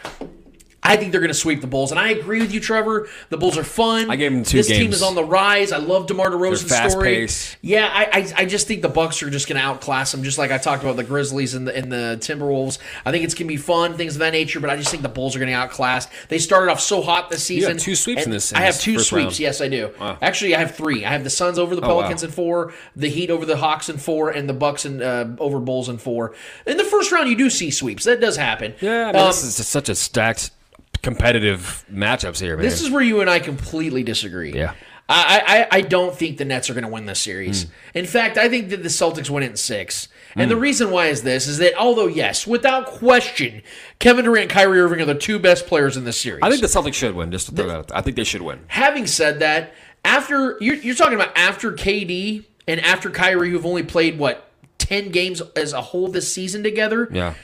I 0.84 0.96
think 0.96 1.12
they're 1.12 1.20
going 1.20 1.28
to 1.30 1.34
sweep 1.34 1.60
the 1.60 1.68
Bulls, 1.68 1.92
and 1.92 2.00
I 2.00 2.08
agree 2.10 2.40
with 2.40 2.52
you, 2.52 2.58
Trevor. 2.58 3.08
The 3.28 3.36
Bulls 3.36 3.56
are 3.56 3.62
fun. 3.62 4.10
I 4.10 4.16
gave 4.16 4.32
them 4.32 4.42
two 4.42 4.56
This 4.58 4.66
team 4.66 4.92
is 4.92 5.00
on 5.00 5.14
the 5.14 5.22
rise. 5.24 5.70
I 5.70 5.76
love 5.76 6.08
DeMar 6.08 6.30
DeRozan's 6.30 6.90
story. 6.92 7.14
pace. 7.18 7.56
Yeah, 7.62 7.88
I, 7.88 8.02
I 8.18 8.32
I 8.38 8.44
just 8.46 8.66
think 8.66 8.82
the 8.82 8.88
Bucks 8.88 9.22
are 9.22 9.30
just 9.30 9.46
going 9.48 9.60
to 9.60 9.64
outclass 9.64 10.10
them, 10.10 10.24
just 10.24 10.38
like 10.38 10.50
I 10.50 10.58
talked 10.58 10.82
about 10.82 10.96
the 10.96 11.04
Grizzlies 11.04 11.54
and 11.54 11.68
the 11.68 11.76
and 11.76 11.92
the 11.92 12.18
Timberwolves. 12.20 12.78
I 13.06 13.12
think 13.12 13.22
it's 13.24 13.32
going 13.34 13.46
to 13.46 13.54
be 13.54 13.56
fun, 13.58 13.94
things 13.96 14.16
of 14.16 14.18
that 14.20 14.32
nature. 14.32 14.58
But 14.58 14.70
I 14.70 14.76
just 14.76 14.90
think 14.90 15.04
the 15.04 15.08
Bulls 15.08 15.36
are 15.36 15.38
going 15.38 15.50
to 15.52 15.54
outclass. 15.56 16.08
They 16.28 16.38
started 16.40 16.68
off 16.72 16.80
so 16.80 17.00
hot 17.00 17.30
this 17.30 17.48
You 17.48 17.58
season. 17.58 17.72
have 17.74 17.80
two 17.80 17.94
sweeps 17.94 18.24
in 18.24 18.32
this- 18.32 18.50
in 18.50 18.58
I 18.58 18.62
have 18.62 18.80
two 18.80 18.98
sweeps. 18.98 19.12
round. 19.12 19.38
Yes, 19.38 19.60
I 19.60 19.68
do. 19.68 19.92
Wow. 20.00 20.18
Actually, 20.20 20.56
I 20.56 20.58
have 20.58 20.74
three. 20.74 21.04
I 21.04 21.10
have 21.10 21.22
the 21.22 21.30
Suns 21.30 21.60
over 21.60 21.76
the 21.76 21.82
Oh, 21.82 21.88
wow. 21.94 22.00
Pelicans 22.00 22.24
in 22.24 22.32
four, 22.32 22.72
the 22.96 23.08
Heat 23.08 23.30
over 23.30 23.46
the 23.46 23.56
Hawks 23.58 23.88
in 23.88 23.98
four, 23.98 24.30
and 24.30 24.48
the 24.48 24.52
Bucks 24.54 24.84
and 24.84 25.00
uh, 25.00 25.26
over 25.38 25.60
Bulls 25.60 25.88
in 25.88 25.98
four. 25.98 26.34
In 26.66 26.76
the 26.76 26.82
first 26.84 27.12
round, 27.12 27.28
you 27.30 27.36
do 27.36 27.50
see 27.50 27.70
sweeps. 27.70 28.02
That 28.02 28.20
does 28.20 28.36
happen. 28.36 28.74
Yeah, 28.80 29.04
I 29.10 29.12
mean, 29.12 29.16
Um, 29.22 29.26
this 29.28 29.44
is 29.44 29.64
such 29.66 29.88
a 29.88 29.94
stacked, 29.94 30.50
competitive 31.00 31.84
matchups 31.90 32.40
here, 32.40 32.56
man. 32.56 32.64
This 32.64 32.82
is 32.82 32.90
where 32.90 33.02
you 33.02 33.20
and 33.20 33.30
I 33.30 33.38
completely 33.38 34.02
disagree. 34.02 34.52
Yeah. 34.52 34.74
I, 35.08 35.66
I, 35.70 35.78
I 35.78 35.80
don't 35.82 36.14
think 36.14 36.38
the 36.38 36.44
Nets 36.44 36.70
are 36.70 36.74
going 36.74 36.84
to 36.84 36.90
win 36.90 37.06
this 37.06 37.20
series. 37.20 37.64
Hmm. 37.64 37.70
In 37.94 38.06
fact, 38.06 38.38
I 38.38 38.48
think 38.48 38.70
that 38.70 38.82
the 38.82 38.88
Celtics 38.88 39.28
win 39.28 39.42
it 39.42 39.50
in 39.50 39.56
six. 39.56 40.08
And 40.36 40.50
the 40.50 40.54
hmm. 40.54 40.62
reason 40.62 40.90
why 40.90 41.08
is 41.08 41.22
this 41.22 41.46
is 41.46 41.58
that 41.58 41.74
although 41.74 42.06
yes, 42.06 42.46
without 42.46 42.86
question, 42.86 43.62
Kevin 43.98 44.24
Durant 44.24 44.44
and 44.44 44.50
Kyrie 44.50 44.80
Irving 44.80 45.00
are 45.00 45.04
the 45.04 45.14
two 45.14 45.38
best 45.38 45.66
players 45.66 45.96
in 45.96 46.04
this 46.04 46.20
series. 46.20 46.40
I 46.42 46.48
think 46.48 46.62
the 46.62 46.68
Celtics 46.68 46.94
should 46.94 47.14
win. 47.14 47.30
Just 47.30 47.48
to 47.48 47.54
throw 47.54 47.66
that 47.66 47.76
out 47.76 47.88
there. 47.88 47.98
I 47.98 48.00
think 48.00 48.16
they 48.16 48.24
should 48.24 48.42
win. 48.42 48.60
Having 48.68 49.08
said 49.08 49.40
that, 49.40 49.74
after 50.04 50.56
you're, 50.60 50.76
you're 50.76 50.94
talking 50.94 51.14
about 51.14 51.36
after 51.36 51.72
KD 51.72 52.44
and 52.66 52.80
after 52.80 53.10
Kyrie, 53.10 53.50
who've 53.50 53.66
only 53.66 53.82
played 53.82 54.18
what 54.18 54.48
ten 54.78 55.10
games 55.10 55.42
as 55.56 55.72
a 55.72 55.82
whole 55.82 56.08
this 56.08 56.32
season 56.32 56.62
together. 56.62 57.08
Yeah. 57.12 57.34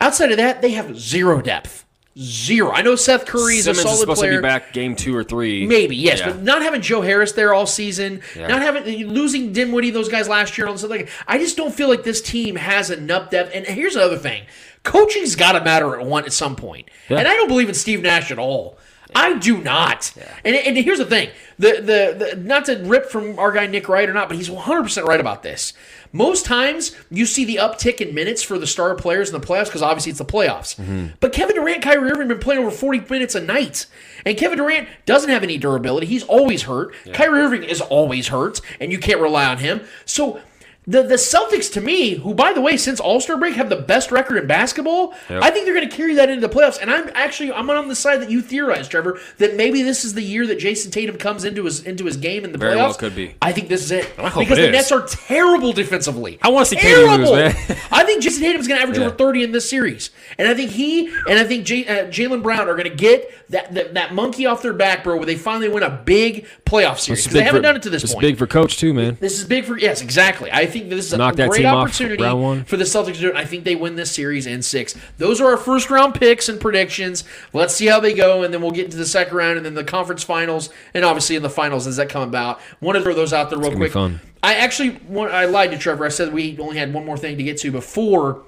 Outside 0.00 0.30
of 0.30 0.38
that, 0.38 0.62
they 0.62 0.70
have 0.70 0.98
zero 0.98 1.42
depth. 1.42 1.84
Zero. 2.18 2.70
I 2.72 2.82
know 2.82 2.94
Seth 2.94 3.24
Curry 3.24 3.56
is 3.56 3.64
Simmons 3.64 3.78
a 3.78 3.82
solid 3.82 3.94
is 3.94 4.00
supposed 4.00 4.20
player. 4.20 4.32
to 4.32 4.38
be 4.38 4.42
back 4.42 4.74
game 4.74 4.94
two 4.94 5.16
or 5.16 5.24
three. 5.24 5.66
Maybe 5.66 5.96
yes, 5.96 6.18
Yeah. 6.18 6.32
but 6.32 6.42
not 6.42 6.60
having 6.60 6.82
Joe 6.82 7.00
Harris 7.00 7.32
there 7.32 7.54
all 7.54 7.66
season, 7.66 8.20
Yeah. 8.36 8.48
not 8.48 8.60
having 8.60 9.08
losing 9.08 9.52
Dinwiddie, 9.54 9.90
those 9.90 10.10
guys 10.10 10.28
last 10.28 10.58
year, 10.58 10.66
and 10.66 10.72
all 10.72 10.78
stuff 10.78 10.90
like. 10.90 11.08
I 11.26 11.38
just 11.38 11.56
don't 11.56 11.74
feel 11.74 11.88
like 11.88 12.02
this 12.02 12.20
team 12.20 12.56
has 12.56 12.90
enough 12.90 13.30
depth. 13.30 13.52
And 13.54 13.64
here's 13.66 13.96
another 13.96 14.18
thing: 14.18 14.42
coaching's 14.82 15.36
got 15.36 15.52
to 15.52 15.64
matter 15.64 15.98
at 15.98 16.04
one 16.06 16.24
at 16.26 16.34
some 16.34 16.54
point. 16.54 16.88
Yeah. 17.08 17.18
And 17.18 17.26
I 17.28 17.32
don't 17.34 17.48
believe 17.48 17.68
in 17.70 17.74
Steve 17.74 18.02
Nash 18.02 18.30
at 18.30 18.38
all. 18.38 18.76
I 19.14 19.38
do 19.38 19.58
not. 19.58 20.12
And, 20.44 20.56
and 20.56 20.76
here's 20.76 20.98
the 20.98 21.04
thing: 21.04 21.30
the, 21.58 21.72
the 21.74 22.34
the 22.34 22.36
not 22.36 22.64
to 22.66 22.76
rip 22.84 23.06
from 23.06 23.38
our 23.38 23.52
guy 23.52 23.66
Nick 23.66 23.88
Wright 23.88 24.08
or 24.08 24.12
not, 24.12 24.28
but 24.28 24.36
he's 24.36 24.50
100 24.50 24.82
percent 24.82 25.06
right 25.06 25.20
about 25.20 25.42
this. 25.42 25.72
Most 26.12 26.44
times 26.44 26.94
you 27.10 27.24
see 27.24 27.44
the 27.44 27.56
uptick 27.56 28.00
in 28.00 28.14
minutes 28.14 28.42
for 28.42 28.58
the 28.58 28.66
star 28.66 28.94
players 28.94 29.30
in 29.30 29.40
the 29.40 29.46
playoffs 29.46 29.66
because 29.66 29.80
obviously 29.80 30.10
it's 30.10 30.18
the 30.18 30.26
playoffs. 30.26 30.76
Mm-hmm. 30.76 31.14
But 31.20 31.32
Kevin 31.32 31.56
Durant, 31.56 31.82
Kyrie 31.82 32.10
Irving 32.10 32.20
have 32.20 32.28
been 32.28 32.38
playing 32.38 32.60
over 32.60 32.70
40 32.70 33.00
minutes 33.08 33.34
a 33.34 33.40
night. 33.40 33.86
And 34.26 34.36
Kevin 34.36 34.58
Durant 34.58 34.88
doesn't 35.06 35.30
have 35.30 35.42
any 35.42 35.56
durability. 35.56 36.06
He's 36.06 36.22
always 36.24 36.64
hurt. 36.64 36.94
Kyrie 37.14 37.40
Irving 37.40 37.64
is 37.64 37.80
always 37.80 38.28
hurt, 38.28 38.60
and 38.78 38.92
you 38.92 38.98
can't 38.98 39.20
rely 39.20 39.46
on 39.46 39.58
him. 39.58 39.80
So 40.04 40.40
the 40.84 41.02
the 41.02 41.14
Celtics, 41.14 41.72
to 41.74 41.80
me, 41.80 42.14
who 42.16 42.34
by 42.34 42.52
the 42.52 42.60
way, 42.60 42.76
since 42.76 42.98
All 42.98 43.20
Star 43.20 43.36
break, 43.36 43.54
have 43.54 43.68
the 43.68 43.76
best 43.76 44.10
record 44.10 44.36
in 44.36 44.46
basketball. 44.48 45.14
Yep. 45.30 45.42
I 45.42 45.50
think 45.50 45.64
they're 45.64 45.74
going 45.74 45.88
to 45.88 45.96
carry 45.96 46.14
that 46.14 46.28
into 46.28 46.46
the 46.46 46.52
playoffs. 46.52 46.80
And 46.80 46.90
I'm 46.90 47.08
actually 47.14 47.52
I'm 47.52 47.70
on 47.70 47.86
the 47.88 47.94
side 47.94 48.20
that 48.20 48.30
you 48.30 48.42
theorized, 48.42 48.90
Trevor, 48.90 49.20
that 49.38 49.54
maybe 49.54 49.82
this 49.82 50.04
is 50.04 50.14
the 50.14 50.22
year 50.22 50.44
that 50.48 50.58
Jayson 50.58 50.90
Tatum 50.90 51.18
comes 51.18 51.44
into 51.44 51.64
his 51.66 51.84
into 51.84 52.04
his 52.04 52.16
game 52.16 52.44
in 52.44 52.50
the 52.50 52.58
Very 52.58 52.74
playoffs. 52.74 52.78
well 52.78 52.94
could 52.94 53.14
be. 53.14 53.36
I 53.40 53.52
think 53.52 53.68
this 53.68 53.82
is 53.84 53.92
it 53.92 54.10
I 54.18 54.28
hope 54.28 54.40
because 54.44 54.58
it 54.58 54.62
the 54.62 54.68
is. 54.68 54.90
Nets 54.90 54.92
are 54.92 55.06
terrible 55.06 55.72
defensively. 55.72 56.38
I 56.42 56.48
wanna 56.48 56.66
see 56.66 56.76
Tatum 56.76 57.20
lose, 57.20 57.30
man. 57.30 57.54
I 57.92 58.02
think 58.04 58.22
Jayson 58.24 58.40
Tatum's 58.42 58.66
going 58.66 58.78
to 58.78 58.82
average 58.82 58.98
Yeah. 58.98 59.06
over 59.06 59.14
30 59.16 59.44
in 59.44 59.52
this 59.52 59.70
series, 59.70 60.10
and 60.36 60.48
I 60.48 60.54
think 60.54 60.72
he 60.72 61.06
and 61.28 61.38
I 61.38 61.44
think 61.44 61.64
J- 61.64 61.86
uh, 61.86 62.06
Jaylen 62.08 62.42
Brown 62.42 62.68
are 62.68 62.74
going 62.74 62.90
to 62.90 62.94
get 62.96 63.30
that, 63.50 63.72
that 63.74 63.94
that 63.94 64.14
monkey 64.14 64.46
off 64.46 64.62
their 64.62 64.72
back, 64.72 65.04
bro, 65.04 65.16
where 65.16 65.26
they 65.26 65.36
finally 65.36 65.68
win 65.68 65.82
a 65.84 65.90
big 65.90 66.46
playoff 66.66 66.98
series 66.98 67.22
because 67.22 67.34
they 67.34 67.42
haven't 67.42 67.60
for- 67.60 67.62
done 67.62 67.76
it 67.76 67.82
to 67.82 67.90
this 67.90 68.02
It's 68.02 68.14
point. 68.14 68.22
big 68.22 68.36
for 68.38 68.46
coach 68.48 68.78
too, 68.78 68.92
man. 68.92 69.16
This 69.20 69.38
is 69.38 69.44
big 69.44 69.64
for 69.64 69.78
yes, 69.78 70.00
exactly. 70.02 70.50
I 70.50 70.66
think 70.72 70.88
this 70.88 71.06
is 71.06 71.12
a 71.12 71.18
Knock 71.18 71.36
that 71.36 71.50
great 71.50 71.64
opportunity 71.64 72.22
one. 72.22 72.64
for 72.64 72.76
the 72.76 72.84
Celtics 72.84 73.14
to 73.14 73.20
do 73.20 73.28
it. 73.28 73.36
I 73.36 73.44
think 73.44 73.64
they 73.64 73.76
win 73.76 73.96
this 73.96 74.12
series 74.12 74.46
in 74.46 74.62
six. 74.62 74.94
Those 75.18 75.40
are 75.40 75.50
our 75.50 75.56
first 75.56 75.90
round 75.90 76.14
picks 76.14 76.48
and 76.48 76.60
predictions. 76.60 77.24
Let's 77.52 77.74
see 77.74 77.86
how 77.86 78.00
they 78.00 78.14
go, 78.14 78.42
and 78.42 78.52
then 78.52 78.62
we'll 78.62 78.70
get 78.70 78.86
into 78.86 78.96
the 78.96 79.06
second 79.06 79.36
round, 79.36 79.56
and 79.56 79.66
then 79.66 79.74
the 79.74 79.84
conference 79.84 80.24
finals, 80.24 80.70
and 80.94 81.04
obviously 81.04 81.36
in 81.36 81.42
the 81.42 81.50
finals 81.50 81.86
as 81.86 81.96
that 81.96 82.08
come 82.08 82.22
about. 82.22 82.60
Want 82.80 82.96
to 82.96 83.02
throw 83.02 83.14
those 83.14 83.32
out 83.32 83.50
there 83.50 83.58
real 83.58 83.76
quick. 83.76 83.94
I 84.42 84.54
actually 84.54 85.00
want, 85.08 85.32
I 85.32 85.44
lied 85.44 85.70
to 85.70 85.78
Trevor. 85.78 86.04
I 86.04 86.08
said 86.08 86.32
we 86.32 86.58
only 86.58 86.78
had 86.78 86.92
one 86.92 87.04
more 87.04 87.16
thing 87.16 87.36
to 87.36 87.44
get 87.44 87.58
to 87.58 87.70
before 87.70 88.42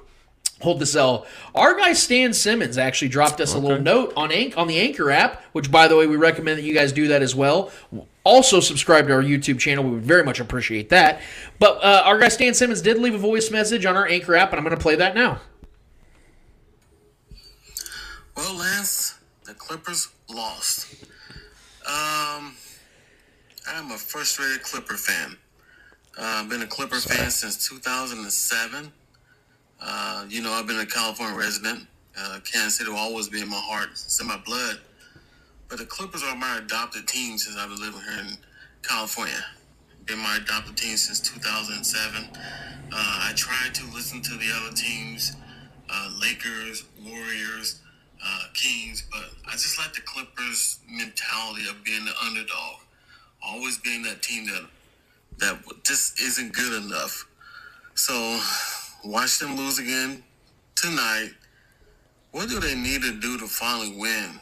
hold 0.60 0.78
the 0.80 0.86
cell. 0.86 1.26
Our 1.55 1.76
guy 1.76 1.92
Stan 1.92 2.32
Simmons 2.32 2.78
actually 2.78 3.09
dropped 3.09 3.40
us 3.40 3.55
a 3.55 3.59
little 3.59 3.80
note 3.80 4.12
on 4.16 4.32
Anch- 4.32 4.55
on 4.56 4.66
the 4.66 4.78
Anchor 4.78 5.10
app, 5.10 5.42
which 5.52 5.70
by 5.70 5.86
the 5.88 5.96
way 5.96 6.06
we 6.06 6.16
recommend 6.16 6.59
that 6.59 6.64
you 6.64 6.74
guys 6.74 6.92
do 6.92 7.09
that 7.09 7.22
as 7.22 7.34
well. 7.34 7.70
Also 8.24 8.59
subscribe 8.60 9.06
to 9.09 9.12
our 9.12 9.22
YouTube 9.22 9.59
channel. 9.59 9.84
We 9.84 9.90
would 9.90 10.05
very 10.05 10.24
much 10.24 10.40
appreciate 10.40 10.88
that. 10.88 11.20
But 11.59 11.84
uh, 11.84 12.02
our 12.06 12.18
guy 12.18 12.28
Stan 12.28 12.55
Simmons 12.55 12.80
did 12.80 12.98
leave 12.98 13.14
a 13.14 13.18
voice 13.18 13.51
message 13.51 13.84
on 13.84 13.96
our 13.96 14.06
Anchor 14.06 14.34
app, 14.34 14.51
and 14.51 14.59
I'm 14.59 14.64
going 14.64 14.76
to 14.76 14.82
play 14.82 14.96
that 14.96 15.14
now. 15.14 15.40
Well, 18.34 18.55
Lance, 18.56 19.18
the 19.44 19.52
Clippers 19.55 20.09
lost. 20.28 21.05
Um, 21.86 22.56
I'm 23.68 23.90
a 23.92 23.98
frustrated 23.98 24.62
Clipper 24.62 24.94
fan. 24.94 25.36
Uh, 26.18 26.40
I've 26.42 26.48
been 26.48 26.62
a 26.62 26.66
Clipper 26.66 26.96
fan 26.96 27.30
since 27.30 27.68
2007. 27.68 28.90
Uh, 29.80 30.24
you 30.28 30.40
know, 30.40 30.52
I've 30.52 30.66
been 30.66 30.80
a 30.80 30.86
California 30.86 31.36
resident. 31.36 31.86
Uh, 32.18 32.38
Kansas 32.44 32.76
City 32.76 32.90
will 32.90 32.98
always 32.98 33.28
be 33.28 33.42
in 33.42 33.51
my 33.51 33.60
heart. 33.60 33.90
It's 33.92 34.18
in 34.20 34.26
my 34.26 34.38
blood. 34.38 34.80
But 35.74 35.80
the 35.80 35.86
Clippers 35.86 36.22
are 36.22 36.36
my 36.36 36.59
adopted 36.59 37.09
team 37.09 37.36
since 37.36 37.56
I've 37.56 37.68
been 37.68 37.80
living 37.80 38.01
here 38.01 38.20
in 38.20 38.38
California. 38.84 39.44
Been 40.06 40.20
my 40.20 40.36
adopted 40.36 40.76
team 40.76 40.96
since 40.96 41.18
2007. 41.18 42.28
Uh, 42.32 42.36
I 42.92 43.32
tried 43.34 43.74
to 43.74 43.84
listen 43.92 44.22
to 44.22 44.34
the 44.36 44.52
other 44.55 44.72
teams, 44.76 45.34
uh, 45.90 46.12
Lakers, 46.20 46.84
Warriors, 47.05 47.80
uh, 48.24 48.42
Kings, 48.55 49.02
but 49.10 49.24
I 49.48 49.55
just 49.55 49.76
like 49.76 49.92
the 49.92 50.02
Clippers' 50.02 50.78
mentality 50.88 51.68
of 51.68 51.82
being 51.82 52.05
the 52.05 52.12
underdog, 52.24 52.76
always 53.44 53.76
being 53.78 54.05
that 54.05 54.22
team 54.22 54.46
that 54.46 54.68
that 55.38 55.60
just 55.82 56.20
isn't 56.20 56.52
good 56.52 56.84
enough. 56.84 57.26
So 57.96 58.40
watch 59.05 59.40
them 59.40 59.56
lose 59.56 59.80
again 59.80 60.22
tonight. 60.76 61.30
What 62.30 62.48
do 62.48 62.60
they 62.60 62.76
need 62.76 63.02
to 63.02 63.18
do 63.18 63.38
to 63.38 63.48
finally 63.48 63.96
win? 63.98 64.38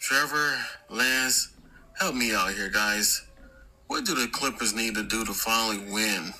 Trevor, 0.00 0.56
Lance, 0.88 1.50
help 1.98 2.14
me 2.14 2.34
out 2.34 2.54
here, 2.54 2.70
guys. 2.70 3.26
What 3.86 4.06
do 4.06 4.14
the 4.14 4.28
Clippers 4.28 4.74
need 4.74 4.94
to 4.94 5.02
do 5.02 5.26
to 5.26 5.34
finally 5.34 5.92
win? 5.92 6.32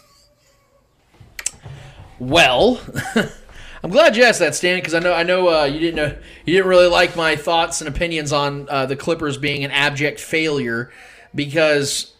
Well, 2.18 2.80
I'm 3.84 3.90
glad 3.90 4.16
you 4.16 4.24
asked 4.24 4.38
that, 4.38 4.54
Stan, 4.54 4.78
because 4.78 4.94
I 4.94 5.00
know 5.00 5.12
I 5.12 5.24
know 5.24 5.60
uh, 5.60 5.64
you 5.64 5.78
didn't 5.78 5.96
know 5.96 6.16
you 6.46 6.54
didn't 6.54 6.68
really 6.68 6.86
like 6.86 7.16
my 7.16 7.36
thoughts 7.36 7.82
and 7.82 7.88
opinions 7.88 8.32
on 8.32 8.66
uh, 8.70 8.86
the 8.86 8.96
Clippers 8.96 9.36
being 9.36 9.62
an 9.62 9.70
abject 9.70 10.20
failure 10.20 10.90
because 11.34 12.14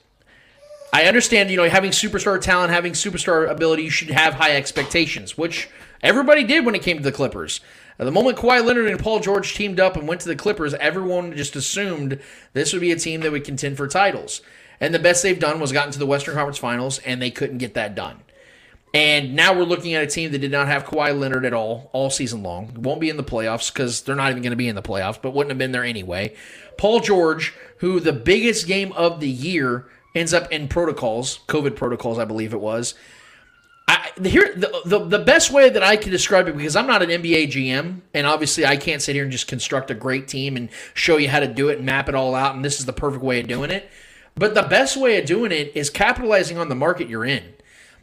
I 0.92 1.04
understand 1.04 1.50
you 1.50 1.56
know 1.56 1.68
having 1.70 1.90
superstar 1.90 2.38
talent, 2.38 2.70
having 2.70 2.92
superstar 2.92 3.50
ability, 3.50 3.84
you 3.84 3.90
should 3.90 4.10
have 4.10 4.34
high 4.34 4.56
expectations, 4.56 5.38
which 5.38 5.70
everybody 6.02 6.44
did 6.44 6.66
when 6.66 6.74
it 6.74 6.82
came 6.82 6.98
to 6.98 7.02
the 7.02 7.12
Clippers. 7.12 7.60
At 8.00 8.04
the 8.04 8.12
moment 8.12 8.38
Kawhi 8.38 8.64
Leonard 8.64 8.86
and 8.86 8.98
Paul 8.98 9.20
George 9.20 9.54
teamed 9.54 9.78
up 9.78 9.94
and 9.94 10.08
went 10.08 10.22
to 10.22 10.28
the 10.28 10.34
Clippers, 10.34 10.72
everyone 10.72 11.36
just 11.36 11.54
assumed 11.54 12.18
this 12.54 12.72
would 12.72 12.80
be 12.80 12.92
a 12.92 12.96
team 12.96 13.20
that 13.20 13.30
would 13.30 13.44
contend 13.44 13.76
for 13.76 13.86
titles. 13.86 14.40
And 14.80 14.94
the 14.94 14.98
best 14.98 15.22
they've 15.22 15.38
done 15.38 15.60
was 15.60 15.70
gotten 15.70 15.92
to 15.92 15.98
the 15.98 16.06
Western 16.06 16.34
Conference 16.34 16.56
Finals, 16.56 16.98
and 17.00 17.20
they 17.20 17.30
couldn't 17.30 17.58
get 17.58 17.74
that 17.74 17.94
done. 17.94 18.20
And 18.94 19.36
now 19.36 19.52
we're 19.52 19.64
looking 19.64 19.92
at 19.92 20.02
a 20.02 20.06
team 20.06 20.32
that 20.32 20.38
did 20.38 20.50
not 20.50 20.66
have 20.66 20.86
Kawhi 20.86 21.16
Leonard 21.16 21.44
at 21.44 21.52
all, 21.52 21.90
all 21.92 22.08
season 22.08 22.42
long. 22.42 22.72
Won't 22.74 23.02
be 23.02 23.10
in 23.10 23.18
the 23.18 23.22
playoffs 23.22 23.70
because 23.70 24.00
they're 24.00 24.16
not 24.16 24.30
even 24.30 24.42
going 24.42 24.52
to 24.52 24.56
be 24.56 24.68
in 24.68 24.76
the 24.76 24.82
playoffs, 24.82 25.20
but 25.20 25.34
wouldn't 25.34 25.50
have 25.50 25.58
been 25.58 25.72
there 25.72 25.84
anyway. 25.84 26.34
Paul 26.78 27.00
George, 27.00 27.52
who 27.80 28.00
the 28.00 28.14
biggest 28.14 28.66
game 28.66 28.92
of 28.92 29.20
the 29.20 29.28
year 29.28 29.88
ends 30.14 30.32
up 30.32 30.50
in 30.50 30.68
protocols, 30.68 31.40
COVID 31.48 31.76
protocols, 31.76 32.18
I 32.18 32.24
believe 32.24 32.54
it 32.54 32.60
was. 32.62 32.94
Here, 34.22 34.54
the, 34.54 34.82
the 34.84 34.98
the 34.98 35.18
best 35.18 35.50
way 35.50 35.70
that 35.70 35.82
I 35.82 35.96
can 35.96 36.10
describe 36.10 36.46
it, 36.48 36.56
because 36.56 36.76
I'm 36.76 36.86
not 36.86 37.02
an 37.02 37.08
NBA 37.08 37.48
GM, 37.48 38.00
and 38.12 38.26
obviously 38.26 38.66
I 38.66 38.76
can't 38.76 39.00
sit 39.00 39.14
here 39.14 39.22
and 39.22 39.32
just 39.32 39.48
construct 39.48 39.90
a 39.90 39.94
great 39.94 40.28
team 40.28 40.56
and 40.56 40.68
show 40.94 41.16
you 41.16 41.28
how 41.28 41.40
to 41.40 41.46
do 41.46 41.68
it 41.68 41.78
and 41.78 41.86
map 41.86 42.08
it 42.08 42.14
all 42.14 42.34
out, 42.34 42.54
and 42.54 42.64
this 42.64 42.78
is 42.78 42.86
the 42.86 42.92
perfect 42.92 43.24
way 43.24 43.40
of 43.40 43.48
doing 43.48 43.70
it. 43.70 43.90
But 44.34 44.54
the 44.54 44.62
best 44.62 44.96
way 44.96 45.18
of 45.18 45.26
doing 45.26 45.52
it 45.52 45.72
is 45.74 45.90
capitalizing 45.90 46.58
on 46.58 46.68
the 46.68 46.74
market 46.74 47.08
you're 47.08 47.24
in. 47.24 47.54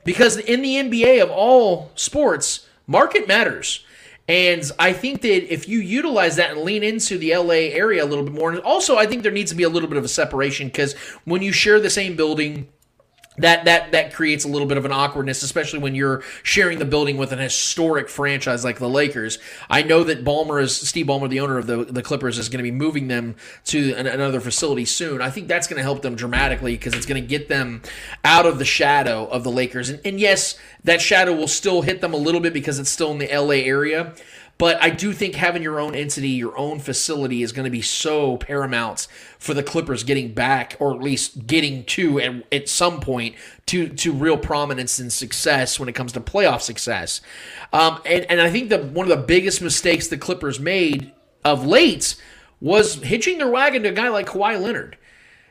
Because 0.03 0.37
in 0.37 0.61
the 0.61 0.75
NBA 0.75 1.21
of 1.21 1.29
all 1.29 1.91
sports, 1.95 2.67
market 2.85 3.27
matters. 3.27 3.85
And 4.27 4.69
I 4.77 4.93
think 4.93 5.21
that 5.21 5.53
if 5.53 5.69
you 5.69 5.79
utilize 5.79 6.35
that 6.35 6.51
and 6.51 6.61
lean 6.61 6.83
into 6.83 7.17
the 7.17 7.35
LA 7.35 7.73
area 7.75 8.03
a 8.03 8.07
little 8.07 8.25
bit 8.25 8.33
more, 8.33 8.51
and 8.51 8.59
also 8.59 8.97
I 8.97 9.05
think 9.05 9.23
there 9.23 9.31
needs 9.31 9.51
to 9.51 9.57
be 9.57 9.63
a 9.63 9.69
little 9.69 9.87
bit 9.87 9.97
of 9.97 10.03
a 10.03 10.09
separation 10.09 10.67
because 10.67 10.93
when 11.23 11.41
you 11.41 11.51
share 11.51 11.79
the 11.79 11.89
same 11.89 12.15
building, 12.15 12.67
that 13.37 13.65
that 13.65 13.91
that 13.91 14.13
creates 14.13 14.45
a 14.45 14.47
little 14.47 14.67
bit 14.67 14.77
of 14.77 14.85
an 14.85 14.91
awkwardness, 14.91 15.43
especially 15.43 15.79
when 15.79 15.95
you're 15.95 16.23
sharing 16.43 16.79
the 16.79 16.85
building 16.85 17.17
with 17.17 17.31
an 17.31 17.39
historic 17.39 18.09
franchise 18.09 18.63
like 18.63 18.79
the 18.79 18.89
Lakers. 18.89 19.39
I 19.69 19.83
know 19.83 20.03
that 20.03 20.23
Ballmer 20.23 20.61
is 20.61 20.75
Steve 20.75 21.07
Ballmer, 21.07 21.29
the 21.29 21.39
owner 21.39 21.57
of 21.57 21.67
the 21.67 21.85
the 21.85 22.01
Clippers, 22.01 22.37
is 22.37 22.49
going 22.49 22.59
to 22.59 22.63
be 22.63 22.71
moving 22.71 23.07
them 23.07 23.35
to 23.65 23.93
an, 23.93 24.07
another 24.07 24.39
facility 24.39 24.85
soon. 24.85 25.21
I 25.21 25.29
think 25.29 25.47
that's 25.47 25.67
going 25.67 25.77
to 25.77 25.83
help 25.83 26.01
them 26.01 26.15
dramatically 26.15 26.73
because 26.73 26.93
it's 26.93 27.05
going 27.05 27.21
to 27.21 27.27
get 27.27 27.47
them 27.49 27.81
out 28.23 28.45
of 28.45 28.59
the 28.59 28.65
shadow 28.65 29.25
of 29.27 29.43
the 29.43 29.51
Lakers. 29.51 29.89
And, 29.89 29.99
and 30.03 30.19
yes, 30.19 30.57
that 30.83 31.01
shadow 31.01 31.33
will 31.33 31.47
still 31.47 31.81
hit 31.81 32.01
them 32.01 32.13
a 32.13 32.17
little 32.17 32.41
bit 32.41 32.53
because 32.53 32.79
it's 32.79 32.89
still 32.89 33.11
in 33.11 33.17
the 33.17 33.27
LA 33.27 33.65
area. 33.65 34.13
But 34.57 34.81
I 34.81 34.89
do 34.89 35.13
think 35.13 35.35
having 35.35 35.61
your 35.61 35.79
own 35.79 35.93
entity, 35.93 36.29
your 36.29 36.57
own 36.57 36.79
facility 36.79 37.43
is 37.43 37.51
going 37.51 37.65
to 37.65 37.71
be 37.71 37.81
so 37.81 38.37
paramount 38.37 39.07
for 39.37 39.53
the 39.53 39.61
Clippers 39.61 40.03
getting 40.03 40.33
back, 40.33 40.75
or 40.79 40.93
at 40.93 41.01
least 41.01 41.45
getting 41.45 41.83
to 41.85 42.19
at, 42.19 42.43
at 42.51 42.69
some 42.69 42.99
point 42.99 43.35
to 43.67 43.89
to 43.89 44.11
real 44.11 44.37
prominence 44.37 44.97
and 44.99 45.13
success 45.13 45.79
when 45.79 45.87
it 45.87 45.93
comes 45.93 46.11
to 46.13 46.21
playoff 46.21 46.61
success. 46.61 47.21
Um, 47.71 48.01
and 48.05 48.25
and 48.29 48.41
I 48.41 48.49
think 48.49 48.69
that 48.69 48.85
one 48.85 49.09
of 49.09 49.15
the 49.17 49.23
biggest 49.23 49.61
mistakes 49.61 50.07
the 50.07 50.17
Clippers 50.17 50.59
made 50.59 51.11
of 51.43 51.65
late 51.65 52.15
was 52.59 52.95
hitching 52.95 53.37
their 53.37 53.49
wagon 53.49 53.83
to 53.83 53.89
a 53.89 53.93
guy 53.93 54.09
like 54.09 54.27
Kawhi 54.27 54.59
Leonard 54.59 54.97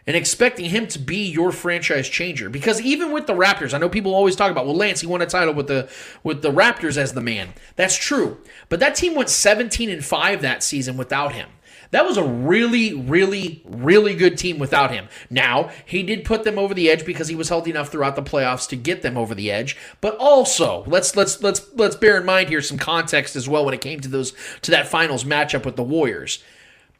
and 0.06 0.16
expecting 0.16 0.70
him 0.70 0.86
to 0.86 0.98
be 0.98 1.28
your 1.28 1.50
franchise 1.50 2.08
changer. 2.08 2.48
Because 2.48 2.80
even 2.80 3.12
with 3.12 3.26
the 3.26 3.34
Raptors, 3.34 3.74
I 3.74 3.78
know 3.78 3.88
people 3.88 4.14
always 4.14 4.36
talk 4.36 4.50
about, 4.50 4.66
well, 4.66 4.76
Lance, 4.76 5.00
he 5.00 5.06
won 5.06 5.22
a 5.22 5.26
title 5.26 5.54
with 5.54 5.66
the 5.66 5.88
with 6.22 6.42
the 6.42 6.52
Raptors 6.52 6.96
as 6.96 7.12
the 7.12 7.20
man. 7.20 7.54
That's 7.74 7.96
true. 7.96 8.38
But 8.68 8.80
that 8.80 8.94
team 8.94 9.14
went 9.14 9.30
17 9.30 9.90
and 9.90 10.04
5 10.04 10.42
that 10.42 10.62
season 10.62 10.96
without 10.96 11.32
him. 11.32 11.48
That 11.90 12.04
was 12.04 12.16
a 12.16 12.24
really, 12.24 12.94
really, 12.94 13.62
really 13.64 14.14
good 14.14 14.36
team 14.36 14.58
without 14.58 14.90
him. 14.90 15.08
Now, 15.30 15.70
he 15.84 16.02
did 16.02 16.24
put 16.24 16.44
them 16.44 16.58
over 16.58 16.74
the 16.74 16.90
edge 16.90 17.04
because 17.04 17.28
he 17.28 17.36
was 17.36 17.48
healthy 17.48 17.70
enough 17.70 17.90
throughout 17.90 18.16
the 18.16 18.22
playoffs 18.22 18.68
to 18.70 18.76
get 18.76 19.02
them 19.02 19.16
over 19.16 19.34
the 19.34 19.50
edge. 19.50 19.76
But 20.00 20.16
also, 20.16 20.84
let's 20.86 21.16
let's 21.16 21.42
let's 21.42 21.62
let's 21.74 21.96
bear 21.96 22.18
in 22.18 22.26
mind 22.26 22.48
here 22.48 22.60
some 22.60 22.78
context 22.78 23.36
as 23.36 23.48
well 23.48 23.64
when 23.64 23.74
it 23.74 23.80
came 23.80 24.00
to 24.00 24.08
those 24.08 24.32
to 24.62 24.70
that 24.72 24.88
finals 24.88 25.24
matchup 25.24 25.64
with 25.64 25.76
the 25.76 25.82
Warriors. 25.82 26.42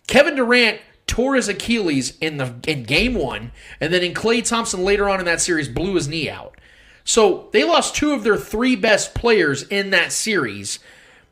Kevin 0.06 0.36
Durant 0.36 0.80
tore 1.06 1.36
his 1.36 1.48
Achilles 1.48 2.16
in 2.20 2.36
the 2.36 2.54
in 2.66 2.82
game 2.84 3.14
one, 3.14 3.52
and 3.80 3.92
then 3.92 4.02
in 4.02 4.14
Klay 4.14 4.46
Thompson 4.46 4.84
later 4.84 5.08
on 5.08 5.20
in 5.20 5.26
that 5.26 5.40
series 5.40 5.68
blew 5.68 5.94
his 5.94 6.08
knee 6.08 6.28
out. 6.28 6.56
So 7.04 7.48
they 7.52 7.62
lost 7.62 7.94
two 7.94 8.12
of 8.12 8.24
their 8.24 8.36
three 8.36 8.74
best 8.74 9.14
players 9.14 9.62
in 9.62 9.90
that 9.90 10.12
series. 10.12 10.80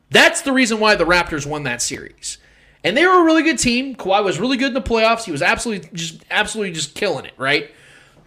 That's 0.09 0.41
the 0.41 0.53
reason 0.53 0.79
why 0.79 0.95
the 0.95 1.05
Raptors 1.05 1.45
won 1.45 1.63
that 1.63 1.81
series. 1.81 2.37
And 2.83 2.95
they 2.95 3.05
were 3.05 3.21
a 3.21 3.23
really 3.23 3.43
good 3.43 3.59
team. 3.59 3.95
Kawhi 3.95 4.23
was 4.23 4.39
really 4.39 4.57
good 4.57 4.67
in 4.67 4.73
the 4.73 4.81
playoffs. 4.81 5.25
He 5.25 5.31
was 5.31 5.41
absolutely 5.41 5.89
just 5.93 6.23
absolutely 6.31 6.71
just 6.71 6.95
killing 6.95 7.25
it, 7.25 7.33
right? 7.37 7.71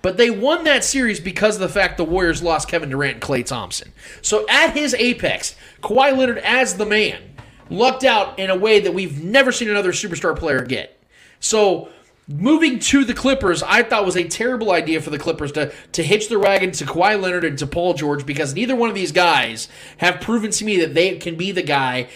But 0.03 0.17
they 0.17 0.31
won 0.31 0.65
that 0.65 0.85
series 0.85 1.21
because 1.21 1.57
of 1.57 1.61
the 1.61 1.69
fact 1.69 1.97
the 1.97 2.05
Warriors 2.05 2.43
lost 2.43 2.69
Kevin 2.69 2.91
Durant 2.91 3.15
and 3.15 3.23
Klay 3.23 3.45
Thompson. 3.45 3.93
So 4.21 4.47
at 4.49 4.75
his 4.75 4.95
apex, 4.95 5.57
Kawhi 5.83 6.17
Leonard 6.17 6.39
as 6.39 6.77
the 6.77 6.87
man 6.87 7.23
lucked 7.71 8.05
out 8.05 8.39
in 8.39 8.51
a 8.51 8.57
way 8.57 8.81
that 8.81 8.95
we've 8.95 9.23
never 9.23 9.53
seen 9.53 9.71
another 9.71 9.93
superstar 9.93 10.37
player 10.37 10.63
get. 10.63 10.98
So 11.41 11.89
moving 12.27 12.79
to 12.79 13.05
the 13.05 13.15
Clippers, 13.15 13.63
I 13.63 13.83
thought 13.83 14.05
was 14.05 14.17
a 14.17 14.29
terrible 14.29 14.71
idea 14.71 15.01
for 15.01 15.11
the 15.11 15.19
Clippers 15.19 15.53
to 15.53 15.73
to 15.93 16.03
hitch 16.03 16.29
their 16.29 16.39
wagon 16.39 16.73
to 16.73 16.85
Kawhi 16.85 17.21
Leonard 17.21 17.45
and 17.45 17.59
to 17.59 17.67
Paul 17.67 17.95
George 17.95 18.27
because 18.27 18.55
neither 18.55 18.77
one 18.77 18.89
of 18.89 18.95
these 18.95 19.13
guys 19.13 19.69
have 19.99 20.21
proven 20.21 20.51
to 20.53 20.65
me 20.65 20.79
that 20.81 20.95
they 20.95 21.17
can 21.17 21.37
be 21.37 21.53
the 21.53 21.63
guy 21.63 22.09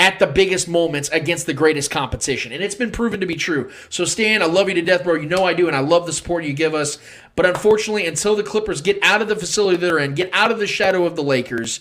at 0.00 0.18
the 0.18 0.26
biggest 0.26 0.66
moments 0.66 1.10
against 1.10 1.44
the 1.44 1.52
greatest 1.52 1.90
competition. 1.90 2.52
And 2.52 2.62
it's 2.62 2.74
been 2.74 2.90
proven 2.90 3.20
to 3.20 3.26
be 3.26 3.34
true. 3.34 3.70
So, 3.90 4.06
Stan, 4.06 4.40
I 4.40 4.46
love 4.46 4.66
you 4.70 4.74
to 4.76 4.82
death, 4.82 5.04
bro. 5.04 5.14
You 5.14 5.28
know 5.28 5.44
I 5.44 5.52
do, 5.52 5.66
and 5.66 5.76
I 5.76 5.80
love 5.80 6.06
the 6.06 6.12
support 6.14 6.42
you 6.42 6.54
give 6.54 6.74
us. 6.74 6.96
But 7.36 7.44
unfortunately, 7.44 8.06
until 8.06 8.34
the 8.34 8.42
Clippers 8.42 8.80
get 8.80 8.98
out 9.02 9.20
of 9.20 9.28
the 9.28 9.36
facility 9.36 9.76
they're 9.76 9.98
in, 9.98 10.14
get 10.14 10.30
out 10.32 10.50
of 10.50 10.58
the 10.58 10.66
shadow 10.66 11.04
of 11.04 11.16
the 11.16 11.22
Lakers, 11.22 11.80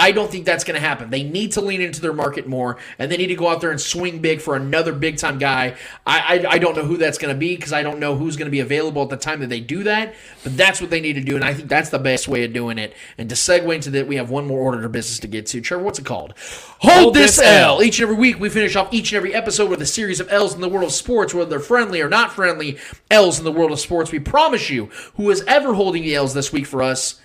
I 0.00 0.12
don't 0.12 0.30
think 0.30 0.46
that's 0.46 0.64
going 0.64 0.80
to 0.80 0.86
happen. 0.86 1.10
They 1.10 1.22
need 1.22 1.52
to 1.52 1.60
lean 1.60 1.82
into 1.82 2.00
their 2.00 2.14
market 2.14 2.46
more, 2.46 2.78
and 2.98 3.12
they 3.12 3.18
need 3.18 3.26
to 3.26 3.34
go 3.34 3.48
out 3.48 3.60
there 3.60 3.70
and 3.70 3.80
swing 3.80 4.20
big 4.20 4.40
for 4.40 4.56
another 4.56 4.94
big 4.94 5.18
time 5.18 5.38
guy. 5.38 5.76
I 6.06 6.38
I, 6.38 6.52
I 6.52 6.58
don't 6.58 6.74
know 6.74 6.84
who 6.84 6.96
that's 6.96 7.18
going 7.18 7.34
to 7.34 7.38
be 7.38 7.54
because 7.54 7.74
I 7.74 7.82
don't 7.82 7.98
know 7.98 8.16
who's 8.16 8.36
going 8.36 8.46
to 8.46 8.50
be 8.50 8.60
available 8.60 9.02
at 9.02 9.10
the 9.10 9.18
time 9.18 9.40
that 9.40 9.48
they 9.48 9.60
do 9.60 9.82
that. 9.84 10.14
But 10.42 10.56
that's 10.56 10.80
what 10.80 10.88
they 10.88 11.00
need 11.00 11.14
to 11.14 11.20
do, 11.20 11.36
and 11.36 11.44
I 11.44 11.52
think 11.52 11.68
that's 11.68 11.90
the 11.90 11.98
best 11.98 12.28
way 12.28 12.44
of 12.44 12.54
doing 12.54 12.78
it. 12.78 12.94
And 13.18 13.28
to 13.28 13.34
segue 13.34 13.74
into 13.74 13.90
that, 13.90 14.08
we 14.08 14.16
have 14.16 14.30
one 14.30 14.46
more 14.46 14.60
order 14.60 14.84
of 14.86 14.92
business 14.92 15.18
to 15.18 15.26
get 15.26 15.44
to. 15.48 15.60
Trevor, 15.60 15.84
what's 15.84 15.98
it 15.98 16.06
called? 16.06 16.32
Hold, 16.78 17.14
this, 17.14 17.36
this 17.36 17.44
L. 17.44 17.76
L. 17.76 17.82
Each 17.82 17.98
and 17.98 18.08
every 18.08 18.16
week, 18.16 18.40
we 18.40 18.48
finish 18.48 18.76
off 18.76 18.92
each 18.94 19.12
and 19.12 19.18
every 19.18 19.34
episode 19.34 19.68
with 19.68 19.82
a 19.82 19.86
series 19.86 20.18
of 20.18 20.32
L's 20.32 20.54
in 20.54 20.62
the 20.62 20.68
world 20.68 20.86
of 20.86 20.92
sports, 20.92 21.34
whether 21.34 21.50
they're 21.50 21.60
friendly 21.60 22.00
or 22.00 22.08
not 22.08 22.32
friendly. 22.32 22.78
L's 23.10 23.38
in 23.38 23.44
the 23.44 23.52
world 23.52 23.70
of 23.70 23.80
sports. 23.80 24.10
We 24.10 24.18
promise 24.18 24.70
you, 24.70 24.86
who 25.16 25.28
is 25.28 25.44
ever 25.46 25.74
holding 25.74 26.02
the 26.04 26.14
L's 26.14 26.32
this 26.32 26.52
week 26.52 26.66
for 26.66 26.82
us, 26.82 27.20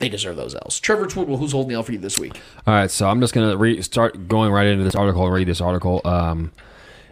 they 0.00 0.08
deserve 0.08 0.36
those 0.36 0.54
L's. 0.54 0.80
Trevor 0.80 1.06
Twidwell, 1.06 1.38
who's 1.38 1.52
holding 1.52 1.68
the 1.68 1.74
L 1.76 1.82
for 1.82 1.92
you 1.92 1.98
this 1.98 2.18
week? 2.18 2.40
All 2.66 2.74
right, 2.74 2.90
so 2.90 3.08
I'm 3.08 3.20
just 3.20 3.32
gonna 3.32 3.56
re- 3.56 3.80
start 3.82 4.26
going 4.26 4.50
right 4.50 4.66
into 4.66 4.82
this 4.82 4.94
article 4.94 5.24
and 5.24 5.32
read 5.32 5.46
this 5.46 5.60
article. 5.60 6.00
Um, 6.04 6.50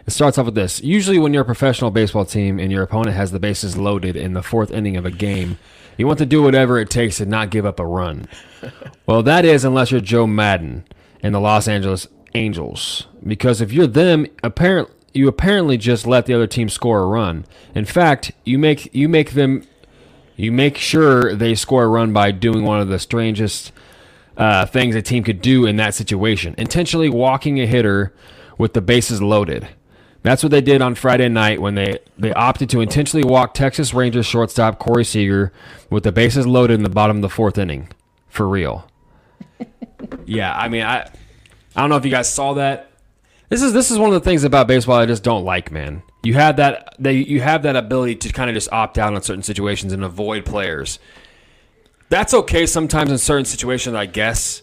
it 0.06 0.10
starts 0.10 0.38
off 0.38 0.46
with 0.46 0.54
this: 0.54 0.82
Usually, 0.82 1.18
when 1.18 1.32
you're 1.32 1.42
a 1.42 1.46
professional 1.46 1.90
baseball 1.90 2.24
team 2.24 2.58
and 2.58 2.72
your 2.72 2.82
opponent 2.82 3.14
has 3.14 3.30
the 3.30 3.38
bases 3.38 3.76
loaded 3.76 4.16
in 4.16 4.32
the 4.32 4.42
fourth 4.42 4.70
inning 4.70 4.96
of 4.96 5.04
a 5.04 5.10
game, 5.10 5.58
you 5.98 6.06
want 6.06 6.18
to 6.18 6.26
do 6.26 6.42
whatever 6.42 6.78
it 6.78 6.88
takes 6.88 7.18
to 7.18 7.26
not 7.26 7.50
give 7.50 7.66
up 7.66 7.78
a 7.78 7.86
run. 7.86 8.26
well, 9.06 9.22
that 9.22 9.44
is 9.44 9.64
unless 9.64 9.90
you're 9.90 10.00
Joe 10.00 10.26
Maddon 10.26 10.84
and 11.22 11.34
the 11.34 11.40
Los 11.40 11.68
Angeles 11.68 12.08
Angels, 12.34 13.06
because 13.26 13.60
if 13.60 13.70
you're 13.70 13.86
them, 13.86 14.26
apparent 14.42 14.88
you 15.12 15.28
apparently 15.28 15.76
just 15.76 16.06
let 16.06 16.24
the 16.24 16.32
other 16.32 16.46
team 16.46 16.70
score 16.70 17.00
a 17.00 17.06
run. 17.06 17.44
In 17.74 17.84
fact, 17.84 18.32
you 18.44 18.58
make 18.58 18.94
you 18.94 19.10
make 19.10 19.32
them 19.32 19.64
you 20.38 20.52
make 20.52 20.78
sure 20.78 21.34
they 21.34 21.54
score 21.54 21.84
a 21.84 21.88
run 21.88 22.12
by 22.12 22.30
doing 22.30 22.64
one 22.64 22.80
of 22.80 22.88
the 22.88 22.98
strangest 22.98 23.72
uh, 24.36 24.64
things 24.64 24.94
a 24.94 25.02
team 25.02 25.24
could 25.24 25.42
do 25.42 25.66
in 25.66 25.76
that 25.76 25.94
situation 25.94 26.54
intentionally 26.56 27.08
walking 27.10 27.60
a 27.60 27.66
hitter 27.66 28.14
with 28.56 28.72
the 28.72 28.80
bases 28.80 29.20
loaded. 29.20 29.68
That's 30.22 30.42
what 30.42 30.50
they 30.50 30.60
did 30.60 30.80
on 30.80 30.94
Friday 30.94 31.28
night 31.28 31.60
when 31.60 31.74
they, 31.74 31.98
they 32.16 32.32
opted 32.32 32.70
to 32.70 32.80
intentionally 32.80 33.28
walk 33.28 33.52
Texas 33.52 33.92
Rangers 33.92 34.26
shortstop 34.26 34.78
Corey 34.78 35.04
Seager 35.04 35.52
with 35.90 36.04
the 36.04 36.12
bases 36.12 36.46
loaded 36.46 36.74
in 36.74 36.82
the 36.82 36.88
bottom 36.88 37.16
of 37.16 37.22
the 37.22 37.28
fourth 37.28 37.58
inning. 37.58 37.88
For 38.28 38.48
real. 38.48 38.88
yeah, 40.24 40.56
I 40.56 40.68
mean, 40.68 40.84
I 40.84 41.10
I 41.74 41.80
don't 41.80 41.90
know 41.90 41.96
if 41.96 42.04
you 42.04 42.10
guys 42.10 42.32
saw 42.32 42.54
that. 42.54 42.92
This 43.48 43.62
is 43.62 43.72
this 43.72 43.90
is 43.90 43.98
one 43.98 44.08
of 44.08 44.14
the 44.14 44.28
things 44.28 44.44
about 44.44 44.68
baseball 44.68 44.96
I 44.98 45.06
just 45.06 45.24
don't 45.24 45.44
like, 45.44 45.72
man. 45.72 46.02
You 46.22 46.34
have 46.34 46.56
that 46.56 46.94
they 46.98 47.14
you 47.14 47.40
have 47.40 47.62
that 47.62 47.76
ability 47.76 48.16
to 48.16 48.32
kind 48.32 48.50
of 48.50 48.54
just 48.54 48.72
opt 48.72 48.98
out 48.98 49.14
on 49.14 49.22
certain 49.22 49.42
situations 49.42 49.92
and 49.92 50.02
avoid 50.02 50.44
players. 50.44 50.98
That's 52.08 52.34
okay 52.34 52.66
sometimes 52.66 53.10
in 53.10 53.18
certain 53.18 53.44
situations, 53.44 53.94
I 53.94 54.06
guess. 54.06 54.62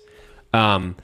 Um, 0.54 0.96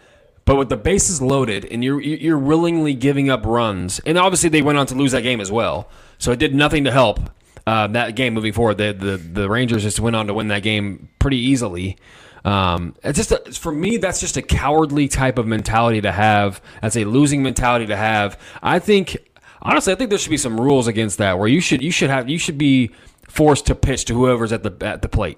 but 0.46 0.56
with 0.56 0.70
the 0.70 0.78
bases 0.78 1.22
loaded 1.22 1.66
and 1.66 1.84
you're 1.84 2.02
you're 2.02 2.38
willingly 2.38 2.94
giving 2.94 3.30
up 3.30 3.46
runs, 3.46 4.00
and 4.00 4.18
obviously 4.18 4.50
they 4.50 4.62
went 4.62 4.78
on 4.78 4.86
to 4.88 4.96
lose 4.96 5.14
that 5.14 5.22
game 5.22 5.40
as 5.40 5.52
well, 5.52 5.90
so 6.18 6.32
it 6.32 6.40
did 6.40 6.54
nothing 6.54 6.84
to 6.84 6.92
help 6.92 7.20
uh, 7.66 7.88
that 7.88 8.16
game 8.16 8.34
moving 8.34 8.54
forward. 8.54 8.78
The, 8.78 8.92
the 8.92 9.18
the 9.18 9.50
Rangers 9.50 9.84
just 9.84 10.00
went 10.00 10.16
on 10.16 10.28
to 10.28 10.34
win 10.34 10.48
that 10.50 10.64
game 10.64 11.10
pretty 11.20 11.38
easily. 11.38 11.98
Um, 12.44 12.96
it's 13.04 13.18
just 13.18 13.32
a, 13.32 13.38
for 13.54 13.72
me, 13.72 13.98
that's 13.98 14.20
just 14.20 14.36
a 14.36 14.42
cowardly 14.42 15.08
type 15.08 15.38
of 15.38 15.46
mentality 15.46 16.02
to 16.02 16.12
have. 16.12 16.62
That's 16.82 16.98
a 16.98 17.06
losing 17.06 17.44
mentality 17.44 17.86
to 17.88 17.96
have. 17.96 18.40
I 18.64 18.80
think 18.80 19.18
honestly, 19.62 19.94
I 19.94 19.96
think 19.96 20.10
there 20.10 20.20
should 20.20 20.30
be 20.30 20.38
some 20.38 20.60
rules 20.60 20.88
against 20.88 21.18
that 21.18 21.38
where 21.40 21.48
you 21.48 21.62
should 21.62 21.82
you 21.82 21.92
should 21.92 22.10
have 22.10 22.30
you 22.30 22.38
should 22.38 22.58
be 22.58 22.92
forced 23.28 23.66
to 23.68 23.76
pitch 23.76 24.06
to 24.06 24.14
whoever's 24.14 24.52
at 24.52 24.64
the 24.64 24.74
at 24.86 25.02
the 25.02 25.10
plate. 25.10 25.38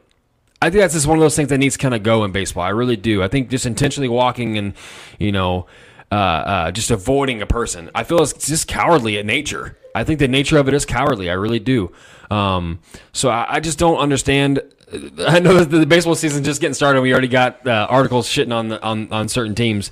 I 0.61 0.69
think 0.69 0.79
that's 0.79 0.93
just 0.93 1.07
one 1.07 1.17
of 1.17 1.21
those 1.21 1.35
things 1.35 1.49
that 1.49 1.57
needs 1.57 1.75
to 1.75 1.81
kind 1.81 1.93
of 1.93 2.03
go 2.03 2.23
in 2.23 2.31
baseball. 2.31 2.63
I 2.63 2.69
really 2.69 2.95
do. 2.95 3.21
I 3.21 3.27
think 3.27 3.49
just 3.49 3.65
intentionally 3.65 4.07
walking 4.07 4.57
and 4.57 4.73
you 5.19 5.31
know 5.31 5.67
uh, 6.11 6.15
uh, 6.15 6.71
just 6.71 6.91
avoiding 6.91 7.41
a 7.41 7.45
person, 7.45 7.89
I 7.93 8.03
feel 8.03 8.21
it's 8.21 8.47
just 8.47 8.67
cowardly 8.67 9.17
in 9.17 9.27
nature. 9.27 9.77
I 9.95 10.03
think 10.03 10.19
the 10.19 10.27
nature 10.27 10.57
of 10.57 10.67
it 10.67 10.73
is 10.73 10.85
cowardly. 10.85 11.29
I 11.29 11.33
really 11.33 11.59
do. 11.59 11.91
Um, 12.31 12.79
so 13.11 13.29
I, 13.29 13.55
I 13.55 13.59
just 13.59 13.77
don't 13.77 13.97
understand. 13.97 14.61
I 15.27 15.39
know 15.39 15.55
that 15.55 15.69
the 15.69 15.85
baseball 15.85 16.15
season 16.15 16.43
just 16.43 16.61
getting 16.61 16.75
started. 16.75 17.01
We 17.01 17.11
already 17.11 17.27
got 17.27 17.67
uh, 17.67 17.87
articles 17.89 18.27
shitting 18.27 18.53
on 18.53 18.69
the, 18.69 18.81
on 18.81 19.11
on 19.11 19.27
certain 19.27 19.55
teams. 19.55 19.91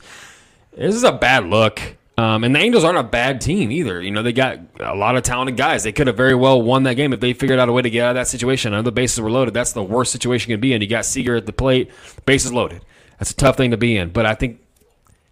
This 0.75 0.95
is 0.95 1.03
a 1.03 1.11
bad 1.11 1.45
look. 1.45 1.97
Um, 2.21 2.43
and 2.43 2.53
the 2.53 2.59
Angels 2.59 2.83
aren't 2.83 2.99
a 2.99 3.03
bad 3.03 3.41
team 3.41 3.71
either. 3.71 3.99
You 3.99 4.11
know, 4.11 4.21
they 4.21 4.31
got 4.31 4.59
a 4.79 4.93
lot 4.93 5.17
of 5.17 5.23
talented 5.23 5.57
guys. 5.57 5.81
They 5.81 5.91
could 5.91 6.05
have 6.05 6.15
very 6.15 6.35
well 6.35 6.61
won 6.61 6.83
that 6.83 6.93
game 6.93 7.13
if 7.13 7.19
they 7.19 7.33
figured 7.33 7.57
out 7.57 7.67
a 7.67 7.71
way 7.71 7.81
to 7.81 7.89
get 7.89 8.05
out 8.05 8.09
of 8.11 8.15
that 8.15 8.27
situation. 8.27 8.73
I 8.73 8.77
know 8.77 8.83
the 8.83 8.91
bases 8.91 9.19
were 9.19 9.31
loaded. 9.31 9.55
That's 9.55 9.71
the 9.71 9.81
worst 9.81 10.11
situation 10.11 10.51
you 10.51 10.57
can 10.57 10.61
be 10.61 10.71
in. 10.71 10.83
You 10.83 10.87
got 10.87 11.03
Seager 11.03 11.35
at 11.35 11.47
the 11.47 11.51
plate, 11.51 11.89
bases 12.27 12.53
loaded. 12.53 12.85
That's 13.17 13.31
a 13.31 13.35
tough 13.35 13.57
thing 13.57 13.71
to 13.71 13.77
be 13.77 13.97
in. 13.97 14.09
But 14.09 14.27
I 14.27 14.35
think 14.35 14.59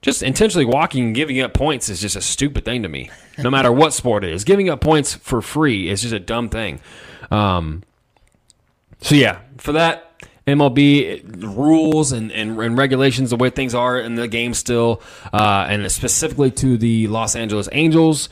just 0.01 0.23
intentionally 0.23 0.65
walking 0.65 1.05
and 1.05 1.13
giving 1.13 1.39
up 1.41 1.53
points 1.53 1.89
is 1.89 2.01
just 2.01 2.15
a 2.15 2.21
stupid 2.21 2.65
thing 2.65 2.81
to 2.81 2.89
me. 2.89 3.11
No 3.37 3.49
matter 3.51 3.71
what 3.71 3.93
sport 3.93 4.23
it 4.23 4.33
is, 4.33 4.43
giving 4.43 4.67
up 4.67 4.81
points 4.81 5.13
for 5.13 5.43
free 5.43 5.89
is 5.89 6.01
just 6.01 6.13
a 6.15 6.19
dumb 6.19 6.49
thing. 6.49 6.79
Um, 7.29 7.83
so 8.99 9.13
yeah, 9.13 9.41
for 9.57 9.73
that 9.73 10.08
MLB 10.49 11.55
rules 11.55 12.11
and, 12.11 12.31
and, 12.31 12.59
and, 12.59 12.77
regulations, 12.77 13.29
the 13.29 13.35
way 13.37 13.49
things 13.49 13.73
are 13.73 13.99
in 13.99 14.15
the 14.15 14.27
game 14.27 14.53
still, 14.53 15.01
uh, 15.31 15.67
and 15.69 15.91
specifically 15.91 16.51
to 16.51 16.77
the 16.77 17.07
Los 17.07 17.35
Angeles 17.35 17.69
Angels 17.71 18.29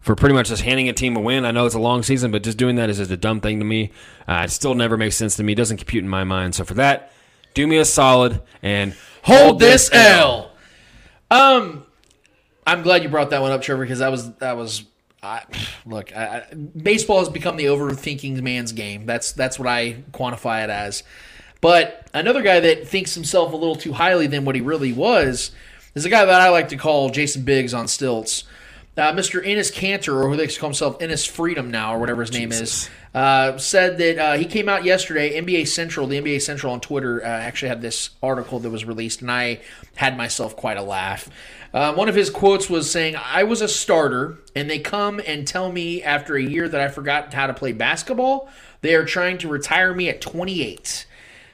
for 0.00 0.14
pretty 0.14 0.34
much 0.34 0.48
just 0.48 0.62
handing 0.62 0.88
a 0.88 0.92
team 0.92 1.16
a 1.16 1.20
win. 1.20 1.46
I 1.46 1.50
know 1.50 1.64
it's 1.64 1.74
a 1.74 1.80
long 1.80 2.02
season, 2.02 2.30
but 2.30 2.42
just 2.42 2.58
doing 2.58 2.76
that 2.76 2.90
is 2.90 2.98
just 2.98 3.10
a 3.10 3.16
dumb 3.16 3.40
thing 3.40 3.58
to 3.58 3.64
me. 3.64 3.90
Uh, 4.28 4.42
it 4.44 4.50
still 4.50 4.74
never 4.74 4.98
makes 4.98 5.16
sense 5.16 5.36
to 5.36 5.42
me. 5.42 5.52
It 5.52 5.56
doesn't 5.56 5.78
compute 5.78 6.04
in 6.04 6.10
my 6.10 6.24
mind. 6.24 6.54
So 6.54 6.64
for 6.64 6.74
that, 6.74 7.10
do 7.54 7.66
me 7.66 7.78
a 7.78 7.86
solid 7.86 8.42
and 8.62 8.94
hold 9.22 9.60
this 9.60 9.88
L. 9.92 10.52
Um, 11.30 11.86
I'm 12.66 12.82
glad 12.82 13.02
you 13.02 13.08
brought 13.08 13.30
that 13.30 13.40
one 13.40 13.50
up, 13.50 13.62
Trevor, 13.62 13.82
because 13.82 14.00
that 14.00 14.10
was 14.10 14.32
that 14.34 14.56
was. 14.56 14.84
I, 15.22 15.42
look, 15.86 16.14
I, 16.14 16.26
I, 16.50 16.54
baseball 16.54 17.20
has 17.20 17.30
become 17.30 17.56
the 17.56 17.64
overthinking 17.64 18.42
man's 18.42 18.72
game. 18.72 19.06
That's 19.06 19.32
that's 19.32 19.58
what 19.58 19.66
I 19.66 20.04
quantify 20.12 20.64
it 20.64 20.70
as. 20.70 21.02
But 21.64 22.06
another 22.12 22.42
guy 22.42 22.60
that 22.60 22.86
thinks 22.88 23.14
himself 23.14 23.54
a 23.54 23.56
little 23.56 23.74
too 23.74 23.94
highly 23.94 24.26
than 24.26 24.44
what 24.44 24.54
he 24.54 24.60
really 24.60 24.92
was 24.92 25.50
is 25.94 26.04
a 26.04 26.10
guy 26.10 26.22
that 26.22 26.40
I 26.42 26.50
like 26.50 26.68
to 26.68 26.76
call 26.76 27.08
Jason 27.08 27.42
Biggs 27.42 27.72
on 27.72 27.88
stilts. 27.88 28.44
Uh, 28.98 29.14
Mr. 29.14 29.42
Enes 29.42 29.72
Kanter, 29.72 30.22
or 30.22 30.28
who 30.28 30.36
they 30.36 30.46
call 30.46 30.68
himself 30.68 30.98
Enes 30.98 31.26
Freedom 31.26 31.70
now, 31.70 31.94
or 31.94 31.98
whatever 31.98 32.20
his 32.20 32.32
name 32.32 32.52
is, 32.52 32.90
uh, 33.14 33.56
said 33.56 33.96
that 33.96 34.18
uh, 34.18 34.36
he 34.36 34.44
came 34.44 34.68
out 34.68 34.84
yesterday. 34.84 35.40
NBA 35.40 35.66
Central, 35.66 36.06
the 36.06 36.20
NBA 36.20 36.42
Central 36.42 36.70
on 36.70 36.80
Twitter, 36.80 37.24
uh, 37.24 37.28
actually 37.28 37.70
had 37.70 37.80
this 37.80 38.10
article 38.22 38.58
that 38.58 38.68
was 38.68 38.84
released, 38.84 39.22
and 39.22 39.30
I 39.30 39.62
had 39.94 40.18
myself 40.18 40.56
quite 40.56 40.76
a 40.76 40.82
laugh. 40.82 41.30
Uh, 41.72 41.94
one 41.94 42.10
of 42.10 42.14
his 42.14 42.28
quotes 42.28 42.68
was 42.68 42.90
saying, 42.90 43.16
I 43.16 43.44
was 43.44 43.62
a 43.62 43.68
starter, 43.68 44.36
and 44.54 44.68
they 44.68 44.80
come 44.80 45.18
and 45.26 45.48
tell 45.48 45.72
me 45.72 46.02
after 46.02 46.36
a 46.36 46.42
year 46.42 46.68
that 46.68 46.80
I 46.82 46.88
forgot 46.88 47.32
how 47.32 47.46
to 47.46 47.54
play 47.54 47.72
basketball. 47.72 48.50
They 48.82 48.94
are 48.94 49.06
trying 49.06 49.38
to 49.38 49.48
retire 49.48 49.94
me 49.94 50.10
at 50.10 50.20
28. 50.20 51.06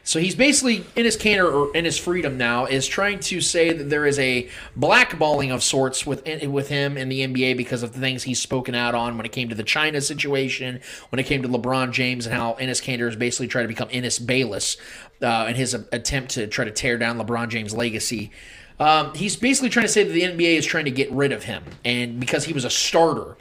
So 0.03 0.19
he's 0.19 0.35
basically 0.35 0.85
in 0.97 1.05
his 1.05 1.17
Kanter 1.17 1.53
or 1.53 1.77
in 1.77 1.85
his 1.85 1.99
freedom 1.99 2.39
now 2.39 2.65
is 2.65 2.87
trying 2.87 3.21
to 3.21 3.41
say 3.41 3.73
that 3.73 3.91
there 3.91 4.07
is 4.07 4.19
a 4.19 4.49
blackballing 4.79 5.55
of 5.55 5.63
sorts 5.63 6.07
with 6.07 6.27
with 6.47 6.69
him 6.69 6.97
in 6.97 7.09
the 7.09 7.21
NBA 7.21 7.57
because 7.57 7.83
of 7.83 7.93
the 7.93 8.01
things 8.01 8.23
he's 8.23 8.41
spoken 8.41 8.75
out 8.75 8.95
on 8.95 9.17
when 9.17 9.27
it 9.27 9.33
came 9.33 9.49
to 9.51 9.55
the 9.55 9.63
China 9.63 10.01
situation, 10.01 10.81
when 11.11 11.21
it 11.21 11.27
came 11.27 11.43
to 11.43 11.49
LeBron 11.49 11.93
James 11.93 12.27
and 12.27 12.35
how 12.35 12.55
Enes 12.55 12.83
Kanter 12.83 13.09
is 13.09 13.17
basically 13.17 13.49
trying 13.49 13.65
to 13.65 13.69
become 13.69 13.89
Enes 13.89 14.25
Bayless 14.25 14.79
uh, 15.23 15.47
in 15.49 15.55
his 15.55 15.75
attempt 15.75 16.33
to 16.33 16.47
try 16.47 16.65
to 16.65 16.71
tear 16.71 16.97
down 16.97 17.19
LeBron 17.19 17.49
James' 17.49 17.75
legacy. 17.75 18.31
Um, 18.79 19.15
he's 19.15 19.37
basically 19.37 19.69
trying 19.69 19.85
to 19.87 19.93
say 19.93 20.05
that 20.05 20.13
the 20.13 20.23
NBA 20.23 20.57
is 20.57 20.65
trying 20.65 20.87
to 20.87 20.91
get 20.91 21.11
rid 21.13 21.33
of 21.33 21.45
him, 21.45 21.63
and 21.85 22.19
because 22.19 22.47
he 22.47 22.55
was 22.55 22.65
a 22.65 22.71
starter. 22.71 23.37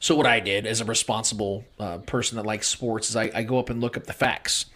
So 0.00 0.14
what 0.14 0.26
I 0.26 0.38
did 0.38 0.66
as 0.66 0.80
a 0.80 0.84
responsible 0.84 1.64
uh, 1.80 1.98
person 1.98 2.36
that 2.36 2.46
likes 2.46 2.68
sports 2.68 3.10
is 3.10 3.16
I, 3.16 3.30
I 3.34 3.42
go 3.42 3.58
up 3.58 3.70
and 3.70 3.80
look 3.80 3.96
up 3.96 4.04
the 4.04 4.12
facts. 4.12 4.66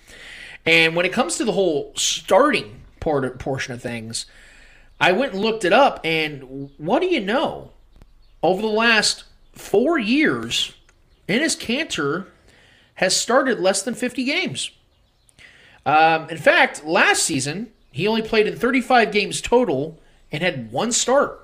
And 0.65 0.95
when 0.95 1.07
it 1.07 1.13
comes 1.13 1.37
to 1.37 1.45
the 1.45 1.53
whole 1.53 1.93
starting 1.97 2.83
part 3.01 3.39
portion 3.39 3.75
of 3.75 3.83
things, 3.83 4.27
I 5.01 5.13
went 5.13 5.33
and 5.33 5.43
looked 5.43 5.65
it 5.65 5.73
up, 5.73 6.01
and 6.05 6.71
what 6.79 7.01
do 7.01 7.07
you 7.07 7.21
know? 7.21 7.73
Over 8.43 8.63
the 8.63 8.69
last 8.69 9.25
four 9.53 9.99
years, 9.99 10.75
Enes 11.29 11.59
Kanter 11.59 12.27
has 12.95 13.17
started 13.17 13.59
less 13.59 13.83
than 13.83 13.95
50 13.95 14.25
games. 14.25 14.71
Um, 15.85 16.29
in 16.31 16.39
fact, 16.39 16.85
last 16.85 17.25
season, 17.25 17.73
he 17.91 18.07
only 18.07 18.23
played 18.23 18.47
in 18.47 18.57
35 18.57 19.11
games 19.11 19.41
total 19.41 20.01
and 20.31 20.43
had 20.43 20.71
one 20.71 20.93
start. 20.93 21.41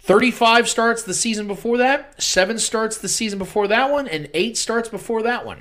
35 0.00 0.68
starts 0.68 1.02
the 1.02 1.14
season 1.14 1.46
before 1.46 1.76
that, 1.78 2.20
seven 2.22 2.58
starts 2.58 2.98
the 2.98 3.08
season 3.08 3.38
before 3.38 3.68
that 3.68 3.90
one, 3.90 4.08
and 4.08 4.28
eight 4.32 4.56
starts 4.56 4.88
before 4.88 5.22
that 5.22 5.44
one. 5.44 5.60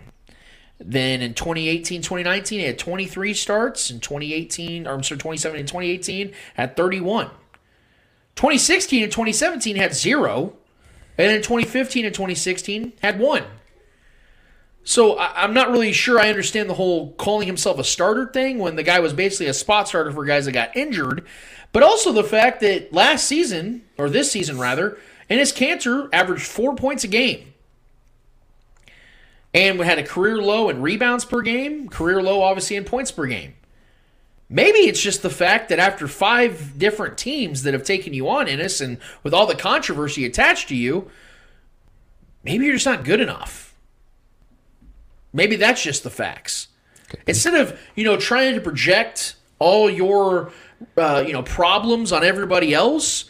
Then 0.80 1.22
in 1.22 1.34
2018, 1.34 2.02
2019, 2.02 2.60
he 2.60 2.66
had 2.66 2.80
23 2.80 3.34
starts. 3.34 3.92
In 3.92 4.00
2018, 4.00 4.88
or 4.88 4.94
I'm 4.94 5.04
sorry, 5.04 5.18
2017 5.18 5.60
and 5.60 5.68
2018, 5.68 6.34
had 6.56 6.78
31. 6.78 7.30
2016 8.36 9.04
and 9.04 9.12
2017 9.12 9.76
had 9.76 9.94
zero. 9.94 10.54
And 11.18 11.32
in 11.32 11.42
2015 11.42 12.06
and 12.06 12.16
2016 12.16 12.94
had 13.02 13.20
one. 13.20 13.44
So 14.86 15.18
I, 15.18 15.44
I'm 15.44 15.54
not 15.54 15.70
really 15.70 15.92
sure 15.92 16.18
I 16.18 16.30
understand 16.30 16.70
the 16.70 16.76
whole 16.76 17.12
calling 17.14 17.46
himself 17.46 17.78
a 17.78 17.84
starter 17.84 18.28
thing 18.28 18.58
when 18.58 18.78
the 18.78 18.84
guy 18.84 19.02
was 19.02 19.14
basically 19.14 19.48
a 19.48 19.54
spot 19.54 19.90
starter 19.90 20.12
for 20.12 20.24
guys 20.24 20.46
that 20.46 20.54
got 20.54 20.76
injured. 20.78 21.26
But 21.74 21.84
also 21.84 22.14
the 22.14 22.24
fact 22.24 22.62
that 22.62 22.94
last 22.94 23.26
season, 23.26 23.84
or 23.98 24.10
this 24.10 24.32
season 24.32 24.58
rather, 24.58 24.98
Enes 25.30 25.54
Kanter 25.54 26.10
averaged 26.14 26.48
four 26.48 26.76
points 26.76 27.04
a 27.04 27.08
game. 27.08 27.54
And 29.54 29.80
we 29.80 29.86
had 29.86 29.98
a 29.98 30.04
career 30.04 30.38
low 30.38 30.70
in 30.70 30.82
rebounds 30.82 31.26
per 31.26 31.42
game, 31.42 31.90
career 31.90 32.22
low 32.22 32.42
obviously 32.42 32.76
in 32.76 32.86
points 32.86 33.12
per 33.12 33.26
game. 33.26 33.56
Maybe 34.50 34.80
it's 34.80 35.02
just 35.02 35.22
the 35.22 35.30
fact 35.30 35.70
that 35.70 35.80
after 35.80 36.08
five 36.08 36.78
different 36.78 37.18
teams 37.18 37.64
that 37.64 37.74
have 37.74 37.84
taken 37.84 38.14
you 38.14 38.28
on, 38.30 38.48
Enes, 38.48 38.82
and 38.82 38.98
with 39.22 39.34
all 39.34 39.46
the 39.46 39.56
controversy 39.56 40.26
attached 40.26 40.70
to 40.70 40.76
you, 40.76 41.10
maybe 42.44 42.66
you're 42.66 42.74
just 42.74 42.86
not 42.86 43.04
good 43.04 43.22
enough. 43.22 43.76
Maybe 45.32 45.56
that's 45.56 45.84
just 45.84 46.04
the 46.04 46.10
facts. 46.10 46.68
Instead 47.28 47.54
of 47.56 47.80
you 47.96 48.04
know 48.04 48.18
trying 48.18 48.56
to 48.56 48.62
project 48.62 49.36
all 49.60 49.90
your 49.90 50.52
uh, 50.98 51.24
you 51.26 51.34
know 51.34 51.44
problems 51.44 52.12
on 52.12 52.24
everybody 52.24 52.74
else, 52.74 53.26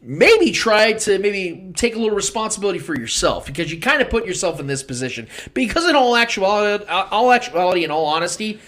maybe 0.00 0.52
try 0.52 0.92
to 0.92 1.18
maybe 1.18 1.72
take 1.74 1.96
a 1.96 1.98
little 1.98 2.14
responsibility 2.14 2.78
for 2.78 2.98
yourself 2.98 3.46
because 3.46 3.72
you 3.72 3.80
kind 3.80 4.00
of 4.00 4.08
put 4.08 4.26
yourself 4.26 4.60
in 4.60 4.66
this 4.66 4.82
position. 4.82 5.28
Because 5.54 5.88
in 5.88 5.96
all 5.96 6.16
actuality, 6.16 6.84
all 6.86 7.32
actuality, 7.32 7.84
in 7.84 7.90
all 7.90 8.06
honesty, 8.06 8.60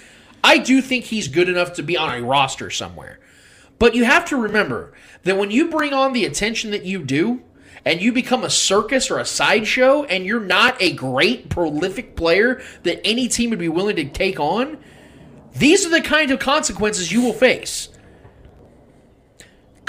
I 0.42 0.58
do 0.58 0.80
think 0.80 1.04
he's 1.04 1.28
good 1.28 1.48
enough 1.48 1.74
to 1.74 1.82
be 1.82 1.96
on 1.96 2.16
a 2.16 2.22
roster 2.22 2.70
somewhere. 2.70 3.20
But 3.78 3.94
you 3.94 4.04
have 4.04 4.24
to 4.26 4.36
remember 4.36 4.92
that 5.22 5.36
when 5.36 5.50
you 5.50 5.70
bring 5.70 5.92
on 5.92 6.12
the 6.12 6.24
attention 6.24 6.70
that 6.72 6.84
you 6.84 7.02
do, 7.04 7.42
and 7.82 8.02
you 8.02 8.12
become 8.12 8.44
a 8.44 8.50
circus 8.50 9.10
or 9.10 9.18
a 9.18 9.24
sideshow, 9.24 10.04
and 10.04 10.26
you're 10.26 10.38
not 10.38 10.76
a 10.82 10.92
great, 10.92 11.48
prolific 11.48 12.14
player 12.14 12.60
that 12.82 13.00
any 13.06 13.26
team 13.26 13.48
would 13.50 13.58
be 13.58 13.70
willing 13.70 13.96
to 13.96 14.04
take 14.04 14.38
on, 14.38 14.76
these 15.54 15.86
are 15.86 15.88
the 15.88 16.02
kind 16.02 16.30
of 16.30 16.38
consequences 16.38 17.10
you 17.10 17.22
will 17.22 17.32
face. 17.32 17.88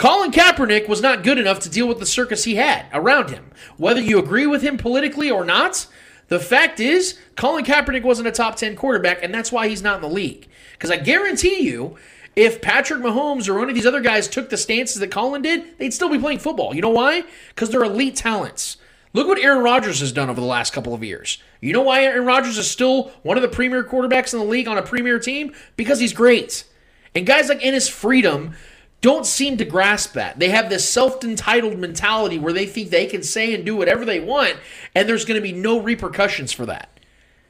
Colin 0.02 0.32
Kaepernick 0.32 0.90
was 0.90 1.04
not 1.04 1.22
good 1.22 1.38
enough 1.38 1.60
to 1.60 1.70
deal 1.70 1.88
with 1.88 2.00
the 2.00 2.08
circus 2.08 2.44
he 2.44 2.56
had 2.56 2.88
around 2.92 3.30
him. 3.30 3.52
Whether 3.78 4.02
you 4.02 4.18
agree 4.18 4.48
with 4.48 4.64
him 4.64 4.76
politically 4.76 5.30
or 5.30 5.46
not, 5.46 5.86
the 6.28 6.40
fact 6.40 6.80
is, 6.80 7.20
Colin 7.36 7.64
Kaepernick 7.64 8.02
wasn't 8.02 8.28
a 8.28 8.32
top 8.32 8.56
10 8.56 8.76
quarterback, 8.76 9.22
and 9.22 9.32
that's 9.32 9.52
why 9.52 9.68
he's 9.68 9.84
not 9.84 9.98
in 9.98 10.02
the 10.02 10.10
league. 10.10 10.48
Because 10.72 10.90
I 10.90 10.98
guarantee 10.98 11.62
you, 11.62 11.98
if 12.36 12.64
Patrick 12.64 13.04
Mahomes 13.04 13.48
or 13.48 13.60
one 13.60 13.70
of 13.70 13.76
these 13.76 13.86
other 13.86 14.02
guys 14.02 14.28
took 14.28 14.50
the 14.50 14.58
stances 14.58 15.00
that 15.02 15.12
Colin 15.12 15.44
did, 15.44 15.78
they'd 15.78 15.94
still 15.94 16.10
be 16.10 16.18
playing 16.18 16.40
football. 16.40 16.74
You 16.74 16.82
know 16.82 16.90
why? 16.90 17.24
Because 17.50 17.70
they're 17.70 17.84
elite 17.84 18.16
talents. 18.16 18.78
Look 19.14 19.28
what 19.28 19.38
Aaron 19.38 19.64
Rodgers 19.64 20.00
has 20.00 20.12
done 20.12 20.32
over 20.32 20.42
the 20.42 20.48
last 20.48 20.74
couple 20.74 20.96
of 20.96 21.04
years. 21.04 21.38
You 21.60 21.74
know 21.74 21.84
why 21.84 22.06
Aaron 22.06 22.26
Rodgers 22.26 22.58
is 22.58 22.68
still 22.68 23.12
one 23.22 23.38
of 23.38 23.44
the 23.44 23.50
premier 23.50 23.84
quarterbacks 23.84 24.34
in 24.34 24.40
the 24.40 24.46
league 24.46 24.68
on 24.68 24.80
a 24.80 24.82
premier 24.82 25.20
team? 25.20 25.54
Because 25.76 26.00
he's 26.00 26.12
great. 26.12 26.64
And 27.14 27.28
guys 27.28 27.50
like 27.50 27.60
Enes 27.60 27.88
Freedom 27.88 28.56
don't 29.02 29.26
seem 29.26 29.58
to 29.58 29.66
grasp 29.66 30.14
that. 30.14 30.40
They 30.40 30.50
have 30.50 30.70
this 30.70 30.88
self 30.88 31.24
entitled 31.24 31.78
mentality 31.78 32.38
where 32.38 32.54
they 32.54 32.66
think 32.66 32.90
they 32.90 33.08
can 33.08 33.24
say 33.24 33.54
and 33.54 33.66
do 33.66 33.76
whatever 33.76 34.06
they 34.06 34.20
want, 34.20 34.58
and 34.96 35.10
there's 35.10 35.26
going 35.26 35.42
to 35.42 35.48
be 35.48 35.54
no 35.54 35.80
repercussions 35.80 36.52
for 36.52 36.66
that. 36.68 37.00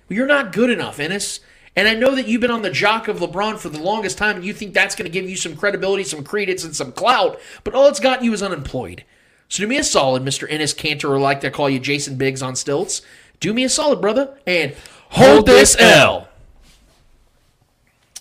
You're 0.08 0.28
not 0.28 0.54
good 0.54 0.70
enough, 0.70 0.98
Enes. 0.98 1.40
And 1.76 1.88
I 1.88 1.94
know 1.94 2.16
that 2.16 2.28
you've 2.28 2.42
been 2.42 2.52
on 2.52 2.64
the 2.64 2.70
jock 2.70 3.08
of 3.08 3.20
LeBron 3.20 3.58
for 3.58 3.70
the 3.70 3.82
longest 3.82 4.18
time, 4.18 4.36
and 4.36 4.46
you 4.46 4.54
think 4.54 4.74
that's 4.74 4.96
going 4.96 5.06
to 5.06 5.12
give 5.12 5.30
you 5.30 5.38
some 5.38 5.56
credibility, 5.56 6.04
some 6.04 6.24
credence, 6.24 6.66
and 6.66 6.76
some 6.76 6.92
clout, 6.92 7.40
but 7.64 7.74
all 7.74 7.88
it's 7.88 8.00
got 8.00 8.24
you 8.24 8.34
is 8.34 8.44
unemployed. 8.44 9.06
So 9.48 9.64
do 9.64 9.68
me 9.68 9.78
a 9.78 9.84
solid, 9.84 10.24
Mr. 10.24 10.50
Enes 10.50 10.76
Kanter, 10.76 11.10
or 11.10 11.20
like 11.20 11.42
to 11.42 11.52
call 11.52 11.70
you 11.70 11.80
Jason 11.80 12.18
Biggs 12.18 12.42
on 12.42 12.56
stilts. 12.56 13.02
Do 13.40 13.54
me 13.54 13.64
a 13.64 13.70
solid, 13.70 14.02
brother, 14.02 14.38
and 14.46 14.76
hold 15.10 15.46
this 15.46 15.78
L. 15.80 16.28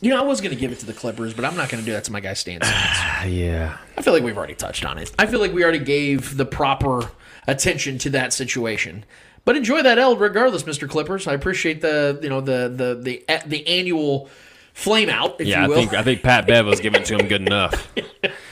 You 0.03 0.11
know, 0.11 0.19
I 0.19 0.25
was 0.25 0.41
going 0.41 0.55
to 0.55 0.59
give 0.59 0.73
it 0.73 0.79
to 0.81 0.87
the 0.87 0.95
Clippers, 0.95 1.35
but 1.35 1.45
I'm 1.45 1.57
not 1.57 1.69
going 1.69 1.83
to 1.83 1.87
do 1.87 1.93
that 1.93 2.05
to 2.05 2.13
my 2.13 2.21
guy 2.21 2.33
Stan 2.33 2.61
Simmons. 2.63 3.35
yeah. 3.37 3.77
I 3.99 4.03
feel 4.03 4.15
like 4.15 4.23
we've 4.23 4.37
already 4.37 4.55
touched 4.55 4.85
on 4.85 4.97
it. 4.97 5.13
I 5.19 5.27
feel 5.27 5.41
like 5.41 5.53
we 5.53 5.63
already 5.63 5.79
gave 5.79 6.37
the 6.37 6.47
proper 6.47 7.11
attention 7.47 7.99
to 7.99 8.11
that 8.11 8.33
situation. 8.33 9.05
But 9.45 9.57
enjoy 9.57 9.83
that 9.83 9.99
L 9.99 10.17
regardless, 10.17 10.63
Mr. 10.63 10.89
Clippers. 10.89 11.27
I 11.27 11.35
appreciate 11.35 11.81
the 11.81 12.19
you 12.23 12.29
know 12.29 12.41
the 12.41 12.73
the 12.75 12.95
the 12.95 13.43
the 13.47 13.67
annual 13.67 14.29
flame 14.75 15.09
out. 15.09 15.41
If 15.41 15.49
yeah, 15.49 15.63
you 15.63 15.69
will. 15.69 15.79
I 15.79 15.81
think 15.81 15.95
I 15.95 16.03
think 16.03 16.23
Pat 16.23 16.47
Bev 16.47 16.67
was 16.67 16.81
giving 16.81 17.03
it 17.03 17.07
to 17.07 17.19
him 17.19 17.27
good 17.27 17.41
enough. 17.47 17.93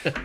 that 0.03 0.17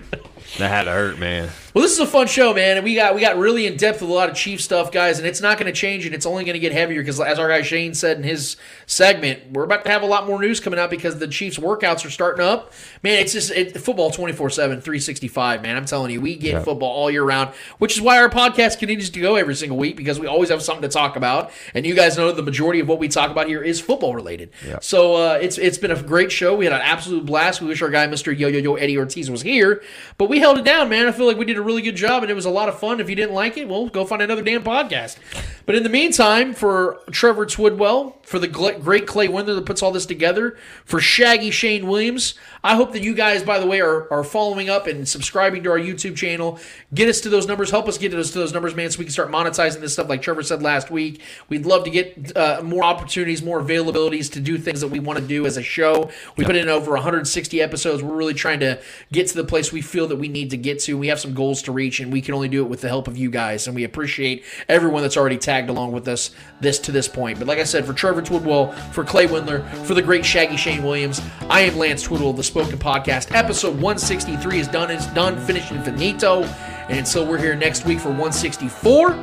had 0.57 0.85
to 0.85 0.91
hurt, 0.91 1.19
man. 1.19 1.49
Well, 1.73 1.81
this 1.81 1.93
is 1.93 1.99
a 1.99 2.05
fun 2.05 2.27
show, 2.27 2.53
man, 2.53 2.77
and 2.77 2.83
we 2.83 2.93
got 2.93 3.15
we 3.15 3.21
got 3.21 3.35
really 3.35 3.65
in 3.65 3.77
depth 3.77 4.01
with 4.01 4.09
a 4.11 4.13
lot 4.13 4.29
of 4.29 4.35
Chief 4.35 4.61
stuff, 4.61 4.91
guys, 4.91 5.17
and 5.17 5.27
it's 5.27 5.41
not 5.41 5.57
going 5.57 5.65
to 5.65 5.77
change, 5.77 6.05
and 6.05 6.13
it's 6.13 6.25
only 6.27 6.43
going 6.43 6.53
to 6.53 6.59
get 6.59 6.71
heavier 6.71 7.01
because, 7.01 7.19
as 7.19 7.39
our 7.39 7.47
guy 7.47 7.63
Shane 7.63 7.95
said 7.95 8.15
in 8.17 8.21
his 8.23 8.57
segment, 8.85 9.51
we're 9.51 9.63
about 9.63 9.83
to 9.85 9.89
have 9.89 10.03
a 10.03 10.05
lot 10.05 10.27
more 10.27 10.39
news 10.39 10.59
coming 10.59 10.77
out 10.79 10.91
because 10.91 11.17
the 11.17 11.27
Chiefs 11.27 11.57
workouts 11.57 12.05
are 12.05 12.11
starting 12.11 12.45
up. 12.45 12.71
Man, 13.01 13.17
it's 13.17 13.33
just 13.33 13.49
it, 13.49 13.75
football 13.79 14.11
24 14.11 14.51
7, 14.51 14.81
365, 14.81 15.63
man. 15.63 15.75
I'm 15.75 15.85
telling 15.85 16.11
you, 16.11 16.21
we 16.21 16.35
get 16.35 16.53
Yeah. 16.53 16.59
football 16.63 16.91
all 16.91 17.09
year 17.09 17.23
round, 17.23 17.55
which 17.79 17.95
is 17.95 18.01
why 18.01 18.19
our 18.19 18.29
podcast 18.29 18.77
continues 18.77 19.09
to 19.09 19.19
go 19.19 19.33
every 19.35 19.55
single 19.55 19.77
week 19.79 19.97
because 19.97 20.19
we 20.19 20.27
always 20.27 20.49
have 20.49 20.61
something 20.61 20.83
to 20.83 20.89
talk 20.89 21.15
about, 21.15 21.51
and 21.73 21.87
you 21.87 21.95
guys 21.95 22.17
know 22.17 22.31
the 22.31 22.43
majority 22.43 22.81
of 22.81 22.87
what 22.87 22.99
we 22.99 23.07
talk 23.07 23.31
about 23.31 23.47
here 23.47 23.63
is 23.63 23.81
football 23.81 24.13
related. 24.13 24.51
Yeah. 24.63 24.77
So 24.79 25.15
uh, 25.15 25.39
it's 25.41 25.57
it's 25.57 25.79
been 25.79 25.89
a 25.89 25.99
great 26.03 26.31
show. 26.31 26.55
We 26.55 26.65
had 26.65 26.73
an 26.73 26.81
absolute 26.81 27.25
blast. 27.25 27.61
We 27.61 27.67
wish 27.67 27.81
our 27.81 27.89
guy 27.89 28.05
Mr. 28.05 28.37
Yo 28.37 28.47
Yo 28.47 28.59
Yo 28.59 28.75
Eddie 28.75 28.99
Ortiz 28.99 29.31
was 29.31 29.41
here, 29.41 29.81
but 30.19 30.29
we 30.29 30.37
held 30.37 30.59
it 30.59 30.65
down, 30.65 30.87
man. 30.89 31.07
I 31.07 31.11
feel 31.11 31.25
like 31.25 31.37
we 31.37 31.45
did 31.45 31.57
a 31.57 31.62
really 31.63 31.81
good 31.81 31.95
job, 31.95 32.23
and 32.23 32.31
it 32.31 32.35
was 32.35 32.45
a 32.45 32.49
lot 32.49 32.69
of 32.69 32.79
fun. 32.79 32.99
If 32.99 33.09
you 33.09 33.15
didn't 33.15 33.33
like 33.33 33.57
it, 33.57 33.67
well, 33.67 33.87
go 33.87 34.05
find 34.05 34.21
another 34.21 34.41
damn 34.41 34.63
podcast. 34.63 35.17
But 35.65 35.75
in 35.75 35.83
the 35.83 35.89
meantime, 35.89 36.53
for 36.53 36.99
Trevor 37.11 37.45
Twidwell, 37.45 38.15
for 38.23 38.39
the 38.39 38.47
great 38.47 39.07
Clay 39.07 39.27
Winder 39.27 39.53
that 39.53 39.65
puts 39.65 39.81
all 39.81 39.91
this 39.91 40.05
together, 40.05 40.57
for 40.85 40.99
Shaggy 40.99 41.51
Shane 41.51 41.87
Williams, 41.87 42.35
I 42.65 42.75
hope 42.75 42.93
that 42.93 43.03
you 43.03 43.13
guys, 43.13 43.43
by 43.43 43.59
the 43.59 43.65
way, 43.67 43.81
are, 43.81 44.11
are 44.11 44.23
following 44.23 44.69
up 44.69 44.87
and 44.87 45.05
subscribing 45.05 45.63
to 45.63 45.71
our 45.71 45.77
YouTube 45.77 46.15
channel. 46.15 46.59
Get 46.93 47.09
us 47.09 47.19
to 47.21 47.29
those 47.29 47.45
numbers. 47.45 47.69
Help 47.71 47.89
us 47.89 47.97
get 47.97 48.13
us 48.13 48.31
to 48.31 48.39
those 48.39 48.53
numbers, 48.53 48.73
man, 48.73 48.89
so 48.89 48.99
we 48.99 49.05
can 49.05 49.11
start 49.11 49.29
monetizing 49.29 49.81
this 49.81 49.91
stuff 49.91 50.07
like 50.07 50.21
Trevor 50.21 50.43
said 50.43 50.63
last 50.63 50.89
week. 50.89 51.19
We'd 51.49 51.65
love 51.65 51.83
to 51.83 51.89
get 51.89 52.37
uh, 52.37 52.61
more 52.63 52.85
opportunities, 52.85 53.43
more 53.43 53.61
availabilities 53.61 54.31
to 54.31 54.39
do 54.39 54.57
things 54.57 54.79
that 54.79 54.87
we 54.87 55.01
want 55.01 55.19
to 55.19 55.25
do 55.25 55.45
as 55.45 55.57
a 55.57 55.61
show. 55.61 56.09
We 56.37 56.45
put 56.45 56.55
in 56.55 56.69
over 56.69 56.91
160 56.91 57.61
episodes. 57.61 58.01
We're 58.01 58.15
really 58.15 58.33
trying 58.33 58.61
to 58.61 58.79
get 59.11 59.27
to 59.27 59.35
the 59.35 59.43
place 59.43 59.73
we 59.73 59.81
feel 59.81 60.07
that 60.07 60.15
we 60.15 60.29
need 60.29 60.49
to 60.51 60.57
get 60.57 60.79
to. 60.81 60.97
We 60.97 61.07
have 61.07 61.19
some 61.19 61.33
goals 61.33 61.63
to 61.63 61.73
reach, 61.73 61.99
and 61.99 62.13
we 62.13 62.21
can 62.21 62.33
only 62.33 62.47
do 62.47 62.63
it 62.63 62.69
with 62.69 62.79
the 62.79 62.87
help 62.87 63.09
of 63.09 63.17
you 63.17 63.29
guys. 63.29 63.67
And 63.67 63.75
we 63.75 63.83
appreciate 63.83 64.45
everyone 64.69 65.01
that's 65.01 65.17
already 65.17 65.37
tagged 65.37 65.69
along 65.69 65.91
with 65.91 66.07
us 66.07 66.31
this 66.61 66.79
to 66.79 66.93
this 66.93 67.09
point. 67.09 67.39
But 67.39 67.47
like 67.49 67.59
I 67.59 67.65
said, 67.65 67.85
for 67.85 67.91
Trevor 67.91 68.21
Twidwell, 68.21 68.73
for 68.93 69.03
Clay 69.03 69.27
Windler, 69.27 69.69
for 69.85 69.95
the 69.95 70.01
great 70.01 70.25
Shaggy 70.25 70.55
Shane 70.55 70.81
Williams, 70.81 71.21
I 71.49 71.61
am 71.61 71.77
Lance 71.77 72.07
Twidwell, 72.07 72.33
the 72.37 72.52
Spoken 72.53 72.77
Podcast. 72.77 73.33
Episode 73.33 73.73
163 73.81 74.59
is 74.59 74.67
done. 74.67 74.91
It's 74.91 75.07
done, 75.07 75.43
finished, 75.43 75.71
and 75.71 75.83
finito. 75.83 76.43
And 76.87 76.99
until 76.99 77.25
we're 77.25 77.39
here 77.39 77.55
next 77.55 77.83
week 77.83 77.99
for 77.99 78.09
164, 78.09 79.17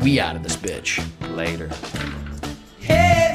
we 0.00 0.18
out 0.18 0.36
of 0.36 0.42
this 0.42 0.56
bitch. 0.56 1.06
Later. 1.36 1.68
Hey, 2.80 3.34